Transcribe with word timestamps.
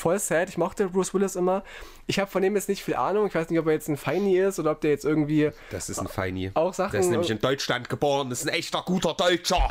voll 0.00 0.18
sad. 0.18 0.48
Ich 0.48 0.56
mochte 0.58 0.88
Bruce 0.88 1.12
Willis 1.14 1.36
immer. 1.36 1.62
Ich 2.06 2.18
habe 2.18 2.30
von 2.30 2.42
dem 2.42 2.56
jetzt 2.56 2.68
nicht 2.68 2.82
viel 2.82 2.96
Ahnung. 2.96 3.26
Ich 3.26 3.34
weiß 3.34 3.50
nicht, 3.50 3.58
ob 3.58 3.66
er 3.66 3.74
jetzt 3.74 3.88
ein 3.88 3.96
Feini 3.96 4.38
ist 4.38 4.58
oder 4.58 4.72
ob 4.72 4.80
der 4.80 4.90
jetzt 4.90 5.04
irgendwie 5.04 5.50
Das 5.70 5.88
ist 5.90 5.98
ein 5.98 6.08
Feini. 6.08 6.50
auch 6.54 6.74
Sachen. 6.74 6.92
Der 6.92 7.00
ist 7.00 7.10
nämlich 7.10 7.30
in 7.30 7.38
Deutschland 7.38 7.88
geboren. 7.88 8.30
Das 8.30 8.40
ist 8.40 8.48
ein 8.48 8.54
echter 8.54 8.82
guter 8.84 9.14
Deutscher. 9.14 9.68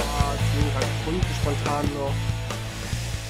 Ah, 0.00 0.34
spontan 1.42 1.84
noch. 1.94 2.12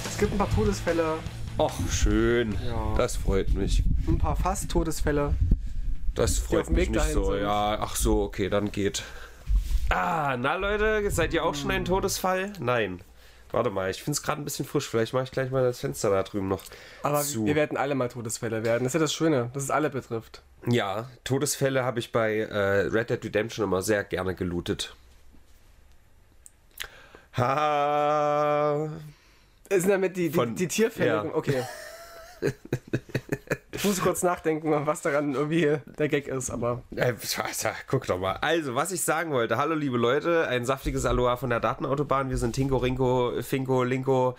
Es 0.09 0.19
gibt 0.19 0.33
ein 0.33 0.39
paar 0.39 0.51
Todesfälle, 0.55 1.19
Ach, 1.59 1.73
schön. 1.91 2.57
Ja. 2.67 2.95
Das 2.97 3.17
freut 3.17 3.55
mich. 3.55 3.83
ein 4.07 4.19
paar 4.19 4.37
fast 4.37 4.71
Todesfälle. 4.71 5.35
Das 6.15 6.39
freut 6.39 6.71
mich 6.71 6.91
nicht 6.91 7.11
so. 7.11 7.33
sind. 7.33 7.43
Ja, 7.43 7.79
ach 7.81 7.97
so, 7.97 8.23
okay, 8.23 8.49
dann 8.49 8.73
geht. 8.73 9.03
Ah, 9.91 10.37
na 10.39 10.57
Leute, 10.57 11.11
seid 11.11 11.33
ihr 11.35 11.45
auch 11.45 11.55
schon 11.55 11.71
ein 11.71 11.85
Todesfall? 11.85 12.53
Nein. 12.59 13.01
Warte 13.53 13.71
mal, 13.71 13.91
ich 13.91 14.03
finde 14.03 14.17
es 14.17 14.23
gerade 14.23 14.41
ein 14.43 14.45
bisschen 14.45 14.67
frisch. 14.67 14.89
Vielleicht 14.89 15.13
mache 15.13 15.25
ich 15.25 15.31
gleich 15.31 15.51
mal 15.51 15.63
das 15.63 15.81
Fenster 15.81 16.11
da 16.11 16.23
drüben 16.25 16.49
noch 16.49 16.63
Aber 17.03 17.23
zu. 17.23 17.47
wir 17.47 17.55
werden 17.55 17.77
alle 17.79 17.95
mal 17.95 18.09
Todesfälle 18.09 18.65
werden. 18.65 18.85
Das 18.85 18.91
ist 18.91 18.95
ja 18.95 19.01
das 19.01 19.15
Schöne, 19.15 19.51
dass 19.55 19.63
es 19.63 19.71
alle 19.71 19.89
betrifft. 19.89 20.43
Ja, 20.67 21.09
Todesfälle 21.25 21.85
habe 21.85 22.01
ich 22.01 22.11
bei 22.13 22.39
äh, 22.39 22.81
Red 22.89 23.11
Dead 23.11 23.25
Redemption 23.25 23.65
immer 23.65 23.83
sehr 23.83 24.03
gerne 24.03 24.35
gelootet. 24.35 24.97
Ha. 27.37 28.89
Es 29.69 29.83
sind 29.83 29.91
damit 29.91 30.17
die, 30.17 30.29
die, 30.31 30.35
Von- 30.37 30.55
die 30.55 30.69
Tierfälle. 30.69 31.07
ja. 31.09 31.25
Okay. 31.35 31.63
ich 33.73 33.85
muss 33.85 34.01
kurz 34.01 34.23
nachdenken, 34.23 34.71
was 34.87 35.01
daran 35.03 35.35
irgendwie 35.35 35.79
der 35.99 36.09
Gag 36.09 36.29
ist, 36.29 36.51
aber. 36.51 36.83
Äh, 36.95 37.15
guck 37.89 38.07
doch 38.07 38.19
mal. 38.19 38.33
Also, 38.43 38.75
was 38.75 38.93
ich 38.93 39.01
sagen 39.01 39.31
wollte. 39.33 39.57
Hallo, 39.57 39.75
liebe 39.75 39.97
Leute. 39.97 40.47
Ein 40.49 40.65
saftiges 40.67 41.05
Aloha 41.07 41.37
von 41.37 41.51
der 41.51 41.61
Datenautobahn. 41.61 42.31
Wir 42.31 42.37
sind 42.37 42.55
Tinko, 42.55 42.77
Rinko, 42.77 43.43
Finko, 43.43 43.85
Linko, 43.85 44.37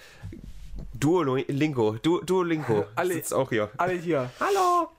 Duolingo. 0.94 1.98
Du, 2.02 2.22
Duolingo. 2.22 2.86
Alle- 2.96 3.14
Sitzt 3.16 3.34
auch 3.34 3.50
hier. 3.50 3.70
Alle 3.78 3.94
hier. 3.94 4.30
Hallo! 4.40 4.90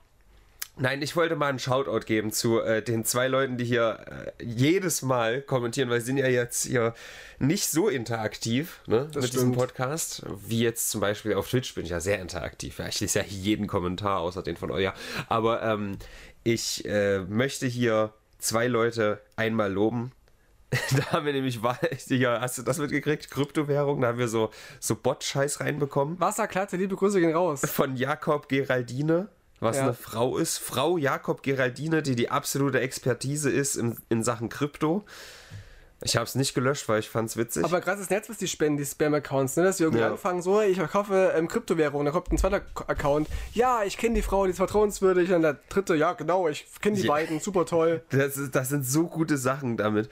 Nein, 0.81 1.01
ich 1.01 1.15
wollte 1.17 1.35
mal 1.35 1.47
einen 1.47 1.59
Shoutout 1.59 2.05
geben 2.05 2.31
zu 2.31 2.61
äh, 2.61 2.81
den 2.81 3.03
zwei 3.03 3.27
Leuten, 3.27 3.57
die 3.57 3.65
hier 3.65 4.31
äh, 4.39 4.43
jedes 4.43 5.01
Mal 5.01 5.41
kommentieren, 5.41 5.89
weil 5.89 5.99
sie 5.99 6.07
sind 6.07 6.17
ja 6.17 6.27
jetzt 6.27 6.65
hier 6.65 6.93
nicht 7.37 7.67
so 7.67 7.89
interaktiv 7.89 8.79
ne, 8.87 9.09
mit 9.13 9.15
diesem 9.15 9.27
stimmt. 9.27 9.57
Podcast. 9.57 10.23
Wie 10.47 10.61
jetzt 10.61 10.89
zum 10.89 11.01
Beispiel 11.01 11.33
auf 11.33 11.49
Twitch 11.49 11.75
bin 11.75 11.83
ich 11.83 11.91
ja 11.91 11.99
sehr 11.99 12.19
interaktiv. 12.19 12.79
Ja, 12.79 12.87
ich 12.87 12.99
lese 13.01 13.19
ja 13.19 13.25
jeden 13.25 13.67
Kommentar, 13.67 14.19
außer 14.19 14.41
den 14.41 14.55
von 14.55 14.71
euch. 14.71 14.89
Aber 15.27 15.61
ähm, 15.63 15.97
ich 16.43 16.85
äh, 16.85 17.19
möchte 17.19 17.67
hier 17.67 18.13
zwei 18.37 18.67
Leute 18.67 19.21
einmal 19.35 19.71
loben. 19.71 20.13
Da 20.95 21.11
haben 21.11 21.25
wir 21.25 21.33
nämlich, 21.33 21.59
hier, 22.07 22.29
hast 22.41 22.57
du 22.57 22.61
das 22.61 22.77
mitgekriegt? 22.77 23.31
Kryptowährung, 23.31 24.01
da 24.01 24.09
haben 24.09 24.19
wir 24.19 24.27
so, 24.27 24.51
so 24.79 24.95
Bot-Scheiß 24.95 25.61
reinbekommen 25.61 26.19
Wasserklatte, 26.19 26.77
liebe 26.77 26.95
Grüße 26.95 27.19
gehen 27.19 27.35
raus. 27.35 27.61
von 27.61 27.95
Jakob 27.95 28.47
Geraldine, 28.47 29.29
was 29.59 29.77
Ja. 29.77 29.83
eine 29.83 29.93
Frau 29.93 30.37
ist. 30.37 30.57
Frau 30.57 30.97
Jakob 30.97 31.43
Geraldine, 31.43 32.01
die 32.01 32.15
die 32.15 32.29
absolute 32.29 32.79
Expertise 32.79 33.49
ist 33.49 33.75
in, 33.75 33.97
in 34.09 34.23
Sachen 34.23 34.49
Krypto. 34.49 35.03
Ich 36.01 36.15
habe 36.15 36.23
es 36.25 36.33
nicht 36.35 36.53
gelöscht, 36.53 36.87
weil 36.87 36.99
ich 37.01 37.09
fand 37.09 37.29
es 37.29 37.35
witzig. 37.35 37.65
Aber 37.65 37.81
krasses 37.81 38.09
Netz, 38.09 38.29
was 38.29 38.37
die 38.37 38.47
spenden, 38.47 38.77
die 38.77 38.85
Spam-Accounts, 38.85 39.57
ne? 39.57 39.63
dass 39.65 39.77
sie 39.77 39.83
irgendwie 39.83 40.01
Ja. 40.01 40.11
anfangen, 40.11 40.41
so, 40.41 40.61
ich 40.61 40.77
verkaufe 40.77 41.33
ähm, 41.35 41.49
Kryptowährung, 41.49 42.05
dann 42.05 42.13
kommt 42.13 42.31
ein 42.31 42.37
zweiter 42.37 42.61
Account, 42.87 43.27
ja, 43.53 43.83
ich 43.83 43.97
kenne 43.97 44.15
die 44.15 44.21
Frau, 44.21 44.45
die 44.45 44.51
ist 44.51 44.57
vertrauenswürdig, 44.57 45.29
und 45.33 45.41
der 45.41 45.57
dritte, 45.67 45.95
ja, 45.95 46.13
genau, 46.13 46.47
ich 46.47 46.65
kenne 46.79 46.95
die 46.95 47.01
Ja. 47.01 47.11
beiden, 47.11 47.41
super 47.41 47.65
toll. 47.65 48.01
Das, 48.11 48.37
ist, 48.37 48.55
das 48.55 48.69
sind 48.69 48.85
so 48.85 49.07
gute 49.07 49.37
Sachen 49.37 49.75
damit. 49.75 50.09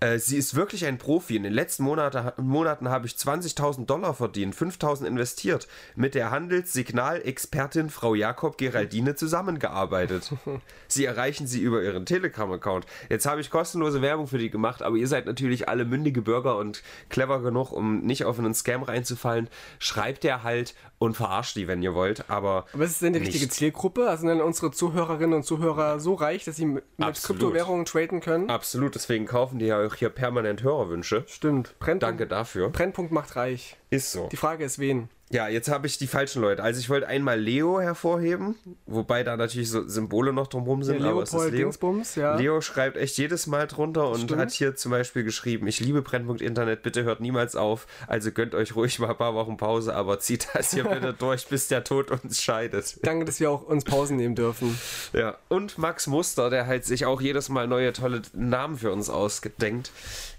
Äh, 0.00 0.18
sie 0.18 0.36
ist 0.36 0.54
wirklich 0.54 0.86
ein 0.86 0.98
Profi. 0.98 1.36
In 1.36 1.42
den 1.42 1.52
letzten 1.52 1.84
Monate, 1.84 2.34
Monaten 2.38 2.88
habe 2.88 3.06
ich 3.06 3.12
20.000 3.12 3.86
Dollar 3.86 4.14
verdient, 4.14 4.54
5.000 4.54 5.04
investiert, 5.06 5.68
mit 5.94 6.14
der 6.14 6.30
Handelssignalexpertin 6.30 7.90
Frau 7.90 8.14
Jakob 8.14 8.58
Geraldine 8.58 9.14
zusammengearbeitet. 9.14 10.32
sie 10.88 11.04
erreichen 11.04 11.46
sie 11.46 11.60
über 11.60 11.82
ihren 11.82 12.06
Telegram-Account. 12.06 12.86
Jetzt 13.08 13.26
habe 13.26 13.40
ich 13.40 13.50
kostenlose 13.50 14.02
Werbung 14.02 14.26
für 14.26 14.38
die 14.38 14.50
gemacht, 14.50 14.82
aber 14.82 14.96
ihr 14.96 15.08
seid 15.08 15.26
natürlich 15.26 15.68
alle 15.68 15.84
mündige 15.84 16.22
Bürger 16.22 16.56
und 16.56 16.82
clever 17.08 17.40
genug, 17.40 17.72
um 17.72 18.00
nicht 18.00 18.24
auf 18.24 18.38
einen 18.38 18.54
Scam 18.54 18.82
reinzufallen. 18.82 19.48
Schreibt 19.78 20.24
der 20.24 20.42
halt 20.42 20.74
und 20.98 21.16
verarscht 21.16 21.56
die, 21.56 21.68
wenn 21.68 21.82
ihr 21.82 21.94
wollt. 21.94 22.28
Aber, 22.30 22.66
Aber 22.72 22.84
ist 22.84 22.92
es 22.92 22.98
denn 22.98 23.12
die 23.12 23.20
richtige 23.20 23.44
Nicht. 23.44 23.54
Zielgruppe? 23.54 24.08
Also 24.08 24.20
sind 24.20 24.28
denn 24.28 24.40
unsere 24.40 24.70
Zuhörerinnen 24.70 25.34
und 25.34 25.44
Zuhörer 25.44 26.00
so 26.00 26.14
reich, 26.14 26.44
dass 26.44 26.56
sie 26.56 26.66
mit 26.66 26.80
mit 26.96 27.08
Absolut. 27.08 27.40
Kryptowährungen 27.40 27.84
traden 27.84 28.20
können? 28.20 28.50
absolut, 28.50 28.94
deswegen 28.94 29.26
kaufen 29.26 29.58
die 29.58 29.66
ja 29.66 29.89
auch 29.90 29.94
hier 29.96 30.10
permanent 30.10 30.62
Hörerwünsche. 30.62 31.24
Stimmt. 31.26 31.78
Brennpunkt, 31.78 32.02
Danke 32.02 32.26
dafür. 32.26 32.70
Brennpunkt 32.70 33.12
macht 33.12 33.36
reich. 33.36 33.76
Ist 33.90 34.12
so. 34.12 34.28
Die 34.30 34.36
Frage 34.36 34.64
ist, 34.64 34.78
wen? 34.78 35.08
Ja, 35.32 35.46
jetzt 35.46 35.70
habe 35.70 35.86
ich 35.86 35.96
die 35.96 36.08
falschen 36.08 36.42
Leute. 36.42 36.60
Also 36.60 36.80
ich 36.80 36.90
wollte 36.90 37.06
einmal 37.06 37.38
Leo 37.38 37.80
hervorheben, 37.80 38.56
wobei 38.86 39.22
da 39.22 39.36
natürlich 39.36 39.70
so 39.70 39.86
Symbole 39.86 40.32
noch 40.32 40.48
drumherum 40.48 40.82
sind. 40.82 41.00
Der 41.02 41.10
aber 41.10 41.22
es 41.22 41.32
ist 41.32 41.44
Leo. 41.44 41.50
Dingsbums, 41.50 42.16
ja. 42.16 42.34
Leo 42.34 42.60
schreibt 42.60 42.96
echt 42.96 43.16
jedes 43.16 43.46
Mal 43.46 43.68
drunter 43.68 44.08
und 44.08 44.22
Stimmt. 44.22 44.40
hat 44.40 44.50
hier 44.50 44.74
zum 44.74 44.90
Beispiel 44.90 45.22
geschrieben, 45.22 45.68
ich 45.68 45.78
liebe 45.78 46.02
Brennpunkt 46.02 46.42
Internet, 46.42 46.82
bitte 46.82 47.04
hört 47.04 47.20
niemals 47.20 47.54
auf. 47.54 47.86
Also 48.08 48.32
gönnt 48.32 48.56
euch 48.56 48.74
ruhig 48.74 48.98
mal 48.98 49.10
ein 49.10 49.16
paar 49.16 49.34
Wochen 49.34 49.56
Pause, 49.56 49.94
aber 49.94 50.18
zieht 50.18 50.48
das 50.52 50.72
hier 50.74 50.82
bitte 50.88 51.12
durch, 51.14 51.46
bis 51.46 51.68
der 51.68 51.84
Tod 51.84 52.10
uns 52.10 52.42
scheidet. 52.42 52.98
Danke, 53.06 53.24
dass 53.24 53.38
wir 53.38 53.52
auch 53.52 53.62
uns 53.62 53.84
Pausen 53.84 54.16
nehmen 54.16 54.34
dürfen. 54.34 54.76
Ja. 55.12 55.36
Und 55.48 55.78
Max 55.78 56.08
Muster, 56.08 56.50
der 56.50 56.66
halt 56.66 56.84
sich 56.84 57.06
auch 57.06 57.20
jedes 57.20 57.48
Mal 57.48 57.68
neue 57.68 57.92
tolle 57.92 58.22
Namen 58.32 58.76
für 58.78 58.90
uns 58.90 59.08
ausgedenkt. 59.08 59.92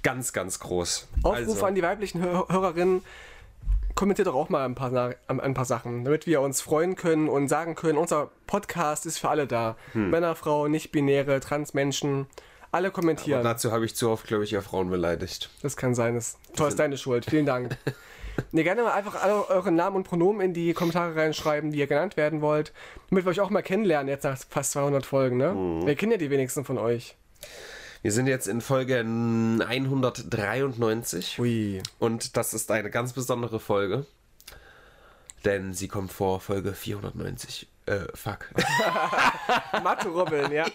Ganz, 0.03 0.33
ganz 0.33 0.59
groß. 0.59 1.07
Aufruf 1.23 1.47
Also- 1.47 1.65
an 1.65 1.75
die 1.75 1.81
weiblichen 1.81 2.21
Hör 2.21 2.45
Hörerinnen. 2.49 3.01
Kommentiert 3.95 4.27
doch 4.27 4.35
auch 4.35 4.49
mal 4.49 4.65
ein 4.65 4.75
paar, 4.75 5.15
ein 5.27 5.53
paar 5.53 5.65
Sachen, 5.65 6.03
damit 6.05 6.25
wir 6.27 6.41
uns 6.41 6.61
freuen 6.61 6.95
können 6.95 7.29
und 7.29 7.47
sagen 7.47 7.75
können, 7.75 7.97
unser 7.97 8.31
Podcast 8.47 9.05
ist 9.05 9.19
für 9.19 9.29
alle 9.29 9.47
da. 9.47 9.75
Hm. 9.93 10.09
Männer, 10.09 10.35
Frauen, 10.35 10.71
nicht-binäre, 10.71 11.39
Transmenschen. 11.39 12.27
Alle 12.71 12.91
kommentieren. 12.91 13.41
Aber 13.41 13.49
dazu 13.49 13.71
habe 13.71 13.85
ich 13.85 13.95
zu 13.95 14.09
oft, 14.09 14.27
glaube 14.27 14.45
ich, 14.45 14.51
ja 14.51 14.61
Frauen 14.61 14.89
beleidigt. 14.89 15.49
Das 15.61 15.75
kann 15.75 15.93
sein. 15.93 16.15
Das 16.15 16.37
Tor 16.55 16.69
ist 16.69 16.79
deine 16.79 16.97
Schuld. 16.97 17.25
Vielen 17.25 17.45
Dank. 17.45 17.77
Ne, 18.53 18.63
gerne 18.63 18.81
mal 18.81 18.93
einfach 18.93 19.21
alle 19.21 19.49
eure 19.49 19.71
Namen 19.71 19.97
und 19.97 20.03
Pronomen 20.03 20.41
in 20.41 20.53
die 20.53 20.73
Kommentare 20.73 21.15
reinschreiben, 21.15 21.71
die 21.71 21.79
ihr 21.79 21.87
genannt 21.87 22.17
werden 22.17 22.41
wollt, 22.41 22.71
damit 23.09 23.25
wir 23.25 23.29
euch 23.29 23.41
auch 23.41 23.49
mal 23.49 23.61
kennenlernen, 23.61 24.07
jetzt 24.07 24.23
nach 24.23 24.37
fast 24.49 24.71
200 24.71 25.05
Folgen, 25.05 25.37
ne? 25.37 25.53
Mhm. 25.53 25.85
Wir 25.85 25.95
kennen 25.95 26.13
ja 26.13 26.17
die 26.17 26.29
wenigsten 26.29 26.63
von 26.63 26.77
euch. 26.77 27.15
Wir 28.03 28.11
sind 28.11 28.25
jetzt 28.25 28.47
in 28.47 28.61
Folge 28.61 28.97
193 28.97 31.39
Ui. 31.39 31.83
und 31.99 32.35
das 32.35 32.55
ist 32.55 32.71
eine 32.71 32.89
ganz 32.89 33.13
besondere 33.13 33.59
Folge, 33.59 34.07
denn 35.45 35.75
sie 35.75 35.87
kommt 35.87 36.11
vor 36.11 36.39
Folge 36.39 36.73
490. 36.73 37.67
Äh, 37.91 38.07
fuck. 38.13 38.47
Mathe 39.83 40.07
Robin, 40.07 40.49
ja. 40.53 40.65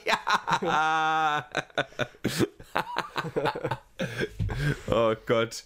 oh 4.91 5.15
Gott. 5.25 5.65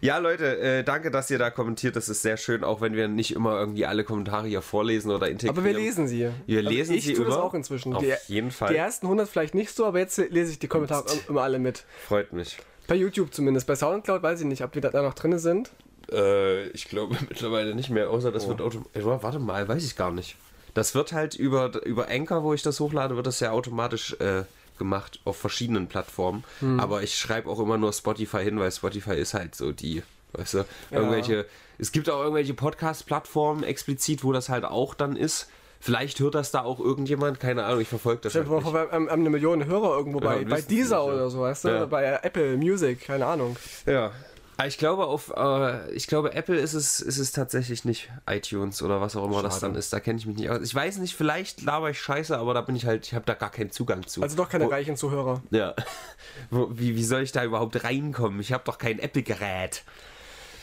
Ja, 0.00 0.16
Leute, 0.18 0.58
äh, 0.58 0.84
danke, 0.84 1.10
dass 1.10 1.30
ihr 1.30 1.38
da 1.38 1.50
kommentiert. 1.50 1.96
Das 1.96 2.08
ist 2.08 2.22
sehr 2.22 2.38
schön, 2.38 2.64
auch 2.64 2.80
wenn 2.80 2.94
wir 2.94 3.08
nicht 3.08 3.34
immer 3.34 3.58
irgendwie 3.58 3.84
alle 3.84 4.04
Kommentare 4.04 4.46
hier 4.46 4.62
vorlesen 4.62 5.10
oder 5.10 5.28
integrieren. 5.28 5.56
Aber 5.56 5.66
wir 5.66 5.74
lesen 5.74 6.08
sie. 6.08 6.30
Wir 6.46 6.58
Also 6.60 6.70
lesen 6.70 6.94
ich 6.94 7.04
sie 7.04 7.12
tue 7.14 7.26
das 7.26 7.34
immer. 7.34 7.44
auch 7.44 7.52
inzwischen. 7.52 7.94
Auf 7.94 8.02
die, 8.02 8.14
jeden 8.28 8.50
Fall. 8.50 8.70
Die 8.72 8.76
ersten 8.76 9.04
100 9.06 9.28
vielleicht 9.28 9.54
nicht 9.54 9.74
so, 9.74 9.84
aber 9.84 9.98
jetzt 9.98 10.16
lese 10.16 10.52
ich 10.52 10.58
die 10.58 10.68
Kommentare 10.68 11.04
immer 11.28 11.42
alle 11.42 11.58
mit. 11.58 11.84
Freut 12.06 12.32
mich. 12.32 12.56
Bei 12.86 12.94
YouTube 12.94 13.34
zumindest. 13.34 13.66
Bei 13.66 13.76
Soundcloud 13.76 14.22
weiß 14.22 14.40
ich 14.40 14.46
nicht, 14.46 14.62
ob 14.62 14.72
die 14.72 14.80
da 14.80 15.02
noch 15.02 15.14
drin 15.14 15.38
sind. 15.38 15.70
Äh, 16.10 16.68
ich 16.68 16.88
glaube 16.88 17.16
mittlerweile 17.28 17.74
nicht 17.74 17.90
mehr, 17.90 18.08
außer 18.08 18.32
das 18.32 18.48
wird 18.48 18.62
automatisch. 18.62 19.04
Warte 19.04 19.38
mal, 19.40 19.68
weiß 19.68 19.84
ich 19.84 19.94
gar 19.94 20.10
nicht. 20.10 20.36
Das 20.76 20.94
wird 20.94 21.12
halt 21.12 21.34
über, 21.34 21.82
über 21.86 22.08
Anchor, 22.08 22.42
wo 22.42 22.52
ich 22.52 22.62
das 22.62 22.80
hochlade, 22.80 23.16
wird 23.16 23.26
das 23.26 23.40
ja 23.40 23.50
automatisch 23.50 24.12
äh, 24.20 24.44
gemacht 24.76 25.20
auf 25.24 25.38
verschiedenen 25.38 25.86
Plattformen. 25.86 26.44
Aber 26.78 27.02
ich 27.02 27.16
schreibe 27.16 27.48
auch 27.48 27.58
immer 27.60 27.78
nur 27.78 27.94
Spotify 27.94 28.44
hin, 28.44 28.60
weil 28.60 28.70
Spotify 28.70 29.14
ist 29.14 29.32
halt 29.32 29.54
so 29.54 29.72
die, 29.72 30.02
weißt 30.34 30.54
du, 30.54 30.64
irgendwelche. 30.90 31.46
Es 31.78 31.92
gibt 31.92 32.10
auch 32.10 32.20
irgendwelche 32.20 32.52
Podcast-Plattformen 32.52 33.62
explizit, 33.62 34.22
wo 34.22 34.32
das 34.32 34.50
halt 34.50 34.66
auch 34.66 34.92
dann 34.92 35.16
ist. 35.16 35.48
Vielleicht 35.80 36.20
hört 36.20 36.34
das 36.34 36.50
da 36.50 36.62
auch 36.62 36.78
irgendjemand, 36.78 37.40
keine 37.40 37.64
Ahnung, 37.64 37.80
ich 37.80 37.88
verfolge 37.88 38.22
das 38.22 38.32
Stell 38.32 38.46
halt 38.46 38.92
nicht. 38.92 39.10
eine 39.10 39.30
Million 39.30 39.64
Hörer 39.64 39.96
irgendwo 39.96 40.20
bei, 40.20 40.40
wir 40.40 40.44
bei 40.44 40.56
wissen's 40.56 40.66
Deezer 40.66 40.98
nicht, 40.98 41.08
ja. 41.08 41.14
oder 41.14 41.30
so, 41.30 41.40
weißt 41.40 41.64
du? 41.64 41.68
Ja. 41.68 41.86
Bei 41.86 42.20
Apple 42.22 42.56
Music, 42.58 43.00
keine 43.00 43.24
Ahnung. 43.24 43.56
Ja. 43.86 44.12
Aber 44.56 44.68
Ich 44.68 44.78
glaube, 44.78 45.06
auf, 45.06 45.32
äh, 45.36 45.90
ich 45.92 46.06
glaube, 46.06 46.32
Apple 46.32 46.58
ist 46.58 46.74
es, 46.74 47.00
ist 47.00 47.18
es 47.18 47.32
tatsächlich 47.32 47.84
nicht 47.84 48.10
iTunes 48.28 48.82
oder 48.82 49.00
was 49.00 49.16
auch 49.16 49.24
immer 49.24 49.42
das 49.42 49.54
Schade. 49.54 49.72
dann 49.72 49.78
ist. 49.78 49.92
Da 49.92 50.00
kenne 50.00 50.18
ich 50.18 50.26
mich 50.26 50.36
nicht 50.36 50.50
aus. 50.50 50.60
Ich 50.62 50.74
weiß 50.74 50.98
nicht, 50.98 51.14
vielleicht 51.14 51.62
laber 51.62 51.90
ich 51.90 52.00
scheiße, 52.00 52.36
aber 52.36 52.54
da 52.54 52.62
bin 52.62 52.74
ich 52.74 52.86
halt, 52.86 53.06
ich 53.06 53.14
habe 53.14 53.26
da 53.26 53.34
gar 53.34 53.50
keinen 53.50 53.70
Zugang 53.70 54.06
zu. 54.06 54.22
Also 54.22 54.36
doch 54.36 54.48
keine 54.48 54.64
Wo, 54.64 54.68
reichen 54.68 54.96
Zuhörer. 54.96 55.42
Ja. 55.50 55.74
Wo, 56.50 56.68
wie, 56.70 56.96
wie 56.96 57.04
soll 57.04 57.22
ich 57.22 57.32
da 57.32 57.44
überhaupt 57.44 57.84
reinkommen? 57.84 58.40
Ich 58.40 58.52
habe 58.52 58.64
doch 58.64 58.78
kein 58.78 58.98
Apple-Gerät. 58.98 59.84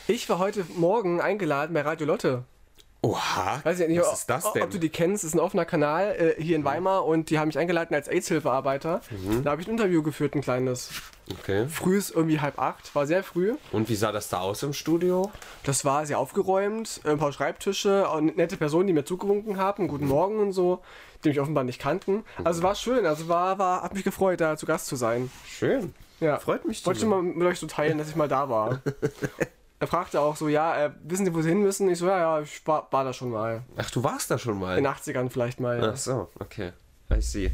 Ich 0.08 0.28
war 0.28 0.40
heute 0.40 0.66
Morgen 0.76 1.22
eingeladen 1.22 1.74
bei 1.74 1.82
Radio 1.82 2.08
Lotte. 2.08 2.44
Oha, 3.06 3.60
Weiß 3.66 3.82
ich 3.82 3.90
nicht, 3.90 4.00
was 4.00 4.08
ob, 4.08 4.14
ist 4.14 4.30
das 4.30 4.46
ob 4.46 4.54
denn? 4.54 4.70
du 4.70 4.78
die 4.80 4.88
kennst, 4.88 5.26
ist 5.26 5.34
ein 5.34 5.40
offener 5.42 5.66
Kanal 5.66 6.16
äh, 6.38 6.42
hier 6.42 6.56
in 6.56 6.64
Weimar 6.64 7.06
und 7.06 7.30
die 7.30 7.38
haben 7.38 7.48
mich 7.50 7.58
eingeladen 7.58 7.94
als 7.94 8.08
AIDS-Hilfearbeiter. 8.08 9.02
Mhm. 9.12 9.44
Da 9.44 9.52
habe 9.52 9.62
ich 9.62 9.68
ein 9.68 9.72
Interview 9.72 10.02
geführt, 10.02 10.36
ein 10.36 10.42
kleines. 10.42 10.90
okay. 11.30 11.68
Früh 11.68 11.98
ist 11.98 12.12
irgendwie 12.12 12.40
halb 12.40 12.60
acht, 12.60 12.96
war 12.96 13.06
sehr 13.06 13.22
früh. 13.24 13.56
Und 13.74 13.90
wie 13.90 13.96
sah 13.96 14.14
das 14.14 14.30
da 14.30 14.40
aus 14.40 14.64
im 14.64 14.72
Studio? 14.72 15.30
Das 15.64 15.84
war 15.84 16.06
sehr 16.06 16.18
aufgeräumt, 16.18 17.02
ein 17.04 17.18
paar 17.18 17.34
Schreibtische, 17.34 18.08
nette 18.38 18.56
Personen, 18.56 18.88
die 18.88 18.94
mir 18.94 19.04
zugewunken 19.04 19.58
haben, 19.58 19.90
guten 19.90 20.08
Morgen 20.08 20.40
und 20.40 20.54
so, 20.54 20.80
die 21.26 21.30
mich 21.30 21.42
offenbar 21.42 21.66
nicht 21.66 21.82
kannten. 21.82 22.24
Also 22.46 22.64
war 22.64 22.74
schön, 22.76 23.06
also 23.06 23.28
war, 23.28 23.60
war, 23.60 23.84
hat 23.84 23.94
mich 23.94 24.06
gefreut, 24.06 24.40
da 24.40 24.56
zu 24.56 24.66
Gast 24.66 24.88
zu 24.88 24.96
sein. 24.96 25.30
Schön. 25.46 25.94
Ja. 26.22 26.40
Freut 26.40 26.64
mich. 26.66 26.86
Wollte 26.86 27.02
ich 27.02 27.06
mal 27.06 27.22
mit 27.22 27.46
euch 27.46 27.60
so 27.60 27.68
teilen, 27.68 27.98
dass 27.98 28.08
ich 28.08 28.16
mal 28.16 28.30
da 28.30 28.48
war. 28.48 28.80
er 29.84 29.88
fragte 29.88 30.22
auch 30.22 30.38
so, 30.38 30.48
ja, 30.48 30.86
äh, 30.86 30.92
wissen 31.04 31.26
Sie, 31.26 31.34
wo 31.34 31.42
Sie 31.42 31.50
hin 31.50 31.62
müssen? 31.62 31.90
Ich 31.90 32.00
so, 32.00 32.08
ja, 32.08 32.18
ja, 32.18 32.42
ich 32.42 32.66
war, 32.66 32.88
war 32.92 33.04
da 33.04 33.12
schon 33.12 33.32
mal. 33.32 33.64
Ach, 33.76 33.92
du 33.92 34.02
warst 34.02 34.32
da 34.32 34.38
schon 34.38 34.58
mal. 34.58 34.78
In 34.78 34.86
den 34.86 34.94
80ern 34.94 35.30
vielleicht 35.30 35.60
mal. 35.60 35.78
Ja. 35.78 35.92
Ach 35.92 35.98
so, 35.98 36.30
okay. 36.40 36.72
Ich 37.18 37.28
sehe. 37.28 37.52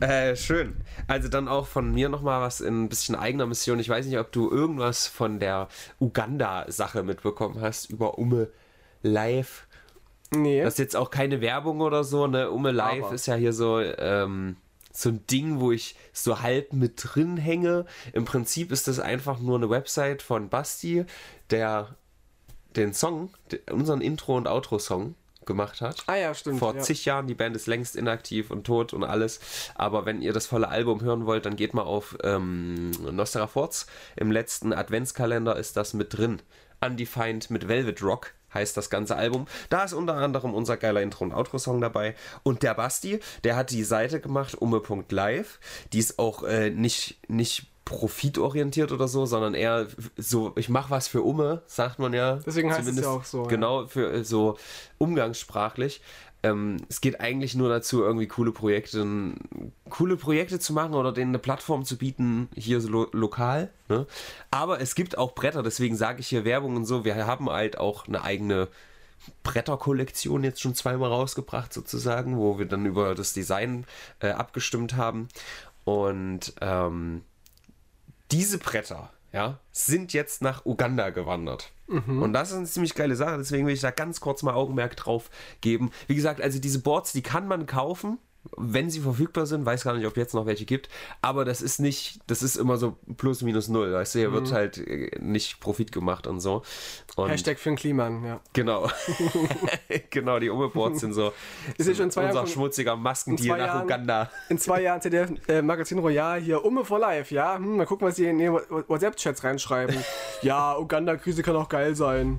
Äh, 0.00 0.34
schön. 0.36 0.74
Also 1.06 1.28
dann 1.28 1.46
auch 1.46 1.66
von 1.66 1.94
mir 1.94 2.08
nochmal 2.08 2.42
was 2.42 2.60
in 2.60 2.82
ein 2.82 2.88
bisschen 2.88 3.14
eigener 3.14 3.46
Mission. 3.46 3.78
Ich 3.78 3.88
weiß 3.88 4.04
nicht, 4.04 4.18
ob 4.18 4.32
du 4.32 4.50
irgendwas 4.50 5.06
von 5.06 5.38
der 5.38 5.68
Uganda-Sache 6.00 7.02
mitbekommen 7.04 7.60
hast 7.60 7.88
über 7.90 8.18
Umme 8.18 8.48
Live. 9.02 9.66
Nee. 10.30 10.62
Das 10.62 10.74
ist 10.74 10.78
jetzt 10.78 10.96
auch 10.96 11.10
keine 11.10 11.40
Werbung 11.40 11.80
oder 11.80 12.04
so, 12.04 12.26
ne? 12.26 12.50
Umme 12.50 12.72
Live 12.72 13.04
Aber. 13.04 13.14
ist 13.14 13.26
ja 13.26 13.34
hier 13.36 13.52
so, 13.52 13.80
ähm, 13.80 14.56
so 14.92 15.08
ein 15.08 15.26
Ding, 15.26 15.58
wo 15.60 15.72
ich 15.72 15.96
so 16.12 16.42
halb 16.42 16.72
mit 16.72 16.94
drin 16.96 17.36
hänge. 17.36 17.86
Im 18.12 18.24
Prinzip 18.24 18.70
ist 18.70 18.88
das 18.88 19.00
einfach 19.00 19.40
nur 19.40 19.56
eine 19.56 19.70
Website 19.70 20.22
von 20.22 20.48
Basti, 20.48 21.04
der 21.52 21.96
den 22.76 22.94
Song, 22.94 23.30
unseren 23.70 24.00
Intro- 24.00 24.36
und 24.36 24.48
Outro-Song 24.48 25.14
gemacht 25.44 25.80
hat 25.80 26.04
ah 26.06 26.16
ja, 26.16 26.34
stimmt. 26.34 26.60
vor 26.60 26.74
ja. 26.74 26.80
zig 26.80 27.04
Jahren. 27.04 27.26
Die 27.26 27.34
Band 27.34 27.56
ist 27.56 27.66
längst 27.66 27.96
inaktiv 27.96 28.50
und 28.50 28.64
tot 28.64 28.92
und 28.92 29.04
alles. 29.04 29.40
Aber 29.74 30.06
wenn 30.06 30.22
ihr 30.22 30.32
das 30.32 30.46
volle 30.46 30.68
Album 30.68 31.02
hören 31.02 31.26
wollt, 31.26 31.46
dann 31.46 31.56
geht 31.56 31.74
mal 31.74 31.82
auf 31.82 32.16
ähm, 32.22 32.92
Nostra-Forz. 32.92 33.86
Im 34.16 34.30
letzten 34.30 34.72
Adventskalender 34.72 35.56
ist 35.56 35.76
das 35.76 35.94
mit 35.94 36.16
drin. 36.16 36.40
Undefined 36.80 37.50
mit 37.50 37.68
Velvet 37.68 38.02
Rock 38.02 38.34
heißt 38.54 38.76
das 38.76 38.90
ganze 38.90 39.16
Album. 39.16 39.46
Da 39.70 39.84
ist 39.84 39.92
unter 39.94 40.14
anderem 40.14 40.54
unser 40.54 40.76
geiler 40.76 41.02
Intro- 41.02 41.24
und 41.24 41.32
Outro-Song 41.32 41.80
dabei. 41.80 42.14
Und 42.42 42.62
der 42.62 42.74
Basti, 42.74 43.20
der 43.44 43.56
hat 43.56 43.70
die 43.70 43.84
Seite 43.84 44.20
gemacht, 44.20 44.54
umme.live. 44.54 45.58
Die 45.92 45.98
ist 45.98 46.18
auch 46.18 46.42
äh, 46.44 46.70
nicht, 46.70 47.18
nicht 47.28 47.71
profitorientiert 47.92 48.90
oder 48.90 49.06
so, 49.06 49.26
sondern 49.26 49.52
eher 49.52 49.86
so, 50.16 50.52
ich 50.56 50.70
mache 50.70 50.90
was 50.90 51.08
für 51.08 51.20
Umme, 51.22 51.62
sagt 51.66 51.98
man 51.98 52.14
ja. 52.14 52.36
Deswegen 52.46 52.70
heißt 52.70 52.80
es 52.80 52.86
Zumindest 52.86 53.06
ja 53.06 53.12
auch 53.12 53.24
so. 53.24 53.42
Genau, 53.44 53.86
für 53.86 54.10
äh, 54.10 54.24
so 54.24 54.56
umgangssprachlich. 54.96 56.00
Ähm, 56.42 56.78
es 56.88 57.02
geht 57.02 57.20
eigentlich 57.20 57.54
nur 57.54 57.68
dazu, 57.68 58.02
irgendwie 58.02 58.26
coole 58.26 58.50
Projekte, 58.50 59.06
coole 59.90 60.16
Projekte 60.16 60.58
zu 60.58 60.72
machen 60.72 60.94
oder 60.94 61.12
denen 61.12 61.32
eine 61.32 61.38
Plattform 61.38 61.84
zu 61.84 61.98
bieten, 61.98 62.48
hier 62.54 62.80
so 62.80 62.88
lo 62.88 63.06
lokal. 63.12 63.70
Ne? 63.88 64.06
Aber 64.50 64.80
es 64.80 64.94
gibt 64.94 65.18
auch 65.18 65.34
Bretter, 65.34 65.62
deswegen 65.62 65.94
sage 65.94 66.20
ich 66.20 66.28
hier 66.28 66.46
Werbung 66.46 66.74
und 66.76 66.86
so. 66.86 67.04
Wir 67.04 67.26
haben 67.26 67.50
halt 67.50 67.78
auch 67.78 68.08
eine 68.08 68.24
eigene 68.24 68.68
Bretterkollektion 69.44 70.42
jetzt 70.42 70.62
schon 70.62 70.74
zweimal 70.74 71.10
rausgebracht, 71.10 71.72
sozusagen, 71.72 72.38
wo 72.38 72.58
wir 72.58 72.66
dann 72.66 72.86
über 72.86 73.14
das 73.14 73.34
Design 73.34 73.84
äh, 74.20 74.30
abgestimmt 74.30 74.96
haben. 74.96 75.28
Und 75.84 76.54
ähm, 76.60 77.22
diese 78.32 78.58
Bretter, 78.58 79.10
ja, 79.32 79.58
sind 79.70 80.12
jetzt 80.12 80.42
nach 80.42 80.64
Uganda 80.66 81.10
gewandert. 81.10 81.72
Und 82.20 82.32
das 82.32 82.50
ist 82.50 82.56
eine 82.56 82.66
ziemlich 82.66 82.94
geile 82.94 83.16
Sache, 83.16 83.36
deswegen 83.36 83.66
will 83.66 83.74
ich 83.74 83.80
da 83.80 83.90
ganz 83.90 84.20
kurz 84.20 84.42
mal 84.42 84.54
Augenmerk 84.54 84.96
drauf 84.96 85.30
geben. 85.60 85.90
Wie 86.06 86.14
gesagt, 86.14 86.40
also 86.40 86.58
diese 86.58 86.80
Boards, 86.80 87.12
die 87.12 87.22
kann 87.22 87.46
man 87.46 87.66
kaufen, 87.66 88.18
wenn 88.56 88.90
sie 88.90 89.00
verfügbar 89.00 89.46
sind. 89.46 89.64
Weiß 89.66 89.84
gar 89.84 89.94
nicht, 89.94 90.06
ob 90.06 90.16
jetzt 90.16 90.34
noch 90.34 90.46
welche 90.46 90.64
gibt, 90.64 90.88
aber 91.20 91.44
das 91.44 91.62
ist 91.62 91.78
nicht, 91.78 92.20
das 92.26 92.42
ist 92.42 92.56
immer 92.56 92.76
so 92.76 92.96
plus 93.16 93.42
minus 93.42 93.68
null. 93.68 93.92
Weißt 93.92 94.14
du, 94.14 94.18
hier 94.18 94.32
wird 94.32 94.52
halt 94.52 94.78
äh, 94.78 95.10
nicht 95.20 95.60
Profit 95.60 95.92
gemacht 95.92 96.26
und 96.26 96.40
so. 96.40 96.62
Und 97.16 97.28
Hashtag 97.30 97.58
für 97.58 97.70
den 97.70 97.76
Kliman, 97.76 98.24
ja. 98.24 98.40
Genau. 98.52 98.90
genau, 100.10 100.38
die 100.38 100.50
Umeboards 100.50 101.00
sind 101.00 101.12
so 101.14 101.32
Ist 101.78 101.88
ja 101.88 101.94
schon 101.94 102.10
zwei 102.10 102.22
unser 102.24 102.34
Jahre 102.34 102.46
schon- 102.46 102.54
schmutziger 102.54 102.96
Maskendeal 102.96 103.58
nach 103.58 103.66
Jahren- 103.66 103.84
Uganda. 103.84 104.30
In 104.48 104.58
zwei 104.58 104.82
Jahren 104.82 105.00
ZDF 105.00 105.30
äh, 105.48 105.62
Magazin 105.62 105.98
Royal 105.98 106.40
hier 106.40 106.64
Umme 106.64 106.84
for 106.84 106.98
Life, 106.98 107.34
ja? 107.34 107.56
Hm, 107.56 107.76
mal 107.76 107.86
gucken, 107.86 108.06
was 108.08 108.16
sie 108.16 108.26
in 108.26 108.38
ihre 108.40 108.64
WhatsApp-Chats 108.88 109.44
reinschreiben. 109.44 109.96
ja, 110.42 110.76
Uganda-Krise 110.78 111.42
kann 111.42 111.56
auch 111.56 111.68
geil 111.68 111.94
sein. 111.94 112.38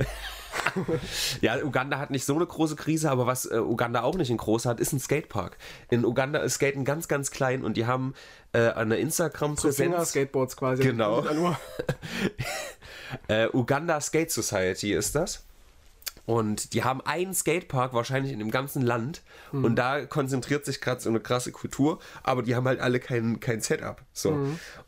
Ja, 1.42 1.58
Uganda 1.64 2.00
hat 2.00 2.12
nicht 2.12 2.26
so 2.26 2.36
eine 2.36 2.46
große 2.46 2.76
Krise, 2.76 3.10
aber 3.10 3.26
was 3.26 3.46
äh, 3.46 3.58
Uganda 3.58 4.04
auch 4.04 4.16
nicht 4.16 4.30
in 4.30 4.38
groß 4.38 4.66
hat, 4.66 4.80
ist 4.80 4.94
ein 4.94 5.00
Skatepark. 5.00 5.58
In 5.90 6.06
Uganda 6.06 6.40
ist 6.40 6.56
Skaten 6.56 6.86
ganz, 6.86 7.08
ganz 7.08 7.32
klein 7.32 7.64
und 7.64 7.78
die 7.78 7.86
haben 7.86 8.14
äh, 8.54 8.70
eine 8.70 8.98
Instagram-Präsenz. 8.98 9.76
Finger-Skateboards 9.78 10.58
quasi. 10.58 10.84
Genau. 10.84 11.24
Äh, 13.28 13.48
Uganda 13.54 14.02
Skate 14.02 14.32
Society 14.32 14.92
ist 14.92 15.14
das. 15.14 15.46
Und 16.26 16.74
die 16.74 16.84
haben 16.84 17.02
einen 17.02 17.34
Skatepark 17.34 17.94
wahrscheinlich 17.94 18.32
in 18.32 18.40
dem 18.40 18.52
ganzen 18.52 18.82
Land. 18.82 19.22
Und 19.52 19.76
da 19.76 20.06
konzentriert 20.06 20.64
sich 20.64 20.80
gerade 20.80 21.02
so 21.02 21.10
eine 21.10 21.20
krasse 21.20 21.52
Kultur. 21.52 22.00
Aber 22.24 22.44
die 22.44 22.56
haben 22.56 22.66
halt 22.66 22.80
alle 22.80 23.00
kein, 23.00 23.40
kein 23.42 23.60
Setup. 23.60 24.02
So. 24.14 24.30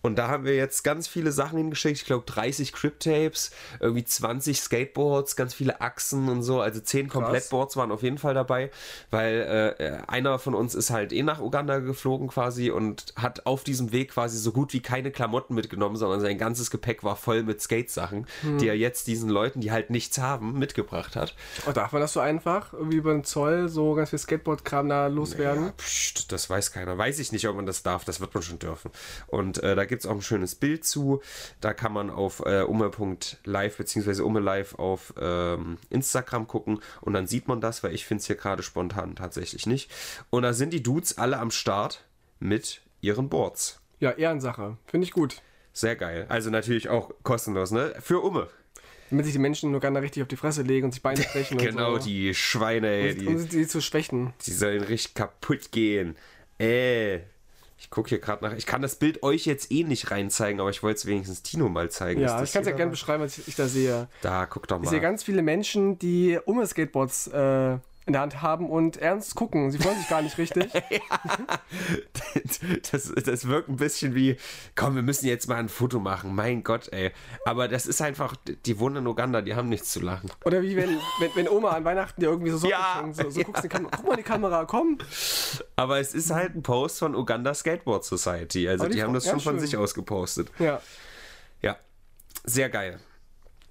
Und 0.01 0.15
da 0.15 0.29
haben 0.29 0.45
wir 0.45 0.55
jetzt 0.55 0.83
ganz 0.83 1.07
viele 1.07 1.31
Sachen 1.31 1.57
hingeschickt. 1.57 1.97
Ich 1.97 2.05
glaube 2.05 2.25
30 2.25 2.71
Crypt-Tapes, 2.71 3.51
irgendwie 3.81 4.05
20 4.05 4.59
Skateboards, 4.61 5.35
ganz 5.35 5.53
viele 5.53 5.81
Achsen 5.81 6.29
und 6.29 6.41
so. 6.41 6.61
Also 6.61 6.79
10 6.79 7.09
Komplettboards 7.09 7.75
waren 7.75 7.91
auf 7.91 8.01
jeden 8.01 8.17
Fall 8.17 8.33
dabei. 8.33 8.71
Weil 9.11 9.75
äh, 9.79 9.97
einer 10.07 10.39
von 10.39 10.55
uns 10.55 10.73
ist 10.73 10.89
halt 10.89 11.11
eh 11.11 11.23
nach 11.23 11.41
Uganda 11.41 11.79
geflogen 11.79 12.29
quasi 12.29 12.71
und 12.71 13.13
hat 13.17 13.45
auf 13.45 13.63
diesem 13.63 13.91
Weg 13.91 14.11
quasi 14.11 14.37
so 14.37 14.51
gut 14.51 14.71
wie 14.73 14.79
keine 14.79 15.11
Klamotten 15.11 15.53
mitgenommen, 15.53 15.97
sondern 15.97 16.21
sein 16.21 16.37
ganzes 16.37 16.71
Gepäck 16.71 17.03
war 17.03 17.15
voll 17.15 17.43
mit 17.43 17.61
Skate-Sachen, 17.61 18.25
die 18.59 18.67
er 18.67 18.77
jetzt 18.77 19.07
diesen 19.07 19.29
Leuten, 19.29 19.59
die 19.59 19.71
halt 19.71 19.89
nichts 19.89 20.17
haben, 20.17 20.57
mitgebracht 20.57 21.15
hat. 21.15 21.24
Oh, 21.67 21.71
darf 21.71 21.91
man 21.91 22.01
das 22.01 22.13
so 22.13 22.19
einfach? 22.19 22.73
Irgendwie 22.73 22.97
über 22.97 23.13
den 23.13 23.23
Zoll 23.23 23.69
so 23.69 23.93
ganz 23.93 24.09
viel 24.09 24.19
Skateboard-Kram 24.19 24.89
da 24.89 25.07
loswerden? 25.07 25.65
Ja, 25.65 25.71
pst, 25.77 26.31
das 26.31 26.49
weiß 26.49 26.71
keiner. 26.71 26.97
Weiß 26.97 27.19
ich 27.19 27.31
nicht, 27.31 27.47
ob 27.47 27.55
man 27.55 27.65
das 27.65 27.83
darf. 27.83 28.05
Das 28.05 28.19
wird 28.19 28.33
man 28.33 28.43
schon 28.43 28.59
dürfen. 28.59 28.91
Und 29.27 29.63
äh, 29.63 29.75
da 29.75 29.85
gibt 29.85 30.03
es 30.03 30.09
auch 30.09 30.15
ein 30.15 30.21
schönes 30.21 30.55
Bild 30.55 30.85
zu. 30.85 31.21
Da 31.61 31.73
kann 31.73 31.93
man 31.93 32.09
auf 32.09 32.41
äh, 32.45 32.61
umme.live 32.61 33.77
bzw. 33.77 34.21
umme.live 34.21 34.75
auf 34.75 35.13
ähm, 35.19 35.77
Instagram 35.89 36.47
gucken 36.47 36.79
und 37.01 37.13
dann 37.13 37.27
sieht 37.27 37.47
man 37.47 37.61
das, 37.61 37.83
weil 37.83 37.93
ich 37.93 38.05
finde 38.05 38.21
es 38.21 38.27
hier 38.27 38.35
gerade 38.35 38.63
spontan 38.63 39.15
tatsächlich 39.15 39.65
nicht. 39.65 39.91
Und 40.29 40.43
da 40.43 40.53
sind 40.53 40.71
die 40.73 40.83
Dudes 40.83 41.17
alle 41.17 41.39
am 41.39 41.51
Start 41.51 42.03
mit 42.39 42.81
ihren 43.01 43.29
Boards. 43.29 43.81
Ja, 43.99 44.11
Ehrensache. 44.11 44.77
Finde 44.87 45.05
ich 45.05 45.11
gut. 45.11 45.41
Sehr 45.73 45.95
geil. 45.95 46.25
Also 46.29 46.49
natürlich 46.49 46.89
auch 46.89 47.11
kostenlos, 47.23 47.71
ne? 47.71 47.93
Für 47.99 48.21
Umme. 48.21 48.47
Damit 49.09 49.25
sich 49.25 49.33
die 49.33 49.39
Menschen 49.39 49.69
in 49.69 49.75
Uganda 49.75 49.99
richtig 49.99 50.23
auf 50.23 50.27
die 50.27 50.35
Fresse 50.35 50.61
legen 50.63 50.85
und 50.85 50.91
sich 50.93 51.01
Beine 51.03 51.21
brechen 51.33 51.57
Genau, 51.57 51.93
und 51.93 52.01
so. 52.01 52.07
die 52.09 52.33
Schweine, 52.33 52.87
ey, 52.87 53.13
um, 53.13 53.19
die, 53.19 53.27
um 53.27 53.37
sie 53.37 53.67
zu 53.67 53.81
schwächen. 53.81 54.33
Die 54.45 54.51
sollen 54.51 54.81
richtig 54.83 55.13
kaputt 55.13 55.71
gehen. 55.71 56.15
Äh. 56.59 57.19
Ich 57.77 57.89
gucke 57.89 58.07
hier 58.09 58.19
gerade 58.19 58.43
nach. 58.43 58.53
Ich 58.55 58.65
kann 58.65 58.81
das 58.81 58.95
Bild 58.95 59.21
euch 59.21 59.45
jetzt 59.45 59.69
eh 59.71 59.83
nicht 59.83 60.09
reinzeigen, 60.09 60.59
aber 60.61 60.69
ich 60.69 60.81
wollte 60.81 60.97
es 60.97 61.05
wenigstens 61.05 61.43
Tino 61.43 61.67
mal 61.67 61.91
zeigen. 61.91 62.21
Ja, 62.21 62.41
ich 62.41 62.51
kann 62.53 62.61
es 62.61 62.67
ja 62.69 62.73
gerne 62.75 62.89
beschreiben, 62.89 63.21
was 63.21 63.37
ich, 63.37 63.49
ich 63.49 63.55
da 63.55 63.67
sehe. 63.67 64.07
Da, 64.21 64.45
guck 64.45 64.65
doch 64.67 64.81
Ich 64.81 64.89
sehe 64.89 64.99
mal. 64.99 65.03
ganz 65.03 65.23
viele 65.23 65.41
Menschen, 65.41 65.99
die 65.99 66.39
Umme 66.45 66.65
Skateboards 66.65 67.27
äh, 67.27 67.77
in 68.07 68.13
der 68.13 68.21
Hand 68.21 68.41
haben 68.41 68.69
und 68.69 68.97
ernst 68.97 69.35
gucken. 69.35 69.71
Sie 69.71 69.79
freuen 69.79 69.97
sich 69.97 70.09
gar 70.09 70.21
nicht 70.21 70.37
richtig. 70.37 70.71
Das, 72.91 73.11
das 73.11 73.47
wirkt 73.47 73.69
ein 73.69 73.77
bisschen 73.77 74.13
wie, 74.15 74.37
komm, 74.75 74.95
wir 74.95 75.01
müssen 75.01 75.25
jetzt 75.25 75.47
mal 75.47 75.55
ein 75.55 75.69
Foto 75.69 75.99
machen. 75.99 76.35
Mein 76.35 76.63
Gott, 76.63 76.91
ey. 76.91 77.11
Aber 77.45 77.67
das 77.67 77.85
ist 77.85 78.01
einfach, 78.01 78.35
die 78.65 78.79
wohnen 78.79 78.97
in 78.97 79.07
Uganda, 79.07 79.41
die 79.41 79.55
haben 79.55 79.69
nichts 79.69 79.91
zu 79.91 80.01
lachen. 80.01 80.29
Oder 80.43 80.61
wie 80.61 80.75
wenn, 80.75 80.89
wenn, 81.19 81.31
wenn 81.35 81.49
Oma 81.49 81.71
an 81.71 81.85
Weihnachten 81.85 82.21
dir 82.21 82.27
irgendwie 82.27 82.51
so 82.51 82.57
Socken 82.57 82.71
Ja, 82.71 82.99
schenkt. 82.99 83.15
So, 83.15 83.29
so 83.29 83.39
ja. 83.39 83.45
guckst 83.45 83.63
die 83.63 83.69
Kamera. 83.69 83.91
Guck 83.95 84.05
mal 84.05 84.11
in 84.11 84.17
die 84.17 84.23
Kamera, 84.23 84.65
komm. 84.65 84.97
Aber 85.75 85.99
es 85.99 86.13
ist 86.13 86.31
halt 86.31 86.55
ein 86.55 86.63
Post 86.63 86.99
von 86.99 87.15
Uganda 87.15 87.53
Skateboard 87.53 88.03
Society. 88.03 88.67
Also 88.67 88.85
die 88.85 88.95
die 88.95 89.03
haben 89.03 89.13
das 89.13 89.25
ja, 89.25 89.31
schon 89.31 89.39
von 89.39 89.59
sich 89.59 89.75
aus 89.77 89.93
gepostet. 89.93 90.51
Ja. 90.59 90.81
Ja. 91.61 91.77
Sehr 92.43 92.69
geil. 92.69 92.99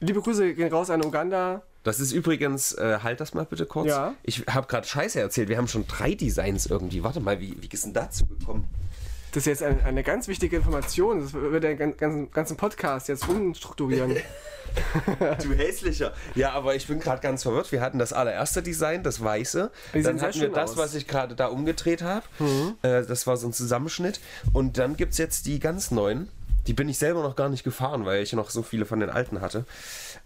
Liebe 0.01 0.21
Grüße 0.21 0.55
gehen 0.55 0.73
raus 0.73 0.91
an 0.91 1.05
Uganda. 1.05 1.63
Das 1.85 2.01
ist 2.01 2.13
übrigens, 2.13 2.73
äh, 2.73 2.99
halt 3.03 3.21
das 3.21 3.35
mal 3.35 3.45
bitte 3.45 3.67
kurz. 3.67 3.89
Ja. 3.89 4.15
Ich 4.23 4.45
habe 4.49 4.67
gerade 4.67 4.87
Scheiße 4.87 5.21
erzählt. 5.21 5.49
Wir 5.49 5.59
haben 5.59 5.69
schon 5.69 5.87
drei 5.87 6.15
Designs 6.15 6.67
irgendwie. 6.67 7.05
Warte 7.05 7.21
mal, 7.21 7.41
wie, 7.41 7.57
wie 7.61 7.69
ist 7.71 7.85
denn 7.85 7.93
dazu 7.93 8.27
gekommen? 8.27 8.67
Das 9.33 9.43
ist 9.43 9.47
jetzt 9.47 9.63
eine, 9.63 9.85
eine 9.85 10.03
ganz 10.03 10.27
wichtige 10.29 10.57
Information. 10.57 11.21
Das 11.21 11.33
wird 11.35 11.63
den 11.63 11.77
gan- 11.77 11.97
ganzen, 11.97 12.31
ganzen 12.31 12.57
Podcast 12.57 13.09
jetzt 13.09 13.29
umstrukturieren. 13.29 14.17
Du 15.43 15.53
hässlicher. 15.55 16.13
Ja, 16.35 16.53
aber 16.53 16.75
ich 16.75 16.87
bin 16.89 16.99
gerade 16.99 17.21
ganz 17.21 17.43
verwirrt. 17.45 17.71
Wir 17.71 17.81
hatten 17.81 17.99
das 18.01 18.13
allererste 18.13 18.61
Design, 18.63 19.05
das 19.05 19.23
weiße. 19.23 19.71
Die 19.95 20.03
Dann 20.03 20.21
hatten 20.21 20.41
wir 20.41 20.49
das, 20.49 20.73
aus. 20.73 20.77
was 20.77 20.95
ich 20.95 21.07
gerade 21.07 21.37
da 21.37 21.47
umgedreht 21.47 22.03
habe. 22.03 22.25
Äh, 22.83 23.05
das 23.05 23.27
war 23.29 23.37
so 23.37 23.47
ein 23.47 23.53
Zusammenschnitt. 23.53 24.21
Und 24.53 24.79
dann 24.79 24.97
gibt 24.97 25.13
es 25.13 25.19
jetzt 25.19 25.47
die 25.47 25.61
ganz 25.61 25.91
neuen. 25.93 26.29
Die 26.67 26.73
bin 26.73 26.89
ich 26.89 26.99
selber 26.99 27.23
noch 27.23 27.37
gar 27.37 27.51
nicht 27.51 27.63
gefahren, 27.63 28.05
weil 28.05 28.23
ich 28.23 28.33
noch 28.33 28.51
so 28.51 28.63
viele 28.63 28.85
von 28.87 28.99
den 28.99 29.11
alten 29.11 29.41
hatte. 29.43 29.65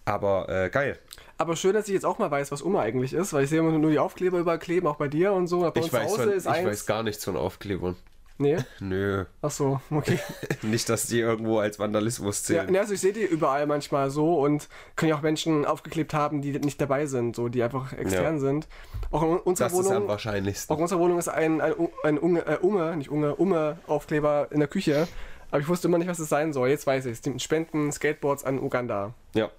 Aber 0.07 0.49
äh, 0.49 0.71
geil. 0.71 0.99
Aber 1.39 1.55
schön, 1.57 1.73
dass 1.73 1.87
ich 1.89 1.95
jetzt 1.95 2.05
auch 2.05 2.19
mal 2.19 2.31
weiß, 2.31 2.51
was 2.53 2.63
Umme 2.63 2.81
eigentlich 2.81 3.15
ist, 3.15 3.33
weil 3.33 3.45
ich 3.45 3.51
sehe 3.51 3.61
immer 3.61 3.71
nur 3.71 3.91
die 3.91 3.99
Aufkleber 4.01 4.39
überall 4.39 4.59
kleben, 4.59 4.87
auch 4.89 4.97
bei 4.97 5.09
dir 5.09 5.33
und 5.33 5.47
so. 5.47 5.61
Bei 5.61 5.71
Ich 5.77 5.85
uns 5.85 5.93
weiß, 5.93 6.07
zu 6.07 6.13
Hause 6.19 6.23
von, 6.25 6.33
ist 6.33 6.45
ich 6.47 6.51
eins. 6.51 6.67
weiß 6.67 6.87
gar 6.87 7.03
nichts 7.05 7.25
von 7.25 7.37
Aufklebern. 7.37 7.97
Nee? 8.41 8.57
Nö. 8.81 9.25
Ach 9.43 9.51
so, 9.51 9.81
okay. 9.91 10.19
Nicht, 10.63 10.89
dass 10.89 11.07
die 11.07 11.19
irgendwo 11.21 11.59
als 11.59 11.79
Vandalismus 11.81 12.41
Ja, 12.49 12.61
zählen. 12.61 12.73
ne, 12.73 12.81
also 12.81 12.95
ich 12.95 13.01
sehe 13.01 13.13
die 13.13 13.25
überall 13.25 13.67
manchmal 13.67 14.11
so 14.11 14.41
und 14.41 14.69
können 14.97 15.11
ja 15.11 15.17
auch 15.17 15.23
Menschen 15.23 15.65
aufgeklebt 15.65 16.15
haben, 16.15 16.41
die 16.43 16.53
nicht 16.59 16.81
dabei 16.81 17.07
sind, 17.07 17.35
so 17.35 17.49
die 17.49 17.63
einfach 17.63 17.93
extern 17.93 18.35
Ja. 18.35 18.41
sind. 18.41 18.69
Auch 19.11 19.23
in 19.23 19.29
unserer 19.39 19.69
das 19.71 19.79
ist 19.79 19.87
am 19.87 19.95
Wohnung, 19.97 20.09
wahrscheinlichsten. 20.09 20.73
auch 20.73 20.79
in 20.79 20.83
unserer 20.83 21.01
Wohnung 21.01 21.19
ist 21.19 21.29
ein, 21.29 21.61
ein, 21.61 21.73
ein 22.05 22.19
Unge, 22.19 22.47
äh, 22.47 22.59
Umme, 22.61 22.97
nicht 22.97 23.11
Unge, 23.11 23.35
Umme-Aufkleber 23.37 24.49
in 24.51 24.59
der 24.61 24.69
Küche. 24.69 25.09
Aber 25.51 25.61
ich 25.61 25.69
wusste 25.69 25.89
immer 25.89 25.97
nicht, 25.99 26.09
was 26.09 26.19
es 26.19 26.29
sein 26.29 26.53
soll. 26.53 26.69
Jetzt 26.69 26.87
weiß 26.87 27.07
ich 27.07 27.13
es. 27.13 27.21
Die 27.23 27.39
spenden 27.41 27.91
Skateboards 27.91 28.45
an 28.45 28.59
Uganda. 28.59 29.15
Ja. 29.35 29.51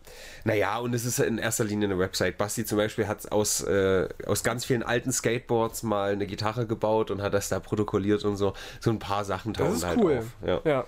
Naja, 0.43 0.77
und 0.77 0.93
es 0.93 1.03
ist 1.03 1.17
in 1.19 1.37
erster 1.39 1.63
Linie 1.63 1.87
eine 1.89 1.97
Website. 1.97 2.37
Basti 2.37 2.63
zum 2.63 2.77
Beispiel 2.77 3.07
hat 3.07 3.31
aus, 3.31 3.61
äh, 3.63 4.07
aus 4.27 4.43
ganz 4.43 4.65
vielen 4.65 4.83
alten 4.83 5.11
Skateboards 5.11 5.81
mal 5.83 6.11
eine 6.11 6.27
Gitarre 6.27 6.67
gebaut 6.67 7.09
und 7.09 7.21
hat 7.23 7.33
das 7.33 7.49
da 7.49 7.59
protokolliert 7.59 8.23
und 8.23 8.37
so. 8.37 8.53
So 8.79 8.91
ein 8.91 8.99
paar 8.99 9.25
Sachen 9.25 9.53
tauchen 9.55 9.69
Das 9.69 9.77
ist 9.79 9.85
halt 9.85 9.99
cool. 9.99 10.17
auf. 10.19 10.47
Ja. 10.47 10.61
ja. 10.63 10.85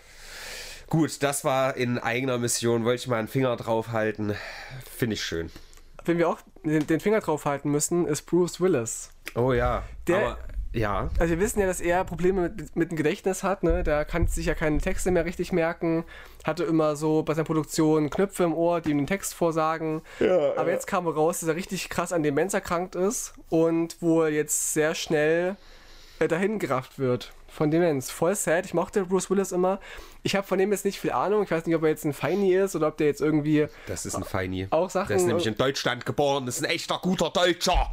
Gut, 0.87 1.23
das 1.23 1.43
war 1.45 1.77
in 1.77 1.97
eigener 1.97 2.37
Mission. 2.37 2.83
Wollte 2.83 3.01
ich 3.01 3.07
mal 3.07 3.17
einen 3.17 3.27
Finger 3.27 3.55
drauf 3.55 3.91
halten. 3.93 4.35
Finde 4.95 5.15
ich 5.15 5.23
schön. 5.23 5.49
Wenn 6.05 6.17
wir 6.17 6.29
auch 6.29 6.39
den, 6.63 6.99
Finger 6.99 7.21
drauf 7.21 7.45
halten 7.45 7.71
müssen, 7.71 8.05
ist 8.07 8.23
Bruce 8.23 8.59
Willis. 8.61 9.09
Oh 9.35 9.53
ja. 9.53 9.83
Der- 10.07 10.17
Aber, 10.17 10.37
ja. 10.73 11.09
Also 11.19 11.31
wir 11.33 11.39
wissen 11.39 11.59
ja, 11.59 11.65
dass 11.67 11.81
er 11.81 12.03
Probleme 12.05 12.41
mit, 12.41 12.75
mit 12.75 12.91
dem 12.91 12.95
Gedächtnis 12.97 13.43
hat, 13.43 13.63
ne? 13.63 13.83
Der 13.83 14.05
kann 14.05 14.27
sich 14.27 14.45
ja 14.45 14.53
keine 14.53 14.77
Texte 14.79 15.11
mehr 15.11 15.25
richtig 15.25 15.51
merken, 15.51 16.05
hatte 16.45 16.63
immer 16.63 16.95
so 16.95 17.23
bei 17.23 17.33
seiner 17.33 17.45
Produktion 17.45 18.09
Knöpfe 18.09 18.43
im 18.43 18.53
Ohr, 18.53 18.79
die 18.81 18.91
ihm 18.91 18.97
den 18.99 19.07
Text 19.07 19.33
vorsagen. 19.33 20.01
Aber 20.57 20.71
jetzt 20.71 20.87
kam 20.87 21.07
raus, 21.07 21.39
dass 21.41 21.49
er 21.49 21.55
richtig 21.55 21.89
krass 21.89 22.13
an 22.13 22.23
Demenz 22.23 22.53
erkrankt 22.53 22.95
ist 22.95 23.33
und 23.49 23.97
wo 23.99 24.21
er 24.23 24.29
jetzt 24.29 24.73
sehr 24.73 24.95
schnell 24.95 25.55
äh, 26.19 26.27
dahin 26.27 26.57
gerafft 26.59 26.99
wird 26.99 27.33
von 27.49 27.69
Demenz. 27.69 28.09
Voll 28.09 28.33
sad. 28.35 28.65
Ich 28.65 28.73
mochte 28.73 29.03
Bruce 29.05 29.29
Willis 29.29 29.51
immer. 29.51 29.81
Ich 30.23 30.37
habe 30.37 30.47
von 30.47 30.57
dem 30.57 30.71
jetzt 30.71 30.85
nicht 30.85 31.01
viel 31.01 31.11
Ahnung. 31.11 31.43
Ich 31.43 31.51
weiß 31.51 31.65
nicht, 31.65 31.75
ob 31.75 31.83
er 31.83 31.89
jetzt 31.89 32.05
ein 32.05 32.13
Feini 32.13 32.53
ist 32.55 32.77
oder 32.77 32.87
ob 32.87 32.95
der 32.97 33.07
jetzt 33.07 33.19
irgendwie 33.19 33.67
Das 33.87 34.05
ist 34.05 34.15
ein 34.15 34.23
Feini. 34.23 34.67
Auch 34.69 34.89
Sachen- 34.89 35.09
Der 35.09 35.17
ist 35.17 35.25
nämlich 35.25 35.47
in 35.47 35.55
Deutschland 35.57 36.05
geboren. 36.05 36.45
Das 36.45 36.57
ist 36.59 36.63
ein 36.63 36.69
echter 36.71 36.97
guter 37.01 37.29
Deutscher. 37.29 37.89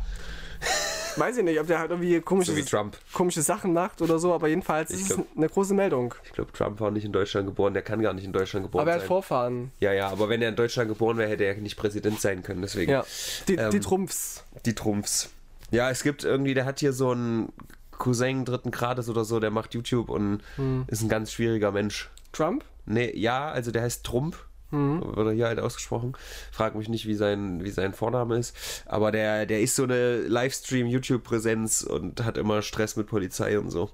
Weiß 1.17 1.37
ich 1.37 1.43
nicht, 1.43 1.59
ob 1.59 1.67
der 1.67 1.81
halt 1.81 1.91
irgendwie 1.91 2.21
komische, 2.21 2.53
So 2.63 2.91
komische 3.13 3.43
Sachen 3.43 3.73
macht 3.73 4.01
oder 4.03 4.21
so, 4.21 4.33
aber 4.33 4.47
jedenfalls 4.47 4.91
ist 4.93 5.09
glaub- 5.09 5.27
es 5.33 5.37
eine 5.37 5.49
große 5.49 5.75
Meldung. 5.75 6.15
Ich 6.25 6.33
glaube, 6.33 6.53
Trump 6.53 6.79
war 6.79 6.93
nicht 6.93 7.05
in 7.05 7.13
Deutschland 7.13 7.49
geboren. 7.49 7.73
Der 7.75 7.83
kann 7.83 8.01
gar 8.01 8.13
nicht 8.13 8.25
in 8.25 8.33
Deutschland 8.33 8.67
geboren 8.67 8.83
Aber 8.83 8.91
er 8.93 8.95
hat 8.95 9.01
sein. 9.01 9.09
Vorfahren. 9.09 9.73
Ja, 9.81 9.93
ja, 9.93 10.09
aber 10.11 10.29
wenn 10.29 10.41
er 10.43 10.51
in 10.51 10.55
Deutschland 10.57 10.89
geboren 10.89 11.17
wäre, 11.19 11.29
hätte 11.29 11.43
er 11.45 11.57
nicht 11.57 11.77
Präsident 11.77 12.21
sein 12.21 12.45
können. 12.45 12.63
Deswegen. 12.63 12.93
Ja. 12.93 13.05
Die, 13.49 13.57
Ähm, 13.57 13.71
die 13.73 13.81
Trumpfs. 13.81 14.45
Die 14.65 14.75
Trumpfs. 14.77 15.31
Ja, 15.73 15.91
es 15.91 16.05
gibt 16.05 16.23
irgendwie, 16.23 16.55
der 16.55 16.65
hat 16.67 16.79
hier 16.79 16.93
so 16.93 17.11
einen 17.11 17.53
Cousin 17.99 18.45
dritten 18.45 18.71
Grades 18.71 19.09
oder 19.09 19.25
so, 19.25 19.41
der 19.41 19.51
macht 19.51 19.75
YouTube 19.75 20.11
und 20.11 20.41
Hm. 20.55 20.85
ist 20.87 21.03
ein 21.03 21.09
ganz 21.09 21.33
schwieriger 21.33 21.73
Mensch. 21.73 22.11
Trump? 22.33 22.65
Nee, 22.87 23.13
ja, 23.17 23.51
also 23.51 23.73
der 23.73 23.83
heißt 23.83 24.05
Trump. 24.05 24.37
Hm. 24.71 25.03
Wird 25.17 25.27
er 25.29 25.33
hier 25.33 25.47
halt 25.47 25.61
ausgesprochen. 25.61 26.15
Frag 26.53 26.75
mich 26.75 26.89
nicht, 26.89 27.07
wie 27.07 27.15
sein, 27.15 27.65
wie 27.65 27.71
sein 27.71 27.95
Vorname 27.95 28.37
ist. 28.39 28.55
Aber 28.87 29.11
der, 29.13 29.47
der 29.47 29.61
ist 29.63 29.75
so 29.77 29.85
eine 29.85 30.19
Livestream-YouTube-Präsenz 30.19 31.83
und 31.83 32.25
hat 32.25 32.37
immer 32.37 32.63
Stress 32.63 32.97
mit 32.97 33.07
Polizei 33.07 33.59
und 33.59 33.71
so. 33.71 33.91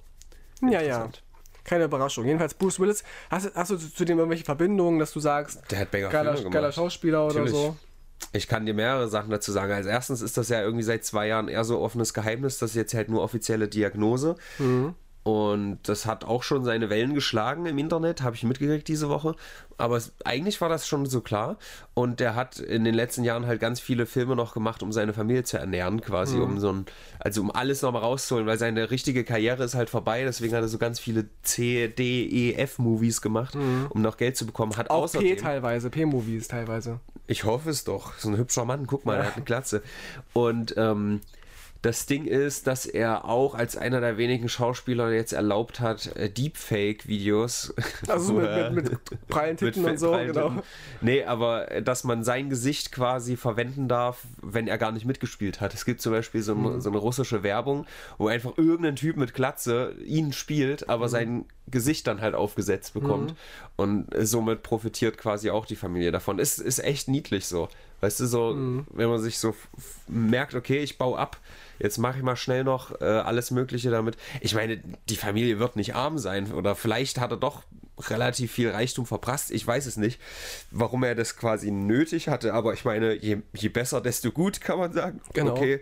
Ja, 0.63 0.81
ja. 0.81 1.09
Keine 1.65 1.85
Überraschung. 1.85 2.25
Jedenfalls 2.27 2.55
Bruce 2.55 2.79
Willis. 2.81 3.05
Hast, 3.31 3.47
du- 3.47 3.55
hast 3.55 3.71
du 3.71 3.77
zu, 3.79 4.05
dem 4.05 4.19
irgendwelche 4.19 4.45
Verbindungen, 4.45 4.99
dass 4.99 5.13
du 5.13 5.21
sagst, 5.21 5.63
Der 5.71 5.79
hat 5.81 5.93
mega 5.93 6.09
geiler, 6.11 6.35
Filme 6.37 6.51
geiler. 6.51 6.73
Schauspieler 6.73 7.25
oder 7.27 7.35
Natürlich. 7.41 7.53
so? 7.53 7.77
Ich 8.33 8.49
kann 8.49 8.67
dir 8.67 8.75
mehrere 8.75 9.09
Sachen 9.09 9.31
dazu 9.31 9.51
sagen. 9.53 9.73
Als 9.73 9.87
erstens 9.87 10.21
ist 10.23 10.37
das 10.37 10.49
ja 10.49 10.61
irgendwie 10.63 10.83
seit 10.85 11.05
zwei 11.05 11.27
Jahren 11.29 11.49
eher 11.49 11.65
so 11.65 11.81
offenes 11.81 12.15
Geheimnis, 12.15 12.59
das 12.59 12.71
ist 12.71 12.77
jetzt 12.77 12.95
halt 12.95 13.09
nur 13.09 13.23
offizielle 13.23 13.69
Diagnose. 13.69 14.37
Und 15.25 15.79
das 15.85 16.05
hat 16.05 16.25
auch 16.25 16.43
schon 16.43 16.65
seine 16.65 16.91
Wellen 16.91 17.15
geschlagen 17.15 17.65
im 17.65 17.79
Internet, 17.79 18.21
habe 18.23 18.37
ich 18.37 18.43
mitgekriegt 18.45 18.87
diese 18.87 19.09
Woche. 19.09 19.35
Aber 19.79 19.97
es, 19.97 20.13
eigentlich 20.25 20.61
war 20.61 20.69
das 20.69 20.87
schon 20.87 21.07
so 21.07 21.23
klar. 21.23 21.57
Und 21.95 22.21
der 22.21 22.35
hat 22.35 22.59
in 22.59 22.85
den 22.85 22.95
letzten 22.95 23.25
Jahren 23.25 23.47
halt 23.47 23.59
ganz 23.59 23.81
viele 23.81 24.05
Filme 24.05 24.37
noch 24.37 24.53
gemacht, 24.53 24.83
um 24.83 24.93
seine 24.93 25.15
Familie 25.15 25.43
zu 25.43 25.57
ernähren, 25.57 26.03
quasi, 26.03 26.37
um 26.39 26.61
so 26.61 26.71
ein, 26.71 26.85
also 27.19 27.41
um 27.41 27.51
alles 27.51 27.81
nochmal 27.81 28.03
rauszuholen, 28.03 28.47
weil 28.47 28.59
seine 28.59 28.91
richtige 28.91 29.25
Karriere 29.25 29.65
ist 29.65 29.75
halt 29.75 29.89
vorbei. 29.89 30.25
Deswegen 30.25 30.55
hat 30.55 30.61
er 30.63 30.69
so 30.69 30.77
ganz 30.79 31.01
viele 31.01 31.25
C, 31.43 31.89
D, 31.89 32.25
E, 32.27 32.53
F-Movies 32.57 33.23
gemacht, 33.23 33.57
um 33.89 34.03
noch 34.03 34.19
Geld 34.19 34.37
zu 34.37 34.45
bekommen. 34.45 34.77
Hat 34.77 34.91
Auch 34.91 35.05
außerdem, 35.05 35.37
P 35.37 35.43
teilweise, 35.43 35.89
P-Movies 35.89 36.49
teilweise. 36.49 37.01
ich 37.27 37.45
hoffe 37.45 37.71
es 37.71 37.85
doch. 37.85 38.13
So 38.19 38.29
ein 38.29 38.37
hübscher 38.37 38.67
Mann, 38.67 38.87
guck 38.87 39.07
mal, 39.07 39.17
der 39.17 39.27
hat 39.29 39.37
eine 39.37 39.45
Glatze. 39.47 39.83
Und 40.35 40.75
ähm, 40.77 41.21
das 41.85 42.07
Ding 42.07 42.25
ist, 42.25 42.67
dass 42.67 42.87
er 42.87 43.27
auch 43.27 43.55
als 43.55 43.77
einer 43.77 44.01
der 44.01 44.17
wenigen 44.17 44.49
Schauspieler 44.49 45.13
jetzt 45.13 45.33
erlaubt 45.33 45.81
hat, 45.81 46.15
äh, 46.17 46.31
Deepfake-Videos. 46.31 47.75
Also 48.09 48.27
so, 48.27 48.33
mit, 48.35 48.73
mit, 48.73 48.91
mit 48.91 49.29
prallen 49.29 49.57
Titten 49.59 49.83
mit 49.83 49.93
und 49.93 49.99
so, 49.99 50.13
genau. 50.13 50.49
Titten. 50.49 50.63
Nee, 51.01 51.25
aber 51.25 51.71
äh, 51.71 51.83
dass 51.83 52.05
man 52.05 52.23
sein 52.25 52.49
Gesicht 52.49 52.93
quasi 52.93 53.37
verwenden 53.37 53.89
darf, 53.89 54.23
wenn 54.43 54.67
er 54.69 54.79
gar 54.79 54.93
nicht 54.93 55.05
mitgespielt 55.07 55.61
hat. 55.61 55.75
Es 55.75 55.85
gibt 55.85 56.01
zum 56.01 56.13
Beispiel 56.13 56.43
so, 56.43 56.55
Mhm. 56.55 56.81
so 56.81 56.89
eine 56.91 56.99
russische 56.99 57.43
Werbung, 57.43 57.87
wo 58.19 58.29
einfach 58.29 58.57
irgendein 58.57 58.97
Typ 58.97 59.17
mit 59.17 59.35
Glatze 59.35 59.95
ihn 60.05 60.33
spielt, 60.33 60.89
aber 60.89 61.09
sein 61.09 61.45
Gesicht 61.67 62.07
dann 62.07 62.21
halt 62.21 62.35
aufgesetzt 62.35 62.95
bekommt. 62.95 63.31
Mhm. 63.31 63.37
Und 63.77 64.15
äh, 64.15 64.27
somit 64.27 64.63
profitiert 64.63 65.19
quasi 65.19 65.51
auch 65.51 65.67
die 65.67 65.77
Familie 65.77 66.13
davon. 66.13 66.39
Ist, 66.39 66.59
ist 66.59 66.79
echt 66.79 67.09
niedlich 67.09 67.47
so. 67.47 67.69
Weißt 68.01 68.21
du, 68.21 68.27
so, 68.27 68.53
Mhm. 68.55 68.87
wenn 68.91 69.09
man 69.09 69.21
sich 69.23 69.39
so 69.39 69.55
merkt, 70.09 70.55
okay, 70.55 70.79
ich 70.79 70.99
baue 70.99 71.19
ab, 71.19 71.39
jetzt 71.79 71.97
mache 71.99 72.19
ich 72.19 72.23
mal 72.25 72.37
schnell 72.37 72.63
noch 72.65 73.01
äh, 73.01 73.05
alles 73.05 73.51
Mögliche 73.51 73.91
damit. 73.91 74.17
Ich 74.41 74.55
meine, 74.55 74.81
die 75.09 75.17
Familie 75.17 75.59
wird 75.59 75.77
nicht 75.77 75.95
arm 75.95 76.19
sein 76.19 76.53
oder 76.53 76.75
vielleicht 76.75 77.19
hat 77.19 77.31
er 77.31 77.39
doch 77.39 77.63
relativ 78.09 78.53
viel 78.53 78.71
Reichtum 78.71 79.07
verprasst. 79.07 79.51
Ich 79.53 79.67
weiß 79.67 79.87
es 79.87 79.97
nicht, 79.97 80.21
warum 80.71 81.03
er 81.05 81.15
das 81.15 81.37
quasi 81.37 81.71
nötig 81.71 82.29
hatte, 82.29 82.53
aber 82.53 82.75
ich 82.75 82.85
meine, 82.85 83.15
je, 83.15 83.39
je 83.55 83.69
besser, 83.69 84.01
desto 84.01 84.33
gut, 84.33 84.61
kann 84.61 84.79
man 84.79 84.93
sagen. 84.93 85.21
Genau. 85.33 85.53
Okay. 85.53 85.81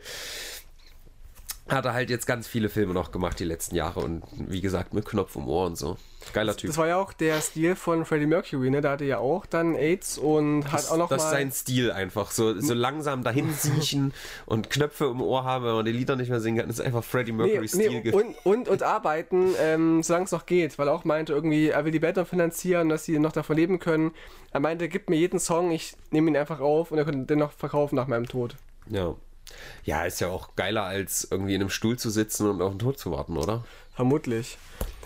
Hat 1.73 1.85
er 1.85 1.95
halt 1.95 2.11
jetzt 2.11 2.27
ganz 2.27 2.47
viele 2.47 2.69
Filme 2.69 2.93
noch 2.93 3.13
gemacht 3.13 3.39
die 3.41 3.45
letzten 3.45 3.75
Jahre 3.75 4.01
und 4.01 4.23
wie 4.37 4.61
gesagt 4.61 4.95
mit 4.95 5.07
Knopf 5.07 5.37
im 5.37 5.49
Ohr 5.49 5.67
und 5.67 5.77
so. 5.77 5.97
Geiler 6.33 6.57
Typ. 6.57 6.69
Das 6.71 6.79
war 6.79 6.87
ja 6.87 6.99
auch 6.99 7.13
der 7.13 7.41
Stil 7.41 7.75
von 7.75 8.05
Freddie 8.05 8.27
Mercury, 8.27 8.71
ne? 8.71 8.81
Der 8.81 8.93
hatte 8.93 9.05
ja 9.05 9.19
auch 9.19 9.45
dann 9.47 9.75
AIDS 9.75 10.19
und 10.19 10.71
hat 10.71 10.89
auch 10.91 10.97
noch 10.97 11.09
das 11.09 11.23
ist 11.23 11.25
mal... 11.25 11.31
sein 11.31 11.51
Stil 11.51 11.91
einfach. 11.91 12.31
So, 12.31 12.59
so 12.61 12.75
langsam 12.75 13.25
dahin 13.25 13.53
siechen 13.59 14.13
und 14.47 14.71
Knöpfe 14.71 15.07
im 15.07 15.21
Ohr 15.21 15.45
haben, 15.45 15.65
wenn 15.65 15.75
man 15.75 15.85
die 15.85 15.93
Lieder 15.93 16.15
nicht 16.17 16.29
mehr 16.29 16.41
singen 16.41 16.59
kann. 16.59 16.69
Das 16.69 16.79
ist 16.79 16.85
einfach 16.85 17.03
Freddie 17.03 17.33
Nee, 17.33 17.39
Mercury 17.39 17.69
Stil. 17.69 18.03
nee, 18.05 18.13
und, 18.13 18.37
und, 18.45 18.69
und 18.69 18.83
arbeiten, 18.83 19.55
ähm, 19.59 20.03
solange 20.03 20.27
es 20.27 20.33
noch 20.33 20.47
geht, 20.47 20.79
weil 20.79 20.89
er 20.89 20.95
auch 20.95 21.05
meinte, 21.05 21.33
irgendwie, 21.33 21.69
er 21.69 21.85
will 21.85 21.93
die 21.93 21.99
Band 21.99 22.19
noch 22.19 22.29
finanzieren, 22.29 22.89
dass 22.89 23.05
sie 23.05 23.19
noch 23.19 23.33
davon 23.33 23.57
leben 23.57 23.79
können. 23.79 24.13
Er 24.53 24.61
meinte, 24.61 24.89
gib 24.89 25.11
mir 25.11 25.17
jeden 25.17 25.41
Song, 25.41 25.73
ich 25.73 25.95
nehme 26.11 26.31
ihn 26.31 26.37
einfach 26.37 26.61
auf 26.61 26.93
und 26.93 26.99
er 26.99 27.05
könnte 27.05 27.27
den 27.27 27.39
noch 27.39 27.53
verkaufen 27.53 27.97
nach 27.97 28.07
meinem 28.07 28.29
Tod. 28.29 28.57
ja. 28.89 29.17
Ja, 29.85 30.05
ist 30.05 30.21
ja 30.21 30.29
auch 30.29 30.55
geiler, 30.57 30.85
als 30.85 31.27
irgendwie 31.31 31.55
in 31.55 31.61
einem 31.61 31.71
Stuhl 31.71 31.99
zu 31.99 32.11
sitzen 32.11 32.49
und 32.49 32.63
auf 32.63 32.73
den 32.73 32.79
Tod 32.79 32.99
zu 32.99 33.11
warten, 33.11 33.37
oder? 33.37 33.65
Vermutlich. 33.95 34.59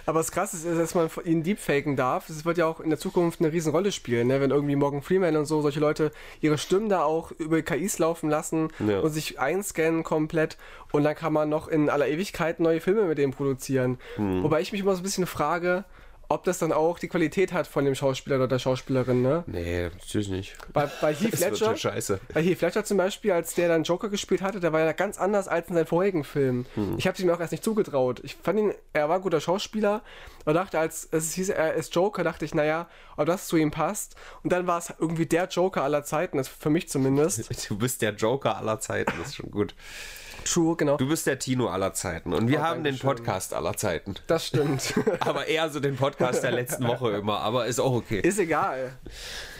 Aber 0.09 0.21
das 0.21 0.31
Krasse 0.31 0.57
ist, 0.57 0.79
dass 0.79 0.95
man 0.95 1.11
ihn 1.25 1.43
deepfaken 1.43 1.97
darf. 1.97 2.29
Das 2.29 2.45
wird 2.45 2.59
ja 2.59 2.67
auch 2.67 2.79
in 2.79 2.91
der 2.91 2.99
Zukunft 2.99 3.41
eine 3.41 3.53
Riesenrolle 3.53 3.91
spielen, 3.91 4.29
ne? 4.29 4.41
wenn 4.41 4.53
irgendwie 4.53 4.77
Morgan 4.77 5.03
Freeman 5.03 5.37
und 5.37 5.47
so 5.47 5.63
solche 5.63 5.81
Leute 5.81 6.13
ihre 6.41 6.59
Stimmen 6.59 6.89
da 6.89 7.03
auch 7.03 7.33
über 7.33 7.61
KIs 7.61 7.99
laufen 7.99 8.31
lassen 8.31 8.69
Ja. 8.87 9.01
und 9.01 9.11
sich 9.11 9.41
einscannen 9.41 10.05
komplett 10.05 10.59
und 10.93 11.03
dann 11.03 11.17
kann 11.17 11.33
man 11.33 11.49
noch 11.49 11.67
in 11.67 11.91
aller 11.91 12.07
Ewigkeit 12.07 12.61
neue 12.61 12.81
Filme 12.81 13.03
mit 13.03 13.19
dem 13.19 13.33
produzieren. 13.33 13.99
Hm. 14.15 14.45
Wobei 14.45 14.61
ich 14.61 14.71
mich 14.71 14.81
immer 14.83 14.95
so 14.95 15.01
ein 15.01 15.03
bisschen 15.03 15.27
frage, 15.27 15.85
ob 16.29 16.45
das 16.45 16.59
dann 16.59 16.73
auch 16.73 16.99
die 16.99 17.09
Qualität 17.09 17.53
hat 17.53 17.67
von 17.67 17.85
dem 17.85 17.95
Schauspieler 17.95 18.37
oder 18.37 18.49
der 18.49 18.59
Schauspielerin. 18.59 19.23
Ne? 19.23 19.45
Nee, 19.47 19.85
natürlich 19.85 20.29
nicht. 20.29 20.57
Bei, 20.73 20.87
bei 21.01 21.15
Heath 21.15 21.39
Ledger, 21.39 21.75
bei 22.33 22.43
Heath 22.43 22.61
Ledger 22.61 22.85
zum 22.85 22.97
Beispiel, 22.97 23.33
als 23.33 23.55
der 23.55 23.69
dann 23.69 23.85
Joker 23.85 24.09
gespielt 24.09 24.43
hatte, 24.43 24.61
der 24.61 24.73
war 24.73 24.81
ja 24.81 24.93
ganz 24.93 25.19
anders 25.19 25.49
als 25.49 25.69
in 25.69 25.75
seinen 25.75 25.87
vorigen 25.87 26.25
Filmen. 26.25 26.67
Hm. 26.75 26.97
Ich 26.99 27.07
habe 27.07 27.21
ihm 27.21 27.31
auch 27.31 27.41
erst 27.41 27.53
nicht 27.53 27.65
zugetraut. 27.65 28.21
Ich 28.25 28.37
fand 28.37 28.59
ihn, 28.59 28.75
er 28.93 29.09
war 29.09 29.17
ein 29.17 29.23
guter 29.23 29.41
Schauspieler, 29.41 30.03
aber 30.45 30.55
dachte, 30.55 30.79
als 30.79 31.09
es 31.11 31.33
hieß, 31.35 31.51
er 31.51 31.75
ist 31.75 31.95
Joker, 31.95 32.25
dachte 32.25 32.45
ich, 32.45 32.55
naja, 32.55 32.89
ob 33.17 33.27
das 33.27 33.47
zu 33.47 33.57
ihm 33.57 33.71
passt. 33.71 34.17
Und 34.43 34.53
dann 34.53 34.67
war 34.67 34.79
es 34.79 34.93
irgendwie 34.99 35.27
der 35.27 35.47
Joker 35.47 35.83
aller 35.83 36.05
Zeiten, 36.05 36.39
das 36.39 36.49
für 36.49 36.71
mich 36.71 36.89
zumindest. 36.89 37.51
Du 37.69 37.77
bist 37.77 38.01
der 38.01 38.15
Joker 38.15 38.57
aller 38.57 38.79
Zeiten, 38.79 39.13
das 39.19 39.29
ist 39.29 39.37
schon 39.37 39.51
gut. 39.51 39.75
True, 40.47 40.77
genau. 40.77 40.97
Du 40.97 41.09
bist 41.09 41.27
der 41.27 41.39
Tino 41.39 41.69
aller 41.69 41.93
Zeiten 41.93 42.33
und 42.33 42.49
wir 42.49 42.61
Oh, 42.61 42.63
haben 42.63 42.85
den. 42.85 42.99
Podcast 42.99 43.53
aller 43.53 43.77
Zeiten. 43.77 44.15
Das 44.27 44.47
stimmt. 44.47 44.95
Aber 45.21 45.47
eher 45.47 45.69
so 45.71 45.81
den 45.81 45.97
Podcast 45.97 46.43
der 46.43 46.53
letzten 46.53 46.87
Woche 46.89 47.11
immer, 47.13 47.41
aber 47.41 47.67
ist 47.67 47.79
auch 47.81 47.93
okay. 47.93 48.21
ist 48.21 48.39
egal. 48.39 48.93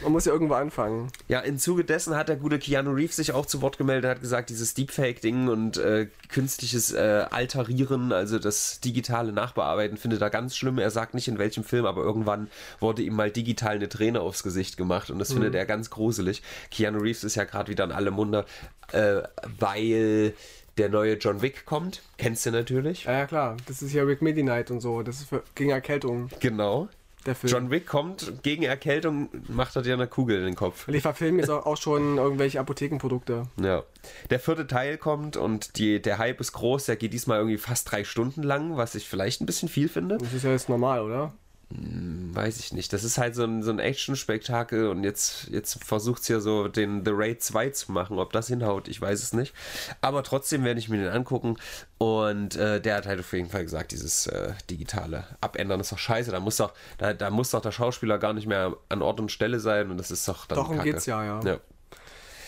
Man 0.01 0.11
muss 0.11 0.25
ja 0.25 0.31
irgendwo 0.33 0.53
anfangen. 0.55 1.11
Ja, 1.27 1.39
im 1.41 1.57
Zuge 1.59 1.83
dessen 1.83 2.15
hat 2.15 2.29
der 2.29 2.35
gute 2.37 2.57
Keanu 2.59 2.91
Reeves 2.91 3.15
sich 3.17 3.31
auch 3.33 3.45
zu 3.45 3.61
Wort 3.61 3.77
gemeldet, 3.77 4.09
hat 4.09 4.21
gesagt, 4.21 4.49
dieses 4.49 4.73
Deepfake-Ding 4.73 5.47
und 5.49 5.77
äh, 5.77 6.07
künstliches 6.29 6.91
äh, 6.93 7.25
Altarieren, 7.29 8.11
also 8.11 8.39
das 8.39 8.79
digitale 8.79 9.31
Nachbearbeiten, 9.31 9.97
findet 9.97 10.21
er 10.21 10.29
ganz 10.29 10.55
schlimm. 10.55 10.77
Er 10.77 10.91
sagt 10.91 11.13
nicht 11.13 11.27
in 11.27 11.37
welchem 11.37 11.63
Film, 11.63 11.85
aber 11.85 12.03
irgendwann 12.03 12.49
wurde 12.79 13.01
ihm 13.01 13.13
mal 13.13 13.31
digital 13.31 13.75
eine 13.75 13.89
Träne 13.89 14.21
aufs 14.21 14.43
Gesicht 14.43 14.77
gemacht 14.77 15.09
und 15.09 15.19
das 15.19 15.29
mhm. 15.29 15.35
findet 15.35 15.55
er 15.55 15.65
ganz 15.65 15.89
gruselig. 15.89 16.41
Keanu 16.71 16.99
Reeves 16.99 17.23
ist 17.23 17.35
ja 17.35 17.43
gerade 17.43 17.71
wieder 17.71 17.83
in 17.83 17.91
alle 17.91 18.11
Munde, 18.11 18.45
äh, 18.91 19.21
weil 19.59 20.33
der 20.77 20.89
neue 20.89 21.15
John 21.15 21.41
Wick 21.41 21.65
kommt. 21.65 22.01
Kennst 22.17 22.45
du 22.45 22.51
natürlich. 22.51 23.05
Ja, 23.05 23.13
ja 23.13 23.25
klar. 23.25 23.57
Das 23.65 23.81
ist 23.81 23.93
ja 23.93 24.03
Rick 24.03 24.21
Midnight 24.21 24.69
und 24.69 24.79
so. 24.79 25.01
Das 25.01 25.17
ist 25.17 25.29
für, 25.29 25.43
gegen 25.55 25.71
Erkältung. 25.71 26.29
Genau 26.39 26.87
der 27.27 27.35
Film. 27.35 27.53
John 27.53 27.71
Wick 27.71 27.85
kommt 27.85 28.43
gegen 28.43 28.63
Erkältung, 28.63 29.29
macht 29.47 29.75
er 29.75 29.81
dir 29.83 29.93
eine 29.93 30.07
Kugel 30.07 30.39
in 30.39 30.45
den 30.45 30.55
Kopf. 30.55 30.85
Die 30.87 30.99
verfilmen 30.99 31.39
jetzt 31.39 31.49
auch 31.49 31.77
schon 31.77 32.17
irgendwelche 32.17 32.59
Apothekenprodukte. 32.59 33.43
Ja. 33.61 33.83
Der 34.29 34.39
vierte 34.39 34.67
Teil 34.67 34.97
kommt 34.97 35.37
und 35.37 35.77
die, 35.77 36.01
der 36.01 36.17
Hype 36.17 36.39
ist 36.39 36.53
groß. 36.53 36.85
Der 36.85 36.95
geht 36.95 37.13
diesmal 37.13 37.37
irgendwie 37.39 37.57
fast 37.57 37.91
drei 37.91 38.03
Stunden 38.03 38.43
lang, 38.43 38.77
was 38.77 38.95
ich 38.95 39.07
vielleicht 39.07 39.41
ein 39.41 39.45
bisschen 39.45 39.69
viel 39.69 39.89
finde. 39.89 40.17
Das 40.17 40.33
ist 40.33 40.43
ja 40.43 40.51
jetzt 40.51 40.69
normal, 40.69 41.01
oder? 41.01 41.33
Hm, 41.73 42.33
weiß 42.33 42.59
ich 42.59 42.71
nicht. 42.71 42.93
Das 42.93 43.03
ist 43.03 43.17
halt 43.17 43.35
so 43.35 43.43
ein, 43.43 43.61
so 43.61 43.71
ein 43.71 43.79
Action-Spektakel 43.79 44.87
und 44.87 45.03
jetzt, 45.03 45.49
jetzt 45.49 45.83
versucht 45.83 46.21
es 46.21 46.29
ja 46.29 46.39
so 46.39 46.69
den 46.69 47.03
The 47.03 47.11
Raid 47.13 47.43
2 47.43 47.71
zu 47.71 47.91
machen. 47.91 48.19
Ob 48.19 48.31
das 48.31 48.47
hinhaut, 48.47 48.87
ich 48.87 49.01
weiß 49.01 49.21
es 49.21 49.33
nicht. 49.33 49.53
Aber 49.99 50.23
trotzdem 50.23 50.63
werde 50.63 50.79
ich 50.79 50.87
mir 50.87 50.97
den 50.97 51.09
angucken 51.09 51.57
und 51.97 52.55
äh, 52.55 52.79
der 52.79 52.95
hat 52.95 53.05
halt 53.05 53.19
auf 53.19 53.33
jeden 53.33 53.49
Fall 53.49 53.63
gesagt, 53.63 53.91
dieses 53.91 54.27
äh, 54.27 54.53
digitale 54.69 55.25
Abändern 55.41 55.81
ist 55.81 55.91
doch 55.91 55.97
scheiße. 55.97 56.31
Da 56.31 56.39
muss 56.39 56.55
doch, 56.55 56.73
da, 56.99 57.13
da 57.13 57.29
muss 57.29 57.51
doch 57.51 57.61
der 57.61 57.73
Schauspieler 57.73 58.17
gar 58.17 58.31
nicht 58.31 58.47
mehr 58.47 58.77
an 58.87 59.01
Ort 59.01 59.19
und 59.19 59.29
Stelle 59.29 59.59
sein 59.59 59.91
und 59.91 59.97
das 59.97 60.09
ist 60.09 60.25
doch 60.27 60.45
dann 60.45 60.57
Darum 60.57 60.77
Kacke. 60.77 60.91
geht's 60.91 61.05
ja, 61.05 61.23
ja. 61.23 61.41
ja. 61.43 61.57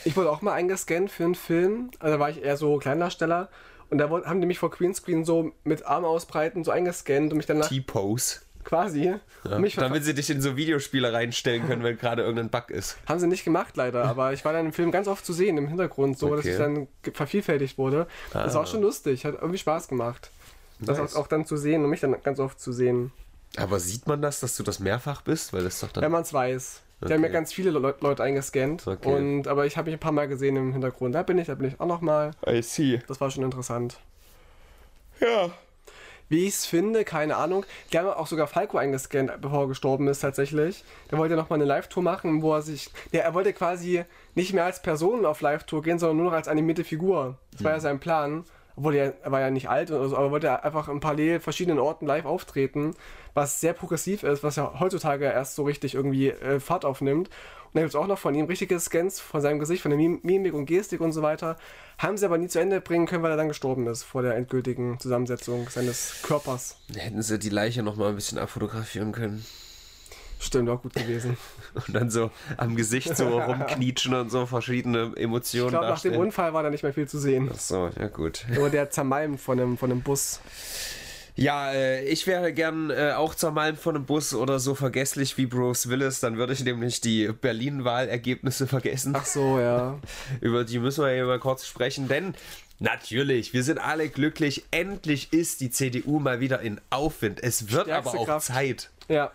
Ich 0.06 0.16
wurde 0.16 0.32
auch 0.32 0.42
mal 0.42 0.54
eingescannt 0.54 1.12
für 1.12 1.26
einen 1.26 1.36
Film. 1.36 1.92
Also 2.00 2.16
da 2.16 2.20
war 2.22 2.30
ich 2.30 2.42
eher 2.42 2.56
so 2.56 2.78
Kleindarsteller. 2.78 3.50
Und 3.90 3.98
da 3.98 4.10
haben 4.10 4.40
die 4.40 4.48
mich 4.48 4.60
vor 4.60 4.70
Greenscreen 4.70 5.26
so 5.26 5.52
mit 5.64 5.86
Arm 5.86 6.06
ausbreiten 6.06 6.64
so 6.64 6.72
eingescannt 6.72 7.34
und 7.34 7.38
mich 7.38 7.48
danach. 7.48 7.68
T-Pose 7.68 8.42
quasi. 8.70 9.06
Ja, 9.06 9.20
damit 9.44 10.04
sie 10.04 10.14
dich 10.14 10.30
in 10.30 10.42
so 10.42 10.56
Videospiele 10.56 11.12
reinstellen 11.12 11.66
können, 11.68 11.84
wenn 11.84 11.98
gerade 11.98 12.22
irgendein 12.22 12.50
Bug 12.50 12.70
ist. 12.70 12.98
Haben 13.08 13.20
sie 13.20 13.28
nicht 13.28 13.44
gemacht, 13.44 13.76
leider, 13.76 14.06
aber 14.06 14.32
ich 14.32 14.46
war 14.46 14.54
dann 14.54 14.68
im 14.68 14.74
Film 14.74 14.92
ganz 14.92 15.08
oft 15.08 15.26
zu 15.26 15.34
sehen 15.34 15.58
im 15.58 15.68
Hintergrund, 15.68 16.20
so 16.20 16.28
okay. 16.28 16.36
dass 16.36 16.46
ich 16.46 16.58
dann 16.58 16.88
vervielfältigt 17.14 17.80
wurde. 17.80 18.06
Ah. 18.32 18.44
Das 18.44 18.54
war 18.54 18.62
auch 18.62 18.68
schon 18.68 18.82
lustig, 18.82 19.26
hat 19.26 19.36
irgendwie 19.36 19.58
Spaß 19.58 19.88
gemacht. 19.88 20.30
Nice. 20.80 20.98
Das 20.98 21.16
auch, 21.16 21.22
auch 21.22 21.28
dann 21.28 21.46
zu 21.46 21.58
sehen 21.58 21.84
und 21.84 21.90
mich 21.90 22.00
dann 22.00 22.16
ganz 22.22 22.40
oft 22.40 22.60
zu 22.60 22.72
sehen. 22.72 23.12
Aber 23.58 23.80
sieht 23.80 24.06
man 24.06 24.22
das, 24.22 24.40
dass 24.40 24.56
du 24.56 24.62
das 24.62 24.80
mehrfach 24.80 25.24
bist? 25.24 25.52
Weil 25.52 25.64
das 25.64 25.80
doch 25.80 25.92
dann 25.92 26.04
Wenn 26.04 26.12
man 26.12 26.22
es 26.22 26.32
weiß. 26.32 26.82
Okay. 27.02 27.08
Die 27.08 27.14
haben 27.16 27.24
ja 27.24 27.30
ganz 27.30 27.52
viele 27.52 27.72
Le 27.72 27.96
Leute 28.02 28.24
eingescannt. 28.24 28.86
Okay. 28.86 29.12
Und, 29.12 29.48
aber 29.48 29.66
ich 29.66 29.78
habe 29.78 29.90
mich 29.90 29.98
ein 29.98 30.00
paar 30.00 30.12
Mal 30.12 30.28
gesehen 30.28 30.56
im 30.58 30.74
Hintergrund. 30.74 31.16
Da 31.16 31.24
bin 31.24 31.40
ich, 31.40 31.48
da 31.48 31.56
bin 31.56 31.70
ich 31.70 31.80
auch 31.80 31.88
nochmal. 31.88 32.32
I 32.48 32.62
see. 32.62 33.02
Das 33.08 33.20
war 33.20 33.32
schon 33.32 33.44
interessant. 33.44 34.00
Ja, 35.20 35.50
wie 36.30 36.46
ich 36.46 36.54
es 36.54 36.66
finde, 36.66 37.04
keine 37.04 37.36
Ahnung. 37.36 37.66
Die 37.92 38.00
haben 38.00 38.08
auch 38.08 38.28
sogar 38.28 38.48
Falco 38.48 38.78
eingescannt, 38.78 39.42
bevor 39.42 39.64
er 39.64 39.68
gestorben 39.68 40.08
ist 40.08 40.20
tatsächlich. 40.20 40.84
Der 41.12 41.18
wollte 41.18 41.36
nochmal 41.36 41.58
eine 41.58 41.66
Live-Tour 41.66 42.04
machen, 42.04 42.42
wo 42.42 42.54
er 42.54 42.62
sich. 42.62 42.90
Ja, 43.12 43.22
er 43.22 43.34
wollte 43.34 43.52
quasi 43.52 44.06
nicht 44.36 44.54
mehr 44.54 44.66
als 44.66 44.82
Person 44.82 45.26
auf 45.26 45.42
Live-Tour 45.42 45.82
gehen, 45.82 46.00
sondern 46.00 46.18
nur 46.18 46.28
noch 46.28 46.34
als 46.34 46.48
animierte 46.48 46.84
Figur. 46.84 47.38
Das 47.52 47.64
war 47.64 47.72
ja 47.72 47.78
mhm. 47.78 47.82
sein 47.82 48.00
Plan. 48.00 48.46
Obwohl 48.80 48.96
er, 48.96 49.14
er 49.22 49.32
war 49.34 49.42
ja 49.42 49.52
nicht 49.52 49.70
alt, 49.70 49.90
so, 49.90 50.16
aber 50.16 50.32
wollte 50.32 50.64
einfach 50.64 50.88
in 50.88 51.02
parallel 51.02 51.42
verschiedenen 51.42 51.80
Orten 51.80 52.06
live 52.06 52.24
auftreten, 52.24 52.94
was 53.34 53.60
sehr 53.60 53.74
progressiv 53.74 54.24
ist, 54.24 54.42
was 54.42 54.56
ja 54.56 54.80
heutzutage 54.80 55.26
erst 55.26 55.56
so 55.56 55.64
richtig 55.64 55.96
irgendwie 55.96 56.30
äh, 56.30 56.62
Fahrt 56.62 56.86
aufnimmt. 56.86 57.28
Und 57.28 57.76
dann 57.76 57.84
gibt 57.84 57.94
es 57.94 58.00
auch 58.00 58.08
noch 58.08 58.18
von 58.18 58.34
ihm 58.34 58.46
richtige 58.46 58.80
Scans 58.80 59.20
von 59.20 59.42
seinem 59.42 59.60
Gesicht, 59.60 59.82
von 59.82 59.92
der 59.92 60.00
Mimik 60.00 60.54
und 60.54 60.66
Gestik 60.66 61.02
und 61.02 61.12
so 61.12 61.22
weiter. 61.22 61.58
Haben 61.98 62.16
sie 62.16 62.26
aber 62.26 62.38
nie 62.38 62.48
zu 62.48 62.58
Ende 62.58 62.80
bringen 62.80 63.06
können, 63.06 63.22
weil 63.22 63.32
er 63.32 63.38
dann 63.38 63.50
gestorben 63.50 63.86
ist 63.88 64.04
vor 64.04 64.22
der 64.22 64.36
endgültigen 64.38 64.98
Zusammensetzung 64.98 65.68
seines 65.70 66.22
Körpers. 66.24 66.78
Hätten 66.96 67.22
sie 67.22 67.38
die 67.38 67.50
Leiche 67.50 67.84
noch 67.84 67.98
mal 67.98 68.08
ein 68.08 68.16
bisschen 68.16 68.38
abfotografieren 68.38 69.12
können. 69.12 69.46
Stimmt, 70.39 70.69
auch 70.69 70.81
gut 70.81 70.93
gewesen. 70.93 71.38
Und 71.74 71.93
dann 71.93 72.10
so 72.10 72.31
am 72.58 72.75
Gesicht 72.75 73.15
so 73.15 73.39
rumknietschen 73.39 74.13
und 74.13 74.31
so 74.31 74.46
verschiedene 74.46 75.12
Emotionen. 75.17 75.65
Ich 75.65 75.72
glaube, 75.72 75.88
nach 75.88 76.01
dem 76.01 76.15
Unfall 76.15 76.53
war 76.53 76.63
da 76.63 76.69
nicht 76.69 76.81
mehr 76.81 76.93
viel 76.93 77.08
zu 77.08 77.19
sehen. 77.19 77.50
Ach 77.53 77.60
so, 77.60 77.89
ja 78.00 78.08
gut. 78.08 78.46
Nur 78.50 78.69
der 78.69 78.89
zermalmt 78.89 79.39
von 79.39 79.60
einem, 79.60 79.77
von 79.77 79.91
einem 79.91 80.01
Bus. 80.01 80.39
Ja, 81.36 81.72
äh, 81.72 82.03
ich 82.05 82.25
wäre 82.25 82.51
gern 82.53 82.89
äh, 82.89 83.13
auch 83.15 83.36
zermalmt 83.36 83.79
von 83.79 83.96
einem 83.96 84.05
Bus 84.05 84.34
oder 84.34 84.60
so 84.60 84.75
vergesslich 84.75 85.38
wie 85.38 85.46
Bruce 85.46 85.89
Willis. 85.89 86.21
Dann 86.21 86.38
würde 86.38 86.54
ich 86.54 86.63
nämlich 86.63 87.02
die 87.02 87.28
Berlin-Wahlergebnisse 87.28 88.67
vergessen. 88.67 89.13
Ach 89.15 89.25
so, 89.25 89.60
ja. 89.60 89.99
Über 90.41 90.63
die 90.63 90.80
müssen 90.80 91.04
wir 91.04 91.13
ja 91.13 91.25
mal 91.25 91.39
kurz 91.39 91.65
sprechen, 91.65 92.08
denn 92.08 92.34
Natürlich, 92.82 93.52
wir 93.54 93.63
sind 93.63 93.78
alle 93.78 94.08
glücklich. 94.08 94.63
Endlich 94.71 95.34
ist 95.34 95.60
die 95.60 95.69
CDU 95.69 96.19
mal 96.19 96.39
wieder 96.39 96.62
in 96.62 96.80
Aufwind. 96.89 97.43
Es 97.43 97.73
wird 97.73 97.84
Stärkste 97.84 98.12
aber 98.12 98.19
auch 98.21 98.25
Kraft. 98.25 98.45
Zeit. 98.47 98.89
Ja. 99.10 99.34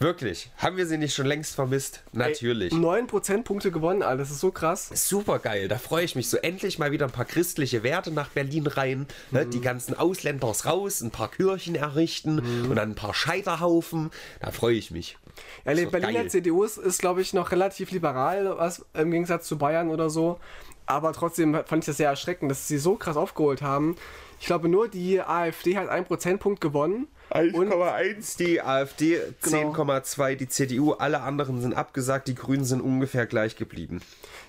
Wirklich. 0.00 0.50
Haben 0.56 0.78
wir 0.78 0.86
sie 0.86 0.96
nicht 0.96 1.14
schon 1.14 1.26
längst 1.26 1.54
vermisst? 1.54 2.02
Natürlich. 2.12 2.72
9 2.72 3.06
Prozentpunkte 3.06 3.70
gewonnen, 3.70 4.02
Alter. 4.02 4.16
Das 4.16 4.30
ist 4.30 4.40
so 4.40 4.50
krass. 4.50 4.90
Super 4.94 5.38
geil. 5.38 5.68
Da 5.68 5.76
freue 5.76 6.06
ich 6.06 6.16
mich 6.16 6.30
so. 6.30 6.38
Endlich 6.38 6.78
mal 6.78 6.90
wieder 6.90 7.04
ein 7.04 7.12
paar 7.12 7.26
christliche 7.26 7.82
Werte 7.82 8.10
nach 8.10 8.30
Berlin 8.30 8.66
rein. 8.66 9.06
Ne? 9.30 9.44
Mhm. 9.44 9.50
Die 9.50 9.60
ganzen 9.60 9.94
Ausländers 9.94 10.64
raus, 10.64 11.02
ein 11.02 11.10
paar 11.10 11.30
Kirchen 11.30 11.74
errichten 11.74 12.36
mhm. 12.36 12.70
und 12.70 12.76
dann 12.76 12.92
ein 12.92 12.94
paar 12.94 13.12
Scheiterhaufen. 13.12 14.10
Da 14.40 14.52
freue 14.52 14.76
ich 14.76 14.90
mich. 14.90 15.18
Ja, 15.66 15.74
die 15.74 15.84
Berliner 15.84 16.20
geil. 16.20 16.30
CDU 16.30 16.64
ist, 16.64 16.78
ist 16.78 17.00
glaube 17.00 17.20
ich, 17.20 17.34
noch 17.34 17.52
relativ 17.52 17.90
liberal, 17.90 18.56
was 18.56 18.86
im 18.94 19.10
Gegensatz 19.10 19.46
zu 19.46 19.58
Bayern 19.58 19.90
oder 19.90 20.08
so. 20.08 20.40
Aber 20.86 21.12
trotzdem 21.12 21.52
fand 21.66 21.84
ich 21.84 21.86
das 21.86 21.98
sehr 21.98 22.08
erschreckend, 22.08 22.50
dass 22.50 22.66
sie 22.66 22.78
so 22.78 22.96
krass 22.96 23.18
aufgeholt 23.18 23.60
haben. 23.60 23.96
Ich 24.40 24.46
glaube, 24.46 24.70
nur 24.70 24.88
die 24.88 25.20
AfD 25.20 25.76
hat 25.76 25.90
einen 25.90 26.06
Prozentpunkt 26.06 26.62
gewonnen. 26.62 27.06
1,1 27.30 28.38
die 28.38 28.60
AfD, 28.60 29.18
10,2 29.42 30.16
genau. 30.16 30.38
die 30.38 30.48
CDU, 30.48 30.92
alle 30.92 31.20
anderen 31.22 31.60
sind 31.60 31.74
abgesagt, 31.74 32.28
die 32.28 32.34
Grünen 32.34 32.64
sind 32.64 32.80
ungefähr 32.80 33.26
gleich 33.26 33.56
geblieben. 33.56 34.00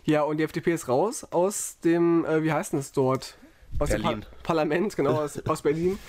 Ja, 0.03 0.23
und 0.23 0.37
die 0.37 0.43
FDP 0.43 0.73
ist 0.73 0.87
raus 0.87 1.25
aus 1.31 1.77
dem, 1.83 2.25
äh, 2.25 2.43
wie 2.43 2.51
heißt 2.51 2.73
denn 2.73 2.79
es 2.79 2.91
dort? 2.91 3.37
Aus 3.79 3.89
Berlin. 3.89 4.07
dem 4.07 4.21
Par 4.21 4.29
Parlament, 4.43 4.95
genau, 4.95 5.21
aus, 5.21 5.39
aus 5.45 5.61
Berlin. 5.61 5.99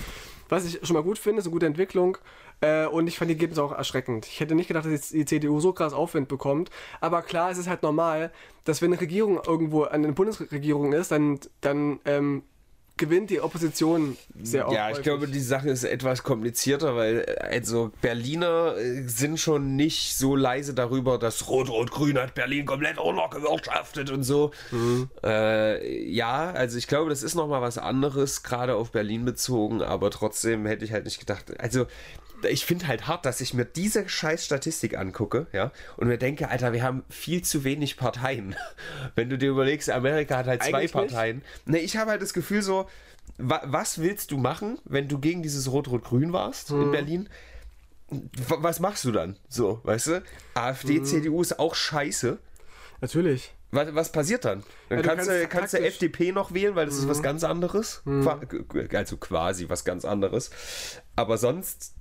Was 0.48 0.66
ich 0.66 0.86
schon 0.86 0.94
mal 0.94 1.02
gut 1.02 1.18
finde, 1.18 1.40
ist 1.40 1.46
eine 1.46 1.52
gute 1.52 1.66
Entwicklung. 1.66 2.18
Äh, 2.60 2.86
und 2.86 3.06
ich 3.06 3.18
fand 3.18 3.28
die 3.28 3.34
Ergebnisse 3.34 3.62
auch 3.62 3.72
erschreckend. 3.72 4.26
Ich 4.26 4.40
hätte 4.40 4.54
nicht 4.54 4.68
gedacht, 4.68 4.86
dass 4.86 5.10
die 5.10 5.24
CDU 5.24 5.60
so 5.60 5.72
krass 5.72 5.92
Aufwind 5.92 6.28
bekommt. 6.28 6.70
Aber 7.00 7.22
klar, 7.22 7.50
es 7.50 7.58
ist 7.58 7.68
halt 7.68 7.82
normal, 7.82 8.30
dass 8.64 8.80
wenn 8.80 8.92
eine 8.92 9.00
Regierung 9.00 9.40
irgendwo 9.44 9.84
eine 9.84 10.12
Bundesregierung 10.12 10.92
ist, 10.92 11.10
dann, 11.10 11.40
dann 11.60 12.00
ähm, 12.04 12.44
gewinnt 13.02 13.30
die 13.30 13.40
Opposition 13.40 14.16
sehr 14.40 14.68
oft. 14.68 14.76
Ja, 14.76 14.88
ich 14.92 15.02
glaube, 15.02 15.26
die 15.26 15.40
Sache 15.40 15.70
ist 15.70 15.82
etwas 15.82 16.22
komplizierter, 16.22 16.94
weil 16.94 17.26
also 17.40 17.90
Berliner 18.00 18.76
äh, 18.76 19.08
sind 19.08 19.40
schon 19.40 19.74
nicht 19.74 20.16
so 20.16 20.36
leise 20.36 20.72
darüber, 20.72 21.18
dass 21.18 21.48
Rot-Rot-Grün 21.48 22.16
hat 22.16 22.36
Berlin 22.36 22.64
komplett 22.64 22.98
untergewirtschaftet 22.98 24.12
und 24.12 24.22
so. 24.22 24.52
Mhm. 24.70 25.10
Äh, 25.24 26.08
ja, 26.08 26.52
also 26.52 26.78
ich 26.78 26.86
glaube, 26.86 27.10
das 27.10 27.24
ist 27.24 27.34
nochmal 27.34 27.60
was 27.60 27.76
anderes, 27.76 28.44
gerade 28.44 28.76
auf 28.76 28.92
Berlin 28.92 29.24
bezogen, 29.24 29.82
aber 29.82 30.12
trotzdem 30.12 30.64
hätte 30.64 30.84
ich 30.84 30.92
halt 30.92 31.04
nicht 31.04 31.18
gedacht, 31.18 31.58
also 31.58 31.86
ich 32.44 32.64
finde 32.64 32.88
halt 32.88 33.06
hart, 33.06 33.26
dass 33.26 33.40
ich 33.40 33.54
mir 33.54 33.64
diese 33.64 34.08
scheiß 34.08 34.44
Statistik 34.44 34.96
angucke, 34.96 35.46
ja, 35.52 35.72
und 35.96 36.08
mir 36.08 36.18
denke, 36.18 36.48
Alter, 36.48 36.72
wir 36.72 36.82
haben 36.82 37.04
viel 37.08 37.42
zu 37.42 37.64
wenig 37.64 37.96
Parteien. 37.96 38.54
Wenn 39.14 39.30
du 39.30 39.38
dir 39.38 39.50
überlegst, 39.50 39.90
Amerika 39.90 40.38
hat 40.38 40.46
halt 40.46 40.62
Eigentlich 40.62 40.90
zwei 40.90 41.00
Parteien. 41.00 41.36
Nicht? 41.36 41.66
Nee, 41.66 41.78
ich 41.78 41.96
habe 41.96 42.10
halt 42.10 42.22
das 42.22 42.32
Gefühl 42.32 42.62
so, 42.62 42.88
wa 43.38 43.62
was 43.64 43.98
willst 43.98 44.30
du 44.30 44.38
machen, 44.38 44.78
wenn 44.84 45.08
du 45.08 45.18
gegen 45.18 45.42
dieses 45.42 45.70
Rot-Rot-Grün 45.70 46.32
warst 46.32 46.70
hm. 46.70 46.82
in 46.82 46.90
Berlin? 46.90 47.28
was 48.48 48.80
machst 48.80 49.04
du 49.04 49.12
dann? 49.12 49.36
So, 49.48 49.80
weißt 49.84 50.06
du? 50.08 50.22
AfD, 50.54 50.96
hm. 50.96 51.04
CDU 51.04 51.40
ist 51.40 51.58
auch 51.58 51.74
scheiße. 51.74 52.38
Natürlich. 53.00 53.54
Was, 53.70 53.94
was 53.94 54.12
passiert 54.12 54.44
dann? 54.44 54.62
Dann 54.90 54.98
ja, 54.98 55.04
kannst, 55.04 55.30
du, 55.30 55.48
kannst 55.48 55.74
du 55.74 55.78
FDP 55.78 56.32
noch 56.32 56.52
wählen, 56.52 56.74
weil 56.76 56.86
das 56.86 56.96
mhm. 56.96 57.02
ist 57.02 57.08
was 57.08 57.16
hm. 57.18 57.22
ganz 57.22 57.44
anderes. 57.44 58.02
Mhm. 58.04 58.28
Also 58.92 59.16
quasi 59.16 59.68
was 59.68 59.84
ganz 59.84 60.04
anderes. 60.04 60.50
Aber 61.16 61.38
sonst 61.38 61.94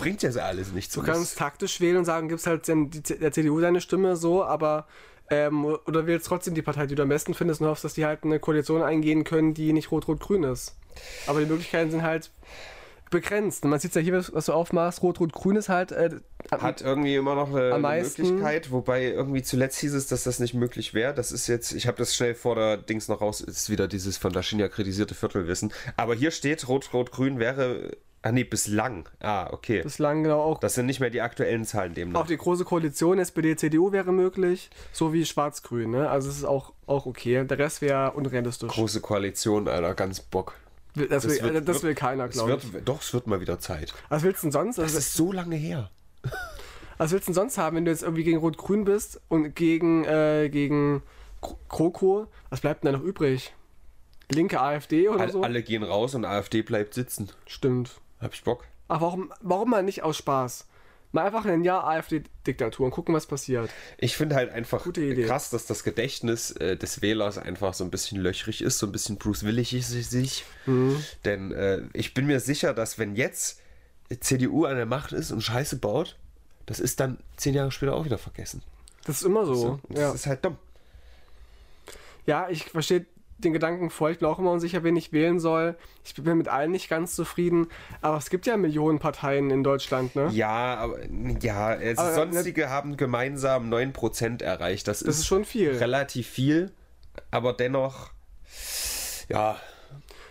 bringt 0.00 0.22
ja 0.22 0.30
alles 0.42 0.72
nichts. 0.72 0.94
Du 0.94 1.02
kannst 1.02 1.38
taktisch 1.38 1.80
wählen 1.80 1.98
und 1.98 2.04
sagen, 2.04 2.28
gibst 2.28 2.46
halt 2.46 2.66
der 2.68 3.32
CDU 3.32 3.60
deine 3.60 3.80
Stimme 3.80 4.16
so, 4.16 4.44
aber 4.44 4.86
ähm, 5.30 5.64
oder 5.64 6.06
wählst 6.06 6.26
trotzdem 6.26 6.54
die 6.54 6.62
Partei, 6.62 6.86
die 6.86 6.94
du 6.96 7.02
am 7.02 7.08
besten 7.08 7.34
findest 7.34 7.60
und 7.60 7.68
hoffst, 7.68 7.84
dass 7.84 7.94
die 7.94 8.04
halt 8.04 8.24
eine 8.24 8.40
Koalition 8.40 8.82
eingehen 8.82 9.24
können, 9.24 9.54
die 9.54 9.72
nicht 9.72 9.92
rot-rot-grün 9.92 10.42
ist. 10.42 10.76
Aber 11.26 11.40
die 11.40 11.46
Möglichkeiten 11.46 11.90
sind 11.90 12.02
halt 12.02 12.32
begrenzt. 13.10 13.64
Man 13.64 13.78
sieht 13.78 13.94
ja 13.94 14.00
hier, 14.00 14.24
was 14.32 14.46
du 14.46 14.52
aufmachst, 14.52 15.02
Rot-Rot-Grün 15.02 15.56
ist 15.56 15.68
halt. 15.68 15.92
Äh, 15.92 16.10
Hat 16.50 16.80
irgendwie 16.80 17.16
immer 17.16 17.34
noch 17.34 17.50
eine, 17.50 17.74
eine 17.74 18.02
Möglichkeit, 18.02 18.70
wobei 18.70 19.04
irgendwie 19.04 19.42
zuletzt 19.42 19.78
hieß 19.80 19.94
es, 19.94 20.06
dass 20.06 20.24
das 20.24 20.38
nicht 20.38 20.54
möglich 20.54 20.94
wäre. 20.94 21.12
Das 21.12 21.32
ist 21.32 21.46
jetzt, 21.46 21.72
ich 21.72 21.86
habe 21.86 21.98
das 21.98 22.14
schnell 22.14 22.34
vor 22.34 22.54
der 22.54 22.76
Dings 22.76 23.08
noch 23.08 23.20
raus, 23.20 23.40
ist 23.40 23.68
wieder 23.68 23.88
dieses 23.88 24.16
von 24.16 24.32
Daschinja 24.32 24.68
kritisierte 24.68 25.14
Viertelwissen. 25.14 25.72
Aber 25.96 26.14
hier 26.14 26.30
steht, 26.30 26.68
Rot-Rot-Grün 26.68 27.38
wäre 27.38 27.96
Ah 28.22 28.32
nee, 28.32 28.44
bislang. 28.44 29.08
Ah, 29.20 29.48
okay. 29.50 29.82
Bislang 29.82 30.24
genau 30.24 30.42
auch. 30.42 30.60
Das 30.60 30.74
sind 30.74 30.86
nicht 30.86 31.00
mehr 31.00 31.08
die 31.08 31.22
aktuellen 31.22 31.64
Zahlen 31.64 31.94
demnach. 31.94 32.20
Auch 32.20 32.26
die 32.26 32.36
große 32.36 32.64
Koalition 32.64 33.18
SPD, 33.18 33.56
CDU 33.56 33.92
wäre 33.92 34.12
möglich, 34.12 34.68
so 34.92 35.14
wie 35.14 35.24
Schwarz-Grün, 35.24 35.90
ne? 35.90 36.10
Also 36.10 36.28
es 36.28 36.36
ist 36.36 36.44
auch, 36.44 36.74
auch 36.86 37.06
okay. 37.06 37.44
Der 37.44 37.58
Rest 37.58 37.80
wäre 37.80 38.12
unrealistisch. 38.12 38.70
Große 38.70 39.00
Koalition, 39.00 39.68
Alter, 39.68 39.94
ganz 39.94 40.20
Bock. 40.20 40.54
Das, 40.94 41.26
will, 41.26 41.54
wird, 41.54 41.68
das 41.68 41.82
will 41.82 41.94
keiner, 41.94 42.28
glaube 42.28 42.60
ich. 42.62 42.84
Doch, 42.84 43.00
es 43.00 43.14
wird 43.14 43.26
mal 43.26 43.40
wieder 43.40 43.58
Zeit. 43.58 43.94
Was 44.10 44.22
willst 44.22 44.42
du 44.42 44.48
denn 44.48 44.52
sonst? 44.52 44.76
Das 44.76 44.84
also, 44.84 44.98
ist 44.98 45.14
so 45.14 45.32
lange 45.32 45.56
her. 45.56 45.90
Was 46.98 47.12
willst 47.12 47.28
du 47.28 47.30
denn 47.30 47.34
sonst 47.36 47.56
haben, 47.56 47.76
wenn 47.76 47.86
du 47.86 47.90
jetzt 47.90 48.02
irgendwie 48.02 48.24
gegen 48.24 48.36
Rot-Grün 48.36 48.84
bist 48.84 49.22
und 49.28 49.56
gegen, 49.56 50.04
äh, 50.04 50.50
gegen 50.50 51.02
Kroko? 51.70 52.26
Was 52.50 52.60
bleibt 52.60 52.84
denn 52.84 52.92
da 52.92 52.98
noch 52.98 53.04
übrig? 53.04 53.54
Linke 54.30 54.60
AfD 54.60 55.08
oder 55.08 55.22
alle, 55.22 55.32
so? 55.32 55.42
Alle 55.42 55.62
gehen 55.62 55.82
raus 55.82 56.14
und 56.14 56.26
AfD 56.26 56.60
bleibt 56.60 56.92
sitzen. 56.92 57.30
Stimmt. 57.46 58.02
Hab 58.20 58.34
ich 58.34 58.44
Bock. 58.44 58.64
Ach, 58.88 59.00
warum, 59.00 59.32
warum 59.40 59.70
mal 59.70 59.82
nicht 59.82 60.02
aus 60.02 60.16
Spaß? 60.16 60.66
Mal 61.12 61.26
einfach 61.26 61.44
ein 61.44 61.64
Jahr 61.64 61.84
AfD-Diktatur 61.88 62.86
und 62.86 62.92
gucken, 62.92 63.14
was 63.14 63.26
passiert. 63.26 63.68
Ich 63.98 64.16
finde 64.16 64.36
halt 64.36 64.52
einfach 64.52 64.86
krass, 64.92 65.50
dass 65.50 65.66
das 65.66 65.82
Gedächtnis 65.82 66.52
äh, 66.52 66.76
des 66.76 67.02
Wählers 67.02 67.36
einfach 67.36 67.74
so 67.74 67.82
ein 67.82 67.90
bisschen 67.90 68.20
löchrig 68.20 68.62
ist, 68.62 68.78
so 68.78 68.86
ein 68.86 68.92
bisschen 68.92 69.16
Bruce 69.16 69.42
Willig 69.44 69.74
ist 69.74 69.90
sich. 69.90 70.44
Mhm. 70.66 71.04
Denn 71.24 71.50
äh, 71.50 71.82
ich 71.94 72.14
bin 72.14 72.26
mir 72.26 72.38
sicher, 72.38 72.74
dass 72.74 72.98
wenn 72.98 73.16
jetzt 73.16 73.60
CDU 74.20 74.66
an 74.66 74.76
der 74.76 74.86
Macht 74.86 75.12
ist 75.12 75.32
und 75.32 75.40
Scheiße 75.40 75.76
baut, 75.76 76.16
das 76.66 76.78
ist 76.78 77.00
dann 77.00 77.18
zehn 77.36 77.54
Jahre 77.54 77.72
später 77.72 77.94
auch 77.94 78.04
wieder 78.04 78.18
vergessen. 78.18 78.62
Das 79.04 79.16
ist 79.16 79.24
immer 79.24 79.44
so. 79.44 79.52
Also, 79.52 79.80
das 79.88 79.98
ja. 79.98 80.12
ist 80.12 80.26
halt 80.26 80.44
dumm. 80.44 80.58
Ja, 82.26 82.48
ich 82.48 82.64
verstehe 82.64 83.06
den 83.44 83.52
Gedanken 83.52 83.90
voll. 83.90 84.12
Ich 84.12 84.18
bin 84.18 84.28
auch 84.28 84.38
immer 84.38 84.52
unsicher, 84.52 84.82
wen 84.82 84.96
ich 84.96 85.12
wählen 85.12 85.40
soll. 85.40 85.76
Ich 86.04 86.14
bin 86.14 86.36
mit 86.36 86.48
allen 86.48 86.70
nicht 86.70 86.88
ganz 86.88 87.14
zufrieden. 87.14 87.68
Aber 88.00 88.16
es 88.16 88.30
gibt 88.30 88.46
ja 88.46 88.56
Millionen 88.56 88.98
Parteien 88.98 89.50
in 89.50 89.62
Deutschland, 89.62 90.14
ne? 90.16 90.28
Ja, 90.32 90.76
aber 90.76 90.98
ja, 91.40 91.68
also 91.68 92.02
aber, 92.02 92.14
sonstige 92.14 92.62
ne, 92.62 92.70
haben 92.70 92.96
gemeinsam 92.96 93.72
9% 93.72 94.42
erreicht. 94.42 94.88
Das, 94.88 95.00
das 95.00 95.08
ist, 95.08 95.18
ist 95.20 95.26
schon 95.26 95.44
viel. 95.44 95.76
Relativ 95.76 96.26
viel. 96.28 96.72
Aber 97.30 97.52
dennoch, 97.52 98.10
ja. 99.28 99.56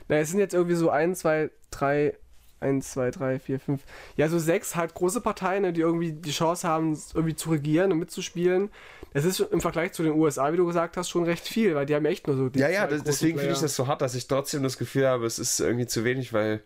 Na, 0.08 0.18
es 0.18 0.30
sind 0.30 0.40
jetzt 0.40 0.54
irgendwie 0.54 0.76
so 0.76 0.90
1, 0.90 1.20
2, 1.20 1.52
3, 1.72 2.18
1, 2.62 2.92
2, 2.92 3.12
3, 3.12 3.40
4, 3.40 3.60
5. 3.60 3.82
Ja, 4.18 4.28
so 4.30 4.40
sechs 4.40 4.76
halt 4.76 4.94
große 4.94 5.22
Parteien, 5.22 5.64
ne, 5.64 5.74
die 5.74 5.82
irgendwie 5.82 6.12
die 6.12 6.32
Chance 6.32 6.68
haben, 6.68 6.98
irgendwie 7.14 7.36
zu 7.36 7.50
regieren 7.52 7.92
und 7.92 8.00
mitzuspielen. 8.00 8.70
Das 9.14 9.26
ist 9.26 9.40
im 9.40 9.62
Vergleich 9.62 9.94
zu 9.94 10.04
den 10.04 10.14
USA, 10.14 10.52
wie 10.54 10.58
du 10.58 10.66
gesagt 10.66 10.98
hast, 10.98 11.10
schon 11.10 11.24
recht 11.24 11.48
viel, 11.48 11.76
weil 11.76 11.86
die 11.86 11.96
haben 11.96 12.06
echt 12.06 12.28
nur 12.28 12.36
so 12.36 12.50
die. 12.50 12.60
Ja, 12.60 12.70
ja, 12.70 12.88
deswegen 12.88 13.38
finde 13.38 13.54
ich 13.54 13.60
das 13.60 13.76
so 13.76 13.88
hart, 13.88 14.02
dass 14.02 14.16
ich 14.16 14.28
trotzdem 14.28 14.64
das 14.64 14.78
Gefühl 14.78 15.08
habe, 15.08 15.26
es 15.26 15.40
ist 15.40 15.60
irgendwie 15.60 15.88
zu 15.88 16.04
wenig, 16.04 16.34
weil 16.34 16.64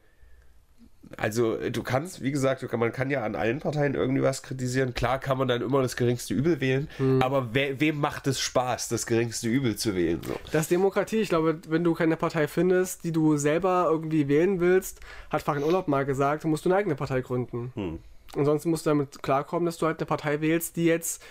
also 1.17 1.57
du 1.69 1.83
kannst, 1.83 2.21
wie 2.21 2.31
gesagt, 2.31 2.71
man 2.73 2.91
kann 2.91 3.09
ja 3.09 3.23
an 3.23 3.35
allen 3.35 3.59
Parteien 3.59 3.95
irgendwie 3.95 4.21
was 4.21 4.43
kritisieren. 4.43 4.93
Klar 4.93 5.19
kann 5.19 5.37
man 5.37 5.47
dann 5.47 5.61
immer 5.61 5.81
das 5.81 5.95
geringste 5.95 6.33
Übel 6.33 6.61
wählen, 6.61 6.89
hm. 6.97 7.21
aber 7.21 7.53
we 7.53 7.75
wem 7.79 7.99
macht 7.99 8.27
es 8.27 8.39
Spaß, 8.39 8.89
das 8.89 9.05
geringste 9.05 9.47
Übel 9.47 9.75
zu 9.75 9.95
wählen? 9.95 10.21
So. 10.23 10.35
Das 10.51 10.63
ist 10.63 10.71
Demokratie. 10.71 11.17
Ich 11.17 11.29
glaube, 11.29 11.59
wenn 11.67 11.83
du 11.83 11.93
keine 11.93 12.17
Partei 12.17 12.47
findest, 12.47 13.03
die 13.03 13.11
du 13.11 13.37
selber 13.37 13.87
irgendwie 13.89 14.27
wählen 14.27 14.59
willst, 14.59 14.99
hat 15.29 15.41
Farin 15.41 15.63
Urlaub 15.63 15.87
mal 15.87 16.05
gesagt, 16.05 16.45
musst 16.45 16.65
du 16.65 16.69
eine 16.69 16.77
eigene 16.77 16.95
Partei 16.95 17.21
gründen. 17.21 17.71
Hm. 17.75 17.99
Ansonsten 18.35 18.69
musst 18.69 18.85
du 18.85 18.89
damit 18.89 19.21
klarkommen, 19.21 19.65
dass 19.65 19.77
du 19.77 19.85
halt 19.85 19.99
eine 19.99 20.07
Partei 20.07 20.41
wählst, 20.41 20.75
die 20.75 20.85
jetzt 20.85 21.21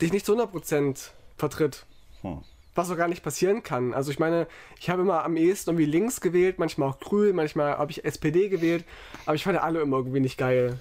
dich 0.00 0.12
nicht 0.12 0.24
zu 0.24 0.40
100% 0.40 1.10
vertritt. 1.36 1.86
Hm 2.22 2.42
was 2.76 2.88
so 2.88 2.96
gar 2.96 3.08
nicht 3.08 3.22
passieren 3.22 3.62
kann. 3.62 3.94
Also 3.94 4.10
ich 4.10 4.18
meine, 4.18 4.46
ich 4.78 4.90
habe 4.90 5.02
immer 5.02 5.24
am 5.24 5.36
ehesten 5.36 5.70
irgendwie 5.70 5.86
links 5.86 6.20
gewählt, 6.20 6.58
manchmal 6.58 6.88
auch 6.88 7.00
grün, 7.00 7.36
manchmal 7.36 7.78
habe 7.78 7.90
ich 7.90 8.04
SPD 8.04 8.48
gewählt, 8.48 8.84
aber 9.24 9.34
ich 9.34 9.44
fand 9.44 9.58
alle 9.58 9.80
immer 9.80 9.98
irgendwie 9.98 10.20
nicht 10.20 10.38
geil. 10.38 10.78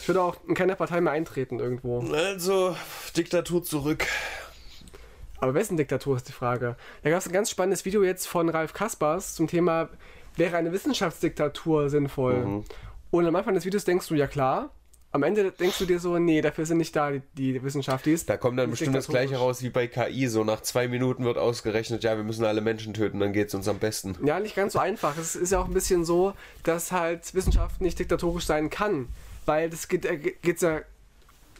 Ich 0.00 0.08
würde 0.08 0.22
auch 0.22 0.36
in 0.46 0.54
keiner 0.54 0.74
Partei 0.74 1.00
mehr 1.00 1.12
eintreten 1.12 1.60
irgendwo. 1.60 2.00
Also, 2.12 2.76
Diktatur 3.16 3.62
zurück. 3.62 4.06
Aber 5.40 5.54
wessen 5.54 5.76
Diktatur 5.76 6.16
ist 6.16 6.28
die 6.28 6.32
Frage? 6.32 6.76
Da 7.02 7.10
gab 7.10 7.18
es 7.18 7.26
ein 7.26 7.32
ganz 7.32 7.50
spannendes 7.50 7.84
Video 7.84 8.02
jetzt 8.02 8.26
von 8.26 8.48
Ralf 8.48 8.72
Kaspers 8.72 9.34
zum 9.34 9.46
Thema, 9.46 9.88
wäre 10.36 10.56
eine 10.56 10.72
Wissenschaftsdiktatur 10.72 11.90
sinnvoll? 11.90 12.44
Mhm. 12.44 12.64
Und 13.10 13.26
am 13.26 13.36
Anfang 13.36 13.54
des 13.54 13.64
Videos 13.64 13.84
denkst 13.84 14.08
du, 14.08 14.14
ja 14.14 14.26
klar, 14.26 14.70
am 15.14 15.22
Ende 15.22 15.52
denkst 15.52 15.78
du 15.78 15.86
dir 15.86 16.00
so, 16.00 16.18
nee, 16.18 16.40
dafür 16.40 16.66
sind 16.66 16.78
nicht 16.78 16.94
da 16.96 17.12
die, 17.12 17.22
die 17.36 17.62
Wissenschaft, 17.62 18.04
die 18.04 18.10
ist. 18.10 18.28
Da 18.28 18.36
kommt 18.36 18.58
dann 18.58 18.68
bestimmt 18.68 18.96
das 18.96 19.06
gleiche 19.06 19.36
raus 19.36 19.62
wie 19.62 19.70
bei 19.70 19.86
KI. 19.86 20.26
So 20.26 20.42
nach 20.42 20.60
zwei 20.62 20.88
Minuten 20.88 21.24
wird 21.24 21.38
ausgerechnet, 21.38 22.02
ja, 22.02 22.16
wir 22.16 22.24
müssen 22.24 22.44
alle 22.44 22.60
Menschen 22.60 22.94
töten, 22.94 23.20
dann 23.20 23.32
geht 23.32 23.46
es 23.46 23.54
uns 23.54 23.68
am 23.68 23.78
besten. 23.78 24.16
Ja, 24.24 24.40
nicht 24.40 24.56
ganz 24.56 24.72
so 24.72 24.80
einfach. 24.80 25.16
Es 25.16 25.36
ist 25.36 25.52
ja 25.52 25.60
auch 25.60 25.66
ein 25.68 25.72
bisschen 25.72 26.04
so, 26.04 26.34
dass 26.64 26.90
halt 26.90 27.32
Wissenschaft 27.32 27.80
nicht 27.80 27.96
diktatorisch 28.00 28.44
sein 28.44 28.70
kann. 28.70 29.06
Weil 29.46 29.70
das 29.70 29.86
geht, 29.86 30.04
äh, 30.04 30.16
geht's 30.16 30.62
ja 30.62 30.80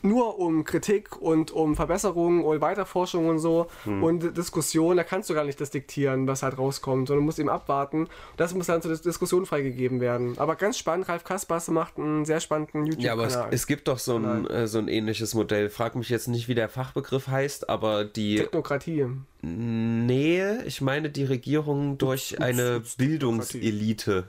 nur 0.05 0.39
um 0.39 0.65
Kritik 0.65 1.21
und 1.21 1.51
um 1.51 1.75
Verbesserungen 1.75 2.45
und 2.45 2.61
Weiterforschung 2.61 3.29
und 3.29 3.39
so 3.39 3.67
hm. 3.85 4.03
und 4.03 4.37
Diskussion, 4.37 4.97
da 4.97 5.05
kannst 5.05 5.31
du 5.31 5.35
gar 5.35 5.45
nicht 5.45 5.61
das 5.61 5.71
diktieren, 5.71 6.27
was 6.27 6.43
halt 6.43 6.59
rauskommt, 6.59 7.09
sondern 7.09 7.25
musst 7.25 7.39
eben 7.39 7.49
abwarten. 7.49 8.09
Das 8.37 8.55
muss 8.55 8.67
dann 8.67 8.83
zur 8.83 8.97
Diskussion 8.97 9.47
freigegeben 9.47 10.01
werden. 10.01 10.39
Aber 10.39 10.57
ganz 10.57 10.79
spannend, 10.79 11.09
Ralf 11.09 11.25
Kaspers 11.25 11.69
macht 11.69 11.99
einen 11.99 12.25
sehr 12.25 12.41
spannenden 12.41 12.87
YouTube-Kanal. 12.87 13.29
Ja, 13.31 13.41
aber 13.41 13.49
es, 13.53 13.63
es, 13.63 13.67
gibt 13.67 13.89
doch 13.89 13.99
so 13.99 14.17
ein, 14.17 14.47
äh, 14.49 14.67
so 14.67 14.79
ein 14.79 14.89
ähnliches 14.89 15.35
Modell. 15.35 15.71
Frag 15.71 15.97
mich 15.97 16.09
jetzt 16.09 16.29
nicht, 16.29 16.49
wie 16.49 16.55
der 16.55 16.69
Fachbegriff 16.69 17.29
heißt, 17.29 17.69
aber 17.69 18.05
die... 18.05 18.37
Technokratie. 18.37 19.07
Nee, 19.43 20.43
ich 20.65 20.81
meine 20.81 21.11
die 21.11 21.25
Regierung 21.25 21.99
durch 21.99 22.41
eine 22.41 22.83
Bildungselite. 22.97 24.25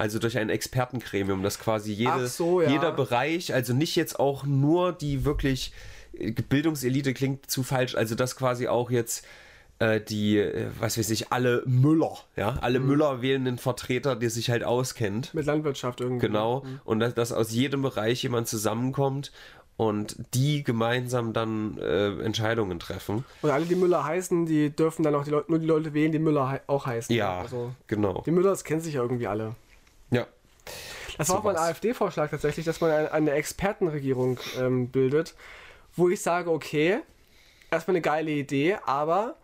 Also 0.00 0.18
durch 0.18 0.38
ein 0.38 0.48
Expertengremium, 0.48 1.42
das 1.42 1.58
quasi 1.58 1.92
jede, 1.92 2.26
so, 2.26 2.62
ja. 2.62 2.70
jeder 2.70 2.90
Bereich, 2.90 3.52
also 3.52 3.74
nicht 3.74 3.96
jetzt 3.96 4.18
auch 4.18 4.44
nur 4.44 4.94
die 4.94 5.26
wirklich 5.26 5.74
äh, 6.14 6.32
Bildungselite 6.32 7.12
klingt 7.12 7.50
zu 7.50 7.62
falsch, 7.62 7.94
also 7.96 8.14
das 8.14 8.34
quasi 8.34 8.66
auch 8.66 8.90
jetzt 8.90 9.26
äh, 9.78 10.00
die, 10.00 10.38
äh, 10.38 10.68
was 10.78 10.96
weiß 10.96 11.10
ich, 11.10 11.32
alle 11.32 11.62
Müller, 11.66 12.16
ja, 12.34 12.56
alle 12.62 12.80
mhm. 12.80 12.86
Müller 12.86 13.20
wählenden 13.20 13.58
Vertreter, 13.58 14.16
die 14.16 14.30
sich 14.30 14.48
halt 14.48 14.64
auskennt. 14.64 15.34
Mit 15.34 15.44
Landwirtschaft 15.44 16.00
irgendwie. 16.00 16.28
Genau. 16.28 16.62
Mhm. 16.64 16.80
Und 16.86 17.00
dass, 17.00 17.12
dass, 17.12 17.30
aus 17.30 17.52
jedem 17.52 17.82
Bereich 17.82 18.22
jemand 18.22 18.48
zusammenkommt 18.48 19.32
und 19.76 20.16
die 20.32 20.62
gemeinsam 20.64 21.34
dann 21.34 21.76
äh, 21.76 22.08
Entscheidungen 22.22 22.80
treffen. 22.80 23.26
Und 23.42 23.50
alle, 23.50 23.66
die 23.66 23.74
Müller 23.74 24.02
heißen, 24.02 24.46
die 24.46 24.74
dürfen 24.74 25.02
dann 25.02 25.14
auch 25.14 25.24
die 25.24 25.30
nur 25.30 25.58
die 25.58 25.66
Leute 25.66 25.92
wählen, 25.92 26.10
die 26.10 26.18
Müller 26.18 26.52
he 26.52 26.58
auch 26.68 26.86
heißen. 26.86 27.14
Ja, 27.14 27.40
also, 27.40 27.72
genau. 27.86 28.22
Die 28.24 28.30
Müllers 28.30 28.64
kennen 28.64 28.80
sich 28.80 28.94
ja 28.94 29.02
irgendwie 29.02 29.26
alle. 29.26 29.56
Das 31.20 31.28
war 31.28 31.38
auch 31.38 31.44
mein 31.44 31.56
AfD-Vorschlag 31.56 32.30
tatsächlich, 32.30 32.64
dass 32.64 32.80
man 32.80 32.90
eine, 32.90 33.12
eine 33.12 33.32
Expertenregierung 33.32 34.38
ähm, 34.58 34.88
bildet, 34.88 35.34
wo 35.94 36.08
ich 36.08 36.22
sage, 36.22 36.50
okay, 36.50 37.00
erstmal 37.70 37.96
eine 37.96 38.00
geile 38.00 38.30
Idee, 38.30 38.78
aber 38.86 39.36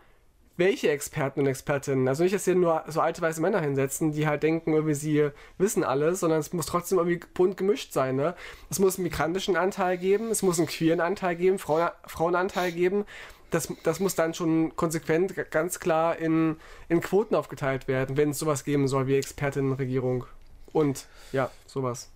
welche 0.57 0.89
Experten 0.91 1.41
und 1.41 1.47
Expertinnen? 1.47 2.09
Also 2.09 2.23
nicht, 2.23 2.35
dass 2.35 2.47
hier 2.47 2.55
nur 2.55 2.83
so 2.87 3.03
alte 3.03 3.21
weiße 3.21 3.43
Männer 3.43 3.61
hinsetzen, 3.61 4.13
die 4.13 4.27
halt 4.27 4.43
denken, 4.43 4.73
irgendwie 4.73 4.95
sie 4.95 5.29
wissen 5.59 5.85
alles, 5.85 6.21
sondern 6.21 6.41
es 6.41 6.51
muss 6.55 6.65
trotzdem 6.65 6.97
irgendwie 6.97 7.21
bunt 7.35 7.59
gemischt 7.59 7.93
sein. 7.93 8.17
Ne? 8.17 8.35
Es 8.71 8.79
muss 8.79 8.97
einen 8.97 9.05
migrantischen 9.05 9.57
Anteil 9.57 9.99
geben, 9.99 10.31
es 10.31 10.43
muss 10.43 10.59
einen 10.59 10.69
queeren 10.69 11.03
Anteil 11.03 11.37
geben, 11.37 11.59
Frauen, 11.59 11.91
Frauenanteil 12.07 12.73
geben. 12.73 13.05
Das, 13.51 13.69
das 13.83 14.01
muss 14.01 14.15
dann 14.15 14.33
schon 14.33 14.75
konsequent 14.77 15.35
ganz 15.51 15.79
klar 15.79 16.17
in, 16.17 16.57
in 16.89 17.03
Quoten 17.03 17.35
aufgeteilt 17.35 17.87
werden, 17.87 18.17
wenn 18.17 18.31
es 18.31 18.39
sowas 18.39 18.65
geben 18.65 18.89
soll 18.89 19.07
wie 19.09 19.17
Expertinnenregierung. 19.17 20.25
Und 20.73 21.07
ja, 21.33 21.51
sowas. 21.67 22.11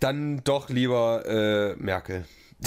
Dann 0.00 0.42
doch 0.44 0.68
lieber 0.68 1.24
äh, 1.26 1.74
Merkel. 1.76 2.24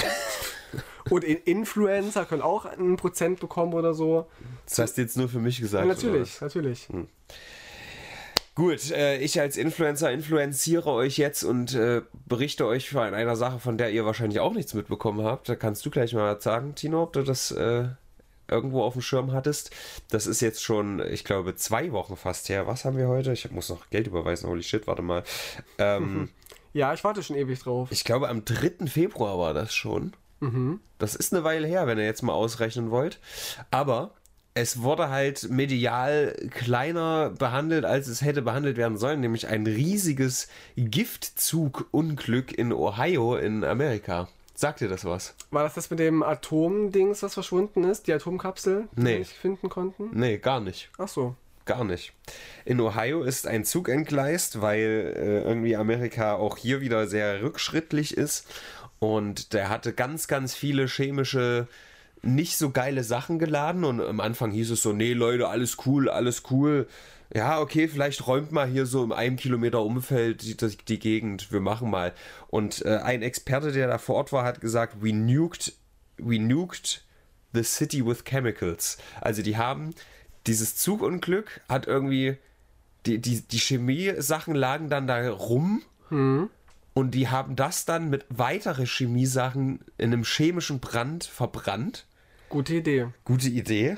Und 1.09 1.23
Influencer 1.23 2.25
können 2.25 2.41
auch 2.41 2.65
einen 2.65 2.97
Prozent 2.97 3.39
bekommen 3.39 3.73
oder 3.73 3.93
so. 3.93 4.27
Das 4.65 4.79
hast 4.79 4.97
du 4.97 5.01
jetzt 5.01 5.17
nur 5.17 5.29
für 5.29 5.39
mich 5.39 5.59
gesagt. 5.59 5.85
Ja, 5.85 5.93
natürlich, 5.93 6.41
natürlich. 6.41 6.89
Hm. 6.89 7.07
Gut, 8.55 8.89
äh, 8.91 9.17
ich 9.17 9.39
als 9.39 9.57
Influencer 9.57 10.11
influenziere 10.11 10.89
euch 10.89 11.17
jetzt 11.17 11.43
und 11.43 11.75
äh, 11.75 12.01
berichte 12.25 12.65
euch 12.65 12.89
von 12.89 13.13
einer 13.13 13.35
Sache, 13.35 13.59
von 13.59 13.77
der 13.77 13.91
ihr 13.91 14.05
wahrscheinlich 14.05 14.39
auch 14.39 14.53
nichts 14.53 14.73
mitbekommen 14.73 15.25
habt. 15.25 15.49
Da 15.49 15.55
kannst 15.55 15.85
du 15.85 15.91
gleich 15.91 16.13
mal 16.13 16.39
sagen, 16.39 16.73
Tino, 16.73 17.03
ob 17.03 17.13
du 17.13 17.21
das 17.21 17.51
äh, 17.51 17.89
irgendwo 18.49 18.83
auf 18.83 18.93
dem 18.93 19.01
Schirm 19.01 19.31
hattest. 19.31 19.71
Das 20.09 20.27
ist 20.27 20.41
jetzt 20.41 20.63
schon, 20.63 20.99
ich 21.05 21.23
glaube, 21.23 21.55
zwei 21.55 21.91
Wochen 21.91 22.15
fast 22.15 22.49
her. 22.49 22.67
Was 22.67 22.85
haben 22.85 22.97
wir 22.97 23.07
heute? 23.07 23.33
Ich 23.33 23.49
muss 23.51 23.69
noch 23.69 23.89
Geld 23.89 24.07
überweisen. 24.07 24.49
Holy 24.49 24.63
shit, 24.63 24.87
warte 24.87 25.01
mal. 25.01 25.23
Ähm, 25.77 26.29
ja, 26.73 26.93
ich 26.93 27.03
warte 27.03 27.23
schon 27.23 27.35
ewig 27.35 27.59
drauf. 27.59 27.89
Ich 27.91 28.03
glaube, 28.03 28.29
am 28.29 28.45
3. 28.45 28.87
Februar 28.87 29.37
war 29.39 29.53
das 29.53 29.73
schon. 29.73 30.13
Mhm. 30.39 30.79
Das 30.97 31.15
ist 31.15 31.33
eine 31.33 31.43
Weile 31.43 31.67
her, 31.67 31.87
wenn 31.87 31.97
ihr 31.97 32.05
jetzt 32.05 32.21
mal 32.21 32.33
ausrechnen 32.33 32.91
wollt. 32.91 33.19
Aber 33.71 34.11
es 34.57 34.81
wurde 34.81 35.09
halt 35.09 35.49
medial 35.49 36.33
kleiner 36.49 37.29
behandelt, 37.31 37.83
als 37.83 38.07
es 38.07 38.21
hätte 38.21 38.41
behandelt 38.41 38.77
werden 38.77 38.97
sollen, 38.97 39.19
nämlich 39.19 39.47
ein 39.47 39.67
riesiges 39.67 40.47
Giftzugunglück 40.77 42.57
in 42.57 42.71
Ohio 42.71 43.35
in 43.35 43.65
Amerika. 43.65 44.29
Sagt 44.57 44.79
dir 44.79 44.87
das 44.87 45.03
was? 45.03 45.35
War 45.51 45.63
das 45.63 45.73
das 45.73 45.89
mit 45.89 45.99
dem 45.99 46.23
Atomdings, 46.23 47.21
was 47.21 47.33
verschwunden 47.33 47.83
ist? 47.83 48.07
Die 48.07 48.13
Atomkapsel, 48.13 48.87
die 48.95 49.01
nee. 49.01 49.11
wir 49.11 49.19
nicht 49.19 49.33
finden 49.33 49.69
konnten? 49.69 50.09
Nee, 50.13 50.37
gar 50.37 50.61
nicht. 50.61 50.89
Ach 50.97 51.09
so. 51.09 51.35
Gar 51.65 51.83
nicht. 51.83 52.13
In 52.63 52.79
Ohio 52.79 53.23
ist 53.23 53.47
ein 53.47 53.65
Zug 53.65 53.89
entgleist, 53.89 54.61
weil 54.61 55.13
äh, 55.17 55.41
irgendwie 55.41 55.75
Amerika 55.75 56.35
auch 56.35 56.57
hier 56.57 56.79
wieder 56.79 57.07
sehr 57.07 57.41
rückschrittlich 57.41 58.15
ist. 58.15 58.47
Und 58.99 59.51
der 59.53 59.69
hatte 59.69 59.91
ganz, 59.91 60.27
ganz 60.27 60.55
viele 60.55 60.87
chemische 60.87 61.67
nicht 62.21 62.57
so 62.57 62.71
geile 62.71 63.03
Sachen 63.03 63.39
geladen 63.39 63.83
und 63.83 64.01
am 64.01 64.19
Anfang 64.19 64.51
hieß 64.51 64.71
es 64.71 64.81
so, 64.81 64.93
nee 64.93 65.13
Leute, 65.13 65.47
alles 65.47 65.77
cool, 65.85 66.09
alles 66.09 66.43
cool. 66.49 66.87
Ja, 67.35 67.59
okay, 67.59 67.89
vielleicht 67.89 68.27
räumt 68.27 68.53
mal 68.53 68.65
hier 68.65 68.85
so 68.85 69.03
im 69.03 69.11
einem 69.11 69.35
Kilometer 69.35 69.81
Umfeld 69.81 70.41
die, 70.41 70.55
die, 70.55 70.77
die 70.77 70.99
Gegend, 70.99 71.51
wir 71.51 71.59
machen 71.59 71.89
mal. 71.89 72.13
Und 72.47 72.85
äh, 72.85 72.99
ein 73.03 73.21
Experte, 73.21 73.73
der 73.73 73.87
da 73.87 73.97
vor 73.97 74.15
Ort 74.15 74.31
war, 74.31 74.45
hat 74.45 74.61
gesagt, 74.61 75.01
we 75.01 75.11
nuked, 75.11 75.73
we 76.15 76.39
nuked 76.39 77.03
the 77.51 77.61
city 77.61 78.05
with 78.05 78.23
chemicals. 78.23 78.97
Also 79.19 79.41
die 79.41 79.57
haben 79.57 79.93
dieses 80.47 80.77
Zugunglück 80.77 81.59
hat 81.67 81.87
irgendwie 81.87 82.37
die, 83.05 83.19
die, 83.19 83.41
die 83.41 83.59
Chemie-Sachen 83.59 84.55
lagen 84.55 84.89
dann 84.89 85.05
da 85.05 85.29
rum 85.29 85.81
mhm. 86.09 86.49
und 86.93 87.11
die 87.11 87.27
haben 87.27 87.57
das 87.57 87.83
dann 87.83 88.09
mit 88.09 88.25
weiteren 88.29 88.85
Chemiesachen 88.85 89.79
in 89.97 90.13
einem 90.13 90.23
chemischen 90.23 90.79
Brand 90.79 91.25
verbrannt. 91.25 92.05
Gute 92.47 92.75
Idee. 92.75 93.07
Gute 93.25 93.49
Idee. 93.49 93.97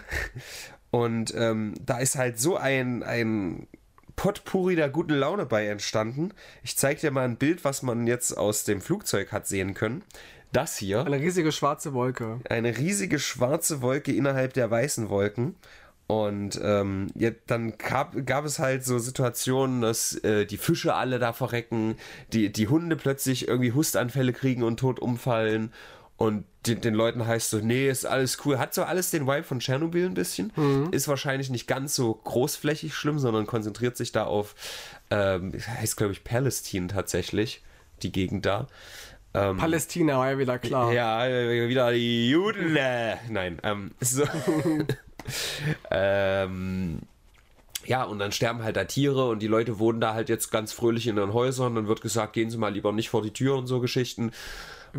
Und 0.92 1.34
ähm, 1.36 1.74
da 1.86 2.00
ist 2.00 2.16
halt 2.16 2.40
so 2.40 2.58
ein, 2.58 3.04
ein 3.04 3.68
Potpourri 4.16 4.76
der 4.76 4.90
guten 4.90 5.14
Laune 5.14 5.46
bei 5.46 5.68
entstanden. 5.68 6.34
Ich 6.64 6.78
zeige 6.78 7.02
dir 7.02 7.12
mal 7.12 7.26
ein 7.26 7.38
Bild, 7.38 7.64
was 7.64 7.84
man 7.84 8.08
jetzt 8.08 8.38
aus 8.38 8.64
dem 8.64 8.82
Flugzeug 8.82 9.32
hat 9.32 9.48
sehen 9.48 9.74
können. 9.74 10.04
Das 10.52 10.78
hier. 10.78 11.06
Eine 11.06 11.20
riesige 11.20 11.52
schwarze 11.52 11.94
Wolke. 11.94 12.40
Eine 12.50 12.78
riesige 12.78 13.20
schwarze 13.20 13.82
Wolke 13.82 14.14
innerhalb 14.14 14.54
der 14.54 14.72
weißen 14.72 15.10
Wolken. 15.10 15.56
Und 16.08 16.58
ähm, 16.64 17.08
ja, 17.16 17.32
dann 17.48 17.78
gab, 17.78 18.26
gab 18.26 18.46
es 18.46 18.60
halt 18.60 18.86
so 18.86 18.98
Situationen, 18.98 19.82
dass 19.82 20.16
äh, 20.24 20.46
die 20.46 20.58
Fische 20.58 20.96
alle 20.96 21.20
da 21.20 21.34
verrecken, 21.34 21.98
die, 22.32 22.50
die 22.50 22.70
Hunde 22.70 22.96
plötzlich 22.96 23.50
irgendwie 23.50 23.74
Hustanfälle 23.74 24.32
kriegen 24.32 24.64
und 24.64 24.80
tot 24.80 25.00
umfallen. 25.00 25.74
Und 26.18 26.46
den, 26.66 26.82
den 26.82 26.96
Leuten 26.96 27.26
heißt 27.26 27.52
so, 27.52 27.60
nee, 27.60 27.90
ist 27.90 28.06
alles 28.06 28.40
cool. 28.44 28.58
Hat 28.58 28.74
so 28.74 28.84
alles 28.84 29.12
den 29.12 29.28
Vibe 29.28 29.44
von 29.44 29.60
Tschernobyl 29.60 30.08
ein 30.08 30.16
bisschen. 30.16 30.52
Mhm. 30.56 30.90
Ist 30.92 31.08
wahrscheinlich 31.08 31.50
nicht 31.50 31.68
ganz 31.68 31.96
so 31.96 32.14
großflächig 32.14 32.96
schlimm, 32.96 33.20
sondern 33.20 33.46
konzentriert 33.46 33.96
sich 33.96 34.12
da 34.12 34.26
auf, 34.26 34.56
ähm, 35.12 35.54
heißt 35.54 35.96
glaube 35.96 36.14
ich 36.14 36.24
Palästin 36.24 36.88
tatsächlich, 36.88 37.62
die 38.02 38.12
Gegend 38.12 38.46
da. 38.48 38.68
Ähm, 39.36 39.58
Palästina 39.58 40.18
war 40.18 40.32
ja 40.32 40.40
wieder 40.40 40.58
klar. 40.58 40.92
Ja, 40.92 41.28
wieder 41.70 41.92
die 41.92 42.30
Juden. 42.30 42.74
Nein, 42.74 43.60
ähm, 43.62 43.92
so. 44.00 44.24
ähm, 45.92 47.02
ja, 47.86 48.04
und 48.04 48.20
dann 48.20 48.32
sterben 48.32 48.64
halt 48.64 48.76
da 48.76 48.86
Tiere 48.86 49.30
und 49.30 49.40
die 49.40 49.48
Leute 49.48 49.78
wohnen 49.78 50.02
da 50.02 50.14
halt 50.14 50.30
jetzt 50.30 50.50
ganz 50.52 50.74
fröhlich 50.74 51.08
in 51.08 51.18
ihren 51.18 51.34
Häusern. 51.34 51.76
Dann 51.76 51.88
wird 51.88 52.02
gesagt, 52.02 52.34
gehen 52.34 52.50
Sie 52.50 52.58
mal 52.58 52.74
lieber 52.74 52.92
nicht 52.92 53.10
vor 53.10 53.22
die 53.22 53.32
Tür 53.32 53.56
und 53.56 53.68
so 53.68 53.80
Geschichten. 53.80 54.32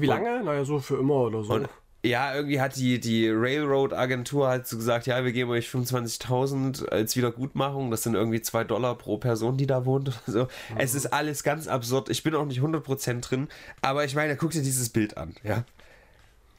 Wie 0.01 0.07
lange? 0.07 0.43
Naja, 0.45 0.65
so 0.65 0.79
für 0.79 0.99
immer 0.99 1.15
oder 1.15 1.43
so. 1.43 1.55
Und, 1.55 1.69
ja, 2.05 2.35
irgendwie 2.35 2.61
hat 2.61 2.77
die, 2.77 3.01
die 3.01 3.29
Railroad-Agentur 3.29 4.49
halt 4.49 4.69
so 4.69 4.77
gesagt, 4.77 5.07
ja, 5.07 5.25
wir 5.25 5.33
geben 5.33 5.51
euch 5.51 5.69
25.000 5.69 6.89
als 6.89 7.17
Wiedergutmachung. 7.17 7.91
Das 7.91 8.05
sind 8.05 8.15
irgendwie 8.15 8.41
2 8.41 8.65
Dollar 8.65 8.97
pro 8.97 9.19
Person, 9.19 9.57
die 9.57 9.67
da 9.67 9.85
wohnt 9.85 10.09
oder 10.09 10.19
so. 10.27 10.45
Mhm. 10.45 10.79
Es 10.79 10.95
ist 10.95 11.07
alles 11.07 11.43
ganz 11.43 11.67
absurd. 11.67 12.09
Ich 12.09 12.23
bin 12.23 12.35
auch 12.37 12.47
nicht 12.47 12.61
100% 12.61 13.21
drin. 13.21 13.49
Aber 13.83 14.05
ich 14.05 14.15
meine, 14.15 14.37
guck 14.37 14.53
dir 14.53 14.63
dieses 14.63 14.91
Bild 14.91 15.17
an, 15.17 15.35
ja. 15.43 15.65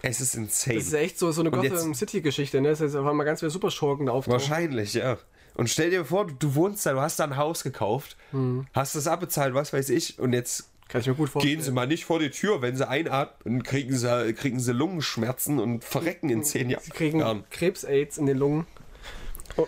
Es 0.01 0.21
ist 0.21 0.35
insane. 0.35 0.77
Das 0.77 0.87
ist 0.87 0.93
echt 0.93 1.19
so, 1.19 1.31
so 1.31 1.41
eine 1.41 1.51
Gotham 1.51 1.93
City-Geschichte, 1.93 2.61
ne? 2.61 2.69
Das 2.69 2.81
ist 2.81 2.95
einfach 2.95 3.13
mal 3.13 3.25
ganz 3.25 3.39
viele 3.39 3.49
Superschurken 3.49 4.05
da 4.05 4.13
Wahrscheinlich, 4.13 4.93
ja. 4.93 5.17
Und 5.55 5.69
stell 5.69 5.89
dir 5.89 6.05
vor, 6.05 6.27
du 6.27 6.55
wohnst 6.55 6.85
da, 6.85 6.93
du 6.93 7.01
hast 7.01 7.19
da 7.19 7.25
ein 7.25 7.35
Haus 7.35 7.63
gekauft, 7.63 8.15
hm. 8.31 8.67
hast 8.73 8.95
das 8.95 9.07
abbezahlt, 9.07 9.53
was 9.53 9.73
weiß 9.73 9.89
ich, 9.89 10.17
und 10.19 10.31
jetzt 10.31 10.68
Kann 10.89 11.01
ich 11.01 11.07
mir 11.07 11.13
gut 11.13 11.29
vorstellen. 11.29 11.55
gehen 11.55 11.63
sie 11.63 11.71
mal 11.71 11.87
nicht 11.87 12.03
vor 12.03 12.19
die 12.19 12.31
Tür, 12.31 12.61
wenn 12.61 12.75
sie 12.75 12.87
einatmen, 12.87 13.63
kriegen 13.63 13.95
sie, 13.95 14.33
kriegen 14.33 14.59
sie 14.59 14.73
Lungenschmerzen 14.73 15.59
und 15.59 15.83
verrecken 15.83 16.29
in 16.29 16.43
zehn 16.43 16.69
Jahren. 16.69 16.83
Sie 16.83 16.91
kriegen 16.91 17.43
Krebs-Aids 17.51 18.17
in 18.17 18.25
den 18.25 18.37
Lungen 18.37 18.65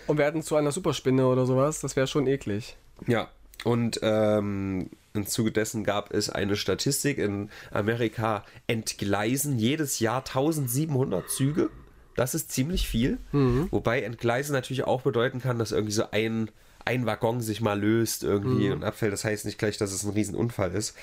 und 0.06 0.18
werden 0.18 0.42
zu 0.42 0.56
einer 0.56 0.72
Superspinne 0.72 1.26
oder 1.26 1.46
sowas. 1.46 1.80
Das 1.80 1.96
wäre 1.96 2.06
schon 2.06 2.26
eklig. 2.26 2.76
Ja, 3.06 3.30
und 3.64 4.00
ähm, 4.02 4.90
im 5.14 5.26
Zuge 5.26 5.52
dessen 5.52 5.84
gab 5.84 6.12
es 6.12 6.30
eine 6.30 6.56
Statistik 6.56 7.18
in 7.18 7.50
Amerika 7.70 8.44
entgleisen 8.66 9.58
jedes 9.58 10.00
Jahr 10.00 10.18
1700 10.18 11.30
Züge. 11.30 11.70
Das 12.16 12.34
ist 12.34 12.50
ziemlich 12.50 12.88
viel. 12.88 13.18
Mhm. 13.32 13.68
Wobei 13.70 14.02
entgleisen 14.02 14.52
natürlich 14.52 14.84
auch 14.84 15.02
bedeuten 15.02 15.40
kann, 15.40 15.58
dass 15.58 15.72
irgendwie 15.72 15.92
so 15.92 16.10
ein, 16.10 16.50
ein 16.84 17.06
Waggon 17.06 17.40
sich 17.40 17.60
mal 17.60 17.78
löst 17.78 18.24
irgendwie 18.24 18.68
mhm. 18.68 18.74
und 18.74 18.84
abfällt. 18.84 19.12
Das 19.12 19.24
heißt 19.24 19.44
nicht 19.44 19.58
gleich, 19.58 19.78
dass 19.78 19.92
es 19.92 20.04
ein 20.04 20.12
Riesenunfall 20.12 20.72
ist. 20.72 20.96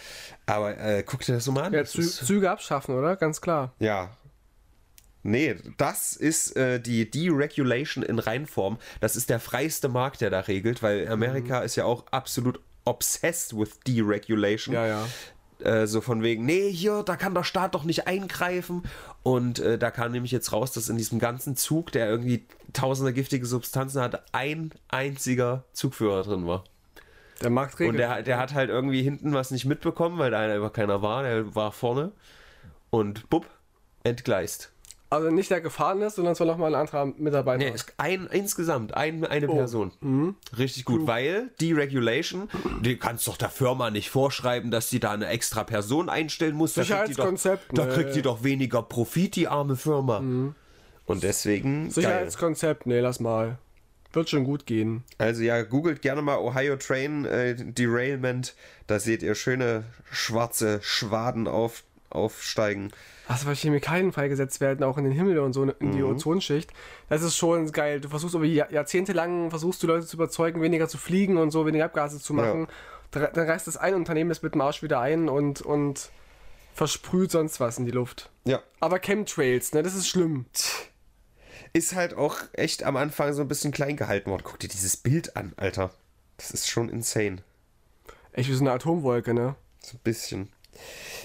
Aber 0.46 0.78
äh, 0.78 1.04
guck 1.04 1.22
dir 1.22 1.34
das 1.34 1.46
so 1.46 1.52
mal 1.52 1.64
an. 1.64 1.74
Ja, 1.74 1.86
Zü 1.86 2.02
Züge 2.02 2.50
abschaffen, 2.50 2.96
oder? 2.96 3.16
Ganz 3.16 3.42
klar. 3.42 3.74
Ja, 3.80 4.12
Nee, 5.22 5.58
das 5.78 6.16
ist 6.16 6.56
äh, 6.56 6.80
die 6.80 7.10
Deregulation 7.10 8.04
in 8.04 8.20
Reinform. 8.20 8.78
Das 9.02 9.18
ist 9.18 9.30
der 9.30 9.42
freiste 9.42 9.90
Markt, 9.90 10.22
der 10.22 10.30
da 10.30 10.40
regelt, 10.40 10.82
weil 10.82 11.10
Amerika 11.10 11.60
mhm. 11.60 11.66
ist 11.66 11.76
ja 11.76 11.84
auch 11.84 12.06
absolut 12.12 12.62
obsessed 12.86 13.56
with 13.56 13.80
Deregulation. 13.86 14.74
Ja, 14.74 14.88
ja. 14.88 15.08
Äh, 15.64 15.88
so 15.88 16.02
von 16.02 16.24
wegen, 16.24 16.46
nee, 16.46 16.72
hier, 16.72 17.04
da 17.04 17.16
kann 17.16 17.34
der 17.34 17.44
Staat 17.44 17.76
doch 17.76 17.84
nicht 17.84 18.08
eingreifen. 18.08 18.84
Und 19.24 19.60
äh, 19.60 19.78
da 19.78 19.92
kam 19.92 20.12
nämlich 20.12 20.32
jetzt 20.32 20.54
raus, 20.54 20.72
dass 20.72 20.90
in 20.90 20.98
diesem 20.98 21.20
ganzen 21.20 21.56
Zug, 21.56 21.92
der 21.92 22.10
irgendwie 22.10 22.46
tausende 22.74 23.14
giftige 23.14 23.46
Substanzen 23.46 24.02
hatte, 24.02 24.24
ein 24.32 24.72
einziger 24.88 25.66
Zugführer 25.74 26.24
drin 26.24 26.48
war. 26.48 26.64
Der 27.42 27.50
Marktregel. 27.50 27.92
Und 27.92 27.98
der, 27.98 28.22
der 28.24 28.38
hat 28.38 28.54
halt 28.54 28.70
irgendwie 28.70 29.02
hinten 29.02 29.34
was 29.34 29.52
nicht 29.52 29.66
mitbekommen, 29.66 30.18
weil 30.18 30.32
da 30.32 30.40
einfach 30.40 30.74
keiner 30.74 31.02
war. 31.02 31.24
Der 31.24 31.56
war 31.56 31.72
vorne. 31.72 32.12
Und 32.90 33.30
bupp, 33.30 33.46
entgleist. 34.04 34.72
Also 35.12 35.32
nicht 35.32 35.50
der 35.50 35.60
gefahren 35.62 36.02
ist, 36.04 36.16
sondern 36.16 36.34
es 36.34 36.40
war 36.40 36.46
nochmal 36.46 36.76
ein 36.76 36.80
anderer 36.80 37.06
Mitarbeiter. 37.18 37.66
Nee, 37.66 37.74
ein, 37.98 38.28
insgesamt 38.32 38.94
ein, 38.94 39.26
eine 39.26 39.48
oh. 39.48 39.56
Person. 39.56 39.92
Mhm. 40.02 40.36
Richtig 40.56 40.86
gut, 40.86 41.02
mhm. 41.02 41.08
weil 41.08 41.50
Deregulation, 41.60 42.48
die 42.82 42.98
kannst 42.98 43.28
doch 43.28 43.38
der 43.38 43.50
Firma 43.50 43.90
nicht 43.90 44.12
vorschreiben, 44.12 44.70
dass 44.70 44.90
sie 44.90 45.00
da 45.00 45.12
eine 45.12 45.28
extra 45.28 45.64
Person 45.64 46.10
einstellen 46.10 46.56
muss. 46.56 46.76
Sicherheitskonzept. 46.76 47.64
Da 47.64 47.68
kriegt, 47.68 47.80
doch, 47.80 47.86
da 47.88 47.94
kriegt 47.94 48.16
die 48.16 48.22
doch 48.22 48.44
weniger 48.44 48.84
Profit, 48.84 49.36
die 49.36 49.48
arme 49.48 49.76
Firma. 49.76 50.20
Mhm. 50.20 50.54
Und 51.08 51.24
deswegen. 51.24 51.90
Sicherheitskonzept, 51.90 52.86
nee, 52.86 53.00
lass 53.00 53.20
mal. 53.20 53.58
Wird 54.12 54.30
schon 54.30 54.44
gut 54.44 54.66
gehen. 54.66 55.04
Also 55.20 55.44
ja, 55.44 55.62
googelt 55.62 56.02
gerne 56.02 56.22
mal 56.24 56.38
Ohio 56.38 56.78
Train 56.78 57.26
äh, 57.26 57.56
Derailment. 57.56 58.56
Da 58.88 59.00
seht 59.00 59.22
ihr 59.22 59.36
schöne 59.36 59.84
schwarze 60.12 60.80
Schwaden 60.82 61.48
auf, 61.48 61.84
aufsteigen 62.10 62.92
was 63.30 63.44
für 63.44 63.54
Chemikalien 63.54 64.12
freigesetzt 64.12 64.60
werden, 64.60 64.84
auch 64.84 64.98
in 64.98 65.04
den 65.04 65.14
Himmel 65.14 65.38
und 65.40 65.54
so 65.54 65.64
in 65.64 65.92
die 65.92 66.00
mhm. 66.00 66.16
Ozonschicht. 66.16 66.72
Das 67.10 67.22
ist 67.22 67.38
schon 67.38 67.72
geil. 67.72 68.02
Du 68.02 68.10
versuchst 68.10 68.36
aber 68.36 68.46
jahrzehntelang 68.46 69.52
versuchst 69.52 69.84
du 69.84 69.88
Leute 69.88 70.08
zu 70.08 70.18
überzeugen, 70.18 70.64
weniger 70.64 70.88
zu 70.88 70.98
fliegen 70.98 71.38
und 71.38 71.52
so, 71.52 71.66
weniger 71.68 71.86
Abgase 71.86 72.20
zu 72.20 72.34
machen. 72.34 72.68
Ja. 73.14 73.28
Dann 73.28 73.48
reißt 73.48 73.68
das 73.68 73.78
ein 73.78 73.94
Unternehmen 73.94 74.30
das 74.30 74.42
mit 74.42 74.56
dem 74.56 74.62
Arsch 74.62 74.82
wieder 74.82 75.00
ein 75.00 75.30
und, 75.30 75.62
und 75.62 76.10
versprüht 76.74 77.30
sonst 77.30 77.60
was 77.60 77.78
in 77.78 77.86
die 77.86 77.92
Luft. 77.92 78.32
Ja. 78.46 78.64
Aber 78.80 78.98
Chemtrails, 78.98 79.74
ne, 79.74 79.84
das 79.84 79.94
ist 79.94 80.08
schlimm. 80.08 80.46
Ist 81.74 81.94
halt 81.94 82.16
auch 82.16 82.38
echt 82.54 82.82
am 82.84 82.98
Anfang 82.98 83.34
so 83.34 83.44
ein 83.44 83.48
bisschen 83.48 83.72
klein 83.72 83.96
gehalten 83.96 84.32
worden. 84.32 84.42
Guck 84.44 84.58
dir 84.58 84.70
dieses 84.70 84.98
Bild 84.98 85.38
an, 85.38 85.54
Alter. 85.56 85.92
Das 86.38 86.50
ist 86.50 86.68
schon 86.68 86.90
insane. 86.90 87.44
Echt 88.32 88.50
wie 88.50 88.56
so 88.56 88.62
eine 88.62 88.72
Atomwolke, 88.72 89.36
ne? 89.36 89.56
So 89.84 89.98
ein 89.98 90.02
bisschen. 90.04 90.50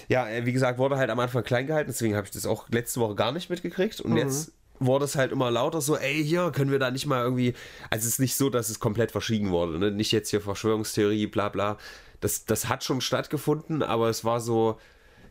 Ja, 0.07 0.29
äh, 0.29 0.45
wie 0.45 0.53
gesagt, 0.53 0.77
wurde 0.77 0.97
halt 0.97 1.09
am 1.09 1.19
Anfang 1.19 1.43
klein 1.43 1.67
gehalten, 1.67 1.89
deswegen 1.91 2.15
habe 2.15 2.25
ich 2.25 2.31
das 2.31 2.45
auch 2.45 2.69
letzte 2.69 2.99
Woche 2.99 3.15
gar 3.15 3.31
nicht 3.31 3.49
mitgekriegt. 3.49 4.01
Und 4.01 4.11
mhm. 4.11 4.17
jetzt 4.17 4.51
wurde 4.79 5.05
es 5.05 5.15
halt 5.15 5.31
immer 5.31 5.51
lauter 5.51 5.81
so, 5.81 5.97
ey, 5.97 6.23
hier 6.23 6.51
können 6.51 6.71
wir 6.71 6.79
da 6.79 6.91
nicht 6.91 7.05
mal 7.05 7.23
irgendwie. 7.23 7.53
Also 7.89 8.05
es 8.07 8.13
ist 8.13 8.19
nicht 8.19 8.35
so, 8.35 8.49
dass 8.49 8.69
es 8.69 8.79
komplett 8.79 9.11
verschwiegen 9.11 9.51
wurde, 9.51 9.79
ne? 9.79 9.91
Nicht 9.91 10.11
jetzt 10.11 10.29
hier 10.29 10.41
Verschwörungstheorie, 10.41 11.27
bla 11.27 11.49
bla. 11.49 11.77
Das, 12.21 12.45
das 12.45 12.69
hat 12.69 12.83
schon 12.83 13.01
stattgefunden, 13.01 13.83
aber 13.83 14.09
es 14.09 14.25
war 14.25 14.39
so, 14.39 14.77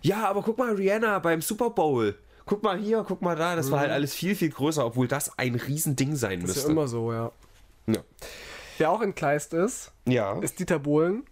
ja, 0.02 0.28
aber 0.28 0.42
guck 0.42 0.58
mal, 0.58 0.74
Rihanna 0.74 1.18
beim 1.18 1.40
Super 1.40 1.70
Bowl. 1.70 2.14
Guck 2.46 2.62
mal 2.62 2.78
hier, 2.78 3.04
guck 3.08 3.22
mal 3.22 3.37
da. 3.37 3.56
Das 3.56 3.68
mhm. 3.68 3.72
war 3.72 3.80
halt 3.80 3.90
mhm. 3.90 3.94
alles 3.94 4.14
viel, 4.14 4.34
viel 4.34 4.50
größer, 4.50 4.84
obwohl 4.84 5.08
das 5.08 5.38
ein 5.38 5.54
Riesending 5.54 6.14
sein 6.14 6.40
das 6.40 6.48
müsste. 6.48 6.54
Das 6.54 6.56
ist 6.58 6.64
ja 6.64 6.72
immer 6.72 6.88
so, 6.88 7.12
ja. 7.12 7.32
ja. 7.87 8.00
Wer 8.76 8.90
auch 8.90 9.00
entgleist 9.00 9.54
ist, 9.54 9.92
ja. 10.06 10.38
ist 10.40 10.58
Dieter 10.58 10.78
Bohlen. 10.78 11.24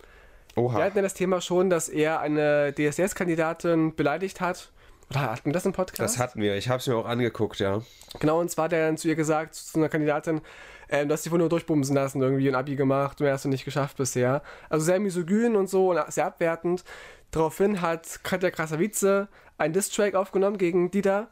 Oha. 0.56 0.78
Wir 0.78 0.84
hatten 0.84 0.96
ja 0.96 1.02
das 1.02 1.14
Thema 1.14 1.40
schon, 1.40 1.70
dass 1.70 1.88
er 1.88 2.20
eine 2.20 2.74
DSS-Kandidatin 2.74 3.94
beleidigt 3.94 4.40
hat. 4.40 4.70
Oder 5.10 5.32
hatten 5.32 5.46
wir 5.46 5.52
das 5.52 5.66
im 5.66 5.72
Podcast? 5.72 6.00
Das 6.00 6.18
hatten 6.18 6.40
wir. 6.40 6.56
Ich 6.56 6.68
habe 6.68 6.78
es 6.78 6.86
mir 6.86 6.96
auch 6.96 7.06
angeguckt, 7.06 7.58
ja. 7.58 7.82
Genau, 8.18 8.40
und 8.40 8.50
zwar 8.50 8.66
hat 8.66 8.72
er 8.72 8.86
dann 8.86 8.96
zu 8.96 9.08
ihr 9.08 9.14
gesagt, 9.14 9.54
zu 9.54 9.78
einer 9.78 9.88
Kandidatin, 9.88 10.40
äh, 10.88 11.06
du 11.06 11.12
hast 11.12 11.24
dich 11.24 11.32
wohl 11.32 11.38
nur 11.38 11.48
durchbumsen 11.48 11.94
lassen, 11.94 12.20
irgendwie 12.20 12.48
ein 12.48 12.54
Abi 12.54 12.76
gemacht, 12.76 13.20
mehr 13.20 13.32
hast 13.32 13.44
du 13.44 13.48
nicht 13.48 13.64
geschafft 13.64 13.96
bisher. 13.96 14.42
Also 14.68 14.84
sehr 14.84 15.00
misogyn 15.00 15.56
und 15.56 15.68
so 15.68 15.90
und 15.90 16.12
sehr 16.12 16.26
abwertend. 16.26 16.84
Daraufhin 17.30 17.80
hat 17.80 18.20
Katja 18.22 18.50
Krasavice 18.50 19.28
einen 19.58 19.72
Diss-Track 19.72 20.14
aufgenommen 20.14 20.58
gegen 20.58 20.90
Dieter. 20.90 21.28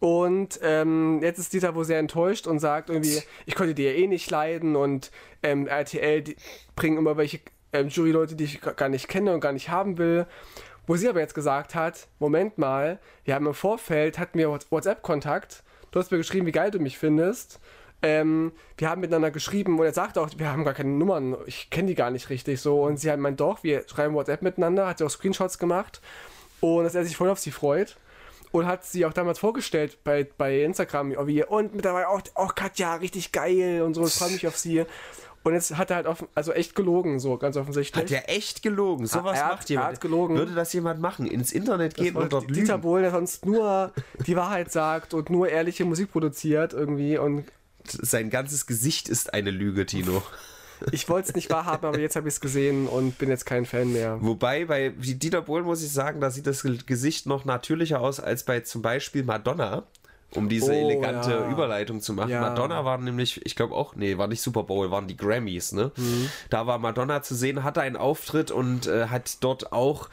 Und 0.00 0.58
ähm, 0.62 1.20
jetzt 1.22 1.38
ist 1.38 1.52
Dieter 1.52 1.74
wohl 1.74 1.84
sehr 1.84 1.98
enttäuscht 1.98 2.46
und 2.46 2.58
sagt 2.58 2.90
irgendwie, 2.90 3.22
ich 3.46 3.54
konnte 3.54 3.74
die 3.74 3.84
ja 3.84 3.92
eh 3.92 4.06
nicht 4.06 4.30
leiden 4.30 4.76
und 4.76 5.10
ähm, 5.42 5.66
RTL 5.66 6.24
bringen 6.76 6.98
immer 6.98 7.16
welche 7.16 7.40
ähm, 7.74 7.88
Juryleute, 7.88 8.36
die 8.36 8.44
ich 8.44 8.60
gar 8.60 8.88
nicht 8.88 9.08
kenne 9.08 9.34
und 9.34 9.40
gar 9.40 9.52
nicht 9.52 9.68
haben 9.68 9.98
will. 9.98 10.26
Wo 10.86 10.96
sie 10.96 11.08
aber 11.08 11.20
jetzt 11.20 11.34
gesagt 11.34 11.74
hat, 11.74 12.08
Moment 12.18 12.58
mal, 12.58 12.98
wir 13.24 13.34
haben 13.34 13.46
im 13.46 13.54
Vorfeld, 13.54 14.18
hatten 14.18 14.38
wir 14.38 14.50
WhatsApp-Kontakt, 14.50 15.62
du 15.90 15.98
hast 15.98 16.10
mir 16.10 16.18
geschrieben, 16.18 16.46
wie 16.46 16.52
geil 16.52 16.70
du 16.70 16.78
mich 16.78 16.98
findest. 16.98 17.58
Ähm, 18.02 18.52
wir 18.76 18.90
haben 18.90 19.00
miteinander 19.00 19.30
geschrieben 19.30 19.78
und 19.78 19.86
er 19.86 19.94
sagte 19.94 20.20
auch, 20.20 20.28
wir 20.36 20.50
haben 20.50 20.64
gar 20.64 20.74
keine 20.74 20.90
Nummern, 20.90 21.36
ich 21.46 21.70
kenne 21.70 21.88
die 21.88 21.94
gar 21.94 22.10
nicht 22.10 22.28
richtig 22.28 22.60
so. 22.60 22.82
Und 22.82 22.98
sie 22.98 23.10
hat 23.10 23.18
meint, 23.18 23.40
doch, 23.40 23.62
wir 23.62 23.84
schreiben 23.88 24.14
WhatsApp 24.14 24.42
miteinander, 24.42 24.86
hat 24.86 24.98
sie 24.98 25.04
auch 25.04 25.10
Screenshots 25.10 25.58
gemacht 25.58 26.02
und 26.60 26.84
dass 26.84 26.94
er 26.94 27.04
sich 27.04 27.16
voll 27.16 27.30
auf 27.30 27.38
sie 27.38 27.50
freut. 27.50 27.96
Und 28.52 28.66
hat 28.66 28.84
sie 28.84 29.04
auch 29.04 29.12
damals 29.12 29.40
vorgestellt 29.40 29.98
bei, 30.04 30.28
bei 30.38 30.62
Instagram, 30.62 31.26
wie, 31.26 31.42
und 31.42 31.74
mittlerweile 31.74 32.08
auch, 32.08 32.20
auch 32.34 32.54
Katja, 32.54 32.94
richtig 32.94 33.32
geil 33.32 33.82
und 33.82 33.94
so, 33.94 34.06
ich 34.06 34.12
freue 34.12 34.30
mich 34.30 34.46
auf 34.46 34.56
sie. 34.56 34.84
Und 35.44 35.52
jetzt 35.52 35.76
hat 35.76 35.90
er 35.90 35.96
halt 35.96 36.06
offen, 36.06 36.26
also 36.34 36.52
echt 36.52 36.74
gelogen, 36.74 37.20
so 37.20 37.36
ganz 37.36 37.58
offensichtlich. 37.58 38.02
Hat 38.02 38.10
er 38.10 38.34
echt 38.34 38.62
gelogen? 38.62 39.06
Sowas 39.06 39.40
hat, 39.42 39.52
macht 39.52 39.70
jemand. 39.70 39.88
Er 39.88 39.92
hat 39.92 40.00
gelogen. 40.00 40.36
Würde 40.36 40.54
das 40.54 40.72
jemand 40.72 41.00
machen? 41.00 41.26
Ins 41.26 41.52
Internet 41.52 41.94
gehen 41.94 42.16
und 42.16 42.32
dort 42.32 42.48
Dieter 42.48 42.74
lügen? 42.76 42.80
Bohlen, 42.80 43.02
der 43.02 43.10
sonst 43.12 43.44
nur 43.44 43.92
die 44.26 44.36
Wahrheit 44.36 44.72
sagt 44.72 45.12
und 45.12 45.28
nur 45.28 45.48
ehrliche 45.50 45.84
Musik 45.84 46.10
produziert 46.12 46.72
irgendwie. 46.72 47.18
Und 47.18 47.44
Sein 47.86 48.30
ganzes 48.30 48.66
Gesicht 48.66 49.10
ist 49.10 49.34
eine 49.34 49.50
Lüge, 49.50 49.84
Tino. 49.84 50.22
ich 50.92 51.10
wollte 51.10 51.28
es 51.28 51.34
nicht 51.34 51.50
wahrhaben, 51.50 51.86
aber 51.86 52.00
jetzt 52.00 52.16
habe 52.16 52.26
ich 52.26 52.34
es 52.36 52.40
gesehen 52.40 52.86
und 52.86 53.18
bin 53.18 53.28
jetzt 53.28 53.44
kein 53.44 53.66
Fan 53.66 53.92
mehr. 53.92 54.16
Wobei 54.22 54.64
bei 54.64 54.94
Dieter 54.96 55.42
Bohlen 55.42 55.66
muss 55.66 55.82
ich 55.82 55.92
sagen, 55.92 56.22
da 56.22 56.30
sieht 56.30 56.46
das 56.46 56.62
Gesicht 56.86 57.26
noch 57.26 57.44
natürlicher 57.44 58.00
aus 58.00 58.18
als 58.18 58.44
bei 58.44 58.60
zum 58.60 58.80
Beispiel 58.80 59.24
Madonna. 59.24 59.84
Um 60.36 60.48
diese 60.48 60.72
Oh, 60.72 60.74
elegante 60.90 61.30
ja. 61.30 61.48
Überleitung 61.50 62.00
zu 62.00 62.12
machen. 62.12 62.30
Ja. 62.30 62.40
Madonna 62.40 62.84
war 62.84 62.98
nämlich, 62.98 63.44
ich 63.46 63.54
glaube 63.56 63.74
auch, 63.74 63.94
nee, 63.94 64.18
war 64.18 64.26
nicht 64.26 64.42
Super 64.42 64.64
Bowl, 64.64 64.90
waren 64.90 65.06
die 65.06 65.16
Grammys, 65.16 65.72
ne? 65.72 65.92
Mhm. 65.96 66.28
Da 66.50 66.66
war 66.66 66.78
Madonna 66.78 67.22
zu 67.22 67.34
sehen, 67.34 67.62
hatte 67.64 67.80
einen 67.82 67.96
Auftritt 67.96 68.50
und 68.50 68.86
äh, 68.86 69.06
hat 69.06 69.38
dort 69.44 69.72
auch 69.72 70.08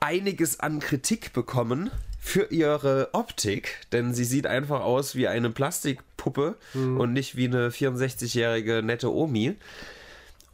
einiges 0.00 0.60
an 0.60 0.78
Kritik 0.80 1.32
bekommen 1.32 1.90
für 2.20 2.50
ihre 2.50 3.10
Optik, 3.12 3.86
denn 3.92 4.12
sie 4.12 4.24
sieht 4.24 4.46
einfach 4.46 4.80
aus 4.80 5.14
wie 5.14 5.28
eine 5.28 5.48
Plastikpuppe 5.50 6.56
Mhm. 6.74 6.98
und 7.00 7.12
nicht 7.12 7.36
wie 7.36 7.46
eine 7.46 7.70
64-jährige 7.70 8.82
nette 8.82 9.12
Omi. 9.14 9.56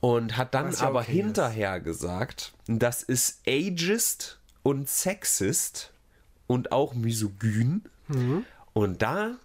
Und 0.00 0.36
hat 0.36 0.54
dann 0.54 0.74
aber 0.76 1.00
okay 1.00 1.12
ist. 1.12 1.16
hinterher 1.16 1.78
gesagt, 1.80 2.52
das 2.66 3.02
ist 3.04 3.40
ageist 3.48 4.38
und 4.64 4.88
sexist 4.88 5.92
und 6.48 6.72
auch 6.72 6.92
misogyn. 6.94 7.82
Mhm. 8.08 8.44
Und 8.72 9.02
da 9.02 9.36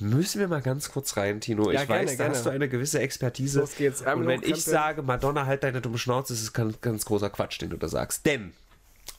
müssen 0.00 0.40
wir 0.40 0.48
mal 0.48 0.62
ganz 0.62 0.90
kurz 0.90 1.16
rein, 1.16 1.40
Tino. 1.40 1.70
Ja, 1.70 1.82
ich 1.82 1.88
gerne, 1.88 2.04
weiß, 2.04 2.10
da 2.10 2.16
gerne. 2.16 2.34
hast 2.34 2.46
du 2.46 2.50
eine 2.50 2.68
gewisse 2.68 3.00
Expertise. 3.00 3.60
Los 3.60 3.76
geht's. 3.76 4.00
Ärmel 4.00 4.24
Und 4.24 4.28
wenn 4.28 4.50
ich 4.50 4.64
sage, 4.64 5.02
Madonna, 5.02 5.46
halt 5.46 5.64
deine 5.64 5.80
dumme 5.80 5.98
Schnauze, 5.98 6.32
ist 6.32 6.42
es 6.42 6.52
ganz, 6.52 6.80
ganz 6.80 7.04
großer 7.04 7.30
Quatsch, 7.30 7.60
den 7.60 7.70
du 7.70 7.76
da 7.76 7.88
sagst. 7.88 8.26
Denn 8.26 8.52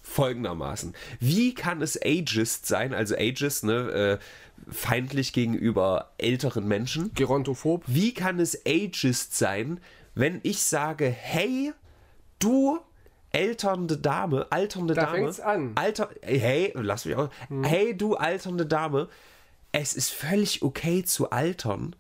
folgendermaßen, 0.02 0.94
wie 1.20 1.54
kann 1.54 1.82
es 1.82 2.00
ageist 2.02 2.66
sein, 2.66 2.94
also 2.94 3.16
ageist, 3.16 3.64
ne, 3.64 4.20
äh, 4.20 4.72
feindlich 4.72 5.34
gegenüber 5.34 6.12
älteren 6.18 6.68
Menschen? 6.68 7.14
Gerontophob. 7.14 7.84
Wie 7.88 8.14
kann 8.14 8.40
es 8.40 8.66
ageist 8.66 9.38
sein, 9.38 9.80
wenn 10.16 10.40
ich 10.44 10.64
sage, 10.64 11.08
hey, 11.10 11.74
du 12.40 12.80
alternde 13.34 13.98
Dame, 13.98 14.46
alternde 14.52 14.94
Da 14.94 15.06
Dame, 15.06 15.18
fängt's 15.18 15.40
an. 15.40 15.72
alter, 15.76 16.10
hey, 16.22 16.72
lass 16.76 17.06
mich 17.06 17.16
auch, 17.16 17.30
hey, 17.64 17.98
du 17.98 18.16
alternde 18.16 18.66
Dame, 18.66 19.10
es 19.74 19.94
ist 19.94 20.12
völlig 20.12 20.62
okay 20.62 21.04
zu 21.04 21.32
altern. 21.32 21.96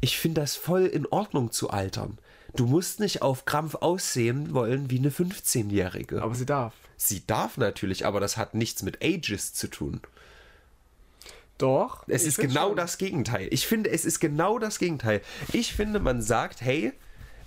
Ich 0.00 0.18
finde 0.18 0.40
das 0.40 0.56
voll 0.56 0.86
in 0.86 1.06
Ordnung 1.06 1.52
zu 1.52 1.70
altern. 1.70 2.18
Du 2.54 2.66
musst 2.66 2.98
nicht 2.98 3.22
auf 3.22 3.44
Krampf 3.44 3.76
aussehen 3.76 4.54
wollen 4.54 4.90
wie 4.90 4.98
eine 4.98 5.10
15-Jährige. 5.10 6.22
Aber 6.22 6.34
sie 6.34 6.46
darf. 6.46 6.74
Sie 6.96 7.24
darf 7.26 7.58
natürlich, 7.58 8.06
aber 8.06 8.18
das 8.18 8.36
hat 8.36 8.54
nichts 8.54 8.82
mit 8.82 9.04
ageist 9.04 9.56
zu 9.56 9.68
tun. 9.68 10.00
Doch. 11.58 12.04
Es 12.08 12.24
ist 12.24 12.38
genau 12.38 12.68
schon. 12.68 12.76
das 12.76 12.98
Gegenteil. 12.98 13.48
Ich 13.50 13.66
finde, 13.66 13.90
es 13.90 14.04
ist 14.04 14.20
genau 14.20 14.58
das 14.58 14.78
Gegenteil. 14.78 15.20
Ich 15.52 15.74
finde, 15.74 16.00
man 16.00 16.22
sagt, 16.22 16.60
hey, 16.62 16.92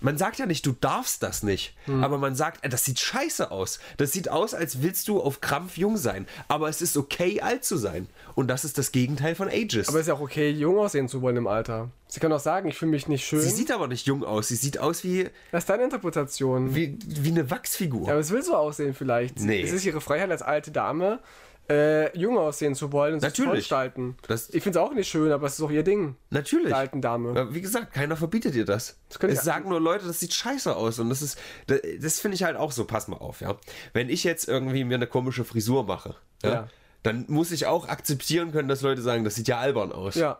man 0.01 0.17
sagt 0.17 0.37
ja 0.39 0.45
nicht, 0.45 0.65
du 0.65 0.73
darfst 0.73 1.23
das 1.23 1.43
nicht, 1.43 1.73
Hm. 1.85 2.03
aber 2.03 2.17
man 2.17 2.35
sagt, 2.35 2.65
äh, 2.65 2.69
das 2.69 2.83
sieht 2.83 2.99
scheiße 2.99 3.49
aus. 3.51 3.79
Das 3.97 4.11
sieht 4.11 4.29
aus, 4.29 4.53
als 4.53 4.81
willst 4.81 5.07
du 5.07 5.21
auf 5.21 5.39
Krampf 5.41 5.77
jung 5.77 5.95
sein. 5.97 6.27
Aber 6.47 6.67
es 6.69 6.81
ist 6.81 6.97
okay, 6.97 7.39
alt 7.41 7.63
zu 7.63 7.77
sein. 7.77 8.07
Und 8.35 8.47
das 8.47 8.65
ist 8.65 8.77
das 8.77 8.91
Gegenteil 8.91 9.35
von 9.35 9.47
Ages. 9.47 9.87
Aber 9.87 9.97
es 9.97 10.03
ist 10.03 10.07
ja 10.09 10.15
auch 10.15 10.21
okay, 10.21 10.49
jung 10.49 10.77
aussehen 10.79 11.07
zu 11.07 11.21
wollen 11.21 11.37
im 11.37 11.47
Alter. 11.47 11.89
Sie 12.07 12.19
kann 12.19 12.33
auch 12.33 12.39
sagen, 12.41 12.67
ich 12.67 12.77
fühle 12.77 12.91
mich 12.91 13.07
nicht 13.07 13.25
schön. 13.25 13.39
Sie 13.39 13.49
sieht 13.49 13.71
aber 13.71 13.87
nicht 13.87 14.05
jung 14.05 14.23
aus. 14.25 14.49
Sie 14.49 14.55
sieht 14.55 14.77
aus 14.79 15.03
wie, 15.05 15.29
das 15.51 15.63
ist 15.63 15.69
deine 15.69 15.83
Interpretation. 15.83 16.75
wie, 16.75 16.97
wie 17.07 17.29
eine 17.29 17.49
Wachsfigur. 17.49 18.07
Ja, 18.07 18.11
aber 18.13 18.19
es 18.19 18.31
will 18.31 18.43
so 18.43 18.55
aussehen 18.55 18.93
vielleicht. 18.93 19.39
Nee. 19.39 19.61
Es 19.61 19.71
ist 19.71 19.85
ihre 19.85 20.01
Freiheit 20.01 20.29
als 20.31 20.41
alte 20.41 20.71
Dame, 20.71 21.19
äh, 21.69 22.17
jung 22.17 22.37
aussehen 22.37 22.75
zu 22.75 22.91
wollen 22.91 23.13
und 23.15 23.19
sich 23.21 23.33
zu 23.33 23.43
Natürlich. 23.43 23.63
gestalten. 23.63 24.17
Das- 24.27 24.49
Ich 24.49 24.61
finde 24.63 24.79
es 24.79 24.85
auch 24.85 24.93
nicht 24.93 25.07
schön, 25.09 25.31
aber 25.31 25.47
es 25.47 25.53
ist 25.53 25.61
auch 25.61 25.71
ihr 25.71 25.83
Ding. 25.83 26.15
Natürlich. 26.29 26.67
Der 26.67 26.77
alten 26.77 27.01
Dame. 27.01 27.53
Wie 27.53 27.61
gesagt, 27.61 27.93
keiner 27.93 28.17
verbietet 28.17 28.55
dir 28.55 28.65
das. 28.65 28.97
können 29.19 29.33
es 29.33 29.43
sagen 29.43 29.69
nur 29.69 29.79
Leute, 29.79 30.05
das 30.05 30.19
sieht 30.19 30.33
scheiße 30.33 30.75
aus. 30.75 30.99
Und 30.99 31.09
das 31.09 31.21
ist, 31.21 31.37
das, 31.67 31.79
das 32.01 32.19
finde 32.19 32.35
ich 32.35 32.43
halt 32.43 32.57
auch 32.57 32.71
so. 32.71 32.85
Pass 32.85 33.07
mal 33.07 33.17
auf, 33.17 33.39
ja. 33.41 33.55
Wenn 33.93 34.09
ich 34.09 34.23
jetzt 34.23 34.47
irgendwie 34.49 34.83
mir 34.83 34.95
eine 34.95 35.07
komische 35.07 35.45
Frisur 35.45 35.85
mache, 35.85 36.15
ja, 36.43 36.49
Ja. 36.51 36.67
dann 37.03 37.25
muss 37.29 37.51
ich 37.51 37.65
auch 37.67 37.87
akzeptieren 37.87 38.51
können, 38.51 38.67
dass 38.67 38.81
Leute 38.81 39.01
sagen, 39.01 39.23
das 39.23 39.35
sieht 39.35 39.47
ja 39.47 39.57
albern 39.59 39.91
aus. 39.93 40.15
Ja. 40.15 40.39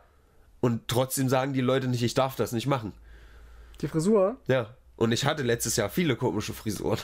Und 0.60 0.88
trotzdem 0.89 1.29
sagen 1.29 1.53
die 1.53 1.62
Leute 1.62 1.88
nicht, 1.88 2.03
ich 2.03 2.13
darf 2.13 2.36
das 2.36 2.51
nicht 2.51 2.67
machen. 2.67 2.91
Die 3.79 3.88
Frisur? 3.88 4.36
Ja. 4.47 4.75
Und 4.97 5.12
ich 5.13 5.25
hatte 5.25 5.43
letztes 5.43 5.75
Jahr 5.77 5.89
viele 5.89 6.15
komische 6.15 6.53
Frisuren. 6.53 6.99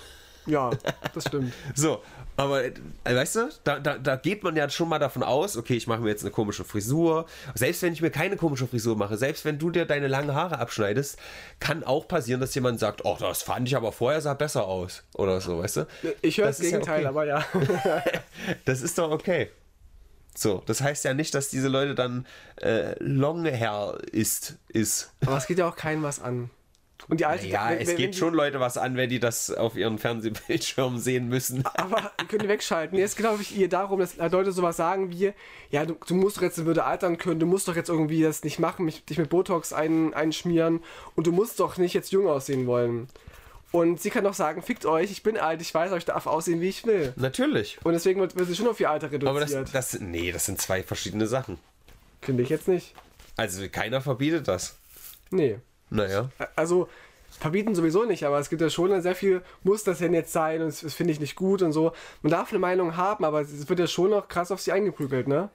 Ja, 0.47 0.71
das 1.13 1.25
stimmt. 1.25 1.53
So, 1.75 2.01
aber 2.38 2.65
äh, 2.65 2.73
weißt 3.03 3.36
du, 3.36 3.49
da, 3.63 3.79
da, 3.79 3.97
da 3.97 4.15
geht 4.15 4.43
man 4.43 4.55
ja 4.55 4.69
schon 4.69 4.89
mal 4.89 4.99
davon 4.99 5.23
aus, 5.23 5.57
okay, 5.57 5.75
ich 5.75 5.88
mache 5.88 6.01
mir 6.01 6.10
jetzt 6.10 6.23
eine 6.23 6.31
komische 6.31 6.63
Frisur. 6.63 7.25
Selbst 7.55 7.81
wenn 7.81 7.93
ich 7.93 8.01
mir 8.01 8.12
keine 8.12 8.38
komische 8.38 8.67
Frisur 8.67 8.95
mache, 8.95 9.17
selbst 9.17 9.43
wenn 9.43 9.60
du 9.60 9.71
dir 9.71 9.86
deine 9.86 10.07
langen 10.07 10.33
Haare 10.33 10.60
abschneidest, 10.60 11.17
kann 11.60 11.83
auch 11.83 12.07
passieren, 12.07 12.39
dass 12.39 12.53
jemand 12.55 12.79
sagt, 12.79 13.05
oh, 13.05 13.17
das 13.19 13.41
fand 13.41 13.67
ich 13.67 13.75
aber 13.75 13.91
vorher 13.91 14.21
sah 14.21 14.33
besser 14.33 14.65
aus. 14.65 15.03
Oder 15.15 15.41
so, 15.41 15.60
weißt 15.60 15.77
du? 15.77 15.88
Ich 16.21 16.38
höre 16.38 16.47
Das 16.47 16.57
das 16.57 16.65
ist 16.65 16.71
ja 16.71 16.77
Gegenteil, 16.79 16.99
okay. 16.99 17.07
aber 17.07 17.25
ja. 17.25 17.45
Das 18.65 18.81
ist 18.81 18.97
doch 18.97 19.12
okay. 19.12 19.49
So, 20.36 20.62
das 20.67 20.81
heißt 20.81 21.03
ja 21.05 21.15
nicht, 21.15 21.33
dass 21.33 21.49
diese 21.49 21.67
Leute 21.67 21.95
dann 21.95 22.27
äh, 22.62 22.93
Longhair 23.03 23.97
ist, 24.12 24.57
ist. 24.67 25.12
aber 25.25 25.38
es 25.38 25.47
geht 25.47 25.57
ja 25.57 25.67
auch 25.67 25.75
keinem 25.75 26.03
was 26.03 26.19
an. 26.19 26.51
Und 27.10 27.19
die 27.19 27.25
alte 27.25 27.47
Ja, 27.47 27.69
wenn- 27.69 27.79
es 27.79 27.95
geht 27.95 28.13
die- 28.15 28.17
schon 28.17 28.33
Leute 28.33 28.60
was 28.60 28.77
an, 28.77 28.97
wenn 28.97 29.10
die 29.10 29.19
das 29.19 29.49
auf 29.51 29.75
ihren 29.77 29.97
Fernsehbildschirm 29.97 30.97
sehen 30.97 31.29
müssen. 31.29 31.63
Aber 31.75 32.12
können 32.27 32.41
die 32.43 32.49
wegschalten. 32.49 32.97
Jetzt 32.97 33.15
glaube 33.17 33.41
ich 33.41 33.55
ihr 33.55 33.69
darum, 33.69 33.99
dass 33.99 34.17
Leute 34.17 34.51
sowas 34.51 34.77
sagen 34.77 35.12
wie, 35.12 35.31
ja, 35.69 35.86
du, 35.86 35.95
du 36.07 36.15
musst 36.15 36.38
doch 36.38 36.41
jetzt 36.41 36.57
in 36.57 36.65
Würde 36.65 36.83
altern 36.83 37.17
können, 37.17 37.39
du 37.39 37.45
musst 37.45 37.67
doch 37.67 37.75
jetzt 37.75 37.89
irgendwie 37.89 38.21
das 38.23 38.43
nicht 38.43 38.60
machen, 38.60 38.83
mich, 38.86 39.05
dich 39.05 39.17
mit 39.17 39.29
Botox 39.29 39.73
ein, 39.73 40.13
einschmieren 40.13 40.81
und 41.15 41.27
du 41.27 41.31
musst 41.31 41.60
doch 41.60 41.77
nicht 41.77 41.93
jetzt 41.93 42.12
jung 42.12 42.27
aussehen 42.27 42.67
wollen. 42.67 43.07
Und 43.71 44.01
sie 44.01 44.10
kann 44.10 44.23
doch 44.23 44.33
sagen, 44.33 44.62
fickt 44.62 44.86
euch, 44.86 45.12
ich 45.12 45.23
bin 45.23 45.38
alt, 45.38 45.62
ich 45.62 45.73
weiß, 45.73 45.89
aber 45.89 45.97
ich 45.97 46.05
darf 46.05 46.25
aussehen, 46.25 46.62
wie 46.62 46.69
ich 46.69 46.86
will. 46.86 47.13
Natürlich. 47.17 47.77
Und 47.83 47.93
deswegen 47.93 48.19
wird, 48.21 48.36
wird 48.38 48.47
sie 48.47 48.55
schon 48.55 48.67
auf 48.67 48.79
ihr 48.79 48.89
Alter 48.89 49.07
Aber 49.07 49.39
das, 49.39 49.51
reduziert. 49.51 49.69
das, 49.75 49.99
nee, 49.99 50.31
das 50.31 50.45
sind 50.45 50.60
zwei 50.62 50.83
verschiedene 50.83 51.27
Sachen. 51.27 51.57
Finde 52.21 52.43
ich 52.43 52.49
jetzt 52.49 52.67
nicht. 52.67 52.93
Also 53.36 53.67
keiner 53.69 54.01
verbietet 54.01 54.47
das. 54.47 54.77
Nee. 55.31 55.57
Naja. 55.89 56.30
Also, 56.56 56.89
verbieten 57.30 57.76
sowieso 57.76 58.06
nicht, 58.06 58.26
aber 58.26 58.39
es 58.39 58.50
gibt 58.50 58.62
ja 58.62 58.69
schon 58.69 59.02
sehr 59.02 59.15
viel, 59.15 59.41
muss 59.63 59.84
das 59.84 60.00
denn 60.00 60.13
jetzt 60.13 60.32
sein 60.34 60.62
und 60.62 60.67
das, 60.67 60.82
das 60.82 60.93
finde 60.93 61.13
ich 61.13 61.19
nicht 61.19 61.36
gut 61.36 61.62
und 61.62 61.71
so. 61.71 61.93
Man 62.21 62.32
darf 62.32 62.52
eine 62.52 62.60
Meinung 62.60 62.97
haben, 62.97 63.26
aber 63.26 63.41
es 63.41 63.67
wird 63.69 63.80
ja 63.80 63.88
schon 63.88 64.12
noch 64.12 64.28
krass 64.28 64.52
auf 64.52 64.62
sie 64.62 64.71
eingeprügelt, 64.71 65.28
ne? 65.28 65.50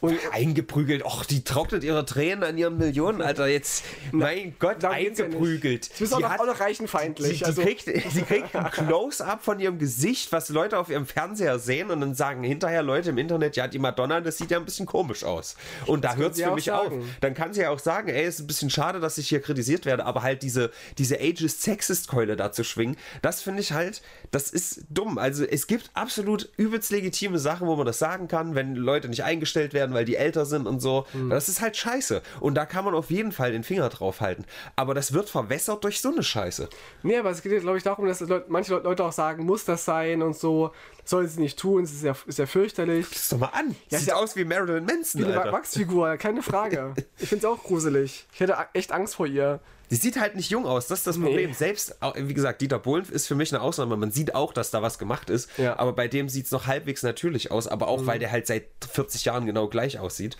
Und 0.00 0.18
Eingeprügelt. 0.32 1.04
Och, 1.04 1.24
die 1.24 1.42
trocknet 1.42 1.82
ihre 1.82 2.04
Tränen 2.04 2.44
an 2.44 2.58
ihren 2.58 2.76
Millionen, 2.76 3.22
Alter. 3.22 3.46
Jetzt, 3.46 3.82
mein 4.12 4.54
Gott, 4.58 4.82
darum 4.82 4.98
ja 4.98 5.06
eingeprügelt. 5.08 5.82
nicht. 5.84 5.96
Sie 5.96 6.04
ist 6.04 6.12
auch 6.12 6.20
noch, 6.20 6.28
hat- 6.28 6.40
auch 6.40 6.46
noch 6.46 6.56
Sie, 6.56 6.62
reichenfeindlich. 6.62 7.38
die, 7.38 7.44
also, 7.46 7.62
kriegt, 7.62 7.86
die 7.86 8.22
kriegt 8.22 8.54
ein 8.54 8.70
Close-up 8.70 9.42
von 9.42 9.58
ihrem 9.58 9.78
Gesicht, 9.78 10.32
was 10.32 10.50
Leute 10.50 10.78
auf 10.78 10.90
ihrem 10.90 11.06
Fernseher 11.06 11.58
sehen 11.58 11.90
und 11.90 12.00
dann 12.02 12.14
sagen 12.14 12.42
hinterher 12.42 12.82
Leute 12.82 13.10
im 13.10 13.18
Internet, 13.18 13.56
ja, 13.56 13.68
die 13.68 13.78
Madonna, 13.78 14.20
das 14.20 14.36
sieht 14.38 14.50
ja 14.50 14.58
ein 14.58 14.64
bisschen 14.66 14.84
komisch 14.86 15.24
aus. 15.24 15.56
Und 15.86 16.04
da 16.04 16.14
hört 16.16 16.32
es 16.32 16.36
sie 16.38 16.44
für 16.44 16.54
mich 16.54 16.70
auf. 16.70 16.84
sagen. 16.88 17.08
Dann 17.22 17.32
kann 17.34 17.54
sie 17.54 17.62
ja 17.62 17.70
auch 17.70 17.78
sagen, 17.78 18.08
ey, 18.08 18.26
ist 18.26 18.40
ein 18.40 18.46
bisschen 18.46 18.68
schade, 18.70 19.00
dass 19.00 19.16
ich 19.18 19.28
hier 19.28 19.40
kritisiert 19.40 19.86
werde, 19.86 20.04
aber 20.04 20.22
halt 20.22 20.42
diese, 20.42 20.70
diese 20.98 21.18
Ageist-Sexist-Keule 21.20 22.36
da 22.36 22.52
zu 22.52 22.64
schwingen, 22.64 22.96
das 23.22 23.42
finde 23.42 23.60
ich 23.62 23.72
halt, 23.72 24.02
das 24.30 24.50
ist 24.50 24.82
dumm. 24.90 25.18
Also 25.18 25.44
es 25.44 25.66
gibt 25.66 25.90
absolut 25.94 26.50
übelst 26.56 26.90
legitime 26.90 27.38
Sachen, 27.38 27.66
wo 27.66 27.76
man 27.76 27.86
das 27.86 27.98
sagen 27.98 28.28
kann, 28.28 28.54
wenn 28.54 28.74
Leute 28.74 29.08
nicht 29.08 29.24
eingestellt 29.24 29.72
werden, 29.74 29.85
weil 29.94 30.04
die 30.04 30.16
älter 30.16 30.46
sind 30.46 30.66
und 30.66 30.80
so. 30.80 31.06
Hm. 31.12 31.30
Das 31.30 31.48
ist 31.48 31.60
halt 31.60 31.76
scheiße. 31.76 32.22
Und 32.40 32.54
da 32.54 32.66
kann 32.66 32.84
man 32.84 32.94
auf 32.94 33.10
jeden 33.10 33.32
Fall 33.32 33.52
den 33.52 33.64
Finger 33.64 33.88
drauf 33.88 34.20
halten. 34.20 34.44
Aber 34.76 34.94
das 34.94 35.12
wird 35.12 35.28
verwässert 35.28 35.84
durch 35.84 36.00
so 36.00 36.10
eine 36.12 36.22
Scheiße. 36.22 36.68
nee, 37.02 37.16
aber 37.18 37.30
es 37.30 37.42
geht, 37.42 37.60
glaube 37.60 37.78
ich, 37.78 37.82
darum, 37.84 38.06
dass 38.06 38.20
Leute, 38.20 38.46
manche 38.48 38.74
Leute 38.76 39.04
auch 39.04 39.12
sagen, 39.12 39.44
muss 39.44 39.64
das 39.64 39.84
sein 39.84 40.22
und 40.22 40.36
so. 40.36 40.72
Soll 41.04 41.26
sie 41.28 41.40
nicht 41.40 41.58
tun, 41.58 41.84
es 41.84 41.92
ist 41.92 42.02
ja, 42.02 42.16
ist 42.26 42.38
ja 42.38 42.46
fürchterlich. 42.46 43.06
Guck's 43.06 43.28
doch 43.28 43.38
mal 43.38 43.46
an. 43.52 43.76
Ja, 43.90 43.98
Sieht 43.98 44.08
ja- 44.08 44.16
aus 44.16 44.34
wie 44.34 44.44
Marilyn 44.44 44.84
Manson, 44.84 45.20
Wie 45.20 45.24
eine. 45.26 45.52
Wachsfigur, 45.52 46.16
keine 46.16 46.42
Frage. 46.42 46.94
Ich 47.18 47.28
finde 47.28 47.46
es 47.46 47.52
auch 47.52 47.62
gruselig. 47.62 48.26
Ich 48.32 48.40
hätte 48.40 48.56
echt 48.72 48.92
Angst 48.92 49.14
vor 49.16 49.26
ihr. 49.26 49.60
Sie 49.88 49.96
sieht 49.96 50.18
halt 50.20 50.34
nicht 50.36 50.50
jung 50.50 50.66
aus, 50.66 50.86
das 50.88 51.00
ist 51.00 51.06
das 51.06 51.18
Problem. 51.20 51.52
Selbst, 51.52 52.02
au- 52.02 52.12
wie 52.16 52.34
gesagt, 52.34 52.60
Dieter 52.60 52.78
Bohlen 52.78 53.04
ist 53.08 53.26
für 53.26 53.34
mich 53.34 53.52
eine 53.54 53.62
Ausnahme. 53.62 53.96
Man 53.96 54.10
sieht 54.10 54.34
auch, 54.34 54.52
dass 54.52 54.70
da 54.70 54.82
was 54.82 54.98
gemacht 54.98 55.30
ist, 55.30 55.48
Ja. 55.58 55.78
aber 55.78 55.92
bei 55.92 56.08
dem 56.08 56.28
sieht 56.28 56.46
es 56.46 56.50
noch 56.50 56.66
halbwegs 56.66 57.02
natürlich 57.02 57.50
aus, 57.50 57.66
aber 57.68 57.88
auch, 57.88 58.06
weil 58.06 58.18
der 58.18 58.30
halt 58.32 58.46
seit 58.46 58.64
40 58.90 59.24
Jahren 59.26 59.46
genau 59.46 59.68
gleich 59.68 59.98
aussieht. 59.98 60.36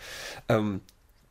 Ähm, 0.49 0.81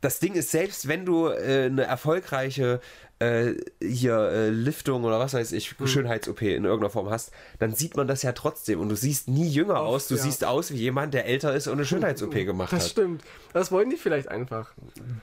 das 0.00 0.18
Ding 0.18 0.34
ist, 0.34 0.50
selbst 0.50 0.88
wenn 0.88 1.04
du 1.04 1.28
äh, 1.28 1.66
eine 1.66 1.84
erfolgreiche 1.84 2.80
äh, 3.18 3.54
hier 3.82 4.18
äh, 4.30 4.50
Liftung 4.50 5.04
oder 5.04 5.18
was 5.18 5.32
weiß 5.32 5.52
ich, 5.52 5.70
hm. 5.78 5.86
Schönheits-OP 5.86 6.42
in 6.42 6.64
irgendeiner 6.64 6.90
Form 6.90 7.08
hast, 7.08 7.30
dann 7.58 7.74
sieht 7.74 7.96
man 7.96 8.06
das 8.06 8.22
ja 8.22 8.32
trotzdem 8.32 8.78
und 8.78 8.90
du 8.90 8.96
siehst 8.96 9.28
nie 9.28 9.48
jünger 9.48 9.80
Oft, 9.80 9.88
aus, 9.88 10.08
du 10.08 10.16
ja. 10.16 10.22
siehst 10.22 10.44
aus 10.44 10.70
wie 10.70 10.76
jemand, 10.76 11.14
der 11.14 11.24
älter 11.24 11.54
ist 11.54 11.66
und 11.66 11.74
eine 11.74 11.84
Schönheits-OP 11.86 12.34
gemacht 12.34 12.72
das 12.72 12.80
hat. 12.80 12.84
Das 12.84 12.90
stimmt. 12.90 13.22
Das 13.54 13.72
wollen 13.72 13.88
die 13.88 13.96
vielleicht 13.96 14.28
einfach. 14.28 14.74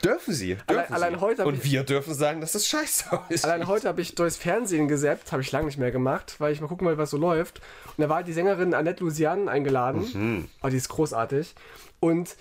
Dürfen 0.03 0.34
sie. 0.34 0.55
Dürfen 0.55 0.69
allein, 0.69 0.88
sie. 0.88 0.93
allein 0.93 1.21
heute 1.21 1.45
und 1.45 1.63
wir 1.63 1.84
dürfen 1.84 2.15
sagen, 2.15 2.41
dass 2.41 2.53
das 2.53 2.67
scheiße 2.67 3.19
ist. 3.30 3.45
Allein 3.45 3.67
heute 3.67 3.88
habe 3.88 4.01
ich 4.01 4.15
durchs 4.15 4.38
Fernsehen 4.38 4.88
gesäppt, 4.88 5.32
habe 5.32 5.43
ich 5.43 5.51
lange 5.51 5.67
nicht 5.67 5.78
mehr 5.78 5.91
gemacht, 5.91 6.36
weil 6.39 6.51
ich 6.51 6.61
mal 6.61 6.67
gucken 6.67 6.88
wollte, 6.88 6.97
was 6.97 7.11
so 7.11 7.17
läuft. 7.17 7.61
Und 7.95 8.01
da 8.01 8.09
war 8.09 8.24
die 8.24 8.34
Sängerin 8.34 8.74
Annette 8.74 9.03
Lucian 9.03 9.47
eingeladen. 9.47 10.09
Mhm. 10.13 10.47
Oh, 10.63 10.69
die 10.69 10.78
ist 10.78 10.89
großartig. 10.89 11.53
Und 11.99 12.36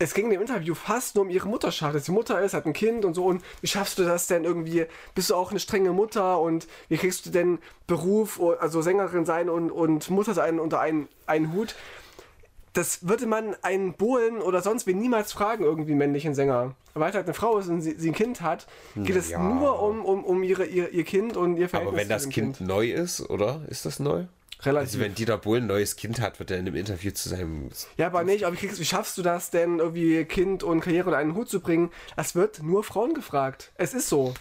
es 0.00 0.14
ging 0.14 0.24
in 0.24 0.30
dem 0.30 0.40
Interview 0.40 0.74
fast 0.74 1.14
nur 1.14 1.24
um 1.24 1.30
ihre 1.30 1.46
Mutterschaft, 1.46 1.94
dass 1.94 2.06
sie 2.06 2.12
Mutter 2.12 2.40
ist, 2.40 2.54
hat 2.54 2.64
ein 2.64 2.72
Kind 2.72 3.04
und 3.04 3.12
so. 3.12 3.26
Und 3.26 3.42
wie 3.60 3.66
schaffst 3.66 3.98
du 3.98 4.04
das 4.04 4.26
denn 4.26 4.44
irgendwie? 4.44 4.86
Bist 5.14 5.28
du 5.28 5.34
auch 5.34 5.50
eine 5.50 5.60
strenge 5.60 5.92
Mutter 5.92 6.40
und 6.40 6.66
wie 6.88 6.96
kriegst 6.96 7.26
du 7.26 7.30
denn 7.30 7.58
Beruf, 7.86 8.40
also 8.60 8.80
Sängerin 8.80 9.26
sein 9.26 9.50
und, 9.50 9.70
und 9.70 10.08
Mutter 10.08 10.32
sein 10.32 10.58
unter 10.58 10.80
einen, 10.80 11.08
einen 11.26 11.52
Hut? 11.52 11.74
Das 12.72 13.06
würde 13.08 13.26
man 13.26 13.54
einen 13.60 13.92
Bohlen 13.92 14.38
oder 14.40 14.62
sonst 14.62 14.86
wen 14.86 14.98
niemals 14.98 15.32
fragen, 15.32 15.64
irgendwie 15.64 15.94
männlichen 15.94 16.34
Sänger. 16.34 16.74
Weil 16.94 17.12
halt 17.12 17.26
eine 17.26 17.34
Frau 17.34 17.58
ist 17.58 17.68
und 17.68 17.82
sie, 17.82 17.96
sie 17.98 18.08
ein 18.08 18.14
Kind 18.14 18.40
hat, 18.40 18.66
geht 18.96 19.16
es 19.16 19.28
ja. 19.28 19.38
nur 19.38 19.82
um, 19.82 20.02
um, 20.04 20.24
um 20.24 20.42
ihre, 20.42 20.64
ihr, 20.64 20.90
ihr 20.92 21.04
Kind 21.04 21.36
und 21.36 21.58
ihr 21.58 21.68
Verhältnis. 21.68 21.92
Aber 21.92 22.00
wenn 22.00 22.08
das 22.08 22.28
kind, 22.30 22.56
kind 22.56 22.68
neu 22.68 22.90
ist, 22.90 23.28
oder? 23.28 23.60
Ist 23.68 23.84
das 23.84 24.00
neu? 24.00 24.24
Relativ. 24.62 24.88
Also 24.88 25.00
wenn 25.00 25.14
Dieter 25.14 25.38
Bohlen 25.38 25.64
ein 25.64 25.68
neues 25.68 25.96
Kind 25.96 26.20
hat, 26.20 26.38
wird 26.38 26.50
er 26.50 26.58
in 26.58 26.66
einem 26.66 26.76
Interview 26.76 27.10
zu 27.12 27.28
seinem... 27.28 27.70
Ja, 27.96 28.06
aber 28.06 28.24
nicht. 28.24 28.44
Aber 28.44 28.60
wie, 28.60 28.78
wie 28.78 28.84
schaffst 28.84 29.16
du 29.16 29.22
das 29.22 29.50
denn, 29.50 29.78
irgendwie 29.78 30.24
Kind 30.24 30.62
und 30.62 30.80
Karriere 30.80 31.10
in 31.10 31.14
einen 31.14 31.34
Hut 31.34 31.48
zu 31.48 31.60
bringen? 31.60 31.90
Es 32.16 32.34
wird 32.34 32.62
nur 32.62 32.84
Frauen 32.84 33.14
gefragt. 33.14 33.72
Es 33.76 33.94
ist 33.94 34.08
so. 34.08 34.34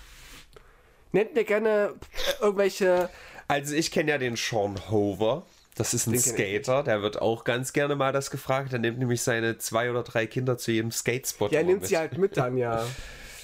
Nennt 1.11 1.35
mir 1.35 1.43
gerne 1.43 1.93
äh, 2.39 2.43
irgendwelche... 2.43 3.09
Also 3.47 3.75
ich 3.75 3.91
kenne 3.91 4.11
ja 4.11 4.17
den 4.17 4.35
Sean 4.35 4.79
Hover. 4.91 5.45
Das 5.75 5.93
ist 5.93 6.07
ein 6.07 6.11
den 6.11 6.21
Skater, 6.21 6.83
der 6.83 7.01
wird 7.01 7.21
auch 7.21 7.45
ganz 7.45 7.71
gerne 7.71 7.95
mal 7.95 8.11
das 8.11 8.31
gefragt. 8.31 8.73
Er 8.73 8.79
nimmt 8.79 8.99
nämlich 8.99 9.21
seine 9.21 9.57
zwei 9.59 9.89
oder 9.89 10.03
drei 10.03 10.27
Kinder 10.27 10.57
zu 10.57 10.71
jedem 10.71 10.91
Skatespot. 10.91 11.53
Ja, 11.53 11.59
er 11.59 11.65
nimmt 11.65 11.81
mit. 11.81 11.89
sie 11.89 11.97
halt 11.97 12.17
mit 12.17 12.35
dann, 12.35 12.57
ja. 12.57 12.85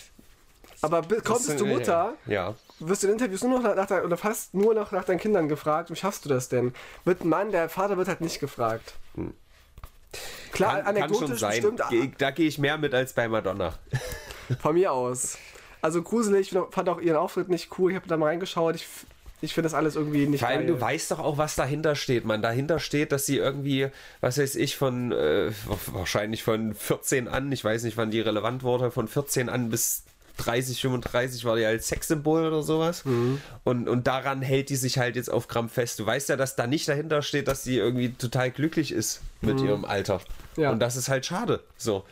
Aber 0.82 1.02
kommst 1.24 1.58
du 1.60 1.66
Mutter, 1.66 2.16
ja. 2.28 2.56
Wirst 2.80 3.04
du 3.04 3.08
in 3.08 3.14
Interviews 3.14 3.44
nur 3.44 3.60
noch 3.60 3.76
nach, 3.76 4.04
oder 4.04 4.18
fast 4.18 4.54
nur 4.54 4.74
noch 4.74 4.92
nach 4.92 5.04
deinen 5.04 5.20
Kindern 5.20 5.48
gefragt, 5.48 5.90
wie 5.90 5.96
schaffst 5.96 6.26
du 6.26 6.30
das 6.30 6.50
denn? 6.50 6.74
Wird 7.04 7.24
ein 7.24 7.30
Mann, 7.30 7.52
der 7.52 7.70
Vater 7.70 7.98
wird 7.98 8.08
halt 8.08 8.22
nicht 8.22 8.40
gefragt. 8.40 8.94
Hm. 9.16 9.34
Klar, 10.52 10.78
kann, 10.78 10.88
anekdotisch 10.88 11.20
kann 11.20 11.28
schon 11.28 11.38
sein. 11.38 11.62
bestimmt. 11.62 11.90
Ge 11.90 12.12
da 12.18 12.32
gehe 12.32 12.48
ich 12.48 12.58
mehr 12.58 12.78
mit 12.78 12.94
als 12.94 13.14
bei 13.14 13.28
Madonna. 13.28 13.74
Von 14.62 14.76
mir 14.76 14.92
aus. 14.92 15.38
Also 15.82 16.02
gruselig, 16.02 16.52
ich 16.52 16.60
fand 16.72 16.90
auch 16.90 17.00
ihren 17.00 17.18
Auftritt 17.18 17.50
nicht 17.50 17.78
cool. 17.78 17.92
Ich 17.92 17.96
habe 17.96 18.08
da 18.08 18.18
mal 18.18 18.28
reingeschaut. 18.28 18.76
Ich, 18.76 18.88
ich 19.42 19.54
finde 19.54 19.66
das 19.66 19.74
alles 19.74 19.96
irgendwie 19.96 20.26
nicht 20.26 20.40
Vor 20.40 20.50
allem, 20.50 20.66
geil. 20.66 20.76
du 20.76 20.82
weißt 20.82 21.12
doch 21.12 21.20
auch, 21.20 21.38
was 21.38 21.56
dahinter 21.56 21.96
steht, 21.96 22.26
man. 22.26 22.42
Dahinter 22.42 22.80
steht, 22.80 23.12
dass 23.12 23.26
sie 23.26 23.38
irgendwie, 23.38 23.90
was 24.22 24.38
weiß 24.38 24.56
ich, 24.56 24.78
von 24.78 25.12
äh, 25.12 25.52
wahrscheinlich 25.88 26.44
von 26.44 26.74
14 26.74 27.28
an, 27.28 27.52
ich 27.52 27.64
weiß 27.64 27.84
nicht, 27.84 27.98
wann 27.98 28.12
die 28.12 28.22
relevant 28.22 28.64
wurde, 28.64 28.92
von 28.92 29.08
14 29.08 29.50
an 29.50 29.70
bis 29.70 30.04
30, 30.38 30.82
35 30.82 31.46
war 31.46 31.56
die 31.56 31.66
als 31.66 31.88
Sexsymbol 31.88 32.46
oder 32.46 32.64
sowas. 32.64 33.06
Mhm. 33.06 33.42
Und, 33.64 33.88
und 33.88 34.08
daran 34.08 34.42
hält 34.42 34.70
die 34.70 34.76
sich 34.76 34.98
halt 34.98 35.16
jetzt 35.16 35.30
auf 35.30 35.48
Gramm 35.48 35.70
fest. 35.70 36.00
Du 36.00 36.06
weißt 36.06 36.30
ja, 36.30 36.36
dass 36.36 36.56
da 36.56 36.68
nicht 36.68 36.88
dahinter 36.88 37.22
steht, 37.22 37.48
dass 37.48 37.64
sie 37.64 37.78
irgendwie 37.78 38.14
total 38.14 38.52
glücklich 38.52 38.92
ist 38.92 39.22
mit 39.42 39.60
mhm. 39.60 39.66
ihrem 39.66 39.86
Alter. 39.86 40.22
Ja. 40.58 40.72
Und 40.72 40.80
das 40.80 40.96
ist 40.96 41.10
halt 41.10 41.26
schade. 41.26 41.62
So. 41.78 42.04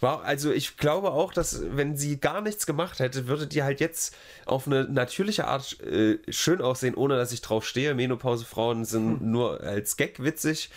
War, 0.00 0.22
also 0.22 0.52
ich 0.52 0.76
glaube 0.76 1.10
auch, 1.10 1.32
dass 1.32 1.60
wenn 1.70 1.96
sie 1.96 2.20
gar 2.20 2.40
nichts 2.40 2.66
gemacht 2.66 3.00
hätte, 3.00 3.26
würde 3.26 3.48
die 3.48 3.64
halt 3.64 3.80
jetzt 3.80 4.14
auf 4.46 4.68
eine 4.68 4.84
natürliche 4.84 5.48
Art 5.48 5.80
äh, 5.80 6.18
schön 6.28 6.60
aussehen, 6.60 6.94
ohne 6.94 7.16
dass 7.16 7.32
ich 7.32 7.40
drauf 7.40 7.66
stehe. 7.66 7.94
Menopausefrauen 7.94 8.84
sind 8.84 9.20
hm. 9.20 9.30
nur 9.30 9.60
als 9.60 9.96
Gag 9.96 10.22
witzig. 10.22 10.70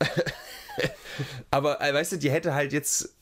Aber 1.50 1.80
äh, 1.80 1.94
weißt 1.94 2.12
du, 2.12 2.16
die 2.18 2.30
hätte 2.30 2.54
halt 2.54 2.74
jetzt 2.74 3.14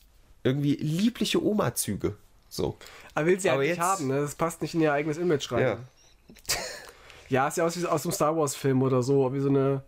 irgendwie 0.42 0.74
liebliche 0.76 1.42
Oma-Züge. 1.42 2.16
So. 2.48 2.76
Aber 3.16 3.26
will 3.26 3.40
sie 3.40 3.50
halt 3.50 3.60
nicht 3.60 3.80
haben, 3.80 4.08
ne? 4.08 4.20
Das 4.20 4.34
passt 4.34 4.60
nicht 4.60 4.74
in 4.74 4.82
ihr 4.82 4.92
eigenes 4.92 5.16
Image 5.16 5.50
rein. 5.50 5.62
Ja, 5.62 5.78
ja 7.28 7.50
sieht 7.50 7.64
aus 7.64 7.80
wie 7.80 7.86
aus 7.86 8.04
einem 8.04 8.12
Star 8.12 8.36
Wars-Film 8.36 8.82
oder 8.82 9.02
so, 9.02 9.32
wie 9.32 9.40
so 9.40 9.48
eine. 9.48 9.82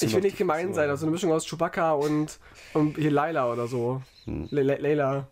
ich 0.00 0.14
will 0.14 0.22
nicht 0.22 0.38
gemein 0.38 0.72
sein, 0.72 0.88
also 0.88 1.04
eine 1.04 1.12
Mischung 1.12 1.30
aus 1.30 1.46
Chewbacca 1.46 1.92
und, 1.92 2.38
und 2.72 2.96
hier 2.96 3.10
Laila 3.10 3.52
oder 3.52 3.68
so. 3.68 4.00
Hm. 4.24 4.48
Leila. 4.50 5.28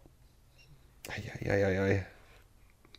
Ja, 1.41 1.57
ja, 1.57 1.71
ja, 1.71 1.87
ja. 1.87 2.03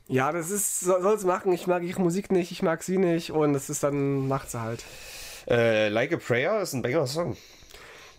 Ja, 0.08 0.32
das 0.32 0.50
ist, 0.50 0.80
soll 0.80 1.14
es 1.14 1.24
machen. 1.24 1.52
Ich 1.52 1.68
mag 1.68 1.84
ihre 1.84 2.02
Musik 2.02 2.32
nicht, 2.32 2.52
ich 2.52 2.64
mag 2.64 2.82
sie 2.82 2.98
nicht 2.98 3.32
und 3.32 3.54
das 3.54 3.70
ist 3.70 3.84
dann, 3.84 4.28
macht 4.28 4.50
sie 4.50 4.60
halt. 4.60 4.84
Äh, 5.48 5.90
like 5.90 6.12
a 6.12 6.18
Prayer 6.18 6.60
ist 6.62 6.74
ein 6.74 6.82
Banger-Song. 6.82 7.38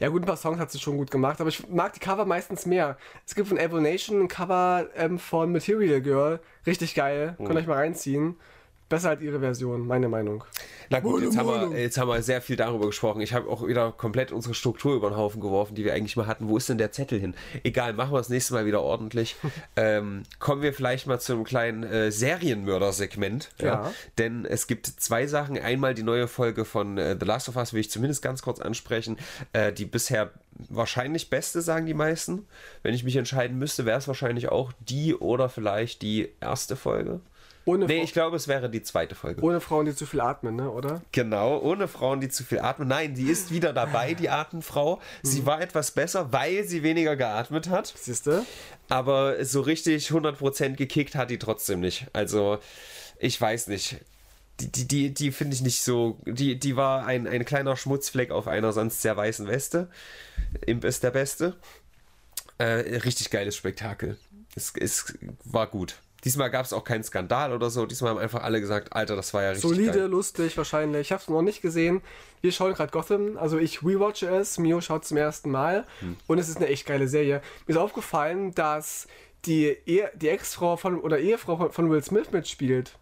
Ja, 0.00 0.08
gut, 0.08 0.22
ein 0.22 0.26
paar 0.26 0.36
Songs 0.36 0.60
hat 0.60 0.70
sie 0.70 0.78
schon 0.78 0.96
gut 0.96 1.10
gemacht, 1.10 1.40
aber 1.40 1.48
ich 1.48 1.68
mag 1.68 1.92
die 1.92 2.00
Cover 2.00 2.24
meistens 2.24 2.66
mehr. 2.66 2.96
Es 3.26 3.34
gibt 3.34 3.48
von 3.48 3.58
Evil 3.58 3.80
Nation 3.80 4.22
ein 4.22 4.28
Cover 4.28 4.86
ähm, 4.94 5.18
von 5.18 5.50
Material 5.50 6.00
Girl. 6.00 6.40
Richtig 6.66 6.94
geil. 6.94 7.34
Mhm. 7.38 7.44
Könnt 7.44 7.58
ihr 7.58 7.62
euch 7.62 7.66
mal 7.66 7.78
reinziehen. 7.78 8.36
Besser 8.88 9.10
als 9.10 9.20
ihre 9.20 9.40
Version, 9.40 9.86
meine 9.86 10.08
Meinung. 10.08 10.44
Na 10.88 11.00
gut, 11.00 11.22
jetzt 11.22 11.36
haben, 11.36 11.72
wir, 11.72 11.78
jetzt 11.78 11.98
haben 11.98 12.08
wir 12.08 12.22
sehr 12.22 12.40
viel 12.40 12.56
darüber 12.56 12.86
gesprochen. 12.86 13.20
Ich 13.20 13.34
habe 13.34 13.50
auch 13.50 13.66
wieder 13.66 13.92
komplett 13.92 14.32
unsere 14.32 14.54
Struktur 14.54 14.94
über 14.94 15.10
den 15.10 15.16
Haufen 15.16 15.42
geworfen, 15.42 15.74
die 15.74 15.84
wir 15.84 15.92
eigentlich 15.92 16.16
mal 16.16 16.26
hatten. 16.26 16.48
Wo 16.48 16.56
ist 16.56 16.70
denn 16.70 16.78
der 16.78 16.90
Zettel 16.90 17.20
hin? 17.20 17.34
Egal, 17.64 17.92
machen 17.92 18.12
wir 18.12 18.18
das 18.18 18.30
nächste 18.30 18.54
Mal 18.54 18.64
wieder 18.64 18.82
ordentlich. 18.82 19.36
ähm, 19.76 20.22
kommen 20.38 20.62
wir 20.62 20.72
vielleicht 20.72 21.06
mal 21.06 21.20
zu 21.20 21.34
einem 21.34 21.44
kleinen 21.44 21.82
äh, 21.82 22.10
Serienmörder-Segment. 22.10 23.50
Ja. 23.60 23.66
ja. 23.66 23.94
Denn 24.16 24.46
es 24.46 24.66
gibt 24.66 24.86
zwei 24.86 25.26
Sachen. 25.26 25.58
Einmal 25.58 25.92
die 25.92 26.02
neue 26.02 26.26
Folge 26.26 26.64
von 26.64 26.96
äh, 26.96 27.14
The 27.20 27.26
Last 27.26 27.50
of 27.50 27.56
Us, 27.56 27.74
will 27.74 27.80
ich 27.80 27.90
zumindest 27.90 28.22
ganz 28.22 28.40
kurz 28.40 28.58
ansprechen. 28.58 29.18
Äh, 29.52 29.74
die 29.74 29.84
bisher 29.84 30.30
wahrscheinlich 30.70 31.28
beste, 31.28 31.60
sagen 31.60 31.84
die 31.84 31.94
meisten. 31.94 32.46
Wenn 32.82 32.94
ich 32.94 33.04
mich 33.04 33.16
entscheiden 33.16 33.58
müsste, 33.58 33.84
wäre 33.84 33.98
es 33.98 34.08
wahrscheinlich 34.08 34.48
auch 34.48 34.72
die 34.80 35.14
oder 35.14 35.50
vielleicht 35.50 36.00
die 36.00 36.30
erste 36.40 36.74
Folge. 36.74 37.20
Ohne 37.68 37.84
nee, 37.84 38.02
ich 38.02 38.14
glaube, 38.14 38.34
es 38.34 38.48
wäre 38.48 38.70
die 38.70 38.82
zweite 38.82 39.14
Folge. 39.14 39.42
Ohne 39.42 39.60
Frauen, 39.60 39.84
die 39.84 39.94
zu 39.94 40.06
viel 40.06 40.22
atmen, 40.22 40.56
ne? 40.56 40.70
oder? 40.70 41.02
Genau, 41.12 41.58
ohne 41.58 41.86
Frauen, 41.86 42.22
die 42.22 42.30
zu 42.30 42.42
viel 42.42 42.60
atmen. 42.60 42.88
Nein, 42.88 43.14
die 43.14 43.28
ist 43.28 43.52
wieder 43.52 43.74
dabei, 43.74 44.14
die 44.14 44.30
Atemfrau. 44.30 45.02
Sie 45.22 45.42
mhm. 45.42 45.46
war 45.46 45.60
etwas 45.60 45.90
besser, 45.90 46.32
weil 46.32 46.64
sie 46.64 46.82
weniger 46.82 47.14
geatmet 47.14 47.68
hat. 47.68 47.92
Siehst 47.94 48.26
du? 48.26 48.46
Aber 48.88 49.44
so 49.44 49.60
richtig 49.60 50.08
100% 50.08 50.76
gekickt 50.76 51.14
hat 51.14 51.28
die 51.28 51.38
trotzdem 51.38 51.80
nicht. 51.80 52.06
Also, 52.14 52.58
ich 53.18 53.38
weiß 53.38 53.66
nicht. 53.66 53.98
Die, 54.60 54.72
die, 54.72 54.88
die, 54.88 55.12
die 55.12 55.30
finde 55.30 55.54
ich 55.54 55.60
nicht 55.60 55.82
so. 55.82 56.18
Die, 56.24 56.58
die 56.58 56.74
war 56.74 57.04
ein, 57.04 57.26
ein 57.26 57.44
kleiner 57.44 57.76
Schmutzfleck 57.76 58.30
auf 58.30 58.48
einer 58.48 58.72
sonst 58.72 59.02
sehr 59.02 59.14
weißen 59.14 59.46
Weste. 59.46 59.90
Imp 60.64 60.84
ist 60.84 61.02
der 61.02 61.10
Beste. 61.10 61.54
Äh, 62.56 62.96
richtig 63.04 63.28
geiles 63.28 63.56
Spektakel. 63.56 64.16
Es, 64.56 64.72
es 64.74 65.18
war 65.44 65.66
gut. 65.66 65.96
Diesmal 66.24 66.50
gab 66.50 66.64
es 66.66 66.72
auch 66.72 66.82
keinen 66.82 67.04
Skandal 67.04 67.52
oder 67.52 67.70
so. 67.70 67.86
Diesmal 67.86 68.10
haben 68.10 68.18
einfach 68.18 68.42
alle 68.42 68.60
gesagt, 68.60 68.92
Alter, 68.92 69.14
das 69.14 69.32
war 69.34 69.42
ja 69.42 69.50
richtig 69.50 69.70
Solide, 69.70 69.92
geil. 69.92 70.06
lustig 70.06 70.56
wahrscheinlich. 70.56 71.02
Ich 71.02 71.12
habe 71.12 71.22
es 71.22 71.28
noch 71.28 71.42
nicht 71.42 71.62
gesehen. 71.62 72.02
Wir 72.40 72.50
schauen 72.50 72.74
gerade 72.74 72.90
Gotham. 72.90 73.36
Also 73.38 73.58
ich 73.58 73.82
rewatche 73.82 74.28
es. 74.28 74.58
Mio 74.58 74.80
schaut 74.80 75.04
zum 75.04 75.16
ersten 75.16 75.50
Mal. 75.50 75.84
Hm. 76.00 76.16
Und 76.26 76.38
es 76.38 76.48
ist 76.48 76.56
eine 76.56 76.66
echt 76.66 76.86
geile 76.86 77.06
Serie. 77.06 77.40
Mir 77.66 77.74
ist 77.74 77.80
aufgefallen, 77.80 78.52
dass 78.54 79.06
die, 79.44 79.76
e 79.86 80.06
die 80.14 80.28
Ex-Frau 80.28 80.76
von 80.76 81.00
oder 81.00 81.18
Ehefrau 81.18 81.56
von, 81.56 81.72
von 81.72 81.90
Will 81.90 82.02
Smith 82.02 82.32
mitspielt. 82.32 82.98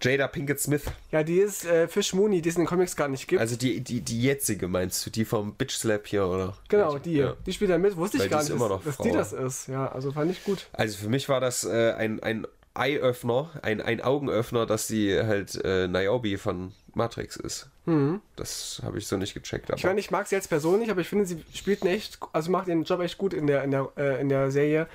Jada 0.00 0.28
Pinkett 0.28 0.60
Smith. 0.60 0.82
Ja, 1.10 1.22
die 1.22 1.38
ist 1.38 1.64
äh, 1.64 1.88
Fish 1.88 2.12
Mooney, 2.14 2.42
die 2.42 2.48
es 2.48 2.56
in 2.56 2.62
den 2.62 2.68
Comics 2.68 2.96
gar 2.96 3.08
nicht 3.08 3.26
gibt. 3.28 3.40
Also 3.40 3.56
die, 3.56 3.80
die, 3.80 4.00
die 4.00 4.22
jetzige 4.22 4.68
meinst 4.68 5.04
du, 5.06 5.10
die 5.10 5.24
vom 5.24 5.54
Bitch 5.54 5.76
Slap 5.76 6.06
hier, 6.06 6.26
oder? 6.26 6.56
Genau, 6.68 6.98
die. 6.98 7.14
Ja. 7.14 7.34
Die 7.46 7.52
spielt 7.52 7.70
da 7.70 7.78
mit. 7.78 7.96
Wusste 7.96 8.18
Weil 8.18 8.26
ich 8.26 8.32
gar 8.32 8.42
nicht, 8.42 8.60
dass, 8.60 8.84
dass 8.84 8.98
die 8.98 9.12
das 9.12 9.32
ist. 9.32 9.68
Ja, 9.68 9.90
also 9.90 10.12
fand 10.12 10.30
ich 10.30 10.44
gut. 10.44 10.66
Also 10.72 10.98
für 10.98 11.08
mich 11.08 11.28
war 11.28 11.40
das 11.40 11.64
äh, 11.64 11.92
ein, 11.92 12.22
ein 12.22 12.46
Eye-Öffner, 12.74 13.50
ein, 13.62 13.80
ein 13.80 14.00
Augenöffner, 14.00 14.66
dass 14.66 14.88
sie 14.88 15.16
halt 15.16 15.60
äh, 15.64 15.86
Niobe 15.86 16.38
von 16.38 16.72
Matrix 16.94 17.36
ist. 17.36 17.68
Mhm. 17.86 18.20
Das 18.36 18.80
habe 18.84 18.98
ich 18.98 19.06
so 19.06 19.16
nicht 19.16 19.34
gecheckt. 19.34 19.70
Ich 19.76 19.84
meine, 19.84 20.00
ich 20.00 20.10
mag 20.10 20.26
sie 20.26 20.34
jetzt 20.34 20.48
persönlich, 20.48 20.90
aber 20.90 21.00
ich 21.00 21.08
finde, 21.08 21.26
sie 21.26 21.44
spielt 21.52 21.84
echt, 21.84 22.18
also 22.32 22.50
macht 22.50 22.68
ihren 22.68 22.84
Job 22.84 23.00
echt 23.00 23.18
gut 23.18 23.32
in 23.34 23.46
der, 23.46 23.62
in 23.62 23.70
der, 23.70 23.90
äh, 23.96 24.20
in 24.20 24.28
der 24.28 24.50
Serie. 24.50 24.88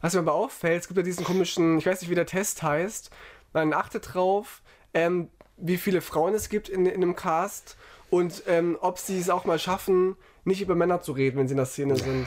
Was 0.00 0.14
mir 0.14 0.20
aber 0.20 0.34
auffällt, 0.34 0.82
es 0.82 0.88
gibt 0.88 0.98
ja 0.98 1.02
diesen 1.02 1.24
komischen, 1.24 1.78
ich 1.78 1.86
weiß 1.86 2.00
nicht, 2.00 2.10
wie 2.10 2.14
der 2.14 2.26
Test 2.26 2.62
heißt, 2.62 3.10
man 3.64 3.72
achtet 3.72 4.14
drauf, 4.14 4.62
ähm, 4.94 5.28
wie 5.56 5.78
viele 5.78 6.00
Frauen 6.00 6.34
es 6.34 6.48
gibt 6.48 6.68
in, 6.68 6.86
in 6.86 7.02
einem 7.02 7.16
Cast 7.16 7.76
und 8.10 8.42
ähm, 8.46 8.76
ob 8.80 8.98
sie 8.98 9.18
es 9.18 9.30
auch 9.30 9.44
mal 9.44 9.58
schaffen, 9.58 10.16
nicht 10.44 10.60
über 10.60 10.74
Männer 10.74 11.00
zu 11.00 11.12
reden, 11.12 11.38
wenn 11.38 11.48
sie 11.48 11.52
in 11.52 11.58
der 11.58 11.66
Szene 11.66 11.96
sind. 11.96 12.26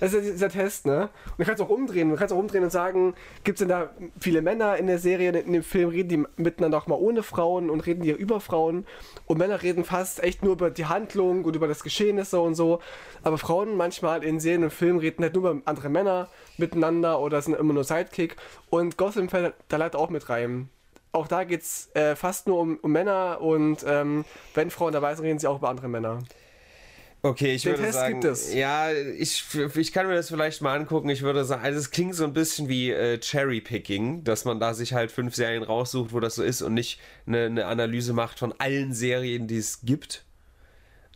Das 0.00 0.12
ist 0.12 0.24
ja 0.24 0.32
dieser 0.32 0.48
Test, 0.48 0.86
ne? 0.86 1.10
Und 1.26 1.38
du 1.38 1.44
kannst 1.44 1.62
auch 1.62 1.68
umdrehen. 1.68 2.08
Du 2.08 2.16
kannst 2.16 2.32
auch 2.32 2.38
umdrehen 2.38 2.64
und 2.64 2.70
sagen, 2.70 3.14
gibt 3.44 3.56
es 3.56 3.60
denn 3.60 3.68
da 3.68 3.90
viele 4.18 4.42
Männer 4.42 4.76
in 4.76 4.86
der 4.86 4.98
Serie, 4.98 5.30
in 5.38 5.52
dem 5.52 5.62
Film, 5.62 5.90
reden 5.90 6.08
die 6.08 6.42
miteinander 6.42 6.78
auch 6.78 6.86
mal 6.86 6.96
ohne 6.96 7.22
Frauen 7.22 7.70
und 7.70 7.80
reden 7.86 8.02
die 8.02 8.10
über 8.10 8.40
Frauen. 8.40 8.86
Und 9.26 9.38
Männer 9.38 9.62
reden 9.62 9.84
fast 9.84 10.22
echt 10.22 10.42
nur 10.42 10.54
über 10.54 10.70
die 10.70 10.86
Handlung 10.86 11.44
und 11.44 11.54
über 11.54 11.68
das 11.68 11.82
Geschehnisse 11.82 12.40
und 12.40 12.54
so. 12.54 12.80
Aber 13.22 13.38
Frauen 13.38 13.76
manchmal 13.76 14.24
in 14.24 14.40
Serien 14.40 14.64
und 14.64 14.72
Filmen 14.72 14.98
reden 14.98 15.22
halt 15.22 15.34
nur 15.34 15.50
über 15.50 15.62
andere 15.66 15.90
Männer 15.90 16.28
miteinander 16.56 17.20
oder 17.20 17.40
sind 17.42 17.56
immer 17.56 17.74
nur 17.74 17.84
Sidekick. 17.84 18.36
Und 18.70 18.96
Gotham 18.96 19.28
fällt 19.28 19.54
da 19.68 19.76
leider 19.76 19.98
auch 19.98 20.10
mit 20.10 20.28
rein 20.28 20.70
auch 21.12 21.26
da 21.26 21.44
geht 21.44 21.62
es 21.62 21.90
äh, 21.94 22.14
fast 22.14 22.46
nur 22.46 22.60
um, 22.60 22.76
um 22.82 22.92
Männer 22.92 23.40
und 23.40 23.84
ähm, 23.86 24.24
wenn 24.54 24.70
Frauen 24.70 24.92
dabei 24.92 25.14
sind, 25.14 25.24
reden 25.24 25.38
sie 25.38 25.48
auch 25.48 25.58
über 25.58 25.68
andere 25.68 25.88
Männer. 25.88 26.20
Okay, 27.22 27.54
ich 27.54 27.62
Den 27.62 27.72
würde 27.72 27.82
Test 27.82 27.94
sagen, 28.50 28.58
ja, 28.58 28.92
ich, 28.92 29.44
ich 29.76 29.92
kann 29.92 30.06
mir 30.06 30.14
das 30.14 30.28
vielleicht 30.28 30.62
mal 30.62 30.74
angucken. 30.74 31.10
Ich 31.10 31.20
würde 31.22 31.44
sagen, 31.44 31.62
also 31.62 31.78
es 31.78 31.90
klingt 31.90 32.14
so 32.14 32.24
ein 32.24 32.32
bisschen 32.32 32.68
wie 32.68 32.90
äh, 32.90 33.18
Cherry 33.18 33.60
Picking, 33.60 34.24
dass 34.24 34.46
man 34.46 34.58
da 34.58 34.72
sich 34.72 34.94
halt 34.94 35.12
fünf 35.12 35.34
Serien 35.34 35.62
raussucht, 35.62 36.14
wo 36.14 36.20
das 36.20 36.36
so 36.36 36.42
ist 36.42 36.62
und 36.62 36.72
nicht 36.72 36.98
eine, 37.26 37.46
eine 37.46 37.66
Analyse 37.66 38.14
macht 38.14 38.38
von 38.38 38.54
allen 38.58 38.94
Serien, 38.94 39.46
die 39.48 39.58
es 39.58 39.80
gibt. 39.82 40.24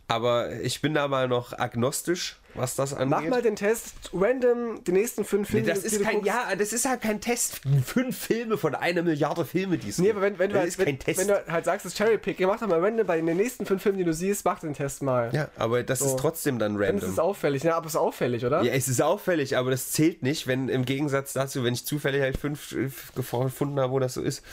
Aber 0.07 0.51
ich 0.61 0.81
bin 0.81 0.93
da 0.93 1.07
mal 1.07 1.27
noch 1.27 1.57
agnostisch, 1.57 2.37
was 2.53 2.75
das 2.75 2.93
angeht. 2.93 3.09
Mach 3.09 3.23
mal 3.23 3.41
den 3.41 3.55
Test 3.55 3.95
random 4.13 4.83
die 4.83 4.91
nächsten 4.91 5.25
fünf 5.25 5.49
Filme. 5.49 5.65
Nee, 5.65 5.73
das 5.73 5.83
ist 5.83 6.01
kein, 6.03 6.23
ja, 6.23 6.55
das 6.55 6.73
ist 6.73 6.87
halt 6.87 7.01
kein 7.01 7.19
Test. 7.19 7.61
Fünf 7.83 8.15
Filme 8.15 8.57
von 8.57 8.75
einer 8.75 9.01
Milliarde 9.01 9.45
Filme, 9.45 9.79
die 9.79 9.89
es 9.89 9.97
Nee, 9.97 10.11
aber 10.11 10.21
wenn, 10.21 10.37
wenn, 10.37 10.51
du 10.51 10.59
halt, 10.59 10.77
wenn, 10.77 10.99
wenn, 11.05 11.27
du 11.27 11.43
halt 11.47 11.65
sagst, 11.65 11.87
es 11.87 11.93
ist 11.93 11.97
Cherry 11.97 12.19
Pick, 12.19 12.39
mach 12.41 12.59
doch 12.59 12.67
mal 12.67 12.79
random 12.79 13.07
bei 13.07 13.19
den 13.19 13.35
nächsten 13.35 13.65
fünf 13.65 13.81
Filmen, 13.81 13.97
die 13.97 14.03
du 14.03 14.13
siehst, 14.13 14.45
mach 14.45 14.59
den 14.59 14.75
Test 14.75 15.01
mal. 15.01 15.31
Ja, 15.33 15.49
aber 15.57 15.81
das 15.81 15.99
so. 15.99 16.05
ist 16.05 16.19
trotzdem 16.19 16.59
dann 16.59 16.73
random. 16.73 16.99
Dann 16.99 17.09
ist 17.09 17.13
es 17.13 17.19
auffällig. 17.19 17.63
Ja, 17.63 17.75
aber 17.75 17.87
es 17.87 17.93
ist 17.93 17.99
auffällig, 17.99 18.45
oder? 18.45 18.61
Ja, 18.61 18.73
es 18.73 18.87
ist 18.87 19.01
auffällig, 19.01 19.57
aber 19.57 19.71
das 19.71 19.91
zählt 19.91 20.21
nicht, 20.21 20.45
wenn 20.45 20.69
im 20.69 20.85
Gegensatz 20.85 21.33
dazu, 21.33 21.63
wenn 21.63 21.73
ich 21.73 21.85
zufällig 21.85 22.21
halt 22.21 22.37
fünf 22.37 22.75
gefunden 23.15 23.79
habe, 23.79 23.91
wo 23.91 23.99
das 23.99 24.13
so 24.13 24.21
ist. 24.21 24.43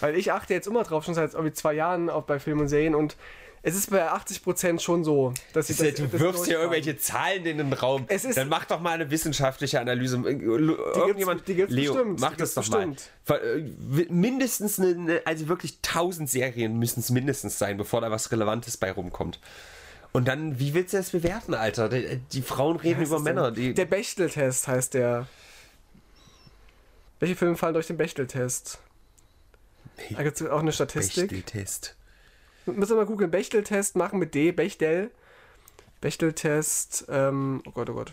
Weil 0.00 0.16
ich 0.16 0.32
achte 0.32 0.54
jetzt 0.54 0.66
immer 0.66 0.82
drauf, 0.82 1.04
schon 1.04 1.14
seit 1.14 1.34
irgendwie 1.34 1.52
zwei 1.52 1.74
Jahren 1.74 2.10
auch 2.10 2.24
bei 2.24 2.38
Filmen 2.38 2.62
und 2.62 2.68
Serien 2.68 2.94
und 2.94 3.16
es 3.62 3.74
ist 3.74 3.90
bei 3.90 4.10
80% 4.10 4.80
schon 4.80 5.04
so, 5.04 5.34
dass 5.52 5.68
ich 5.68 5.76
das, 5.76 5.94
Du 5.94 6.06
das 6.06 6.18
wirfst 6.18 6.46
hier 6.46 6.58
irgendwelche 6.58 6.96
Zahlen 6.96 7.44
in 7.44 7.58
den 7.58 7.72
Raum. 7.72 8.06
Es 8.08 8.24
ist, 8.24 8.38
Dann 8.38 8.48
mach 8.48 8.64
doch 8.64 8.80
mal 8.80 8.92
eine 8.92 9.10
wissenschaftliche 9.10 9.80
Analyse. 9.80 10.16
Irgendjemand, 10.16 11.46
die 11.46 11.54
gibt's, 11.54 11.74
die 11.74 11.80
Leo, 11.80 11.92
bestimmt, 11.92 12.20
mach 12.20 12.36
das 12.36 12.54
doch 12.54 12.62
bestimmt. 12.62 13.10
mal. 13.28 13.36
Äh, 13.36 14.06
mindestens 14.08 14.80
eine, 14.80 15.20
also 15.26 15.48
wirklich 15.48 15.78
1000 15.86 16.30
Serien 16.30 16.78
müssen 16.78 17.00
es 17.00 17.10
mindestens 17.10 17.58
sein, 17.58 17.76
bevor 17.76 18.00
da 18.00 18.10
was 18.10 18.32
Relevantes 18.32 18.78
bei 18.78 18.92
rumkommt. 18.92 19.38
Und 20.12 20.26
dann, 20.26 20.58
wie 20.58 20.72
willst 20.72 20.94
du 20.94 20.96
das 20.96 21.10
bewerten, 21.10 21.52
Alter? 21.52 21.88
Die, 21.90 22.16
die 22.32 22.42
Frauen 22.42 22.76
reden 22.76 23.02
über 23.02 23.20
Männer. 23.20 23.50
Die 23.50 23.74
der 23.74 23.84
Bechteltest 23.84 24.68
heißt 24.68 24.94
der. 24.94 25.26
Welche 27.20 27.36
Filme 27.36 27.56
fallen 27.58 27.74
durch 27.74 27.86
den 27.86 27.98
Bechteltest? 27.98 28.78
Da 30.10 30.22
gibt 30.22 30.40
es 30.40 30.48
auch 30.48 30.60
eine 30.60 30.72
Statistik. 30.72 31.28
Bechteltest. 31.28 31.94
Müssen 32.66 32.90
wir 32.90 32.96
mal 32.96 33.06
googeln. 33.06 33.30
Bechteltest 33.30 33.96
machen 33.96 34.18
mit 34.18 34.34
D. 34.34 34.52
Bechtel. 34.52 35.10
Bechteltest. 36.00 37.06
Ähm, 37.08 37.62
oh 37.66 37.70
Gott, 37.72 37.90
oh 37.90 37.94
Gott. 37.94 38.12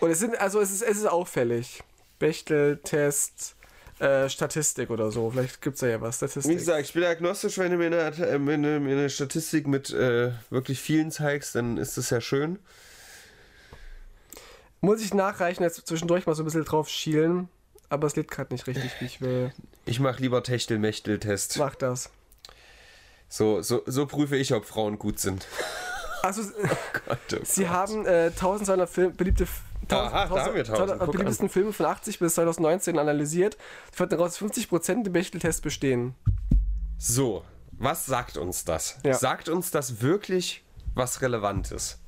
Und 0.00 0.10
es 0.10 0.18
sind, 0.18 0.40
also 0.40 0.60
es 0.60 0.70
ist, 0.70 0.82
es 0.82 0.98
ist 0.98 1.06
auffällig. 1.06 1.82
Bechteltest. 2.18 3.56
Äh, 3.98 4.28
Statistik 4.28 4.90
oder 4.90 5.12
so. 5.12 5.30
Vielleicht 5.30 5.60
gibt 5.60 5.74
es 5.74 5.80
da 5.80 5.86
ja 5.86 6.00
was. 6.00 6.16
Statistik. 6.16 6.50
Wie 6.50 6.56
gesagt, 6.56 6.80
ich 6.80 6.92
bin 6.92 7.04
agnostisch, 7.04 7.58
wenn 7.58 7.70
du 7.70 7.76
mir 7.76 7.86
eine, 7.86 7.98
äh, 7.98 8.34
eine, 8.34 8.76
eine 8.76 9.10
Statistik 9.10 9.68
mit 9.68 9.90
äh, 9.90 10.32
wirklich 10.50 10.80
vielen 10.80 11.12
zeigst, 11.12 11.54
dann 11.54 11.76
ist 11.76 11.96
das 11.96 12.10
ja 12.10 12.20
schön. 12.20 12.58
Muss 14.80 15.00
ich 15.00 15.14
nachreichen, 15.14 15.62
jetzt 15.62 15.86
zwischendurch 15.86 16.26
mal 16.26 16.34
so 16.34 16.42
ein 16.42 16.46
bisschen 16.46 16.64
drauf 16.64 16.88
schielen, 16.88 17.48
aber 17.88 18.08
es 18.08 18.16
lädt 18.16 18.28
gerade 18.28 18.52
nicht 18.52 18.66
richtig, 18.66 18.90
wie 18.98 19.04
ich 19.04 19.20
will. 19.20 19.52
Ich 19.84 20.00
mach 20.00 20.18
lieber 20.18 20.42
Techtel-Mechtel-Test. 20.42 21.58
Mach 21.58 21.76
das. 21.76 22.10
So, 23.32 23.62
so, 23.62 23.82
so 23.86 24.04
prüfe 24.04 24.36
ich, 24.36 24.52
ob 24.52 24.66
Frauen 24.66 24.98
gut 24.98 25.18
sind. 25.18 25.46
Also, 26.24 26.42
oh 26.62 26.68
Gott, 27.04 27.18
oh 27.32 27.36
Sie 27.42 27.64
Gott. 27.64 27.72
haben 27.72 28.06
äh, 28.06 28.26
1200 28.26 28.88
Film, 28.88 29.16
beliebte 29.16 29.44
Aha, 29.88 30.22
1000, 30.22 30.70
1000, 30.70 31.10
beliebtesten 31.10 31.48
Filme 31.48 31.72
von 31.72 31.86
80 31.86 32.20
bis 32.20 32.34
2019 32.34 32.96
analysiert. 32.96 33.56
Sie 33.90 33.96
fanden 33.96 34.18
daraus 34.18 34.38
50% 34.38 35.02
den 35.02 35.12
Bechteltest 35.12 35.64
bestehen. 35.64 36.14
So, 36.96 37.44
was 37.72 38.06
sagt 38.06 38.36
uns 38.36 38.64
das? 38.64 39.00
Ja. 39.04 39.14
Sagt 39.14 39.48
uns 39.48 39.72
das 39.72 40.00
wirklich 40.00 40.62
was 40.94 41.22
Relevantes? 41.22 41.98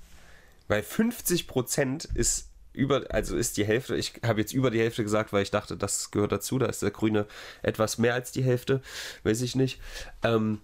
Weil 0.69 0.83
50% 0.83 2.15
ist 2.15 2.51
über, 2.73 3.03
also 3.09 3.37
ist 3.37 3.57
die 3.57 3.65
Hälfte, 3.65 3.97
ich 3.97 4.13
habe 4.25 4.43
jetzt 4.43 4.53
über 4.53 4.71
die 4.71 4.79
Hälfte 4.79 5.03
gesagt, 5.03 5.33
weil 5.33 5.43
ich 5.43 5.51
dachte, 5.51 5.77
das 5.77 6.13
gehört 6.13 6.31
dazu, 6.31 6.61
da 6.61 6.67
ist 6.67 6.83
der 6.83 6.93
Grüne 6.93 7.27
etwas 7.63 7.99
mehr 7.99 8.15
als 8.15 8.31
die 8.31 8.45
Hälfte, 8.45 8.81
weiß 9.25 9.41
ich 9.41 9.57
nicht. 9.57 9.81
Ähm, 10.23 10.61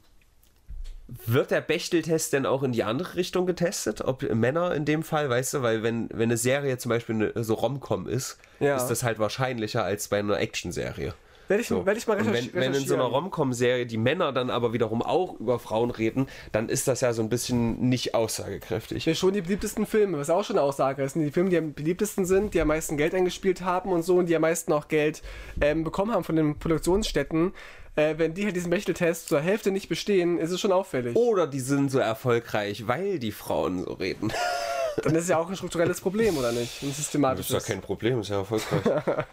wird 1.27 1.51
der 1.51 1.61
Bechteltest 1.61 2.33
denn 2.33 2.47
auch 2.47 2.63
in 2.63 2.73
die 2.73 2.85
andere 2.85 3.17
Richtung 3.17 3.47
getestet? 3.47 4.03
Ob 4.03 4.23
Männer 4.23 4.75
in 4.75 4.85
dem 4.85 5.03
Fall, 5.03 5.29
weißt 5.29 5.55
du, 5.55 5.63
weil 5.63 5.83
wenn, 5.83 6.09
wenn 6.11 6.29
eine 6.29 6.37
Serie 6.37 6.79
zum 6.79 6.91
Beispiel 6.91 7.15
eine, 7.15 7.45
so 7.45 7.55
Rom-Com 7.55 8.09
ist, 8.09 8.39
ja. 8.61 8.77
ist 8.77 8.87
das 8.87 9.03
halt 9.03 9.19
wahrscheinlicher 9.19 9.85
als 9.85 10.09
bei 10.09 10.19
einer 10.19 10.39
Action-Serie. 10.39 11.15
Werde 11.51 11.63
ich, 11.63 11.69
so. 11.69 11.85
werd 11.85 11.99
ich 11.99 12.07
mal 12.07 12.17
recherchieren. 12.17 12.51
Wenn, 12.53 12.73
wenn 12.73 12.81
in 12.81 12.87
so 12.87 12.95
einer 12.95 13.03
Rom-Com-Serie 13.05 13.85
die 13.85 13.97
Männer 13.97 14.33
dann 14.33 14.51
aber 14.51 14.73
wiederum 14.73 15.03
auch 15.03 15.41
über 15.41 15.59
Frauen 15.59 15.91
reden, 15.91 16.29
dann 16.53 16.69
ist 16.69 16.87
das 16.87 17.01
ja 17.01 17.13
so 17.13 17.23
ein 17.23 17.29
bisschen 17.29 17.89
nicht 17.89 18.15
aussagekräftig. 18.15 19.05
Ja, 19.05 19.17
schon 19.17 19.33
die 19.33 19.41
beliebtesten 19.41 19.85
Filme, 19.85 20.17
was 20.17 20.31
auch 20.31 20.45
schon 20.45 20.57
eine 20.57 20.65
Aussage 20.65 21.03
ist. 21.03 21.17
Die 21.17 21.33
Filme, 21.33 21.51
die 21.51 21.59
am 21.59 21.73
beliebtesten 21.73 22.25
sind, 22.25 22.55
die 22.55 22.61
am 22.61 22.69
meisten 22.69 22.97
Geld 22.97 23.17
eingespielt 23.17 23.63
haben 23.63 23.91
und 23.91 24.05
so 24.05 24.19
und 24.19 24.27
die 24.27 24.37
am 24.37 24.43
meisten 24.43 24.73
auch 24.73 24.87
Geld 24.87 25.23
ähm, 25.61 25.83
bekommen 25.83 26.13
haben 26.13 26.23
von 26.23 26.37
den 26.37 26.57
Produktionsstätten, 26.57 27.53
äh, 27.97 28.14
wenn 28.18 28.34
die 28.34 28.45
halt 28.45 28.57
diesen 28.57 28.70
Bechteltest 28.70 29.28
zur 29.28 29.41
Hälfte 29.41 29.70
nicht 29.70 29.88
bestehen, 29.88 30.38
ist 30.38 30.51
es 30.51 30.61
schon 30.61 30.72
auffällig. 30.72 31.16
Oder 31.16 31.47
die 31.47 31.61
sind 31.61 31.91
so 31.91 31.99
erfolgreich, 31.99 32.86
weil 32.86 33.18
die 33.18 33.32
Frauen 33.32 33.84
so 33.84 33.93
reden. 33.93 34.32
Dann 35.03 35.14
ist 35.14 35.24
es 35.24 35.28
ja 35.28 35.38
auch 35.38 35.49
ein 35.49 35.57
strukturelles 35.57 36.01
Problem, 36.01 36.36
oder 36.36 36.53
nicht? 36.53 36.82
Ein 36.82 36.93
systematisches. 36.93 37.53
Das 37.53 37.62
ist 37.62 37.68
ja 37.68 37.74
kein 37.74 37.82
Problem, 37.82 38.20
ist 38.20 38.30
ja 38.30 38.38
erfolgreich. 38.38 38.82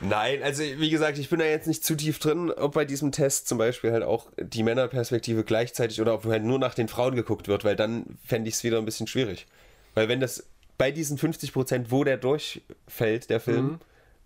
Nein, 0.00 0.42
also 0.42 0.62
wie 0.62 0.90
gesagt, 0.90 1.18
ich 1.18 1.28
bin 1.28 1.38
da 1.38 1.44
jetzt 1.44 1.66
nicht 1.66 1.84
zu 1.84 1.96
tief 1.96 2.18
drin, 2.18 2.50
ob 2.50 2.74
bei 2.74 2.84
diesem 2.84 3.12
Test 3.12 3.46
zum 3.46 3.58
Beispiel 3.58 3.92
halt 3.92 4.02
auch 4.02 4.26
die 4.38 4.62
Männerperspektive 4.62 5.44
gleichzeitig 5.44 6.00
oder 6.00 6.14
ob 6.14 6.24
halt 6.24 6.44
nur 6.44 6.58
nach 6.58 6.74
den 6.74 6.88
Frauen 6.88 7.14
geguckt 7.14 7.46
wird, 7.46 7.64
weil 7.64 7.76
dann 7.76 8.18
fände 8.24 8.48
ich 8.48 8.56
es 8.56 8.64
wieder 8.64 8.78
ein 8.78 8.84
bisschen 8.84 9.06
schwierig. 9.06 9.46
Weil 9.94 10.08
wenn 10.08 10.20
das 10.20 10.46
bei 10.78 10.90
diesen 10.90 11.18
50 11.18 11.52
Prozent, 11.52 11.90
wo 11.90 12.04
der 12.04 12.16
durchfällt, 12.16 13.30
der 13.30 13.40
Film, 13.40 13.64
mhm. 13.64 13.78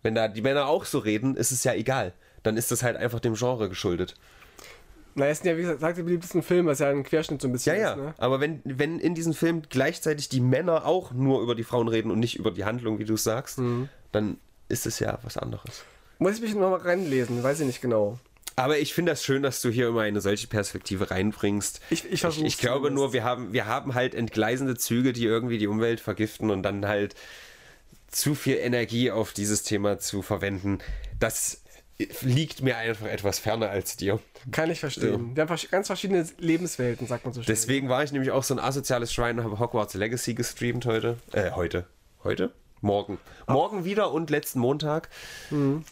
wenn 0.02 0.14
da 0.14 0.28
die 0.28 0.42
Männer 0.42 0.66
auch 0.66 0.84
so 0.84 0.98
reden, 0.98 1.36
ist 1.36 1.50
es 1.50 1.64
ja 1.64 1.74
egal 1.74 2.12
dann 2.42 2.56
ist 2.56 2.70
das 2.70 2.82
halt 2.82 2.96
einfach 2.96 3.20
dem 3.20 3.34
Genre 3.34 3.68
geschuldet. 3.68 4.14
Na, 5.14 5.26
es 5.26 5.38
sind 5.38 5.50
ja, 5.50 5.56
wie 5.56 5.62
gesagt, 5.62 5.98
die 5.98 6.02
beliebtesten 6.02 6.42
Filme, 6.42 6.70
was 6.70 6.78
ja 6.78 6.88
ein 6.88 7.02
Querschnitt 7.02 7.42
so 7.42 7.48
ein 7.48 7.52
bisschen 7.52 7.76
ja, 7.76 7.82
ja. 7.82 7.90
ist. 7.92 7.96
Ne? 7.98 8.14
Aber 8.18 8.40
wenn, 8.40 8.60
wenn 8.64 9.00
in 9.00 9.14
diesem 9.14 9.34
Film 9.34 9.62
gleichzeitig 9.68 10.28
die 10.28 10.40
Männer 10.40 10.86
auch 10.86 11.12
nur 11.12 11.42
über 11.42 11.54
die 11.54 11.64
Frauen 11.64 11.88
reden 11.88 12.10
und 12.10 12.20
nicht 12.20 12.36
über 12.36 12.52
die 12.52 12.64
Handlung, 12.64 12.98
wie 12.98 13.04
du 13.04 13.14
es 13.14 13.24
sagst, 13.24 13.58
mhm. 13.58 13.88
dann 14.12 14.38
ist 14.68 14.86
es 14.86 15.00
ja 15.00 15.18
was 15.22 15.36
anderes. 15.36 15.84
Muss 16.18 16.36
ich 16.36 16.42
mich 16.42 16.54
nochmal 16.54 16.80
reinlesen, 16.80 17.42
weiß 17.42 17.60
ich 17.60 17.66
nicht 17.66 17.80
genau. 17.80 18.18
Aber 18.56 18.78
ich 18.78 18.94
finde 18.94 19.12
das 19.12 19.24
schön, 19.24 19.42
dass 19.42 19.62
du 19.62 19.70
hier 19.70 19.88
immer 19.88 20.02
eine 20.02 20.20
solche 20.20 20.46
Perspektive 20.46 21.10
reinbringst. 21.10 21.80
Ich, 21.90 22.04
ich, 22.04 22.22
ich, 22.22 22.42
ich 22.44 22.58
glaube 22.58 22.90
nur, 22.90 23.12
wir 23.12 23.24
haben, 23.24 23.52
wir 23.52 23.66
haben 23.66 23.94
halt 23.94 24.14
entgleisende 24.14 24.76
Züge, 24.76 25.12
die 25.12 25.24
irgendwie 25.24 25.58
die 25.58 25.66
Umwelt 25.66 25.98
vergiften 25.98 26.50
und 26.50 26.62
dann 26.62 26.86
halt 26.86 27.14
zu 28.08 28.34
viel 28.34 28.56
Energie 28.56 29.10
auf 29.10 29.32
dieses 29.32 29.62
Thema 29.62 29.98
zu 29.98 30.20
verwenden. 30.20 30.78
Das 31.18 31.59
liegt 32.22 32.62
mir 32.62 32.76
einfach 32.76 33.06
etwas 33.06 33.38
ferner 33.38 33.70
als 33.70 33.96
dir. 33.96 34.18
Kann 34.52 34.70
ich 34.70 34.80
verstehen. 34.80 35.30
Ja. 35.30 35.36
Wir 35.36 35.48
haben 35.48 35.60
ganz 35.70 35.86
verschiedene 35.86 36.26
Lebenswelten, 36.38 37.06
sagt 37.06 37.24
man 37.24 37.34
so 37.34 37.42
schön. 37.42 37.46
Deswegen 37.46 37.88
war 37.88 38.02
ich 38.02 38.12
nämlich 38.12 38.30
auch 38.30 38.42
so 38.42 38.54
ein 38.54 38.60
asoziales 38.60 39.12
Schwein 39.12 39.38
und 39.38 39.44
habe 39.44 39.58
Hogwarts 39.58 39.94
Legacy 39.94 40.34
gestreamt 40.34 40.86
heute. 40.86 41.16
Äh, 41.32 41.50
heute. 41.52 41.86
Heute? 42.24 42.52
Morgen. 42.80 43.18
Ach. 43.46 43.54
Morgen 43.54 43.84
wieder 43.84 44.12
und 44.12 44.30
letzten 44.30 44.60
Montag. 44.60 45.08
Mhm. 45.50 45.84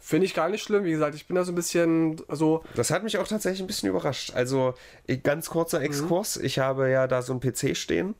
Finde 0.00 0.26
ich 0.26 0.34
gar 0.34 0.48
nicht 0.48 0.62
schlimm. 0.62 0.84
Wie 0.84 0.90
gesagt, 0.90 1.14
ich 1.14 1.26
bin 1.26 1.36
da 1.36 1.44
so 1.44 1.52
ein 1.52 1.54
bisschen 1.54 2.20
so. 2.30 2.64
Das 2.74 2.90
hat 2.90 3.02
mich 3.02 3.18
auch 3.18 3.28
tatsächlich 3.28 3.60
ein 3.60 3.66
bisschen 3.66 3.88
überrascht. 3.88 4.32
Also, 4.34 4.74
ganz 5.22 5.50
kurzer 5.50 5.82
Exkurs. 5.82 6.38
Mhm. 6.38 6.44
Ich 6.44 6.58
habe 6.58 6.90
ja 6.90 7.06
da 7.06 7.22
so 7.22 7.32
ein 7.32 7.40
PC 7.40 7.76
stehen 7.76 8.14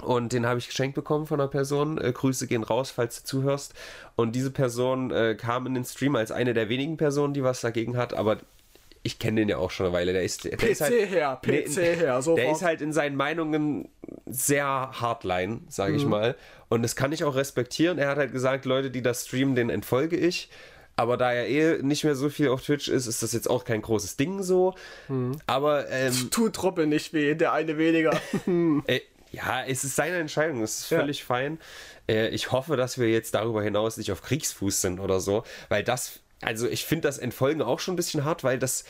und 0.00 0.32
den 0.32 0.46
habe 0.46 0.58
ich 0.58 0.68
geschenkt 0.68 0.94
bekommen 0.94 1.26
von 1.26 1.40
einer 1.40 1.48
Person. 1.48 1.98
Äh, 1.98 2.12
Grüße 2.12 2.46
gehen 2.46 2.62
raus, 2.62 2.90
falls 2.90 3.22
du 3.22 3.26
zuhörst. 3.26 3.74
Und 4.16 4.34
diese 4.34 4.50
Person 4.50 5.10
äh, 5.10 5.34
kam 5.34 5.66
in 5.66 5.74
den 5.74 5.84
Stream 5.84 6.16
als 6.16 6.32
eine 6.32 6.54
der 6.54 6.68
wenigen 6.68 6.96
Personen, 6.96 7.34
die 7.34 7.44
was 7.44 7.60
dagegen 7.60 7.96
hat, 7.96 8.14
aber 8.14 8.38
ich 9.02 9.18
kenne 9.18 9.40
den 9.40 9.48
ja 9.48 9.56
auch 9.56 9.70
schon 9.70 9.86
eine 9.86 9.94
Weile. 9.94 10.12
Der 10.12 10.22
ist, 10.22 10.44
der 10.44 10.56
PC 10.56 10.62
ist 10.64 10.80
halt, 10.82 10.92
her, 11.10 11.40
PC 11.42 11.48
nee, 11.48 11.96
her, 11.96 12.20
sofort. 12.20 12.38
Der 12.38 12.52
ist 12.52 12.62
halt 12.62 12.82
in 12.82 12.92
seinen 12.92 13.16
Meinungen 13.16 13.88
sehr 14.26 14.66
hardline, 14.66 15.62
sage 15.68 15.96
ich 15.96 16.04
mhm. 16.04 16.10
mal. 16.10 16.36
Und 16.68 16.82
das 16.82 16.96
kann 16.96 17.12
ich 17.12 17.24
auch 17.24 17.34
respektieren. 17.34 17.98
Er 17.98 18.08
hat 18.08 18.18
halt 18.18 18.32
gesagt, 18.32 18.66
Leute, 18.66 18.90
die 18.90 19.02
das 19.02 19.26
streamen, 19.26 19.54
den 19.54 19.70
entfolge 19.70 20.16
ich. 20.16 20.50
Aber 20.96 21.16
da 21.16 21.32
er 21.32 21.48
eh 21.48 21.82
nicht 21.82 22.04
mehr 22.04 22.14
so 22.14 22.28
viel 22.28 22.48
auf 22.48 22.62
Twitch 22.62 22.88
ist, 22.88 23.06
ist 23.06 23.22
das 23.22 23.32
jetzt 23.32 23.48
auch 23.48 23.64
kein 23.64 23.80
großes 23.80 24.18
Ding 24.18 24.42
so. 24.42 24.74
Mhm. 25.08 25.38
Aber 25.46 25.88
ähm, 25.88 26.12
tut 26.30 26.54
Truppe 26.54 26.86
nicht 26.86 27.14
weh, 27.14 27.34
der 27.34 27.54
eine 27.54 27.78
weniger. 27.78 28.10
ey, 28.86 29.02
Ja, 29.32 29.64
es 29.64 29.84
ist 29.84 29.96
seine 29.96 30.16
Entscheidung, 30.16 30.62
es 30.62 30.80
ist 30.80 30.86
völlig 30.86 31.20
ja. 31.20 31.26
fein. 31.26 31.58
Äh, 32.08 32.28
ich 32.28 32.52
hoffe, 32.52 32.76
dass 32.76 32.98
wir 32.98 33.10
jetzt 33.10 33.34
darüber 33.34 33.62
hinaus 33.62 33.96
nicht 33.96 34.10
auf 34.12 34.22
Kriegsfuß 34.22 34.80
sind 34.80 35.00
oder 35.00 35.20
so, 35.20 35.44
weil 35.68 35.84
das, 35.84 36.20
also 36.42 36.68
ich 36.68 36.84
finde 36.84 37.08
das 37.08 37.18
Entfolgen 37.18 37.62
auch 37.62 37.80
schon 37.80 37.94
ein 37.94 37.96
bisschen 37.96 38.24
hart, 38.24 38.42
weil 38.42 38.58
das, 38.58 38.84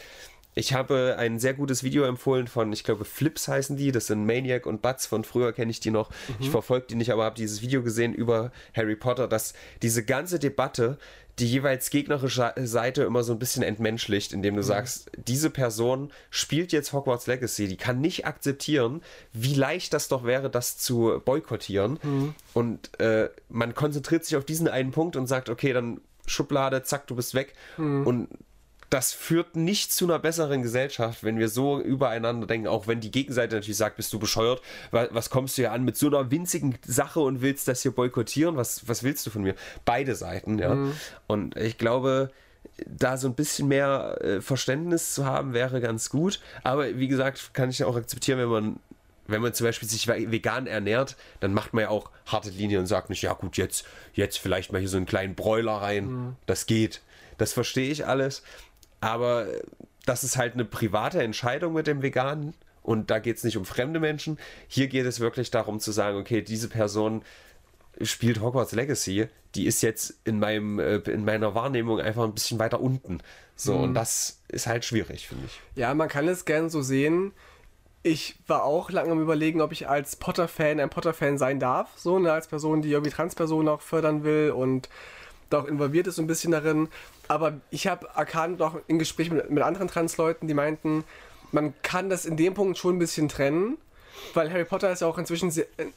ich 0.54 0.72
habe 0.72 1.16
ein 1.18 1.38
sehr 1.38 1.54
gutes 1.54 1.84
Video 1.84 2.04
empfohlen 2.04 2.48
von, 2.48 2.72
ich 2.72 2.84
glaube, 2.84 3.04
Flips 3.04 3.48
heißen 3.48 3.76
die. 3.76 3.92
Das 3.92 4.08
sind 4.08 4.26
Maniac 4.26 4.66
und 4.66 4.82
Butts 4.82 5.06
von 5.06 5.24
früher, 5.24 5.52
kenne 5.52 5.70
ich 5.70 5.80
die 5.80 5.90
noch. 5.90 6.10
Mhm. 6.10 6.36
Ich 6.40 6.50
verfolge 6.50 6.86
die 6.88 6.96
nicht, 6.96 7.12
aber 7.12 7.24
habe 7.24 7.36
dieses 7.36 7.62
Video 7.62 7.82
gesehen 7.82 8.14
über 8.14 8.50
Harry 8.74 8.96
Potter, 8.96 9.28
dass 9.28 9.54
diese 9.82 10.04
ganze 10.04 10.38
Debatte 10.38 10.98
die 11.40 11.46
jeweils 11.46 11.90
gegnerische 11.90 12.52
Seite 12.56 13.02
immer 13.02 13.22
so 13.22 13.32
ein 13.32 13.38
bisschen 13.38 13.62
entmenschlicht, 13.62 14.32
indem 14.32 14.54
du 14.54 14.60
mhm. 14.60 14.66
sagst, 14.66 15.10
diese 15.16 15.50
Person 15.50 16.12
spielt 16.30 16.72
jetzt 16.72 16.92
Hogwarts 16.92 17.26
Legacy, 17.26 17.66
die 17.66 17.76
kann 17.76 18.00
nicht 18.00 18.26
akzeptieren, 18.26 19.02
wie 19.32 19.54
leicht 19.54 19.92
das 19.94 20.08
doch 20.08 20.24
wäre, 20.24 20.50
das 20.50 20.78
zu 20.78 21.20
boykottieren. 21.24 21.98
Mhm. 22.02 22.34
Und 22.52 23.00
äh, 23.00 23.30
man 23.48 23.74
konzentriert 23.74 24.24
sich 24.24 24.36
auf 24.36 24.44
diesen 24.44 24.68
einen 24.68 24.90
Punkt 24.90 25.16
und 25.16 25.26
sagt, 25.26 25.48
okay, 25.48 25.72
dann 25.72 26.00
Schublade, 26.26 26.82
zack, 26.82 27.06
du 27.06 27.16
bist 27.16 27.34
weg. 27.34 27.54
Mhm. 27.76 28.06
Und 28.06 28.28
das 28.90 29.12
führt 29.12 29.54
nicht 29.54 29.92
zu 29.92 30.04
einer 30.04 30.18
besseren 30.18 30.62
Gesellschaft, 30.62 31.22
wenn 31.22 31.38
wir 31.38 31.48
so 31.48 31.80
übereinander 31.80 32.48
denken, 32.48 32.66
auch 32.66 32.88
wenn 32.88 33.00
die 33.00 33.12
Gegenseite 33.12 33.54
natürlich 33.54 33.76
sagt, 33.76 33.96
bist 33.96 34.12
du 34.12 34.18
bescheuert, 34.18 34.60
was, 34.90 35.30
kommst 35.30 35.56
du 35.56 35.62
hier 35.62 35.72
an 35.72 35.84
mit 35.84 35.96
so 35.96 36.08
einer 36.08 36.30
winzigen 36.32 36.76
Sache 36.84 37.20
und 37.20 37.40
willst 37.40 37.68
das 37.68 37.82
hier 37.82 37.92
boykottieren, 37.92 38.56
was, 38.56 38.88
was 38.88 39.04
willst 39.04 39.24
du 39.26 39.30
von 39.30 39.42
mir? 39.42 39.54
Beide 39.84 40.16
Seiten, 40.16 40.58
ja. 40.58 40.74
Mhm. 40.74 40.92
Und 41.28 41.56
ich 41.56 41.78
glaube, 41.78 42.30
da 42.84 43.16
so 43.16 43.28
ein 43.28 43.34
bisschen 43.34 43.68
mehr 43.68 44.18
äh, 44.22 44.40
Verständnis 44.40 45.14
zu 45.14 45.24
haben, 45.24 45.52
wäre 45.52 45.80
ganz 45.80 46.10
gut. 46.10 46.40
Aber 46.64 46.96
wie 46.98 47.08
gesagt, 47.08 47.54
kann 47.54 47.70
ich 47.70 47.84
auch 47.84 47.96
akzeptieren, 47.96 48.38
wenn 48.38 48.48
man 48.48 48.80
wenn 49.26 49.42
man 49.42 49.54
zum 49.54 49.66
Beispiel 49.66 49.88
sich 49.88 50.08
vegan 50.08 50.66
ernährt, 50.66 51.16
dann 51.38 51.54
macht 51.54 51.72
man 51.72 51.82
ja 51.82 51.88
auch 51.90 52.10
harte 52.26 52.50
Linien 52.50 52.80
und 52.80 52.86
sagt 52.86 53.10
nicht, 53.10 53.22
ja 53.22 53.32
gut, 53.34 53.56
jetzt, 53.56 53.86
jetzt 54.12 54.38
vielleicht 54.38 54.72
mal 54.72 54.80
hier 54.80 54.88
so 54.88 54.96
einen 54.96 55.06
kleinen 55.06 55.36
Bräuler 55.36 55.74
rein. 55.74 56.06
Mhm. 56.06 56.36
Das 56.46 56.66
geht. 56.66 57.00
Das 57.38 57.52
verstehe 57.52 57.92
ich 57.92 58.06
alles. 58.06 58.42
Aber 59.00 59.46
das 60.06 60.24
ist 60.24 60.36
halt 60.36 60.54
eine 60.54 60.64
private 60.64 61.22
Entscheidung 61.22 61.72
mit 61.74 61.86
dem 61.86 62.02
Veganen 62.02 62.54
und 62.82 63.10
da 63.10 63.18
geht 63.18 63.36
es 63.36 63.44
nicht 63.44 63.56
um 63.56 63.64
fremde 63.64 64.00
Menschen. 64.00 64.38
Hier 64.68 64.88
geht 64.88 65.06
es 65.06 65.20
wirklich 65.20 65.50
darum 65.50 65.80
zu 65.80 65.92
sagen, 65.92 66.18
okay, 66.18 66.42
diese 66.42 66.68
Person 66.68 67.22
spielt 68.00 68.40
Hogwarts 68.40 68.72
Legacy, 68.72 69.28
die 69.54 69.66
ist 69.66 69.82
jetzt 69.82 70.14
in 70.24 70.38
meinem 70.38 70.78
äh, 70.78 70.96
in 70.96 71.24
meiner 71.24 71.54
Wahrnehmung 71.54 72.00
einfach 72.00 72.24
ein 72.24 72.34
bisschen 72.34 72.58
weiter 72.58 72.80
unten. 72.80 73.20
So 73.56 73.74
mhm. 73.74 73.82
und 73.84 73.94
das 73.94 74.40
ist 74.48 74.66
halt 74.66 74.84
schwierig, 74.84 75.28
finde 75.28 75.46
ich. 75.46 75.60
Ja, 75.74 75.92
man 75.94 76.08
kann 76.08 76.28
es 76.28 76.44
gern 76.44 76.70
so 76.70 76.82
sehen. 76.82 77.32
Ich 78.02 78.36
war 78.46 78.64
auch 78.64 78.90
lange 78.90 79.12
am 79.12 79.20
überlegen, 79.20 79.60
ob 79.60 79.72
ich 79.72 79.88
als 79.88 80.16
Potter-Fan 80.16 80.80
ein 80.80 80.88
Potter-Fan 80.88 81.36
sein 81.36 81.60
darf, 81.60 81.90
so 81.96 82.18
ne, 82.18 82.32
als 82.32 82.48
Person, 82.48 82.80
die 82.80 82.90
irgendwie 82.90 83.10
Transpersonen 83.10 83.68
auch 83.68 83.82
fördern 83.82 84.24
will 84.24 84.52
und 84.52 84.88
da 85.50 85.60
auch 85.60 85.66
involviert 85.66 86.06
ist 86.06 86.16
so 86.16 86.22
ein 86.22 86.26
bisschen 86.26 86.52
darin. 86.52 86.88
Aber 87.28 87.60
ich 87.70 87.86
habe 87.86 88.08
erkannt, 88.14 88.62
auch 88.62 88.76
in 88.86 88.98
Gesprächen 88.98 89.36
mit, 89.36 89.50
mit 89.50 89.62
anderen 89.62 89.88
Transleuten, 89.88 90.48
die 90.48 90.54
meinten, 90.54 91.04
man 91.52 91.74
kann 91.82 92.08
das 92.08 92.24
in 92.24 92.36
dem 92.36 92.54
Punkt 92.54 92.78
schon 92.78 92.96
ein 92.96 92.98
bisschen 92.98 93.28
trennen, 93.28 93.76
weil 94.34 94.50
Harry 94.50 94.64
Potter 94.64 94.90
ist 94.90 95.00
ja 95.00 95.06
auch 95.06 95.18
inzwischen 95.18 95.52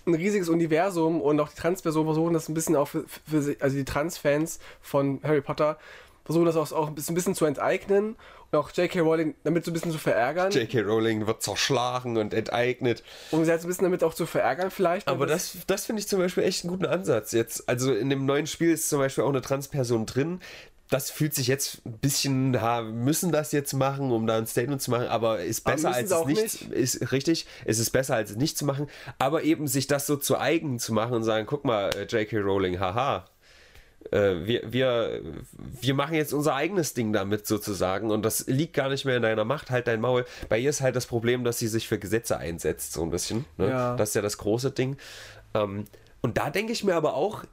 ein 0.05 0.13
riesiges 0.13 0.49
Universum 0.49 1.21
und 1.21 1.39
auch 1.39 1.49
die 1.49 1.55
Transpersonen 1.55 2.07
versuchen 2.07 2.33
das 2.33 2.49
ein 2.49 2.53
bisschen 2.53 2.75
auch 2.75 2.87
für, 2.87 3.05
für 3.07 3.55
also 3.59 3.75
die 3.75 3.85
Transfans 3.85 4.59
von 4.81 5.19
Harry 5.23 5.41
Potter 5.41 5.77
versuchen 6.25 6.45
das 6.45 6.55
auch, 6.55 6.71
auch 6.71 6.87
ein 6.87 6.95
bisschen 6.95 7.35
zu 7.35 7.45
enteignen 7.45 8.15
auch 8.55 8.71
J.K. 8.71 8.99
Rowling 8.99 9.35
damit 9.43 9.65
so 9.65 9.71
ein 9.71 9.73
bisschen 9.73 9.91
zu 9.91 9.97
verärgern. 9.97 10.51
J.K. 10.51 10.81
Rowling 10.81 11.27
wird 11.27 11.41
zerschlagen 11.41 12.17
und 12.17 12.33
enteignet. 12.33 13.03
Um 13.31 13.43
sie 13.43 13.51
jetzt 13.51 13.65
ein 13.65 13.67
bisschen 13.67 13.85
damit 13.85 14.03
auch 14.03 14.13
zu 14.13 14.25
verärgern 14.25 14.71
vielleicht. 14.71 15.07
Aber 15.07 15.25
das, 15.25 15.57
das 15.67 15.85
finde 15.85 16.01
ich 16.01 16.07
zum 16.07 16.19
Beispiel 16.19 16.43
echt 16.43 16.63
einen 16.63 16.71
guten 16.71 16.85
Ansatz. 16.85 17.31
Jetzt, 17.31 17.67
also 17.67 17.93
in 17.93 18.09
dem 18.09 18.25
neuen 18.25 18.47
Spiel 18.47 18.71
ist 18.71 18.89
zum 18.89 18.99
Beispiel 18.99 19.23
auch 19.23 19.29
eine 19.29 19.41
Transperson 19.41 20.05
drin. 20.05 20.39
Das 20.89 21.09
fühlt 21.09 21.33
sich 21.33 21.47
jetzt 21.47 21.83
ein 21.85 21.97
bisschen, 21.99 22.61
ha, 22.61 22.83
müssen 22.83 23.31
das 23.31 23.51
jetzt 23.51 23.73
machen, 23.73 24.11
um 24.11 24.27
da 24.27 24.37
ein 24.37 24.45
Statement 24.45 24.81
zu 24.81 24.91
machen, 24.91 25.07
aber 25.07 25.39
ist 25.39 25.63
besser 25.63 25.87
aber 25.87 25.97
als 25.97 26.11
es 26.11 26.25
nicht, 26.25 26.69
nicht, 26.69 26.71
ist 26.71 27.11
richtig, 27.11 27.47
es 27.65 27.79
ist 27.79 27.89
besser 27.89 28.15
als 28.15 28.31
es 28.31 28.35
nicht 28.35 28.57
zu 28.57 28.65
machen, 28.65 28.87
aber 29.17 29.43
eben 29.43 29.67
sich 29.67 29.87
das 29.87 30.05
so 30.05 30.17
zu 30.17 30.37
eigen 30.37 30.77
zu 30.77 30.93
machen 30.93 31.13
und 31.13 31.23
sagen, 31.23 31.47
guck 31.47 31.65
mal, 31.65 31.89
äh, 31.95 32.03
J.K. 32.03 32.37
Rowling, 32.39 32.79
haha, 32.79 33.25
wir, 34.11 34.61
wir, 34.71 35.21
wir 35.81 35.93
machen 35.93 36.15
jetzt 36.15 36.33
unser 36.33 36.55
eigenes 36.55 36.93
Ding 36.93 37.13
damit 37.13 37.47
sozusagen 37.47 38.11
und 38.11 38.23
das 38.23 38.47
liegt 38.47 38.73
gar 38.73 38.89
nicht 38.89 39.05
mehr 39.05 39.17
in 39.17 39.23
deiner 39.23 39.45
Macht, 39.45 39.71
halt 39.71 39.87
dein 39.87 40.01
Maul. 40.01 40.25
Bei 40.49 40.59
ihr 40.59 40.69
ist 40.69 40.81
halt 40.81 40.95
das 40.95 41.05
Problem, 41.05 41.43
dass 41.43 41.59
sie 41.59 41.67
sich 41.67 41.87
für 41.87 41.97
Gesetze 41.97 42.37
einsetzt, 42.37 42.93
so 42.93 43.03
ein 43.03 43.09
bisschen. 43.09 43.45
Ne? 43.57 43.69
Ja. 43.69 43.95
Das 43.95 44.09
ist 44.09 44.15
ja 44.15 44.21
das 44.21 44.37
große 44.37 44.71
Ding. 44.71 44.97
Ähm, 45.53 45.85
und 46.21 46.37
da 46.37 46.49
denke 46.49 46.73
ich 46.73 46.83
mir 46.83 46.95
aber 46.95 47.15
auch, 47.15 47.43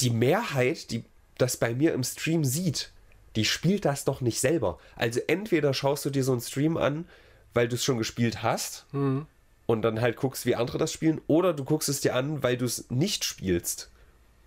die 0.00 0.10
Mehrheit, 0.10 0.90
die 0.90 1.04
das 1.38 1.56
bei 1.56 1.74
mir 1.74 1.92
im 1.92 2.04
Stream 2.04 2.44
sieht, 2.44 2.90
die 3.36 3.44
spielt 3.44 3.84
das 3.84 4.04
doch 4.04 4.20
nicht 4.20 4.40
selber. 4.40 4.78
Also 4.94 5.20
entweder 5.26 5.74
schaust 5.74 6.04
du 6.04 6.10
dir 6.10 6.24
so 6.24 6.32
einen 6.32 6.40
Stream 6.40 6.76
an, 6.76 7.06
weil 7.52 7.68
du 7.68 7.74
es 7.74 7.84
schon 7.84 7.98
gespielt 7.98 8.42
hast 8.42 8.86
mhm. 8.92 9.26
und 9.66 9.82
dann 9.82 10.00
halt 10.00 10.16
guckst, 10.16 10.46
wie 10.46 10.56
andere 10.56 10.78
das 10.78 10.92
spielen, 10.92 11.20
oder 11.26 11.52
du 11.52 11.64
guckst 11.64 11.88
es 11.88 12.00
dir 12.00 12.14
an, 12.14 12.42
weil 12.42 12.56
du 12.56 12.64
es 12.64 12.90
nicht 12.90 13.24
spielst 13.24 13.90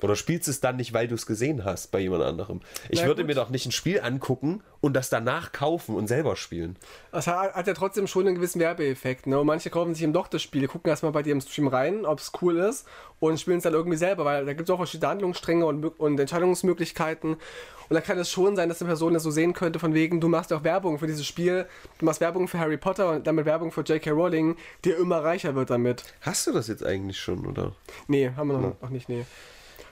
oder 0.02 0.16
spielst 0.16 0.48
es 0.48 0.62
dann 0.62 0.78
nicht, 0.78 0.94
weil 0.94 1.08
du 1.08 1.16
es 1.16 1.26
gesehen 1.26 1.66
hast 1.66 1.92
bei 1.92 2.00
jemand 2.00 2.24
anderem? 2.24 2.62
Ich 2.90 3.02
Na, 3.02 3.08
würde 3.08 3.24
gut. 3.24 3.28
mir 3.28 3.36
doch 3.36 3.50
nicht 3.50 3.66
ein 3.66 3.72
Spiel 3.72 4.02
angucken 4.02 4.62
und 4.82 4.94
das 4.94 5.10
danach 5.10 5.52
kaufen 5.52 5.96
und 5.96 6.08
selber 6.08 6.36
spielen. 6.36 6.78
Das 7.12 7.28
hat, 7.28 7.68
ja 7.68 7.74
trotzdem 7.74 8.08
schon 8.08 8.28
einen 8.28 8.36
gewissen 8.36 8.60
Werbeeffekt. 8.60 9.28
Ne? 9.28 9.40
Und 9.40 9.48
manche 9.48 9.70
kaufen 9.70 9.94
sich 9.94 10.04
eben 10.04 10.14
doch 10.14 10.28
das 10.28 10.42
Spiel, 10.42 10.68
gucken 10.68 10.90
erstmal 10.90 11.12
bei 11.12 11.24
dir 11.24 11.34
im 11.34 11.42
Stream 11.42 11.68
rein, 11.68 12.06
ob 12.06 12.20
es 12.20 12.32
cool 12.42 12.58
ist 12.58 12.88
und 13.20 13.40
spielen 13.40 13.58
es 13.58 13.64
dann 13.64 13.74
irgendwie 13.74 13.98
selber, 13.98 14.26
weil 14.26 14.46
da 14.46 14.54
gibt 14.54 14.70
es 14.70 14.74
auch 14.74 14.78
verschiedene 14.78 15.10
Handlungsstränge 15.10 15.66
und, 15.66 15.86
und 16.00 16.20
Entscheidungsmöglichkeiten. 16.20 17.38
Und 17.90 17.96
da 17.96 18.02
kann 18.02 18.20
es 18.20 18.30
schon 18.30 18.56
sein, 18.56 18.70
dass 18.70 18.82
eine 18.82 18.88
Person 18.88 19.16
das 19.16 19.24
so 19.24 19.32
sehen 19.32 19.54
könnte, 19.54 19.80
von 19.80 19.96
wegen, 19.96 20.22
du 20.22 20.28
machst 20.28 20.54
auch 20.54 20.64
Werbung 20.64 21.00
für 21.00 21.08
dieses 21.08 21.26
Spiel, 21.26 21.66
du 21.98 22.06
machst 22.06 22.22
Werbung 22.22 22.48
für 22.48 22.60
Harry 22.60 22.78
Potter 22.78 23.10
und 23.12 23.26
damit 23.26 23.46
Werbung 23.46 23.72
für 23.72 23.82
J.K. 23.82 24.12
Rowling, 24.12 24.56
die 24.86 24.92
immer 24.92 25.24
reicher 25.24 25.56
wird 25.56 25.72
damit. 25.72 26.04
Hast 26.22 26.46
du 26.46 26.52
das 26.52 26.68
jetzt 26.68 26.86
eigentlich 26.86 27.20
schon, 27.20 27.48
oder? 27.48 27.74
Nee, 28.08 28.32
haben 28.38 28.50
wir 28.50 28.58
noch, 28.60 28.70
ja. 28.70 28.76
noch 28.82 28.90
nicht, 28.92 29.10
nee. 29.10 29.26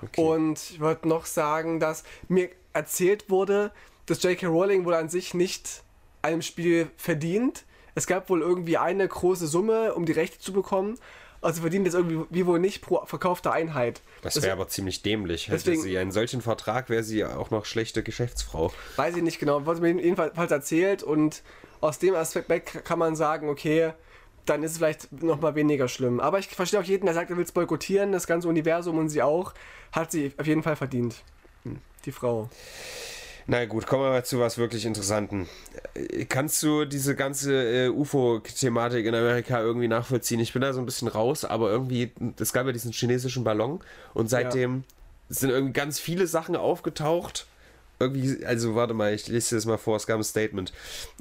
Okay. 0.01 0.21
Und 0.21 0.71
ich 0.71 0.79
wollte 0.79 1.07
noch 1.07 1.25
sagen, 1.25 1.79
dass 1.79 2.03
mir 2.27 2.49
erzählt 2.73 3.29
wurde, 3.29 3.71
dass 4.05 4.21
J.K. 4.23 4.47
Rowling 4.47 4.85
wohl 4.85 4.93
an 4.93 5.09
sich 5.09 5.33
nicht 5.33 5.83
einem 6.21 6.41
Spiel 6.41 6.89
verdient. 6.97 7.65
Es 7.95 8.07
gab 8.07 8.29
wohl 8.29 8.41
irgendwie 8.41 8.77
eine 8.77 9.07
große 9.07 9.47
Summe, 9.47 9.93
um 9.93 10.05
die 10.05 10.11
Rechte 10.11 10.39
zu 10.39 10.53
bekommen. 10.53 10.97
Also 11.41 11.61
verdient 11.61 11.85
jetzt 11.85 11.93
irgendwie 11.93 12.25
wie 12.29 12.45
wohl 12.45 12.59
nicht 12.59 12.81
pro 12.81 13.05
verkaufte 13.05 13.51
Einheit. 13.51 14.01
Das 14.21 14.41
wäre 14.41 14.53
aber 14.53 14.67
ziemlich 14.67 15.03
dämlich. 15.03 15.47
Hätte 15.47 15.57
deswegen, 15.57 15.81
sie 15.83 15.97
einen 15.97 16.11
solchen 16.11 16.41
Vertrag, 16.41 16.89
wäre 16.89 17.03
sie 17.03 17.23
auch 17.25 17.51
noch 17.51 17.65
schlechte 17.65 18.01
Geschäftsfrau. 18.01 18.73
Weiß 18.95 19.15
ich 19.15 19.21
nicht 19.21 19.39
genau. 19.39 19.65
Wurde 19.65 19.81
mir 19.81 20.01
jedenfalls 20.01 20.51
erzählt 20.51 21.03
und 21.03 21.43
aus 21.79 21.99
dem 21.99 22.15
Aspekt 22.15 22.83
kann 22.85 22.97
man 22.97 23.15
sagen, 23.15 23.49
okay, 23.49 23.93
dann 24.49 24.63
ist 24.63 24.71
es 24.71 24.77
vielleicht 24.77 25.11
noch 25.21 25.41
mal 25.41 25.55
weniger 25.55 25.87
schlimm. 25.87 26.19
Aber 26.19 26.39
ich 26.39 26.47
verstehe 26.47 26.79
auch 26.79 26.83
jeden, 26.83 27.05
der 27.05 27.13
sagt, 27.13 27.29
er 27.29 27.37
will 27.37 27.43
es 27.43 27.51
boykottieren, 27.51 28.11
das 28.11 28.27
ganze 28.27 28.47
Universum 28.47 28.97
und 28.97 29.09
sie 29.09 29.21
auch, 29.21 29.53
hat 29.91 30.11
sie 30.11 30.31
auf 30.37 30.47
jeden 30.47 30.63
Fall 30.63 30.75
verdient. 30.75 31.15
Hm, 31.63 31.79
die 32.05 32.11
Frau. 32.11 32.49
Na 33.49 33.63
gut, 33.65 33.87
kommen 33.87 34.03
wir 34.03 34.09
mal 34.09 34.25
zu 34.25 34.39
was 34.39 34.57
wirklich 34.57 34.85
Interessanten. 34.85 35.47
Äh, 35.93 36.25
kannst 36.25 36.61
du 36.63 36.83
diese 36.83 37.15
ganze 37.15 37.85
äh, 37.85 37.89
UFO-Thematik 37.89 39.05
in 39.05 39.15
Amerika 39.15 39.61
irgendwie 39.61 39.87
nachvollziehen? 39.87 40.41
Ich 40.41 40.51
bin 40.51 40.61
da 40.61 40.73
so 40.73 40.79
ein 40.79 40.85
bisschen 40.85 41.07
raus, 41.07 41.45
aber 41.45 41.71
irgendwie, 41.71 42.11
es 42.39 42.51
gab 42.51 42.65
ja 42.65 42.73
diesen 42.73 42.91
chinesischen 42.91 43.45
Ballon 43.45 43.79
und 44.13 44.29
seitdem 44.29 44.83
ja. 45.29 45.35
sind 45.35 45.49
irgendwie 45.51 45.73
ganz 45.73 45.97
viele 45.97 46.27
Sachen 46.27 46.57
aufgetaucht 46.57 47.47
irgendwie, 47.99 48.45
also 48.45 48.75
warte 48.75 48.93
mal, 48.93 49.13
ich 49.13 49.27
lese 49.27 49.55
das 49.55 49.65
mal 49.65 49.77
vor, 49.77 49.95
es 49.95 50.07
gab 50.07 50.19
ein 50.19 50.23
Statement, 50.23 50.71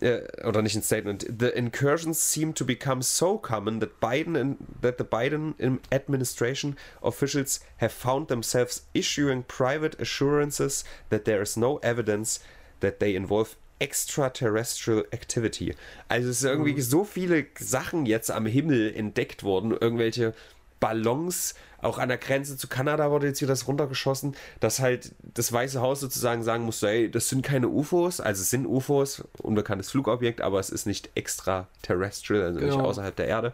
äh, 0.00 0.20
oder 0.46 0.62
nicht 0.62 0.76
ein 0.76 0.82
Statement. 0.82 1.26
The 1.38 1.48
incursions 1.48 2.32
seem 2.32 2.54
to 2.54 2.64
become 2.64 3.02
so 3.02 3.38
common 3.38 3.80
that 3.80 4.00
Biden 4.00 4.36
and 4.36 4.58
that 4.82 4.98
the 4.98 5.04
Biden 5.04 5.54
administration 5.90 6.76
officials 7.00 7.60
have 7.80 7.92
found 7.92 8.28
themselves 8.28 8.86
issuing 8.92 9.44
private 9.44 10.00
assurances 10.00 10.84
that 11.10 11.24
there 11.24 11.42
is 11.42 11.56
no 11.56 11.78
evidence 11.78 12.40
that 12.80 13.00
they 13.00 13.14
involve 13.14 13.56
extraterrestrial 13.78 15.04
activity. 15.12 15.74
Also 16.08 16.30
es 16.30 16.40
sind 16.40 16.50
irgendwie 16.50 16.72
mhm. 16.72 16.80
so 16.80 17.04
viele 17.04 17.46
Sachen 17.58 18.06
jetzt 18.06 18.30
am 18.30 18.46
Himmel 18.46 18.94
entdeckt 18.94 19.42
worden, 19.42 19.72
irgendwelche 19.72 20.34
Ballons, 20.80 21.54
auch 21.80 21.98
an 21.98 22.08
der 22.08 22.18
Grenze 22.18 22.56
zu 22.56 22.68
Kanada 22.68 23.10
wurde 23.10 23.26
jetzt 23.26 23.40
wieder 23.40 23.52
das 23.52 23.68
runtergeschossen, 23.68 24.36
dass 24.60 24.80
halt 24.80 25.14
das 25.22 25.52
Weiße 25.52 25.80
Haus 25.80 26.00
sozusagen 26.00 26.42
sagen 26.42 26.64
muss, 26.64 26.82
ey, 26.82 27.10
das 27.10 27.28
sind 27.28 27.42
keine 27.42 27.68
UFOs, 27.68 28.20
also 28.20 28.42
es 28.42 28.50
sind 28.50 28.66
UFOs, 28.66 29.24
unbekanntes 29.42 29.90
Flugobjekt, 29.90 30.40
aber 30.40 30.58
es 30.60 30.70
ist 30.70 30.86
nicht 30.86 31.10
extraterrestrial, 31.14 32.42
also 32.42 32.60
genau. 32.60 32.76
nicht 32.76 32.84
außerhalb 32.84 33.16
der 33.16 33.26
Erde. 33.26 33.52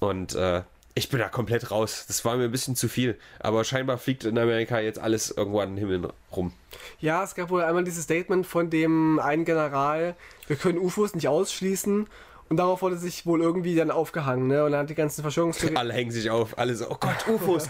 Und 0.00 0.34
äh, 0.34 0.62
ich 0.94 1.08
bin 1.08 1.18
da 1.18 1.28
komplett 1.28 1.70
raus. 1.70 2.04
Das 2.06 2.24
war 2.24 2.36
mir 2.36 2.44
ein 2.44 2.52
bisschen 2.52 2.76
zu 2.76 2.88
viel. 2.88 3.18
Aber 3.40 3.64
scheinbar 3.64 3.98
fliegt 3.98 4.24
in 4.24 4.38
Amerika 4.38 4.78
jetzt 4.78 4.98
alles 4.98 5.30
irgendwo 5.30 5.60
an 5.60 5.70
den 5.70 5.78
Himmel 5.78 6.12
rum. 6.34 6.52
Ja, 7.00 7.24
es 7.24 7.34
gab 7.34 7.50
wohl 7.50 7.62
einmal 7.62 7.84
dieses 7.84 8.04
Statement 8.04 8.46
von 8.46 8.70
dem 8.70 9.18
einen 9.18 9.44
General, 9.44 10.14
wir 10.46 10.56
können 10.56 10.78
UFOs 10.78 11.14
nicht 11.14 11.28
ausschließen. 11.28 12.06
Und 12.50 12.58
darauf 12.58 12.82
wurde 12.82 12.98
sich 12.98 13.24
wohl 13.24 13.40
irgendwie 13.40 13.74
dann 13.74 13.90
aufgehangen, 13.90 14.48
ne? 14.48 14.64
Und 14.64 14.72
dann 14.72 14.80
hat 14.80 14.90
die 14.90 14.94
ganzen 14.94 15.22
Verschwörungstheorien. 15.22 15.78
Alle 15.78 15.94
hängen 15.94 16.10
sich 16.10 16.30
auf, 16.30 16.58
alle 16.58 16.74
so, 16.74 16.90
oh 16.90 16.96
Gott, 17.00 17.26
UFOs. 17.28 17.68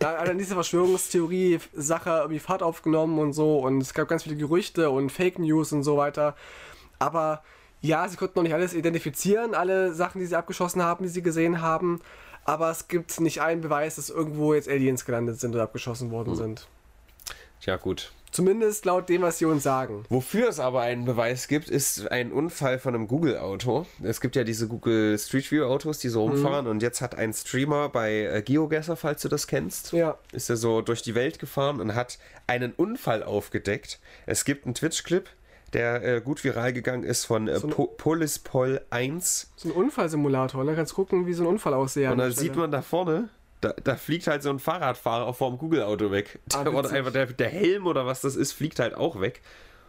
da 0.00 0.18
hat 0.18 0.28
dann 0.28 0.38
diese 0.38 0.54
Verschwörungstheorie-Sache 0.54 2.10
irgendwie 2.10 2.38
Fahrt 2.38 2.62
aufgenommen 2.62 3.18
und 3.18 3.34
so. 3.34 3.58
Und 3.58 3.82
es 3.82 3.92
gab 3.92 4.08
ganz 4.08 4.22
viele 4.22 4.36
Gerüchte 4.36 4.90
und 4.90 5.10
Fake 5.10 5.38
News 5.38 5.72
und 5.72 5.82
so 5.82 5.96
weiter. 5.96 6.34
Aber 6.98 7.42
ja, 7.80 8.08
sie 8.08 8.16
konnten 8.16 8.38
noch 8.38 8.42
nicht 8.42 8.54
alles 8.54 8.74
identifizieren, 8.74 9.54
alle 9.54 9.92
Sachen, 9.92 10.20
die 10.20 10.26
sie 10.26 10.36
abgeschossen 10.36 10.82
haben, 10.82 11.04
die 11.04 11.10
sie 11.10 11.22
gesehen 11.22 11.60
haben. 11.60 12.00
Aber 12.44 12.70
es 12.70 12.88
gibt 12.88 13.20
nicht 13.20 13.42
einen 13.42 13.60
Beweis, 13.60 13.96
dass 13.96 14.08
irgendwo 14.08 14.54
jetzt 14.54 14.68
Aliens 14.68 15.04
gelandet 15.04 15.38
sind 15.38 15.54
oder 15.54 15.64
abgeschossen 15.64 16.10
worden 16.10 16.30
hm. 16.30 16.36
sind. 16.36 16.68
Ja, 17.60 17.76
gut. 17.76 18.12
Zumindest 18.30 18.84
laut 18.84 19.08
dem, 19.08 19.22
was 19.22 19.38
sie 19.38 19.46
uns 19.46 19.62
sagen. 19.62 20.04
Wofür 20.08 20.48
es 20.48 20.60
aber 20.60 20.82
einen 20.82 21.04
Beweis 21.04 21.48
gibt, 21.48 21.68
ist 21.68 22.10
ein 22.10 22.32
Unfall 22.32 22.78
von 22.78 22.94
einem 22.94 23.08
Google-Auto. 23.08 23.86
Es 24.02 24.20
gibt 24.20 24.36
ja 24.36 24.44
diese 24.44 24.68
Google 24.68 25.18
Street 25.18 25.50
View-Autos, 25.50 25.98
die 25.98 26.08
so 26.08 26.26
mhm. 26.26 26.32
rumfahren. 26.32 26.64
Mhm. 26.66 26.70
Und 26.72 26.82
jetzt 26.82 27.00
hat 27.00 27.14
ein 27.14 27.32
Streamer 27.32 27.88
bei 27.88 28.24
äh, 28.24 28.42
GeoGuessr, 28.42 28.96
falls 28.96 29.22
du 29.22 29.28
das 29.28 29.46
kennst, 29.46 29.92
ja. 29.92 30.18
ist 30.32 30.50
er 30.50 30.56
so 30.56 30.82
durch 30.82 31.02
die 31.02 31.14
Welt 31.14 31.38
gefahren 31.38 31.80
und 31.80 31.94
hat 31.94 32.18
einen 32.46 32.72
Unfall 32.72 33.22
aufgedeckt. 33.22 34.00
Es 34.26 34.44
gibt 34.44 34.66
einen 34.66 34.74
Twitch-Clip, 34.74 35.28
der 35.72 36.04
äh, 36.04 36.20
gut 36.20 36.42
viral 36.44 36.72
gegangen 36.72 37.04
ist 37.04 37.24
von 37.24 37.48
äh, 37.48 37.58
so 37.58 37.68
po 37.68 37.86
Polispol 37.86 38.80
1. 38.90 39.50
So 39.56 39.68
ein 39.68 39.72
Unfallsimulator, 39.72 40.64
ne? 40.64 40.74
Kannst 40.74 40.94
gucken, 40.94 41.26
wie 41.26 41.34
so 41.34 41.42
ein 41.42 41.46
Unfall 41.46 41.74
aussieht. 41.74 42.10
Und 42.10 42.18
da 42.18 42.30
sieht 42.30 42.56
man 42.56 42.70
da 42.70 42.82
vorne, 42.82 43.28
da, 43.60 43.72
da, 43.82 43.96
fliegt 43.96 44.26
halt 44.26 44.42
so 44.42 44.50
ein 44.50 44.58
Fahrradfahrer 44.58 45.32
vorm 45.34 45.58
Google-Auto 45.58 46.10
weg. 46.10 46.38
Ah, 46.54 46.64
da 46.64 46.72
wurde 46.72 46.90
einfach 46.90 47.12
der, 47.12 47.26
der, 47.26 47.48
Helm 47.48 47.86
oder 47.86 48.06
was 48.06 48.20
das 48.20 48.36
ist, 48.36 48.52
fliegt 48.52 48.78
halt 48.78 48.94
auch 48.94 49.20
weg. 49.20 49.42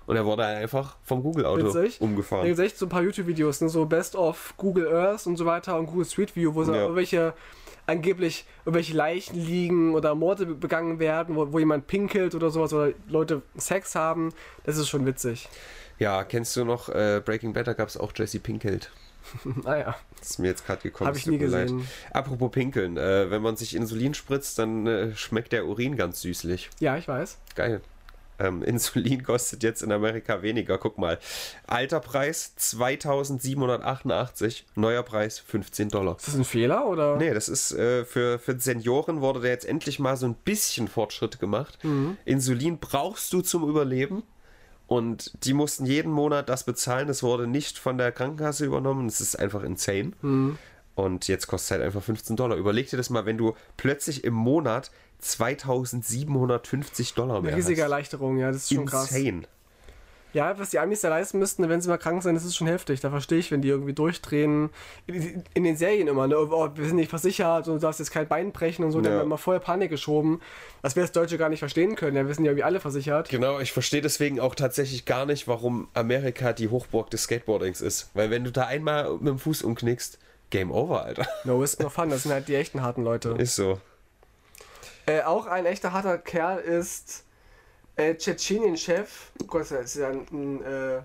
Und 0.08 0.16
er 0.16 0.26
wurde 0.26 0.44
halt 0.44 0.58
einfach 0.58 0.98
vom 1.04 1.22
Google-Auto 1.22 1.68
umgefahren. 2.00 2.44
Da 2.44 2.48
gibt 2.48 2.60
echt 2.60 2.78
so 2.78 2.88
ein 2.88 2.90
paar 2.90 3.04
YouTube-Videos, 3.04 3.62
ne? 3.62 3.70
so 3.70 3.86
Best 3.86 4.16
of 4.16 4.56
Google 4.58 4.88
Earth 4.88 5.28
und 5.28 5.38
so 5.38 5.46
weiter 5.46 5.78
und 5.78 5.86
Google 5.86 6.06
Street 6.06 6.36
View, 6.36 6.56
wo 6.56 6.64
so 6.64 6.74
ja. 6.74 6.82
irgendwelche 6.82 7.34
angeblich 7.86 8.46
irgendwelche 8.66 8.96
Leichen 8.96 9.36
liegen 9.36 9.94
oder 9.96 10.16
Morde 10.16 10.46
begangen 10.46 11.00
werden, 11.00 11.36
wo, 11.36 11.52
wo 11.52 11.60
jemand 11.60 11.88
pinkelt 11.88 12.36
oder 12.36 12.50
sowas 12.50 12.74
oder 12.74 12.94
Leute 13.08 13.42
Sex 13.56 13.96
haben. 13.96 14.34
Das 14.64 14.78
ist 14.78 14.90
schon 14.90 15.06
witzig. 15.06 15.50
Ja, 15.98 16.24
kennst 16.24 16.56
du 16.56 16.64
noch 16.64 16.90
äh, 16.90 17.22
Breaking 17.24 17.54
Bad? 17.54 17.68
Da 17.68 17.74
gab 17.74 17.90
es 17.90 17.98
auch 17.98 18.14
Jesse 18.16 18.40
Pinkelt. 18.40 18.92
naja. 19.64 19.96
Das 20.20 20.32
ist 20.32 20.40
mir 20.40 20.48
jetzt 20.48 20.66
gerade 20.66 20.82
gekommen. 20.82 21.08
Habe 21.08 21.18
ich 21.18 21.28
nie 21.28 21.38
gesehen. 21.38 21.80
Leid. 21.80 21.88
Apropos 22.12 22.52
Pinkeln, 22.52 22.98
äh, 22.98 23.30
wenn 23.30 23.42
man 23.42 23.56
sich 23.56 23.76
Insulin 23.76 24.14
spritzt, 24.14 24.60
dann 24.60 24.88
äh, 24.88 25.16
schmeckt 25.16 25.54
der 25.54 25.66
Urin 25.66 25.96
ganz 25.96 26.22
süßlich. 26.22 26.70
Ja, 26.80 26.98
ich 26.98 27.08
weiß. 27.08 27.38
Geil. 27.56 27.82
Ähm, 28.40 28.64
Insulin 28.64 29.24
kostet 29.24 29.64
jetzt 29.64 29.82
in 29.82 29.92
Amerika 29.92 30.42
weniger. 30.42 30.78
Guck 30.78 30.98
mal. 30.98 31.20
Alter 31.68 32.00
Preis 32.00 32.56
2788, 32.56 34.66
neuer 34.76 35.04
Preis 35.04 35.40
15 35.40 35.90
Dollar. 35.90 36.16
Ist 36.18 36.28
das 36.28 36.36
ein 36.36 36.46
Fehler 36.46 36.88
oder? 36.88 37.18
Nee, 37.18 37.34
das 37.34 37.50
ist 37.50 37.74
äh, 37.74 38.06
für, 38.06 38.40
für 38.40 38.60
Senioren 38.60 39.22
wurde 39.22 39.42
da 39.42 39.48
jetzt 39.48 39.66
endlich 39.66 40.00
mal 40.00 40.18
so 40.18 40.26
ein 40.26 40.36
bisschen 40.36 40.88
Fortschritt 40.88 41.40
gemacht. 41.40 41.78
Mhm. 41.84 42.18
Insulin 42.26 42.80
brauchst 42.80 43.32
du 43.34 43.42
zum 43.42 43.68
Überleben. 43.68 44.24
Und 44.90 45.32
die 45.46 45.54
mussten 45.54 45.86
jeden 45.86 46.12
Monat 46.12 46.50
das 46.50 46.64
bezahlen. 46.64 47.08
Das 47.08 47.22
wurde 47.22 47.46
nicht 47.46 47.78
von 47.78 48.00
der 48.00 48.12
Krankenkasse 48.12 48.66
übernommen. 48.66 49.08
Das 49.08 49.22
ist 49.22 49.38
einfach 49.38 49.62
insane. 49.62 50.14
Mhm. 50.24 50.58
Und 50.96 51.28
jetzt 51.28 51.46
kostet 51.46 51.66
es 51.68 51.72
halt 51.72 51.84
einfach 51.84 52.02
15 52.02 52.36
Dollar. 52.36 52.58
Überleg 52.58 52.90
dir 52.90 52.98
das 52.98 53.12
mal, 53.12 53.28
wenn 53.28 53.38
du 53.38 53.54
plötzlich 53.78 54.24
im 54.24 54.34
Monat 54.34 54.90
2750 55.20 57.14
Dollar 57.14 57.42
mehr 57.42 57.52
Eine 57.52 57.58
riesige 57.58 57.82
hast. 57.82 57.86
Erleichterung, 57.86 58.40
ja, 58.40 58.52
das 58.52 58.64
ist 58.64 58.74
schon 58.74 58.82
insane. 58.82 59.42
krass. 59.42 59.50
Ja, 60.34 60.58
was 60.60 60.70
die 60.70 60.80
Amis 60.80 61.02
da 61.02 61.10
leisten 61.10 61.40
müssten, 61.40 61.68
wenn 61.70 61.82
sie 61.82 61.90
mal 61.90 61.98
krank 61.98 62.22
sind, 62.22 62.36
das 62.36 62.46
ist 62.46 62.56
schon 62.56 62.68
heftig. 62.68 63.00
Da 63.00 63.10
verstehe 63.10 63.40
ich, 63.40 63.52
wenn 63.52 63.62
die 63.62 63.70
irgendwie 63.70 63.94
durchdrehen. 63.94 64.70
In, 65.08 65.44
in 65.54 65.64
den 65.64 65.76
Serien 65.76 66.08
immer, 66.08 66.28
ne? 66.28 66.38
Oh, 66.38 66.70
wir 66.76 66.86
sind 66.86 66.98
nicht 66.98 67.10
versichert 67.10 67.68
und 67.68 67.76
du 67.76 67.80
darfst 67.80 68.00
jetzt 68.00 68.12
kein 68.12 68.28
Bein 68.28 68.52
brechen 68.52 68.86
und 68.86 68.92
so. 68.92 69.00
Ja. 69.00 69.06
Dann 69.06 69.14
wird 69.14 69.24
immer 69.24 69.38
voll 69.38 69.60
Panik 69.60 69.90
geschoben. 69.90 70.42
Was 70.82 70.96
wir 70.96 71.04
als 71.04 71.12
Deutsche 71.12 71.38
gar 71.38 71.50
nicht 71.50 71.60
verstehen 71.60 71.96
können. 71.96 72.16
Ja, 72.16 72.28
wir 72.28 72.34
sind 72.34 72.46
ja 72.46 72.52
irgendwie 72.52 72.64
alle 72.64 72.80
versichert. 72.80 73.30
Genau, 73.30 73.60
ich 73.60 73.72
verstehe 73.72 74.02
deswegen 74.02 74.40
auch 74.40 74.54
tatsächlich 74.54 75.06
gar 75.06 75.26
nicht, 75.26 75.48
warum 75.48 75.88
Amerika 75.94 76.54
die 76.54 76.70
Hochburg 76.70 77.10
des 77.10 77.24
Skateboardings 77.24 77.82
ist. 77.82 78.12
Weil 78.14 78.30
wenn 78.30 78.44
du 78.44 78.52
da 78.52 78.66
einmal 78.66 79.14
mit 79.14 79.28
dem 79.28 79.40
Fuß 79.40 79.64
umknickst, 79.64 80.20
Game 80.52 80.72
over, 80.72 81.04
Alter. 81.04 81.28
No 81.44 81.62
ist 81.64 81.80
no 81.80 81.90
fun. 81.90 82.10
Das 82.10 82.24
sind 82.24 82.32
halt 82.32 82.48
die 82.48 82.56
echten 82.56 82.82
harten 82.82 83.04
Leute. 83.04 83.30
Ist 83.38 83.56
so. 83.56 83.80
Äh, 85.06 85.22
auch 85.22 85.48
ein 85.48 85.66
echter 85.66 85.94
harter 85.94 86.18
Kerl 86.18 86.60
ist 86.60 87.24
äh, 88.00 88.16
Tschetschenien-Chef, 88.16 89.32
Gott, 89.48 89.72
das 89.72 89.96
ist 89.96 89.96
ja 89.96 90.10
ein, 90.10 90.26
ein 90.32 90.64
äh, 90.64 91.02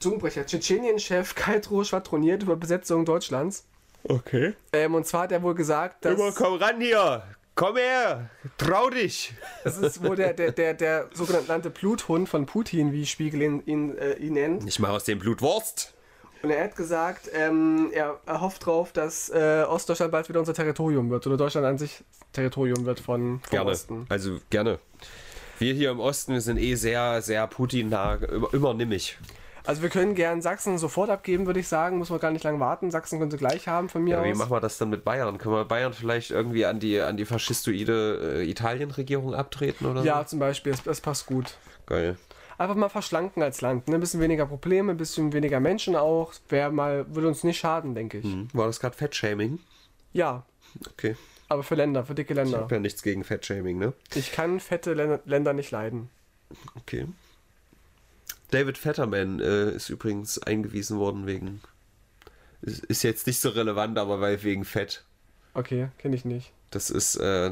Zungenbrecher, 0.00 0.44
Tschetschenien-Chef 0.44 1.34
Kaitro 1.34 1.84
schwadroniert 1.84 2.42
über 2.42 2.56
Besetzung 2.56 3.04
Deutschlands. 3.04 3.64
Okay. 4.04 4.54
Ähm, 4.72 4.94
und 4.94 5.06
zwar 5.06 5.22
hat 5.22 5.32
er 5.32 5.42
wohl 5.42 5.54
gesagt, 5.54 6.04
dass. 6.04 6.18
Immer 6.18 6.32
komm 6.32 6.54
ran 6.54 6.80
hier! 6.80 7.22
Komm 7.54 7.76
her! 7.76 8.30
Trau 8.56 8.88
dich! 8.88 9.34
Das 9.64 9.78
ist 9.78 10.02
wohl 10.02 10.14
der, 10.14 10.32
der, 10.32 10.52
der, 10.52 10.74
der 10.74 11.10
sogenannte 11.12 11.70
Bluthund 11.70 12.28
von 12.28 12.46
Putin, 12.46 12.92
wie 12.92 13.04
Spiegel 13.04 13.42
ihn, 13.42 13.62
ihn, 13.66 13.98
äh, 13.98 14.14
ihn 14.14 14.34
nennt. 14.34 14.64
Nicht 14.64 14.78
mal 14.78 14.90
aus 14.90 15.04
dem 15.04 15.18
Blutwurst! 15.18 15.94
Und 16.42 16.50
er 16.50 16.64
hat 16.64 16.76
gesagt, 16.76 17.30
ähm, 17.34 17.90
er, 17.92 18.18
hofft 18.26 18.62
darauf, 18.62 18.92
dass 18.92 19.28
äh, 19.30 19.64
Ostdeutschland 19.68 20.12
bald 20.12 20.28
wieder 20.28 20.40
unser 20.40 20.54
Territorium 20.54 21.10
wird 21.10 21.26
oder 21.26 21.36
Deutschland 21.36 21.66
an 21.66 21.78
sich 21.78 22.04
Territorium 22.32 22.84
wird 22.84 23.00
von 23.00 23.40
vom 23.40 23.50
gerne. 23.50 23.70
Osten. 23.70 24.06
Also 24.08 24.38
gerne. 24.50 24.78
Wir 25.58 25.74
hier 25.74 25.90
im 25.90 25.98
Osten 25.98 26.34
wir 26.34 26.40
sind 26.40 26.58
eh 26.58 26.76
sehr, 26.76 27.20
sehr 27.22 27.46
Putin-nah, 27.48 28.14
immer, 28.16 28.54
immer 28.54 28.74
nimmig. 28.74 29.18
Also 29.66 29.82
wir 29.82 29.88
können 29.90 30.14
gern 30.14 30.40
Sachsen 30.40 30.78
sofort 30.78 31.10
abgeben, 31.10 31.46
würde 31.46 31.60
ich 31.60 31.68
sagen. 31.68 31.98
Muss 31.98 32.08
man 32.08 32.20
gar 32.20 32.30
nicht 32.30 32.44
lange 32.44 32.60
warten. 32.60 32.90
Sachsen 32.90 33.18
können 33.18 33.30
sie 33.30 33.36
gleich 33.36 33.66
haben 33.66 33.88
von 33.88 34.02
mir 34.02 34.12
ja, 34.12 34.20
aus. 34.20 34.26
Wie 34.26 34.32
machen 34.32 34.50
wir 34.50 34.60
das 34.60 34.78
dann 34.78 34.88
mit 34.88 35.04
Bayern? 35.04 35.36
Können 35.36 35.56
wir 35.56 35.64
Bayern 35.64 35.92
vielleicht 35.92 36.30
irgendwie 36.30 36.64
an 36.64 36.78
die, 36.78 37.00
an 37.00 37.16
die 37.16 37.24
faschistoide 37.24 38.38
äh, 38.38 38.50
Italien-Regierung 38.50 39.34
abtreten 39.34 39.86
oder 39.86 40.04
Ja, 40.04 40.20
so? 40.20 40.28
zum 40.28 40.38
Beispiel. 40.38 40.72
Das, 40.72 40.84
das 40.84 41.00
passt 41.00 41.26
gut. 41.26 41.58
Geil 41.86 42.16
einfach 42.58 42.74
mal 42.74 42.88
verschlanken 42.88 43.42
als 43.42 43.60
Land. 43.60 43.88
Ne? 43.88 43.94
Ein 43.94 44.00
bisschen 44.00 44.20
weniger 44.20 44.46
Probleme, 44.46 44.92
ein 44.92 44.98
bisschen 44.98 45.32
weniger 45.32 45.60
Menschen 45.60 45.96
auch. 45.96 46.32
Wäre 46.48 46.70
mal, 46.70 47.06
würde 47.14 47.28
uns 47.28 47.44
nicht 47.44 47.58
schaden, 47.58 47.94
denke 47.94 48.18
ich. 48.18 48.24
Mhm. 48.24 48.48
War 48.52 48.66
das 48.66 48.80
gerade 48.80 48.96
Fettshaming? 48.96 49.60
Ja. 50.12 50.44
Okay. 50.90 51.16
Aber 51.48 51.62
für 51.62 51.76
Länder, 51.76 52.04
für 52.04 52.14
dicke 52.14 52.34
Länder. 52.34 52.58
Ich 52.58 52.62
habe 52.62 52.74
ja 52.74 52.80
nichts 52.80 53.02
gegen 53.02 53.24
Fettshaming, 53.24 53.78
ne? 53.78 53.94
Ich 54.14 54.32
kann 54.32 54.60
fette 54.60 54.92
Länder, 54.92 55.20
Länder 55.24 55.54
nicht 55.54 55.70
leiden. 55.70 56.10
Okay. 56.74 57.06
David 58.50 58.76
Fetterman 58.76 59.40
äh, 59.40 59.70
ist 59.70 59.88
übrigens 59.88 60.38
eingewiesen 60.38 60.98
worden 60.98 61.26
wegen. 61.26 61.60
Ist 62.60 63.02
jetzt 63.02 63.26
nicht 63.26 63.40
so 63.40 63.50
relevant, 63.50 63.98
aber 63.98 64.20
weil 64.20 64.42
wegen 64.42 64.64
Fett. 64.64 65.04
Okay, 65.54 65.88
kenne 65.98 66.16
ich 66.16 66.24
nicht. 66.24 66.52
Das 66.70 66.90
ist, 66.90 67.16
äh, 67.16 67.50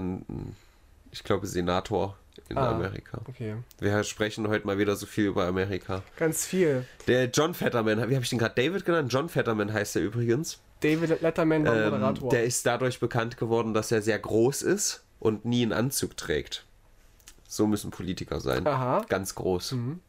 ich 1.13 1.25
glaube, 1.25 1.47
Senator 1.47 2.19
in 2.49 2.59
ah, 2.59 2.71
Amerika. 2.71 3.21
Okay. 3.29 3.57
Wir 3.79 4.05
sprechen 4.05 4.49
heute 4.49 4.67
mal 4.67 4.79
wieder 4.79 4.97
so 4.97 5.07
viel 5.07 5.27
über 5.27 5.47
Amerika. 5.47 6.03
Ganz 6.17 6.47
viel. 6.47 6.85
Der 7.07 7.27
John 7.27 7.55
Fetterman, 7.55 7.99
wie 8.09 8.15
habe 8.15 8.23
ich 8.23 8.31
den 8.31 8.39
gerade 8.39 8.55
David 8.55 8.85
genannt? 8.85 9.13
John 9.13 9.29
Fetterman 9.29 9.73
heißt 9.73 9.97
er 9.97 10.03
übrigens. 10.03 10.61
David 10.81 11.21
Letterman 11.23 11.65
war 11.65 11.77
ähm, 11.77 11.91
Moderator. 11.91 12.29
Der 12.31 12.45
ist 12.45 12.65
dadurch 12.67 13.01
bekannt 13.01 13.37
geworden, 13.37 13.75
dass 13.75 13.91
er 13.91 14.03
sehr 14.03 14.19
groß 14.19 14.63
ist 14.63 15.05
und 15.19 15.45
nie 15.45 15.63
einen 15.63 15.73
Anzug 15.73 16.17
trägt. 16.17 16.65
So 17.49 17.67
müssen 17.67 17.91
Politiker 17.91 18.41
sein. 18.41 18.67
Aha. 18.67 19.05
Ganz 19.09 19.35
groß. 19.35 19.73
Mhm. 19.73 20.01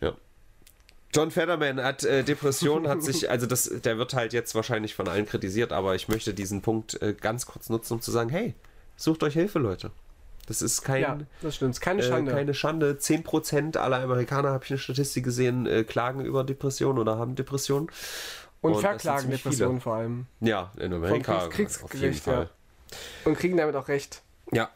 Ja. 0.00 0.12
John 1.14 1.30
Fetterman 1.30 1.82
hat 1.82 2.04
äh, 2.04 2.22
Depressionen, 2.22 2.88
hat 2.88 3.02
sich, 3.02 3.30
also 3.30 3.46
das, 3.46 3.64
der 3.64 3.98
wird 3.98 4.14
halt 4.14 4.32
jetzt 4.32 4.54
wahrscheinlich 4.54 4.94
von 4.94 5.08
allen 5.08 5.26
kritisiert, 5.26 5.72
aber 5.72 5.94
ich 5.94 6.08
möchte 6.08 6.34
diesen 6.34 6.62
Punkt 6.62 7.00
äh, 7.02 7.14
ganz 7.14 7.46
kurz 7.46 7.68
nutzen, 7.68 7.94
um 7.94 8.00
zu 8.00 8.10
sagen, 8.10 8.30
hey, 8.30 8.54
sucht 8.96 9.22
euch 9.22 9.34
Hilfe, 9.34 9.58
Leute. 9.58 9.90
Das 10.46 10.60
ist 10.60 10.82
kein, 10.82 11.02
ja, 11.02 11.18
das 11.40 11.56
stimmt. 11.56 11.80
Keine 11.80 12.02
Schande. 12.02 12.32
Äh, 12.32 12.34
keine 12.34 12.54
Schande. 12.54 12.92
10% 12.94 13.76
aller 13.78 14.00
Amerikaner, 14.00 14.50
habe 14.50 14.64
ich 14.64 14.70
eine 14.70 14.78
Statistik 14.78 15.24
gesehen, 15.24 15.66
äh, 15.66 15.84
klagen 15.84 16.24
über 16.24 16.44
Depressionen 16.44 16.98
oder 16.98 17.16
haben 17.16 17.36
Depressionen. 17.36 17.88
Und, 18.60 18.74
Und 18.74 18.80
verklagen 18.80 19.30
Depressionen 19.30 19.80
vor 19.80 19.96
allem. 19.96 20.26
Ja, 20.40 20.72
in 20.78 20.92
Amerika. 20.92 21.40
Vom 21.40 21.50
Kriegsgericht, 21.50 22.26
ja. 22.26 22.48
Und 23.24 23.36
kriegen 23.38 23.56
damit 23.56 23.74
auch 23.76 23.88
recht. 23.88 24.22
Ja. 24.52 24.70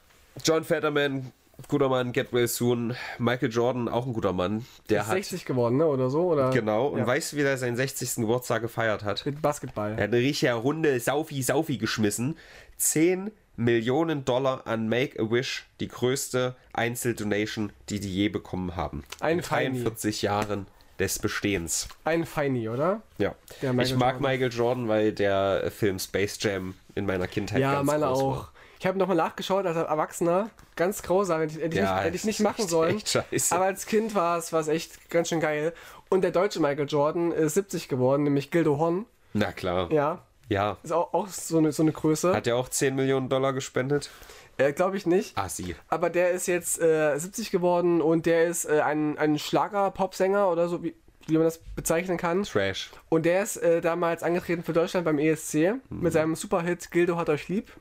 John 0.44 0.64
Fetterman, 0.64 1.32
guter 1.68 1.88
Mann, 1.88 2.12
Get 2.12 2.32
Well 2.32 2.48
Soon. 2.48 2.96
Michael 3.18 3.50
Jordan, 3.50 3.88
auch 3.88 4.06
ein 4.06 4.12
guter 4.12 4.32
Mann. 4.32 4.66
Der 4.88 5.02
ist 5.02 5.06
hat 5.08 5.14
60 5.14 5.44
geworden, 5.44 5.76
ne? 5.76 5.86
Oder 5.86 6.10
so? 6.10 6.32
Oder? 6.32 6.50
Genau. 6.50 6.88
Und 6.88 7.00
ja. 7.00 7.06
weißt 7.06 7.32
du, 7.32 7.36
wie 7.36 7.42
er 7.42 7.56
seinen 7.58 7.76
60. 7.76 8.16
Geburtstag 8.16 8.62
gefeiert 8.62 9.04
hat? 9.04 9.24
Mit 9.24 9.40
Basketball. 9.40 9.92
Er 9.92 10.04
hat 10.04 10.12
eine 10.12 10.18
richtige 10.18 10.52
Runde 10.54 10.98
Saufi-Saufi 10.98 11.78
geschmissen. 11.78 12.36
10 12.76 13.30
Millionen 13.56 14.24
Dollar 14.24 14.66
an 14.66 14.88
Make-A-Wish, 14.88 15.66
die 15.80 15.88
größte 15.88 16.54
Einzeldonation, 16.72 17.72
die 17.88 18.00
die 18.00 18.12
je 18.14 18.28
bekommen 18.28 18.76
haben. 18.76 19.04
Ein 19.20 19.38
in 19.38 19.44
43 19.44 20.22
Jahren 20.22 20.66
des 20.98 21.18
Bestehens. 21.18 21.88
Ein 22.04 22.24
Feini, 22.24 22.68
oder? 22.68 23.02
Ja. 23.18 23.34
ich 23.60 23.62
mag 23.72 23.80
Jordan. 23.88 24.22
Michael 24.22 24.52
Jordan, 24.52 24.88
weil 24.88 25.12
der 25.12 25.70
Film 25.70 25.98
Space 25.98 26.38
Jam 26.40 26.74
in 26.94 27.06
meiner 27.06 27.26
Kindheit 27.28 27.60
ja, 27.60 27.74
ganz 27.74 27.86
meine 27.86 28.06
groß 28.06 28.18
auch. 28.20 28.36
War. 28.36 28.52
Ich 28.78 28.86
habe 28.86 28.98
nochmal 28.98 29.16
nachgeschaut 29.16 29.64
als 29.66 29.76
Erwachsener. 29.76 30.50
Ganz 30.74 31.02
grausam, 31.02 31.40
hätte 31.40 31.58
ich, 31.58 31.74
Ja, 31.74 31.94
nicht, 31.96 32.04
hätte 32.04 32.16
ich 32.16 32.24
nicht 32.24 32.40
machen 32.40 32.60
echt- 32.62 32.68
sollen. 32.70 32.96
echt 32.96 33.08
scheiße. 33.08 33.54
Aber 33.54 33.64
als 33.64 33.86
Kind 33.86 34.14
war 34.14 34.38
es 34.38 34.52
war 34.52 34.60
es 34.60 34.68
echt 34.68 35.08
ganz 35.10 35.28
schön 35.28 35.40
geil. 35.40 35.72
Und 36.08 36.22
der 36.22 36.30
deutsche 36.30 36.60
Michael 36.60 36.86
Jordan 36.86 37.32
ist 37.32 37.54
70 37.54 37.88
geworden, 37.88 38.22
nämlich 38.24 38.50
Gildo 38.50 38.78
Horn. 38.78 39.06
Na 39.32 39.52
klar. 39.52 39.90
Ja, 39.92 40.22
Ja. 40.48 40.76
ist 40.82 40.92
auch, 40.92 41.12
auch 41.12 41.28
so, 41.28 41.58
eine, 41.58 41.72
so 41.72 41.82
eine 41.82 41.92
Größe. 41.92 42.34
Hat 42.34 42.46
er 42.46 42.56
auch 42.56 42.68
10 42.68 42.94
Millionen 42.94 43.28
Dollar 43.28 43.52
gespendet? 43.52 44.10
Äh, 44.58 44.72
Glaube 44.72 44.96
ich 44.96 45.06
nicht. 45.06 45.36
Assi. 45.36 45.76
Aber 45.88 46.10
der 46.10 46.30
ist 46.30 46.46
jetzt 46.46 46.80
äh, 46.80 47.16
70 47.16 47.50
geworden 47.50 48.00
und 48.00 48.26
der 48.26 48.46
ist 48.46 48.64
äh, 48.64 48.80
ein, 48.80 49.18
ein 49.18 49.38
Schlager-Popsänger 49.38 50.50
oder 50.50 50.68
so, 50.68 50.82
wie, 50.82 50.94
wie 51.26 51.34
man 51.34 51.44
das 51.44 51.58
bezeichnen 51.58 52.16
kann. 52.16 52.44
Trash. 52.44 52.90
Und 53.08 53.26
der 53.26 53.42
ist 53.42 53.56
äh, 53.56 53.80
damals 53.80 54.22
angetreten 54.22 54.62
für 54.62 54.72
Deutschland 54.72 55.04
beim 55.04 55.18
ESC 55.18 55.74
mit 55.90 56.12
seinem 56.12 56.36
Superhit 56.36 56.90
Gildo 56.90 57.16
hat 57.16 57.28
euch 57.28 57.48
lieb. 57.48 57.72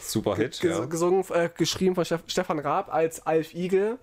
Super 0.00 0.36
Hit, 0.36 0.60
Ges 0.60 0.78
ja. 0.78 0.84
Gesungen, 0.86 1.24
äh, 1.32 1.50
geschrieben 1.54 1.94
von 1.94 2.04
Stefan 2.04 2.58
Raab 2.58 2.92
als 2.92 3.26
Alf 3.26 3.54
Igel. 3.54 3.98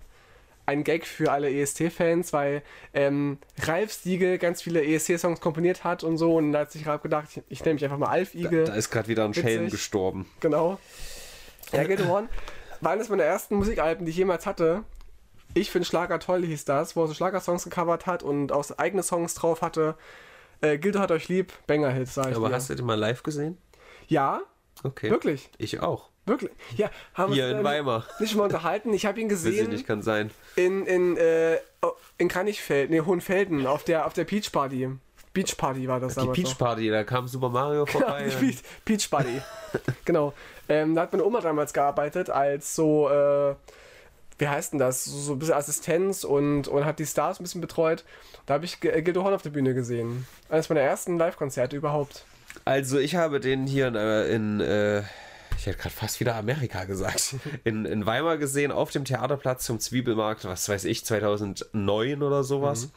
Ein 0.70 0.84
Gag 0.84 1.08
für 1.08 1.32
alle 1.32 1.50
EST-Fans, 1.52 2.32
weil 2.32 2.62
ähm, 2.94 3.40
Ralf 3.64 3.92
Siegel 3.92 4.38
ganz 4.38 4.62
viele 4.62 4.84
ESC-Songs 4.86 5.42
komponiert 5.42 5.84
hat 5.84 6.04
und 6.04 6.18
so. 6.18 6.36
Und 6.36 6.52
da 6.52 6.60
hat 6.60 6.72
sich 6.72 6.86
Raab 6.86 7.02
gedacht, 7.02 7.28
ich, 7.32 7.42
ich 7.50 7.60
nenne 7.66 7.74
mich 7.74 7.84
einfach 7.84 7.98
mal 7.98 8.08
Alf 8.10 8.36
Igel. 8.36 8.66
Da 8.66 8.76
ist 8.76 8.92
gerade 8.92 9.08
wieder 9.08 9.26
ein 9.26 9.34
Schelm 9.34 9.70
gestorben. 9.70 10.30
Genau. 10.42 10.78
Ja, 11.72 11.84
Gildo 11.86 12.06
Horn 12.06 12.30
war 12.82 12.92
eines 12.92 13.10
meiner 13.10 13.24
ersten 13.24 13.56
Musikalben, 13.56 14.06
die 14.06 14.12
ich 14.12 14.18
jemals 14.18 14.46
hatte. 14.46 14.84
Ich 15.56 15.72
finde 15.72 15.88
Schlager 15.88 16.20
toll, 16.20 16.46
hieß 16.46 16.66
das, 16.66 16.96
wo 16.96 17.04
er 17.04 17.08
so 17.08 17.14
Schlagersongs 17.16 17.64
gecovert 17.64 18.06
hat 18.06 18.22
und 18.22 18.52
auch 18.52 18.70
eigene 18.78 19.02
Songs 19.02 19.34
drauf 19.34 19.64
hatte. 19.64 19.96
Äh, 20.62 20.78
Gildo 20.78 21.00
hat 21.00 21.10
euch 21.10 21.28
lieb, 21.30 21.52
Banger-Hit, 21.66 22.10
sag 22.10 22.30
ich 22.30 22.36
Aber 22.36 22.50
dir. 22.50 22.56
hast 22.56 22.70
du 22.70 22.76
den 22.76 22.86
mal 22.86 22.94
live 23.00 23.24
gesehen? 23.24 23.58
Ja, 24.08 24.42
Okay. 24.84 25.10
wirklich, 25.10 25.50
Ich 25.58 25.80
auch. 25.80 26.09
Wirklich. 26.30 26.52
Ja, 26.78 26.90
haben 27.14 27.34
Hier 27.34 27.46
wir 27.46 27.52
in 27.52 27.58
uns 27.58 27.66
Weimar. 27.66 28.06
nicht 28.20 28.36
mal 28.36 28.44
unterhalten. 28.44 28.94
Ich 28.94 29.06
habe 29.06 29.20
ihn 29.20 29.30
Weiß 29.30 29.44
ich 29.44 29.46
gesehen 29.46 29.70
nicht, 29.72 29.86
kann 29.88 30.02
sein. 30.02 30.32
in, 30.56 30.86
in, 30.86 31.18
äh, 31.18 31.58
oh, 31.82 31.92
in 32.18 32.28
Kranichfeld, 32.28 32.90
nee, 32.90 33.02
Hohenfelden, 33.02 33.68
auf 33.68 33.84
der, 33.84 34.06
auf 34.06 34.14
der 34.14 34.24
Peach 34.26 34.52
Party. 34.52 34.90
Beach 35.34 35.56
Party 35.58 35.88
war 35.88 36.00
das 36.00 36.14
Die 36.16 36.22
damals 36.22 36.36
Peach 36.36 36.50
noch. 36.50 36.58
Party, 36.58 36.90
da 36.90 37.04
kam 37.04 37.28
Super 37.28 37.50
Mario 37.50 37.86
vorbei. 37.86 38.30
Die 38.30 38.46
Peach, 38.46 38.58
Peach 38.86 39.10
Party. 39.10 39.42
genau. 40.06 40.34
Ähm, 40.68 40.96
da 40.96 41.02
hat 41.04 41.12
meine 41.12 41.24
Oma 41.24 41.42
damals 41.42 41.74
gearbeitet 41.74 42.30
als 42.30 42.76
so, 42.76 43.10
äh, 43.10 43.56
wie 44.40 44.48
heißt 44.48 44.74
denn 44.74 44.80
das? 44.80 45.06
So, 45.06 45.18
so 45.18 45.34
ein 45.34 45.40
bisschen 45.40 45.56
Assistenz 45.56 46.24
und, 46.24 46.68
und 46.68 46.86
hat 46.86 47.00
die 47.00 47.06
Stars 47.06 47.40
ein 47.40 47.44
bisschen 47.44 47.62
betreut. 47.62 48.04
Da 48.46 48.56
habe 48.56 48.66
ich 48.66 48.84
äh, 48.84 49.02
Gildo 49.02 49.24
Horn 49.24 49.34
auf 49.34 49.42
der 49.42 49.50
Bühne 49.52 49.74
gesehen. 49.74 50.26
Eines 50.50 50.70
meiner 50.70 50.82
ersten 50.82 51.18
Live-Konzerte 51.18 51.76
überhaupt. 51.76 52.26
Also 52.66 52.98
ich 52.98 53.16
habe 53.16 53.40
den 53.40 53.68
hier 53.68 53.88
in, 53.88 53.96
äh, 53.96 54.28
in 54.28 54.60
äh, 54.60 55.04
ich 55.60 55.66
hätte 55.68 55.78
gerade 55.78 55.94
fast 55.96 56.20
wieder 56.20 56.36
Amerika 56.36 56.86
gesagt, 56.86 57.36
in, 57.64 57.86
in 57.86 58.06
Weimar 58.06 58.38
gesehen, 58.38 58.72
auf 58.72 58.92
dem 58.92 59.06
Theaterplatz 59.06 59.66
zum 59.66 59.80
Zwiebelmarkt, 59.80 60.46
was 60.46 60.68
weiß 60.70 60.86
ich, 60.86 61.06
2009 61.06 62.24
oder 62.24 62.44
sowas. 62.44 62.90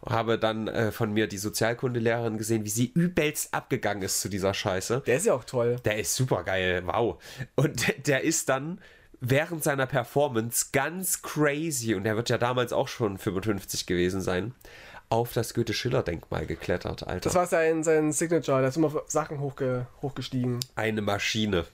Und 0.00 0.12
habe 0.12 0.38
dann 0.38 0.68
äh, 0.68 0.92
von 0.92 1.12
mir 1.12 1.26
die 1.26 1.38
Sozialkundelehrerin 1.38 2.38
gesehen, 2.38 2.64
wie 2.64 2.70
sie 2.70 2.86
übelst 2.94 3.52
abgegangen 3.54 4.02
ist 4.02 4.20
zu 4.20 4.28
dieser 4.28 4.54
Scheiße. 4.54 5.02
Der 5.06 5.16
ist 5.16 5.26
ja 5.26 5.34
auch 5.34 5.44
toll. 5.44 5.76
Der 5.84 5.98
ist 5.98 6.14
super 6.14 6.44
geil, 6.44 6.82
wow. 6.86 7.20
Und 7.56 7.86
der- 7.86 7.94
der 7.98 8.22
ist 8.24 8.48
dann 8.48 8.80
während 9.20 9.64
seiner 9.64 9.86
Performance 9.86 10.66
ganz 10.72 11.22
crazy, 11.22 11.94
und 11.94 12.04
der 12.04 12.16
wird 12.16 12.28
ja 12.30 12.38
damals 12.38 12.72
auch 12.72 12.86
schon 12.88 13.18
55 13.18 13.86
gewesen 13.86 14.20
sein, 14.20 14.54
auf 15.10 15.32
das 15.32 15.54
Goethe-Schiller-Denkmal 15.54 16.46
geklettert, 16.46 17.02
Alter. 17.06 17.20
Das 17.30 17.34
war 17.34 17.46
sein, 17.46 17.82
sein 17.82 18.12
Signature. 18.12 18.60
Der 18.60 18.68
ist 18.68 18.76
immer 18.76 18.92
Sachen 19.06 19.40
hochge, 19.40 19.86
hochgestiegen. 20.02 20.60
eine 20.76 21.00
Maschine. 21.02 21.64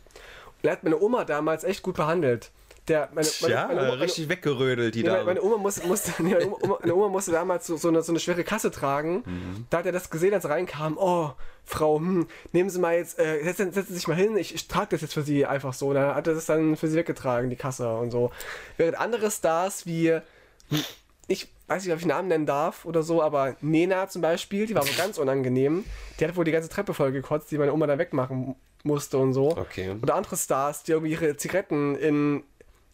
Und 0.64 0.68
er 0.68 0.72
hat 0.72 0.82
meine 0.82 0.98
Oma 0.98 1.26
damals 1.26 1.62
echt 1.62 1.82
gut 1.82 1.96
behandelt. 1.96 2.50
Der, 2.88 3.10
meine, 3.12 3.28
meine, 3.42 3.54
ja, 3.54 3.66
meine 3.66 3.82
Oma, 3.82 3.92
richtig 4.00 4.30
weggerödelt, 4.30 4.94
die 4.94 5.02
Nee, 5.02 5.08
da. 5.08 5.24
meine 5.24 5.42
Oma 5.42 5.58
musste, 5.58 5.86
musste, 5.86 6.10
nee, 6.22 6.32
meine, 6.32 6.46
Oma, 6.46 6.78
meine 6.80 6.94
Oma 6.94 7.08
musste 7.08 7.32
damals 7.32 7.66
so, 7.66 7.76
so, 7.76 7.88
eine, 7.88 8.02
so 8.02 8.12
eine 8.12 8.18
schwere 8.18 8.44
Kasse 8.44 8.70
tragen. 8.70 9.22
Mhm. 9.26 9.66
Da 9.68 9.78
hat 9.78 9.86
er 9.86 9.92
das 9.92 10.08
gesehen, 10.08 10.32
als 10.32 10.44
er 10.44 10.50
reinkam. 10.50 10.96
Oh, 10.96 11.32
Frau, 11.66 11.98
hm, 11.98 12.26
nehmen 12.52 12.70
Sie 12.70 12.78
mal 12.78 12.96
jetzt, 12.96 13.18
äh, 13.18 13.42
setzen, 13.44 13.72
setzen 13.72 13.88
Sie 13.88 13.94
sich 13.96 14.08
mal 14.08 14.16
hin, 14.16 14.38
ich, 14.38 14.54
ich 14.54 14.66
trage 14.66 14.88
das 14.92 15.02
jetzt 15.02 15.12
für 15.12 15.22
Sie 15.22 15.44
einfach 15.44 15.74
so. 15.74 15.88
Und 15.88 15.96
dann 15.96 16.14
hat 16.14 16.26
er 16.26 16.34
das 16.34 16.46
dann 16.46 16.76
für 16.76 16.88
Sie 16.88 16.96
weggetragen, 16.96 17.50
die 17.50 17.56
Kasse 17.56 17.94
und 17.94 18.10
so. 18.10 18.30
Während 18.78 18.98
andere 18.98 19.30
Stars 19.30 19.84
wie, 19.84 20.12
hm, 20.12 20.84
ich 21.28 21.48
weiß 21.66 21.84
nicht, 21.84 21.92
ob 21.92 21.98
ich 21.98 22.04
einen 22.04 22.16
Namen 22.16 22.28
nennen 22.28 22.46
darf 22.46 22.86
oder 22.86 23.02
so, 23.02 23.22
aber 23.22 23.56
Nena 23.60 24.08
zum 24.08 24.22
Beispiel, 24.22 24.66
die 24.66 24.74
war 24.74 24.82
aber 24.82 24.92
ganz 24.96 25.18
unangenehm. 25.18 25.84
Die 26.18 26.24
hat 26.26 26.36
wohl 26.36 26.44
die 26.44 26.52
ganze 26.52 26.70
Treppe 26.70 26.94
voll 26.94 27.12
gekotzt, 27.12 27.50
die 27.50 27.58
meine 27.58 27.72
Oma 27.74 27.86
dann 27.86 27.98
wegmachen 27.98 28.56
musste 28.84 29.18
und 29.18 29.32
so. 29.32 29.48
Okay. 29.56 29.96
Oder 30.00 30.14
andere 30.14 30.36
Stars, 30.36 30.82
die 30.84 30.92
irgendwie 30.92 31.12
ihre 31.12 31.36
Zigaretten 31.36 31.96
in 31.96 32.44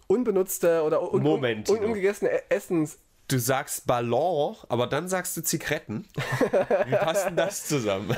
unbenutzte 0.07 0.83
oder 0.83 1.13
un 1.13 1.23
Moment, 1.23 1.69
un 1.69 1.79
ungegessene 1.85 2.51
Essens. 2.51 2.99
Du 3.29 3.39
sagst 3.39 3.87
Ballon, 3.87 4.57
aber 4.69 4.87
dann 4.89 5.09
sagst 5.09 5.37
du 5.37 5.43
Zigaretten. 5.43 6.09
Wie 6.87 6.97
passt 6.97 7.27
denn 7.27 7.37
das 7.37 7.65
zusammen? 7.67 8.17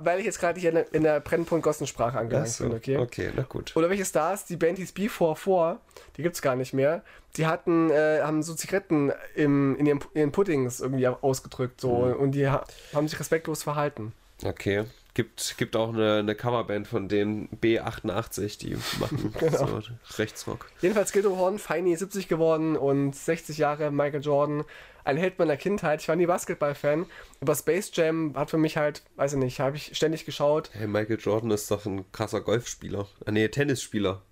Weil 0.00 0.18
ich 0.18 0.24
jetzt 0.26 0.40
gerade 0.40 0.58
hier 0.60 0.70
in 0.70 0.74
der, 0.76 0.94
in 0.94 1.02
der 1.04 1.20
Brennpunkt-Gossensprache 1.20 2.18
angelangt 2.18 2.48
Achso, 2.48 2.64
bin, 2.64 2.74
okay? 2.76 2.96
okay, 2.98 3.30
na 3.34 3.42
gut. 3.42 3.72
Oder 3.76 3.90
welche 3.90 4.04
Stars, 4.04 4.44
die 4.44 4.56
Band 4.56 4.78
hieß 4.78 4.90
B44, 4.92 5.78
die 6.16 6.22
gibt's 6.22 6.42
gar 6.42 6.54
nicht 6.56 6.74
mehr. 6.74 7.02
Die 7.36 7.46
hatten, 7.46 7.90
äh, 7.90 8.20
haben 8.22 8.42
so 8.42 8.54
Zigaretten 8.54 9.12
im, 9.34 9.76
in 9.76 9.86
ihren, 9.86 10.00
ihren 10.14 10.32
Puddings 10.32 10.80
irgendwie 10.80 11.06
ausgedrückt 11.08 11.80
so 11.80 11.92
Mhm. 12.06 12.16
und 12.16 12.32
die 12.32 12.48
ha 12.48 12.64
haben 12.92 13.08
sich 13.08 13.18
respektlos 13.18 13.62
verhalten. 13.62 14.12
Okay. 14.44 14.84
Gibt, 15.14 15.56
gibt 15.58 15.76
auch 15.76 15.90
eine, 15.94 16.16
eine 16.18 16.34
Coverband 16.34 16.88
von 16.88 17.08
denen, 17.08 17.48
B88, 17.60 18.58
die 18.58 18.74
machen 18.98 19.32
Genau. 19.38 19.80
so 19.80 19.82
Rechtsrock. 20.18 20.66
Jedenfalls 20.80 21.12
Gildo 21.12 21.36
Horn, 21.36 21.58
Feini 21.60 21.94
70 21.96 22.26
geworden 22.28 22.76
und 22.76 23.14
60 23.14 23.58
Jahre 23.58 23.90
Michael 23.92 24.22
Jordan. 24.22 24.64
Ein 25.04 25.16
Held 25.18 25.38
meiner 25.38 25.56
Kindheit. 25.58 26.00
Ich 26.00 26.08
war 26.08 26.16
nie 26.16 26.24
Basketball-Fan, 26.26 27.06
aber 27.40 27.54
Space 27.54 27.90
Jam 27.94 28.32
hat 28.36 28.50
für 28.50 28.56
mich 28.58 28.76
halt, 28.78 29.02
weiß 29.16 29.34
ich 29.34 29.38
nicht, 29.38 29.60
habe 29.60 29.76
ich 29.76 29.94
ständig 29.94 30.24
geschaut. 30.24 30.70
Hey, 30.72 30.86
Michael 30.86 31.18
Jordan 31.20 31.50
ist 31.50 31.70
doch 31.70 31.84
ein 31.84 32.10
krasser 32.10 32.40
Golfspieler. 32.40 33.06
Ah, 33.26 33.30
nee, 33.30 33.46
Tennisspieler. 33.48 34.22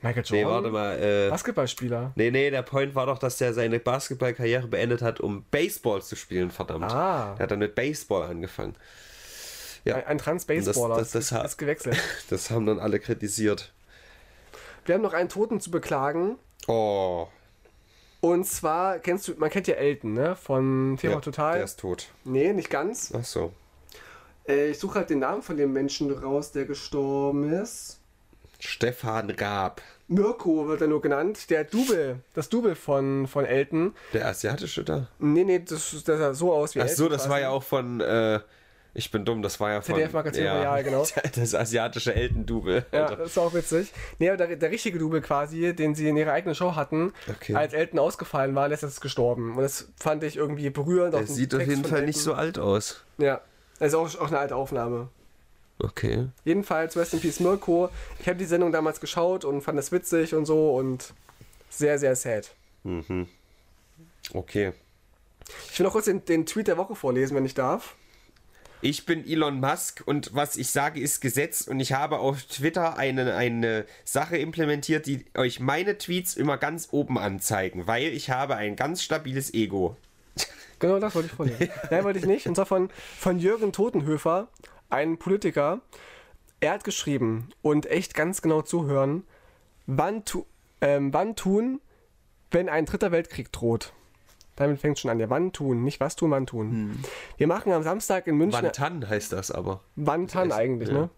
Michael 0.00 0.24
Nee, 0.30 0.42
Jordan? 0.42 0.54
warte 0.64 0.70
mal. 0.70 1.26
Äh, 1.26 1.28
Basketballspieler. 1.30 2.12
nee, 2.14 2.30
nee, 2.30 2.50
der 2.50 2.62
Point 2.62 2.94
war 2.94 3.06
doch, 3.06 3.18
dass 3.18 3.38
der 3.38 3.52
seine 3.52 3.80
Basketballkarriere 3.80 4.66
beendet 4.68 5.02
hat, 5.02 5.20
um 5.20 5.44
Baseball 5.50 6.00
zu 6.02 6.16
spielen, 6.16 6.50
verdammt. 6.50 6.90
Ah. 6.90 7.34
Er 7.36 7.42
hat 7.42 7.50
dann 7.50 7.58
mit 7.58 7.74
Baseball 7.74 8.22
angefangen. 8.30 8.76
Ja. 9.84 9.96
Ein, 9.96 10.04
ein 10.06 10.18
Trans-Baseballer. 10.18 10.96
Das- 10.98 11.10
das- 11.12 11.28
das 11.30 11.44
ist, 11.52 11.58
gewechselt. 11.58 11.96
Das 12.30 12.50
haben 12.50 12.66
dann 12.66 12.78
alle 12.78 12.98
kritisiert. 13.00 13.72
Wir 14.84 14.94
haben 14.94 15.02
noch 15.02 15.12
einen 15.14 15.28
Toten 15.28 15.60
zu 15.60 15.70
beklagen. 15.70 16.36
Oh. 16.68 17.26
Und 18.20 18.46
zwar 18.46 18.98
kennst 19.00 19.26
du, 19.28 19.34
man 19.36 19.50
kennt 19.50 19.66
ja 19.66 19.74
Elton, 19.74 20.12
ne? 20.12 20.36
Von 20.36 20.96
Thema 21.00 21.14
ja, 21.14 21.20
Total. 21.20 21.54
Der 21.56 21.64
ist 21.64 21.80
tot. 21.80 22.08
Nee, 22.24 22.52
nicht 22.52 22.70
ganz. 22.70 23.12
Ach 23.18 23.24
so. 23.24 23.52
Äh, 24.46 24.70
ich 24.70 24.78
suche 24.78 24.96
halt 25.00 25.10
den 25.10 25.18
Namen 25.20 25.42
von 25.42 25.56
dem 25.56 25.72
Menschen 25.72 26.10
raus, 26.12 26.52
der 26.52 26.64
gestorben 26.64 27.52
ist. 27.52 27.98
Stefan 28.60 29.30
Raab. 29.30 29.82
Mirko 30.06 30.68
wird 30.68 30.82
er 30.82 30.86
nur 30.88 31.00
genannt. 31.00 31.50
Der 31.50 31.64
Double, 31.64 32.20
das 32.34 32.48
Double 32.48 32.76
von, 32.76 33.26
von 33.26 33.44
Elton. 33.44 33.94
Der 34.12 34.26
asiatische 34.28 34.84
da. 34.84 35.08
Nee, 35.18 35.42
nee, 35.42 35.58
das, 35.58 35.90
das 36.04 36.18
sah 36.18 36.32
so 36.34 36.52
aus 36.52 36.74
wie 36.76 36.80
Ach 36.80 36.84
Elton. 36.84 36.96
so, 36.96 37.08
das 37.08 37.22
quasi. 37.22 37.30
war 37.30 37.40
ja 37.40 37.50
auch 37.50 37.62
von. 37.64 38.00
Äh, 38.00 38.38
ich 38.94 39.10
bin 39.10 39.24
dumm, 39.24 39.40
das 39.42 39.58
war 39.60 39.70
ja 39.72 39.80
von. 39.80 39.94
ZDF 39.94 40.12
Magazin 40.12 40.46
Royal, 40.46 40.84
genau. 40.84 41.06
Das 41.34 41.54
asiatische 41.54 42.14
Elton-Double. 42.14 42.84
Ja, 42.92 43.14
das 43.14 43.30
ist 43.30 43.38
auch 43.38 43.54
witzig. 43.54 43.92
Nee, 44.18 44.28
aber 44.30 44.46
der, 44.46 44.56
der 44.56 44.70
richtige 44.70 44.98
Double 44.98 45.20
quasi, 45.20 45.74
den 45.74 45.94
sie 45.94 46.08
in 46.08 46.16
ihrer 46.16 46.32
eigenen 46.32 46.54
Show 46.54 46.74
hatten, 46.76 47.12
Okay. 47.28 47.54
als 47.54 47.72
Elton 47.72 47.98
ausgefallen 47.98 48.54
war, 48.54 48.70
ist 48.70 48.82
er 48.82 48.90
gestorben. 49.00 49.56
Und 49.56 49.62
das 49.62 49.88
fand 49.98 50.22
ich 50.24 50.36
irgendwie 50.36 50.68
berührend. 50.70 51.14
Dem 51.14 51.26
sieht 51.26 51.54
auf 51.54 51.58
Text 51.60 51.70
jeden 51.70 51.82
von 51.82 51.90
Fall 51.90 52.06
nicht 52.06 52.16
Elton. 52.18 52.32
so 52.32 52.34
alt 52.34 52.58
aus. 52.58 53.02
Ja, 53.18 53.40
das 53.78 53.88
ist 53.88 53.94
auch, 53.94 54.20
auch 54.20 54.28
eine 54.28 54.38
alte 54.38 54.56
Aufnahme. 54.56 55.08
Okay. 55.78 56.28
Jedenfalls, 56.44 56.96
Rest 56.96 57.14
in 57.14 57.20
Peace 57.20 57.40
Mirko. 57.40 57.88
Ich 58.20 58.28
habe 58.28 58.38
die 58.38 58.44
Sendung 58.44 58.70
damals 58.72 59.00
geschaut 59.00 59.44
und 59.44 59.62
fand 59.62 59.78
das 59.78 59.90
witzig 59.90 60.34
und 60.34 60.44
so 60.44 60.76
und 60.76 61.12
sehr, 61.70 61.98
sehr 61.98 62.14
sad. 62.14 62.52
Okay. 64.34 64.72
Ich 65.70 65.78
will 65.78 65.84
noch 65.84 65.92
kurz 65.92 66.04
den, 66.04 66.24
den 66.24 66.46
Tweet 66.46 66.68
der 66.68 66.76
Woche 66.76 66.94
vorlesen, 66.94 67.34
wenn 67.36 67.44
ich 67.44 67.54
darf. 67.54 67.96
Ich 68.84 69.06
bin 69.06 69.24
Elon 69.24 69.60
Musk 69.60 70.02
und 70.06 70.34
was 70.34 70.56
ich 70.56 70.72
sage 70.72 70.98
ist 70.98 71.20
Gesetz 71.20 71.68
und 71.68 71.78
ich 71.78 71.92
habe 71.92 72.18
auf 72.18 72.42
Twitter 72.42 72.98
eine, 72.98 73.36
eine 73.36 73.86
Sache 74.04 74.36
implementiert, 74.36 75.06
die 75.06 75.24
euch 75.36 75.60
meine 75.60 75.98
Tweets 75.98 76.34
immer 76.34 76.58
ganz 76.58 76.88
oben 76.90 77.16
anzeigen, 77.16 77.86
weil 77.86 78.08
ich 78.08 78.30
habe 78.30 78.56
ein 78.56 78.74
ganz 78.74 79.04
stabiles 79.04 79.54
Ego. 79.54 79.96
Genau 80.80 80.98
das 80.98 81.14
wollte 81.14 81.28
ich 81.28 81.32
vorlesen. 81.32 81.68
Nein, 81.92 82.02
wollte 82.02 82.18
ich 82.18 82.26
nicht. 82.26 82.48
Und 82.48 82.56
zwar 82.56 82.66
von, 82.66 82.90
von 83.16 83.38
Jürgen 83.38 83.72
Totenhöfer, 83.72 84.48
ein 84.90 85.16
Politiker. 85.16 85.80
Er 86.58 86.72
hat 86.72 86.82
geschrieben 86.82 87.50
und 87.62 87.86
echt 87.86 88.14
ganz 88.14 88.42
genau 88.42 88.62
zuhören, 88.62 89.22
wann, 89.86 90.24
tu, 90.24 90.44
ähm, 90.80 91.12
wann 91.14 91.36
tun, 91.36 91.80
wenn 92.50 92.68
ein 92.68 92.86
dritter 92.86 93.12
Weltkrieg 93.12 93.52
droht. 93.52 93.92
Damit 94.56 94.80
fängt 94.80 94.98
schon 94.98 95.10
an. 95.10 95.18
Ja, 95.18 95.30
wann 95.30 95.52
tun, 95.52 95.82
nicht 95.82 95.98
was 96.00 96.14
tun, 96.14 96.30
wann 96.30 96.46
tun. 96.46 96.70
Hm. 96.70 97.04
Wir 97.38 97.46
machen 97.46 97.72
am 97.72 97.82
Samstag 97.82 98.26
in 98.26 98.36
München. 98.36 98.62
Wantan 98.62 99.08
heißt 99.08 99.32
das 99.32 99.50
aber. 99.50 99.80
Wantan 99.96 100.52
eigentlich, 100.52 100.90
ja. 100.90 100.94
ne? 100.94 101.10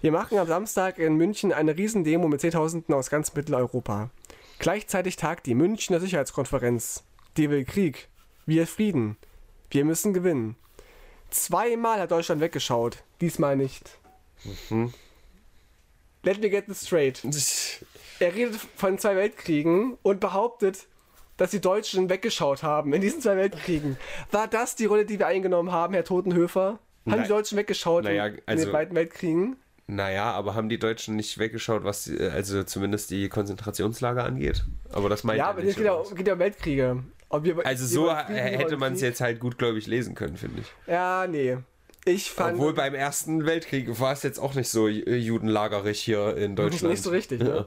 Wir 0.00 0.12
machen 0.12 0.38
am 0.38 0.46
Samstag 0.46 0.98
in 0.98 1.16
München 1.16 1.52
eine 1.52 1.76
Riesendemo 1.76 2.26
mit 2.28 2.40
Zehntausenden 2.40 2.94
aus 2.94 3.10
ganz 3.10 3.34
Mitteleuropa. 3.34 4.10
Gleichzeitig 4.58 5.16
tagt 5.16 5.46
die 5.46 5.54
Münchner 5.54 6.00
Sicherheitskonferenz. 6.00 7.04
Die 7.36 7.50
will 7.50 7.64
Krieg. 7.64 8.08
Wir 8.46 8.66
Frieden. 8.66 9.16
Wir 9.70 9.84
müssen 9.84 10.14
gewinnen. 10.14 10.56
Zweimal 11.30 12.00
hat 12.00 12.12
Deutschland 12.12 12.40
weggeschaut. 12.40 13.02
Diesmal 13.20 13.56
nicht. 13.56 13.98
Mhm. 14.70 14.92
Let 16.22 16.40
me 16.40 16.48
get 16.48 16.66
this 16.66 16.86
straight. 16.86 17.22
Er 18.20 18.32
redet 18.32 18.60
von 18.76 18.96
zwei 18.96 19.16
Weltkriegen 19.16 19.98
und 20.02 20.20
behauptet, 20.20 20.86
dass 21.36 21.50
die 21.50 21.60
Deutschen 21.60 22.08
weggeschaut 22.08 22.62
haben 22.62 22.92
in 22.92 23.00
diesen 23.00 23.20
zwei 23.20 23.36
Weltkriegen. 23.36 23.96
War 24.30 24.48
das 24.48 24.76
die 24.76 24.86
Rolle, 24.86 25.04
die 25.04 25.18
wir 25.18 25.26
eingenommen 25.26 25.72
haben, 25.72 25.94
Herr 25.94 26.04
Totenhöfer? 26.04 26.78
Haben 27.10 27.22
die 27.22 27.28
Deutschen 27.28 27.58
weggeschaut 27.58 28.04
naja, 28.04 28.26
in, 28.26 28.40
also, 28.46 28.62
in 28.62 28.68
den 28.68 28.72
beiden 28.72 28.96
Weltkriegen? 28.96 29.56
Naja, 29.86 30.32
aber 30.32 30.54
haben 30.54 30.70
die 30.70 30.78
Deutschen 30.78 31.16
nicht 31.16 31.38
weggeschaut, 31.38 31.84
was 31.84 32.10
also 32.10 32.62
zumindest 32.62 33.10
die 33.10 33.28
Konzentrationslager 33.28 34.24
angeht? 34.24 34.64
Aber 34.90 35.10
das 35.10 35.24
meint 35.24 35.38
Ja, 35.38 35.50
aber 35.50 35.62
es 35.62 35.76
geht 35.76 35.84
ja, 35.84 36.02
geht 36.14 36.26
ja 36.26 36.32
um 36.32 36.38
Weltkriege. 36.38 37.04
Wir, 37.42 37.66
also 37.66 37.86
so 37.86 38.14
hätte 38.14 38.76
man 38.76 38.92
es 38.92 39.00
jetzt 39.00 39.20
halt 39.20 39.40
gut, 39.40 39.58
glaube 39.58 39.78
ich, 39.78 39.86
lesen 39.88 40.14
können, 40.14 40.36
finde 40.36 40.60
ich. 40.60 40.72
Ja, 40.86 41.26
nee. 41.28 41.58
Ich 42.04 42.30
fand. 42.30 42.54
Obwohl 42.54 42.74
beim 42.74 42.94
Ersten 42.94 43.44
Weltkrieg 43.44 43.98
war 43.98 44.12
es 44.12 44.22
jetzt 44.22 44.38
auch 44.38 44.54
nicht 44.54 44.68
so 44.68 44.88
judenlagerig 44.88 46.00
hier 46.00 46.36
in 46.36 46.54
Deutschland. 46.54 46.82
Nicht 46.92 47.02
so 47.02 47.10
richtig, 47.10 47.40
ne? 47.40 47.66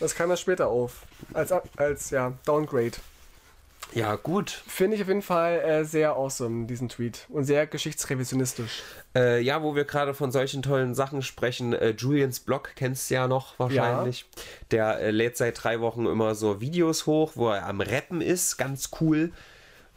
Das 0.00 0.14
kam 0.14 0.30
ja 0.30 0.36
später 0.36 0.68
auf. 0.68 1.02
Als, 1.32 1.52
als 1.76 2.10
ja, 2.10 2.32
Downgrade. 2.44 2.96
Ja, 3.94 4.16
gut. 4.16 4.50
Finde 4.50 4.96
ich 4.96 5.02
auf 5.02 5.08
jeden 5.08 5.22
Fall 5.22 5.60
äh, 5.60 5.84
sehr 5.84 6.12
awesome, 6.12 6.66
diesen 6.66 6.88
Tweet. 6.88 7.26
Und 7.28 7.44
sehr 7.44 7.66
geschichtsrevisionistisch. 7.66 8.82
Äh, 9.14 9.40
ja, 9.40 9.62
wo 9.62 9.74
wir 9.74 9.84
gerade 9.84 10.12
von 10.12 10.32
solchen 10.32 10.62
tollen 10.62 10.94
Sachen 10.94 11.22
sprechen, 11.22 11.72
äh, 11.72 11.90
Julians 11.90 12.40
Blog 12.40 12.72
kennst 12.74 13.08
du 13.10 13.14
ja 13.14 13.28
noch 13.28 13.58
wahrscheinlich. 13.58 14.20
Ja. 14.20 14.42
Der 14.72 15.00
äh, 15.00 15.10
lädt 15.10 15.36
seit 15.36 15.62
drei 15.62 15.80
Wochen 15.80 16.06
immer 16.06 16.34
so 16.34 16.60
Videos 16.60 17.06
hoch, 17.06 17.32
wo 17.36 17.50
er 17.50 17.66
am 17.66 17.80
Rappen 17.80 18.20
ist. 18.20 18.58
Ganz 18.58 18.90
cool. 19.00 19.32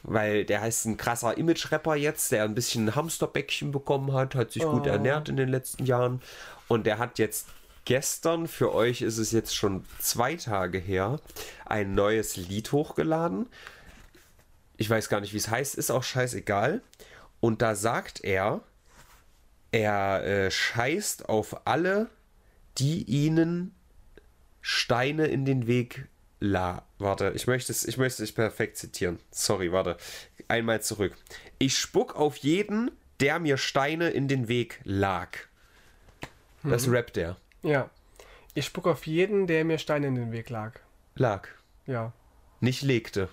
Weil 0.04 0.46
der 0.46 0.62
heißt 0.62 0.86
ein 0.86 0.96
krasser 0.96 1.38
Image-Rapper 1.38 1.96
jetzt, 1.96 2.32
der 2.32 2.46
ein 2.46 2.56
bisschen 2.56 2.96
Hamsterbäckchen 2.96 3.72
bekommen 3.72 4.14
hat, 4.14 4.34
hat 4.34 4.52
sich 4.52 4.66
oh. 4.66 4.72
gut 4.72 4.88
ernährt 4.88 5.28
in 5.28 5.36
den 5.36 5.50
letzten 5.50 5.86
Jahren. 5.86 6.22
Und 6.70 6.86
der 6.86 7.00
hat 7.00 7.20
jetzt 7.20 7.48
gestern, 7.90 8.48
für 8.48 8.74
euch 8.74 9.02
ist 9.02 9.18
es 9.18 9.32
jetzt 9.32 9.56
schon 9.56 9.84
zwei 10.00 10.36
Tage 10.36 10.78
her, 10.78 11.20
ein 11.66 11.94
neues 11.94 12.38
Lied 12.38 12.72
hochgeladen 12.72 13.48
ich 14.80 14.90
weiß 14.90 15.10
gar 15.10 15.20
nicht, 15.20 15.34
wie 15.34 15.38
es 15.38 15.50
heißt, 15.50 15.76
ist 15.76 15.92
auch 15.92 16.04
scheißegal. 16.04 16.82
Und 17.42 17.62
da 17.62 17.76
sagt 17.76 18.24
er, 18.24 18.62
er 19.72 20.24
äh, 20.26 20.52
scheißt 20.52 21.28
auf 21.28 21.68
alle, 21.68 22.10
die 22.78 23.04
ihnen 23.04 23.76
Steine 24.62 25.28
in 25.28 25.44
den 25.44 25.68
Weg 25.68 26.08
la. 26.40 26.86
Warte, 26.98 27.34
ich 27.36 27.46
möchte 27.46 27.74
es, 27.74 27.86
ich 27.86 27.98
möchte 27.98 28.24
es 28.24 28.32
perfekt 28.32 28.78
zitieren. 28.78 29.20
Sorry, 29.32 29.74
warte. 29.74 29.98
Einmal 30.48 30.82
zurück. 30.82 31.14
Ich 31.58 31.78
spuck 31.78 32.16
auf 32.16 32.38
jeden, 32.38 32.90
der 33.20 33.40
mir 33.40 33.58
Steine 33.58 34.12
in 34.12 34.30
den 34.30 34.48
Weg 34.48 34.80
lag. 34.86 35.38
Das 36.64 36.88
mhm. 36.88 36.94
rappt 36.94 37.18
er. 37.18 37.36
Ja. 37.64 37.90
Ich 38.54 38.66
spuck 38.66 38.88
auf 38.88 39.06
jeden, 39.08 39.48
der 39.48 39.64
mir 39.66 39.78
Steine 39.78 40.08
in 40.08 40.16
den 40.16 40.32
Weg 40.32 40.50
lag. 40.50 40.74
Lag. 41.16 41.48
Ja. 41.86 42.14
Nicht 42.60 42.82
legte. 42.82 43.30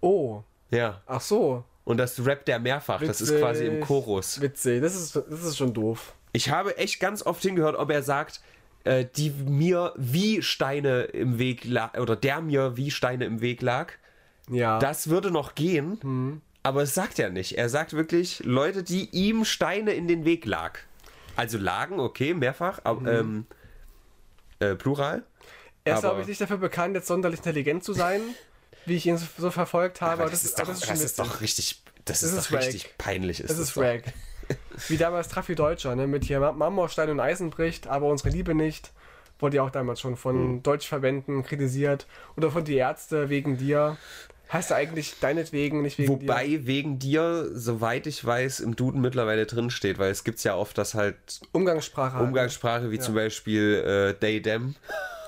Oh. 0.00 0.42
Ja. 0.70 1.02
Ach 1.06 1.20
so. 1.20 1.64
Und 1.84 1.98
das 1.98 2.24
rappt 2.26 2.48
er 2.48 2.58
mehrfach. 2.58 3.00
Witzig. 3.00 3.08
Das 3.08 3.20
ist 3.20 3.38
quasi 3.38 3.66
im 3.66 3.80
Chorus. 3.80 4.40
Witzig, 4.40 4.82
das 4.82 4.96
ist, 4.96 5.14
das 5.14 5.44
ist 5.44 5.56
schon 5.56 5.72
doof. 5.72 6.14
Ich 6.32 6.50
habe 6.50 6.76
echt 6.78 7.00
ganz 7.00 7.24
oft 7.24 7.42
hingehört, 7.42 7.76
ob 7.76 7.90
er 7.90 8.02
sagt, 8.02 8.40
äh, 8.84 9.04
die 9.04 9.30
mir 9.30 9.92
wie 9.96 10.42
Steine 10.42 11.02
im 11.02 11.38
Weg 11.38 11.64
lag, 11.64 11.98
oder 11.98 12.16
der 12.16 12.40
mir 12.40 12.76
wie 12.76 12.90
Steine 12.90 13.24
im 13.24 13.40
Weg 13.40 13.62
lag. 13.62 13.92
Ja. 14.50 14.78
Das 14.78 15.08
würde 15.08 15.30
noch 15.30 15.54
gehen, 15.54 15.98
hm. 16.02 16.42
aber 16.62 16.82
es 16.82 16.94
sagt 16.94 17.18
er 17.18 17.30
nicht. 17.30 17.56
Er 17.56 17.68
sagt 17.68 17.92
wirklich 17.92 18.42
Leute, 18.44 18.82
die 18.82 19.08
ihm 19.10 19.44
Steine 19.44 19.92
in 19.92 20.08
den 20.08 20.24
Weg 20.24 20.44
lag. 20.44 20.80
Also 21.36 21.58
lagen, 21.58 22.00
okay, 22.00 22.34
mehrfach, 22.34 22.80
aber, 22.84 23.00
mhm. 23.00 23.46
ähm, 24.60 24.70
äh, 24.70 24.74
Plural. 24.74 25.22
Er 25.84 25.94
ist, 25.94 26.00
glaube 26.00 26.22
ich, 26.22 26.26
nicht 26.26 26.40
dafür 26.40 26.56
bekannt, 26.56 26.96
jetzt 26.96 27.06
sonderlich 27.06 27.38
intelligent 27.40 27.84
zu 27.84 27.92
sein. 27.92 28.20
wie 28.86 28.96
ich 28.96 29.06
ihn 29.06 29.18
so, 29.18 29.50
verfolgt 29.50 30.00
habe. 30.00 30.22
Aber 30.22 30.30
das, 30.30 30.42
das, 30.42 30.50
ist, 30.50 30.58
doch, 30.58 30.66
das, 30.66 30.80
ist, 30.80 30.90
das 30.90 31.00
ist 31.02 31.18
doch 31.18 31.40
richtig, 31.40 31.82
das, 32.04 32.20
das 32.20 32.30
ist, 32.30 32.38
ist 32.38 32.50
doch 32.52 32.58
richtig 32.58 32.96
peinlich. 32.98 33.40
Ist 33.40 33.50
das 33.50 33.58
ist 33.58 33.76
Rag. 33.76 34.02
wie 34.88 34.96
damals 34.96 35.28
Traffi 35.28 35.54
Deutscher, 35.54 35.94
ne, 35.96 36.06
mit 36.06 36.24
hier 36.24 36.40
Marmorstein 36.40 37.10
und 37.10 37.20
Eisen 37.20 37.50
bricht, 37.50 37.88
aber 37.88 38.06
unsere 38.06 38.30
Liebe 38.30 38.54
nicht. 38.54 38.92
Wurde 39.38 39.56
ja 39.56 39.62
auch 39.64 39.70
damals 39.70 40.00
schon 40.00 40.16
von 40.16 40.36
hm. 40.36 40.62
Deutschverbänden 40.62 41.42
kritisiert. 41.42 42.06
Oder 42.36 42.50
von 42.50 42.64
die 42.64 42.76
Ärzte 42.76 43.28
wegen 43.28 43.58
dir. 43.58 43.98
Heißt 44.52 44.70
du 44.70 44.74
eigentlich 44.76 45.18
deinetwegen, 45.20 45.82
nicht 45.82 45.98
wegen 45.98 46.08
Wobei 46.08 46.46
dir? 46.46 46.66
wegen 46.66 46.98
dir, 47.00 47.48
soweit 47.52 48.06
ich 48.06 48.24
weiß, 48.24 48.60
im 48.60 48.76
Duden 48.76 49.00
mittlerweile 49.00 49.44
drin 49.46 49.70
steht, 49.70 49.98
weil 49.98 50.10
es 50.12 50.22
gibt 50.22 50.42
ja 50.44 50.54
oft 50.54 50.78
das 50.78 50.94
halt. 50.94 51.16
Umgangssprache. 51.52 52.22
Umgangssprache, 52.22 52.90
wie 52.90 52.96
ja. 52.96 53.02
zum 53.02 53.16
Beispiel 53.16 53.82
äh, 53.84 54.14
They, 54.14 54.40
Them. 54.40 54.76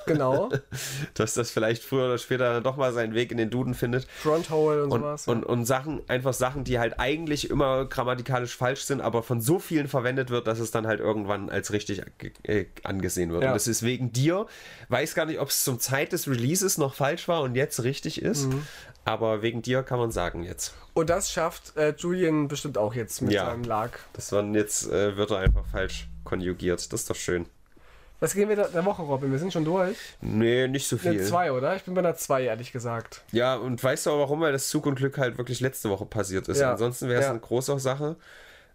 Genau. 0.08 0.50
Dass 1.14 1.34
das 1.34 1.50
vielleicht 1.50 1.82
früher 1.82 2.06
oder 2.06 2.18
später 2.18 2.60
doch 2.60 2.76
mal 2.76 2.92
seinen 2.92 3.14
Weg 3.14 3.30
in 3.30 3.38
den 3.38 3.50
Duden 3.50 3.74
findet. 3.74 4.06
Fronthole 4.22 4.84
und, 4.84 4.92
und 4.92 5.00
sowas. 5.00 5.26
Ja. 5.26 5.32
Und, 5.32 5.44
und 5.44 5.64
Sachen, 5.64 6.02
einfach 6.08 6.32
Sachen, 6.32 6.64
die 6.64 6.78
halt 6.78 6.98
eigentlich 6.98 7.50
immer 7.50 7.84
grammatikalisch 7.86 8.56
falsch 8.56 8.82
sind, 8.82 9.00
aber 9.00 9.22
von 9.22 9.40
so 9.40 9.58
vielen 9.58 9.88
verwendet 9.88 10.30
wird, 10.30 10.46
dass 10.46 10.58
es 10.58 10.70
dann 10.70 10.86
halt 10.86 11.00
irgendwann 11.00 11.50
als 11.50 11.72
richtig 11.72 12.02
äh, 12.42 12.66
angesehen 12.82 13.30
wird. 13.30 13.42
Ja. 13.42 13.50
Und 13.50 13.54
das 13.54 13.66
ist 13.66 13.82
wegen 13.82 14.12
dir. 14.12 14.46
Weiß 14.88 15.14
gar 15.14 15.26
nicht, 15.26 15.40
ob 15.40 15.48
es 15.48 15.64
zum 15.64 15.78
Zeit 15.80 16.12
des 16.12 16.28
Releases 16.28 16.78
noch 16.78 16.94
falsch 16.94 17.28
war 17.28 17.42
und 17.42 17.54
jetzt 17.54 17.82
richtig 17.82 18.22
ist. 18.22 18.46
Mhm. 18.46 18.62
Aber 19.04 19.40
wegen 19.40 19.62
dir 19.62 19.82
kann 19.82 19.98
man 19.98 20.10
sagen 20.10 20.42
jetzt. 20.42 20.74
Und 20.92 21.08
das 21.08 21.30
schafft 21.32 21.76
äh, 21.76 21.94
Julian 21.96 22.46
bestimmt 22.48 22.76
auch 22.76 22.94
jetzt 22.94 23.22
mit 23.22 23.32
ja, 23.32 23.46
seinem 23.46 23.64
Lag. 23.64 23.92
Das 24.12 24.32
waren 24.32 24.54
jetzt 24.54 24.90
äh, 24.90 25.16
Wörter 25.16 25.38
einfach 25.38 25.64
falsch 25.64 26.08
konjugiert. 26.24 26.92
Das 26.92 27.00
ist 27.00 27.08
doch 27.08 27.16
schön. 27.16 27.46
Was 28.20 28.34
gehen 28.34 28.48
wir 28.48 28.56
da 28.56 28.66
der 28.66 28.84
Woche, 28.84 29.02
Robin? 29.02 29.30
Wir 29.30 29.38
sind 29.38 29.52
schon 29.52 29.64
durch. 29.64 29.96
Nee, 30.20 30.66
nicht 30.66 30.88
so 30.88 30.96
viel. 30.96 31.12
Eine 31.12 31.22
2, 31.22 31.52
oder? 31.52 31.76
Ich 31.76 31.84
bin 31.84 31.94
bei 31.94 32.00
einer 32.00 32.16
2, 32.16 32.44
ehrlich 32.44 32.72
gesagt. 32.72 33.22
Ja, 33.30 33.54
und 33.54 33.82
weißt 33.82 34.06
du 34.06 34.10
auch 34.10 34.18
warum? 34.18 34.40
Weil 34.40 34.52
das 34.52 34.68
Zug 34.68 34.86
und 34.86 34.96
Glück 34.96 35.18
halt 35.18 35.38
wirklich 35.38 35.60
letzte 35.60 35.88
Woche 35.88 36.04
passiert 36.04 36.48
ist. 36.48 36.58
Ja. 36.60 36.72
Ansonsten 36.72 37.08
wäre 37.08 37.20
es 37.20 37.26
ja. 37.26 37.30
eine 37.30 37.40
große 37.40 37.78
Sache. 37.78 38.16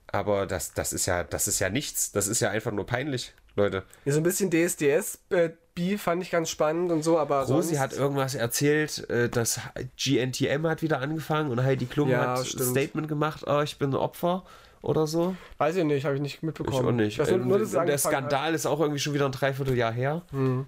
Aber 0.08 0.46
das, 0.46 0.74
das, 0.74 0.94
ist 0.94 1.08
ja, 1.08 1.24
das 1.24 1.48
ist 1.48 1.60
ja 1.60 1.70
nichts. 1.70 2.12
Das 2.12 2.28
ist 2.28 2.40
ja 2.40 2.52
einfach 2.52 2.72
nur 2.72 2.86
peinlich, 2.86 3.34
Leute. 3.56 3.84
Ja, 4.06 4.14
so 4.14 4.20
ein 4.20 4.24
bisschen 4.24 4.50
DSDS. 4.50 5.20
Äh, 5.30 5.50
B 5.76 5.98
fand 5.98 6.22
ich 6.22 6.32
ganz 6.32 6.50
spannend 6.50 6.92
und 6.92 7.04
so, 7.04 7.18
aber. 7.18 7.44
Rosi 7.44 7.76
hat 7.76 7.94
irgendwas 7.94 8.36
erzählt, 8.36 9.10
äh, 9.10 9.28
dass 9.28 9.60
GNTM 9.98 10.68
hat 10.68 10.82
wieder 10.82 11.00
angefangen 11.00 11.52
und 11.52 11.64
Heidi 11.64 11.86
Klum 11.86 12.10
ja, 12.10 12.38
hat 12.38 12.40
ein 12.40 12.46
Statement 12.46 13.08
gemacht, 13.08 13.44
oh, 13.48 13.62
ich 13.62 13.78
bin 13.78 13.90
ein 13.90 13.96
Opfer 13.96 14.46
oder 14.84 15.08
so. 15.08 15.36
Weiß 15.58 15.76
ich 15.78 15.84
nicht, 15.84 16.06
habe 16.06 16.16
ich 16.16 16.22
nicht 16.22 16.44
mitbekommen. 16.44 16.78
Ich 16.78 16.86
auch 16.86 16.92
nicht. 16.92 17.20
Das 17.20 17.32
nur, 17.32 17.40
nur, 17.40 17.86
der 17.86 17.98
Skandal 17.98 18.48
hat. 18.48 18.54
ist 18.54 18.66
auch 18.66 18.80
irgendwie 18.80 19.00
schon 19.00 19.14
wieder 19.14 19.26
ein 19.26 19.32
Dreivierteljahr 19.32 19.92
her. 19.92 20.22
Hm. 20.32 20.68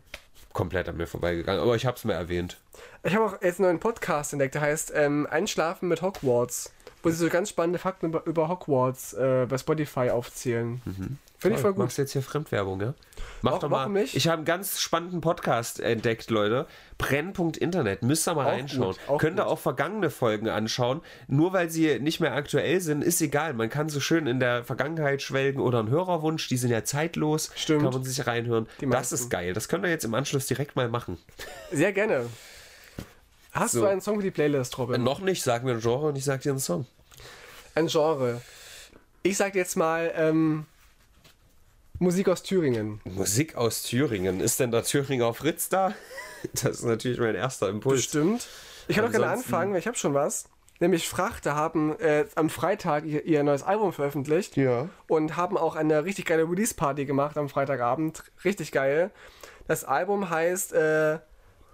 Komplett 0.53 0.88
an 0.88 0.95
mir 0.95 1.05
vorbeigegangen, 1.05 1.61
aber 1.61 1.76
ich 1.76 1.86
habe 1.86 1.97
es 1.97 2.05
mir 2.05 2.13
erwähnt. 2.13 2.57
Ich 3.03 3.13
habe 3.13 3.26
auch 3.26 3.41
jetzt 3.41 3.59
einen 3.59 3.68
neuen 3.68 3.80
Podcast 3.80 4.32
entdeckt, 4.32 4.55
der 4.55 4.61
heißt 4.61 4.93
ähm, 4.95 5.28
Einschlafen 5.30 5.89
mit 5.89 6.01
Hogwarts, 6.01 6.72
wo 7.03 7.09
sie 7.09 7.18
so 7.18 7.30
ganz 7.30 7.49
spannende 7.49 7.78
Fakten 7.78 8.07
über, 8.07 8.26
über 8.26 8.47
Hogwarts 8.47 9.13
äh, 9.13 9.45
bei 9.49 9.57
Spotify 9.57 10.09
aufzählen. 10.11 10.82
Mhm. 10.86 11.18
Finde 11.46 11.58
ich 11.58 11.62
voll 11.62 11.74
gut. 11.74 11.84
Machst 11.84 11.98
jetzt 11.98 12.14
hier 12.14 12.22
Fremdwerbung, 12.22 12.82
ja? 12.82 12.93
Mach 13.41 13.54
auch, 13.54 13.60
doch 13.60 13.70
mal. 13.70 13.88
Nicht? 13.88 14.16
Ich 14.16 14.28
habe 14.28 14.38
einen 14.38 14.46
ganz 14.46 14.80
spannenden 14.80 15.22
Podcast 15.22 15.80
entdeckt, 15.80 16.32
Leute. 16.32 16.66
Brennpunkt-Internet. 16.98 18.02
Müsst 18.02 18.28
ihr 18.28 18.34
mal 18.34 18.46
auch 18.46 18.52
reinschauen. 18.52 18.96
Gut, 19.08 19.20
Könnt 19.20 19.39
ihr 19.39 19.46
auch 19.46 19.60
vergangene 19.60 20.10
Folgen 20.10 20.50
anschauen. 20.50 21.02
Nur 21.28 21.54
weil 21.54 21.70
sie 21.70 22.00
nicht 22.00 22.20
mehr 22.20 22.34
aktuell 22.34 22.82
sind, 22.82 23.04
ist 23.04 23.22
egal. 23.22 23.54
Man 23.54 23.70
kann 23.70 23.89
so 23.89 24.00
schön 24.00 24.26
in 24.26 24.39
der 24.39 24.64
Vergangenheit 24.64 25.22
schwelgen 25.22 25.62
oder 25.62 25.80
einen 25.80 25.89
Hörerwunsch. 25.89 26.48
Die 26.48 26.58
sind 26.58 26.72
ja 26.72 26.84
zeitlos. 26.84 27.52
Stimmt. 27.56 27.84
Kann 27.84 27.93
man 27.93 28.04
sich 28.04 28.26
reinhören. 28.26 28.68
Das 28.82 29.12
ist 29.12 29.30
geil. 29.30 29.54
Das 29.54 29.68
könnt 29.68 29.86
ihr 29.86 29.91
jetzt 29.91 30.06
im 30.06 30.14
Anschluss 30.16 30.48
direkt 30.48 30.76
mal 30.76 30.89
machen. 30.89 31.18
Sehr 31.72 31.93
gerne. 31.93 32.26
Hast 33.52 33.74
so. 33.74 33.82
du 33.82 33.88
einen 33.88 34.02
Song 34.02 34.18
für 34.18 34.24
die 34.24 34.32
Playlist, 34.32 34.78
Robin? 34.78 35.04
Noch 35.04 35.20
nicht. 35.20 35.43
Sag 35.43 35.64
mir 35.64 35.74
ein 35.74 35.80
Genre 35.80 36.08
und 36.08 36.18
ich 36.18 36.26
sag 36.26 36.41
dir 36.41 36.52
einen 36.52 36.60
Song. 36.60 36.86
Ein 37.76 37.88
Genre. 37.88 38.41
Ich 39.24 39.38
sag 39.38 39.56
jetzt 39.56 39.76
mal, 39.76 40.12
ähm, 40.16 40.66
Musik 42.00 42.28
aus 42.28 42.43
Thüringen. 42.43 43.02
Musik 43.06 43.56
aus 43.56 43.84
Thüringen. 43.84 44.39
Ist 44.41 44.60
denn 44.60 44.72
der 44.72 44.84
Thüringer 44.84 45.34
Fritz 45.34 45.70
da? 45.70 45.93
Das 46.54 46.78
ist 46.78 46.84
natürlich 46.84 47.20
mein 47.20 47.34
erster 47.34 47.70
Impuls. 47.70 48.02
Bestimmt. 48.02 48.48
Ich 48.88 48.96
kann 48.96 49.06
auch 49.06 49.10
gerne 49.10 49.26
anfangen, 49.26 49.74
weil 49.74 49.80
ich 49.80 49.88
habe 49.88 49.98
schon 49.98 50.14
was. 50.14 50.46
Nämlich 50.80 51.10
Frachter 51.10 51.56
haben 51.56 51.98
äh, 52.00 52.26
am 52.36 52.52
Freitag 52.52 53.06
ihr, 53.06 53.26
ihr, 53.26 53.41
neues 53.43 53.64
Album 53.64 53.93
veröffentlicht. 53.93 54.56
Ja. 54.56 54.89
Und 55.08 55.38
haben 55.38 55.58
auch 55.58 55.76
eine 55.76 56.06
richtig 56.06 56.26
geile 56.26 56.43
Release-Party 56.43 57.06
gemacht 57.06 57.36
am 57.39 57.50
Freitagabend. 57.50 58.24
Richtig 58.43 58.72
geil. 58.72 59.10
Das 59.68 59.86
Album 59.86 60.30
heißt 60.30 60.74
äh, 60.74 61.18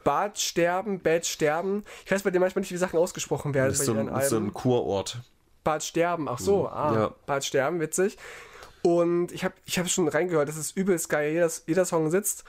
Bad 0.06 0.40
sterben, 0.40 1.00
Bad 1.00 1.26
sterben. 1.26 1.84
Ich 2.06 2.12
weiß 2.12 2.24
bei 2.24 2.32
dir 2.32 2.40
manchmal 2.40 2.62
nicht, 2.62 2.72
wie 2.72 2.78
Sachen 2.78 2.98
ausgesprochen 2.98 3.54
werden. 3.54 3.70
Das 3.70 3.80
ist 3.80 3.88
so 3.88 3.94
ein, 3.94 4.10
so 4.22 4.38
ein 4.38 4.54
Kurort. 4.54 5.18
Bad 5.64 5.84
sterben, 5.84 6.30
ach 6.30 6.40
so, 6.40 6.68
ah, 6.68 6.94
ja. 6.94 7.16
Bad 7.26 7.46
sterben, 7.46 7.80
witzig. 7.80 8.18
Und 8.84 9.32
ich 9.32 9.44
habe 9.44 9.54
ich 9.66 9.78
hab 9.78 9.90
schon 9.90 10.08
reingehört, 10.08 10.50
das 10.50 10.58
ist 10.58 10.76
übelst 10.76 11.10
geil, 11.10 11.34
jeder, 11.34 11.50
jeder 11.68 11.86
Song 11.86 12.10
sitzt. 12.10 12.44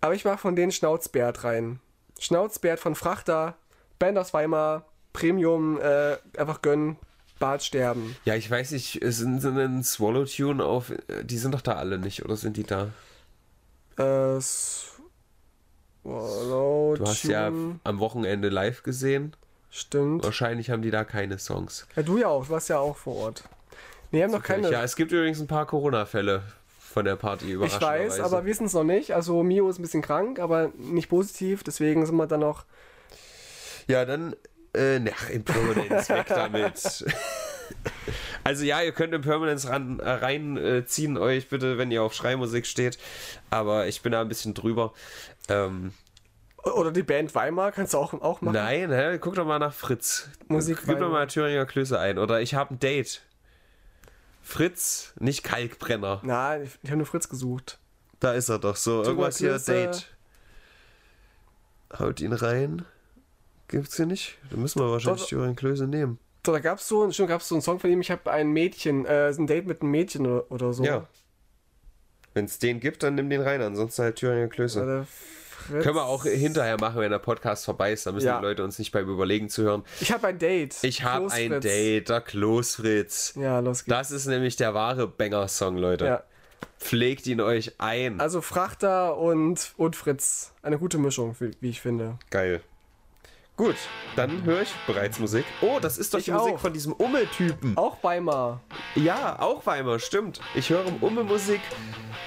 Aber 0.00 0.14
ich 0.14 0.24
mache 0.24 0.38
von 0.38 0.56
denen 0.56 0.72
Schnauzbärt 0.72 1.44
rein. 1.44 1.80
Schnauzbärt 2.18 2.80
von 2.80 2.94
Frachter, 2.94 3.56
Band 3.98 4.18
aus 4.18 4.34
Weimar, 4.34 4.86
Premium, 5.12 5.80
äh, 5.80 6.16
einfach 6.36 6.62
gönnen, 6.62 6.96
Bart 7.38 7.62
sterben. 7.62 8.16
Ja, 8.24 8.34
ich 8.34 8.50
weiß 8.50 8.72
nicht, 8.72 9.00
sind 9.02 9.40
sie 9.40 9.48
ein 9.48 9.84
Swallow-Tune 9.84 10.64
auf. 10.64 10.92
Die 11.22 11.38
sind 11.38 11.52
doch 11.52 11.60
da 11.60 11.74
alle 11.74 11.98
nicht, 11.98 12.24
oder 12.24 12.36
sind 12.36 12.56
die 12.56 12.64
da? 12.64 12.90
Äh, 13.96 14.40
Swallow-Tune. 16.02 16.98
Du 16.98 17.06
hast 17.06 17.24
ja 17.24 17.46
am 17.48 17.98
Wochenende 17.98 18.48
live 18.48 18.82
gesehen. 18.82 19.34
Stimmt. 19.70 20.24
Wahrscheinlich 20.24 20.70
haben 20.70 20.80
die 20.82 20.90
da 20.90 21.04
keine 21.04 21.38
Songs. 21.38 21.86
Ja, 21.96 22.02
du 22.02 22.16
ja 22.16 22.28
auch, 22.28 22.46
du 22.46 22.50
warst 22.50 22.70
ja 22.70 22.78
auch 22.78 22.96
vor 22.96 23.16
Ort. 23.16 23.44
Nee, 24.16 24.22
haben 24.22 24.32
noch 24.32 24.42
keine. 24.42 24.70
Ja, 24.70 24.82
es 24.82 24.96
gibt 24.96 25.12
übrigens 25.12 25.40
ein 25.40 25.46
paar 25.46 25.66
Corona-Fälle 25.66 26.42
von 26.78 27.04
der 27.04 27.16
Party 27.16 27.52
Ich 27.52 27.80
weiß, 27.80 28.20
aber 28.20 28.44
wir 28.44 28.50
wissen 28.50 28.64
es 28.64 28.72
noch 28.72 28.82
nicht. 28.82 29.14
Also 29.14 29.42
Mio 29.42 29.68
ist 29.68 29.78
ein 29.78 29.82
bisschen 29.82 30.00
krank, 30.00 30.38
aber 30.38 30.72
nicht 30.78 31.10
positiv, 31.10 31.62
deswegen 31.62 32.06
sind 32.06 32.16
wir 32.16 32.26
dann 32.26 32.40
noch. 32.40 32.64
Ja, 33.88 34.06
dann 34.06 34.34
äh, 34.72 35.00
nach 35.00 35.28
Impermanence, 35.28 36.08
weg 36.08 36.26
damit. 36.28 37.04
Also 38.44 38.64
ja, 38.64 38.80
ihr 38.80 38.92
könnt 38.92 39.12
Impermanence 39.12 39.68
ran, 39.68 39.98
äh, 39.98 40.08
reinziehen 40.08 41.18
euch 41.18 41.48
bitte, 41.48 41.78
wenn 41.78 41.90
ihr 41.90 42.04
auf 42.04 42.14
Schreimusik 42.14 42.64
steht. 42.64 42.96
Aber 43.50 43.88
ich 43.88 44.02
bin 44.02 44.12
da 44.12 44.20
ein 44.20 44.28
bisschen 44.28 44.54
drüber. 44.54 44.92
Ähm, 45.48 45.92
Oder 46.62 46.92
die 46.92 47.02
Band 47.02 47.34
Weimar 47.34 47.72
kannst 47.72 47.94
du 47.94 47.98
auch, 47.98 48.14
auch 48.14 48.42
machen. 48.42 48.54
Nein, 48.54 48.92
hä? 48.92 49.18
guck 49.18 49.34
doch 49.34 49.44
mal 49.44 49.58
nach 49.58 49.74
Fritz. 49.74 50.30
Musik 50.46 50.78
Gib 50.86 51.00
doch 51.00 51.10
mal 51.10 51.26
Thüringer 51.26 51.66
Klöße 51.66 51.98
ein. 51.98 52.18
Oder 52.18 52.40
ich 52.40 52.54
habe 52.54 52.74
ein 52.74 52.78
Date. 52.78 53.25
Fritz, 54.46 55.12
nicht 55.18 55.42
Kalkbrenner. 55.42 56.20
Nein, 56.22 56.62
ich, 56.62 56.78
ich 56.80 56.90
habe 56.90 56.98
nur 56.98 57.06
Fritz 57.06 57.28
gesucht. 57.28 57.80
Da 58.20 58.32
ist 58.32 58.48
er 58.48 58.60
doch 58.60 58.76
so. 58.76 59.02
Irgendwas 59.02 59.38
hier, 59.38 59.58
Date. 59.58 60.06
Haut 61.98 62.20
ihn 62.20 62.32
rein. 62.32 62.84
Gibt's 63.66 63.96
hier 63.96 64.06
nicht? 64.06 64.38
Da 64.50 64.56
müssen 64.56 64.80
wir 64.80 64.88
wahrscheinlich 64.88 65.28
Jürgen 65.30 65.56
Klöße 65.56 65.88
nehmen. 65.88 66.20
So, 66.46 66.52
da 66.52 66.60
gab's 66.60 66.86
so, 66.86 67.10
schon 67.10 67.26
gab's 67.26 67.48
so 67.48 67.56
einen 67.56 67.62
Song 67.62 67.80
von 67.80 67.90
ihm, 67.90 68.00
ich 68.00 68.12
habe 68.12 68.30
ein 68.30 68.52
Mädchen, 68.52 69.04
äh, 69.04 69.34
ein 69.36 69.48
Date 69.48 69.66
mit 69.66 69.82
einem 69.82 69.90
Mädchen 69.90 70.24
oder, 70.24 70.50
oder 70.52 70.72
so. 70.72 70.84
Ja. 70.84 71.08
Wenn 72.32 72.44
es 72.44 72.60
den 72.60 72.78
gibt, 72.78 73.02
dann 73.02 73.16
nimm 73.16 73.28
den 73.28 73.40
rein, 73.40 73.60
ansonsten 73.60 74.04
halt 74.04 74.14
Thüringer 74.14 74.46
Klöße. 74.46 75.08
Ja, 75.72 75.80
Können 75.80 75.96
wir 75.96 76.04
auch 76.04 76.24
hinterher 76.24 76.78
machen, 76.80 77.00
wenn 77.00 77.10
der 77.10 77.18
Podcast 77.18 77.64
vorbei 77.64 77.92
ist. 77.92 78.06
Da 78.06 78.12
müssen 78.12 78.26
ja. 78.26 78.38
die 78.38 78.44
Leute 78.44 78.64
uns 78.64 78.78
nicht 78.78 78.92
beim 78.92 79.08
Überlegen 79.08 79.48
zuhören. 79.48 79.84
Ich 80.00 80.12
habe 80.12 80.28
ein 80.28 80.38
Date. 80.38 80.76
Ich 80.82 81.02
habe 81.02 81.30
ein 81.30 81.60
Date, 81.60 82.08
der 82.08 82.20
Klosfritz. 82.20 83.34
Ja, 83.36 83.60
los 83.60 83.84
geht's. 83.84 83.96
Das 83.96 84.10
ist 84.10 84.26
nämlich 84.26 84.56
der 84.56 84.74
wahre 84.74 85.06
Banger-Song, 85.06 85.76
Leute. 85.76 86.04
Ja. 86.04 86.22
Pflegt 86.78 87.26
ihn 87.26 87.40
euch 87.40 87.74
ein. 87.78 88.20
Also 88.20 88.40
Frachter 88.40 89.16
und, 89.16 89.72
und 89.76 89.96
Fritz. 89.96 90.52
Eine 90.62 90.78
gute 90.78 90.98
Mischung, 90.98 91.36
wie 91.38 91.68
ich 91.68 91.80
finde. 91.80 92.18
Geil. 92.30 92.60
Gut, 93.56 93.76
dann 94.16 94.44
höre 94.44 94.60
ich 94.60 94.74
bereits 94.86 95.18
Musik. 95.18 95.46
Oh, 95.62 95.78
das 95.80 95.96
ist 95.96 96.12
doch 96.12 96.18
ich 96.18 96.26
die 96.26 96.30
Musik 96.30 96.60
von 96.60 96.74
diesem 96.74 96.92
Umme-Typen. 96.92 97.74
Auch 97.78 97.96
Weimar. 98.02 98.60
Ja, 98.94 99.38
auch 99.40 99.64
Weimar, 99.64 99.98
stimmt. 99.98 100.42
Ich 100.54 100.68
höre 100.68 100.84
Umme-Musik 101.00 101.62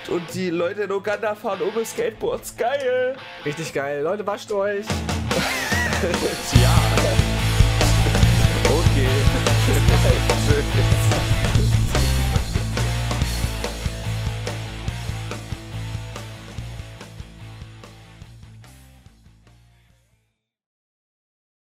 und 0.09 0.33
die 0.33 0.49
Leute 0.49 0.83
in 0.83 0.91
Uganda 0.91 1.35
fahren 1.35 1.61
Umme-Skateboards. 1.61 2.57
Geil. 2.57 3.15
Richtig 3.45 3.73
geil. 3.73 4.01
Leute, 4.03 4.25
wascht 4.25 4.51
euch. 4.51 4.85
Tja. 6.51 6.69
Okay. 8.65 9.07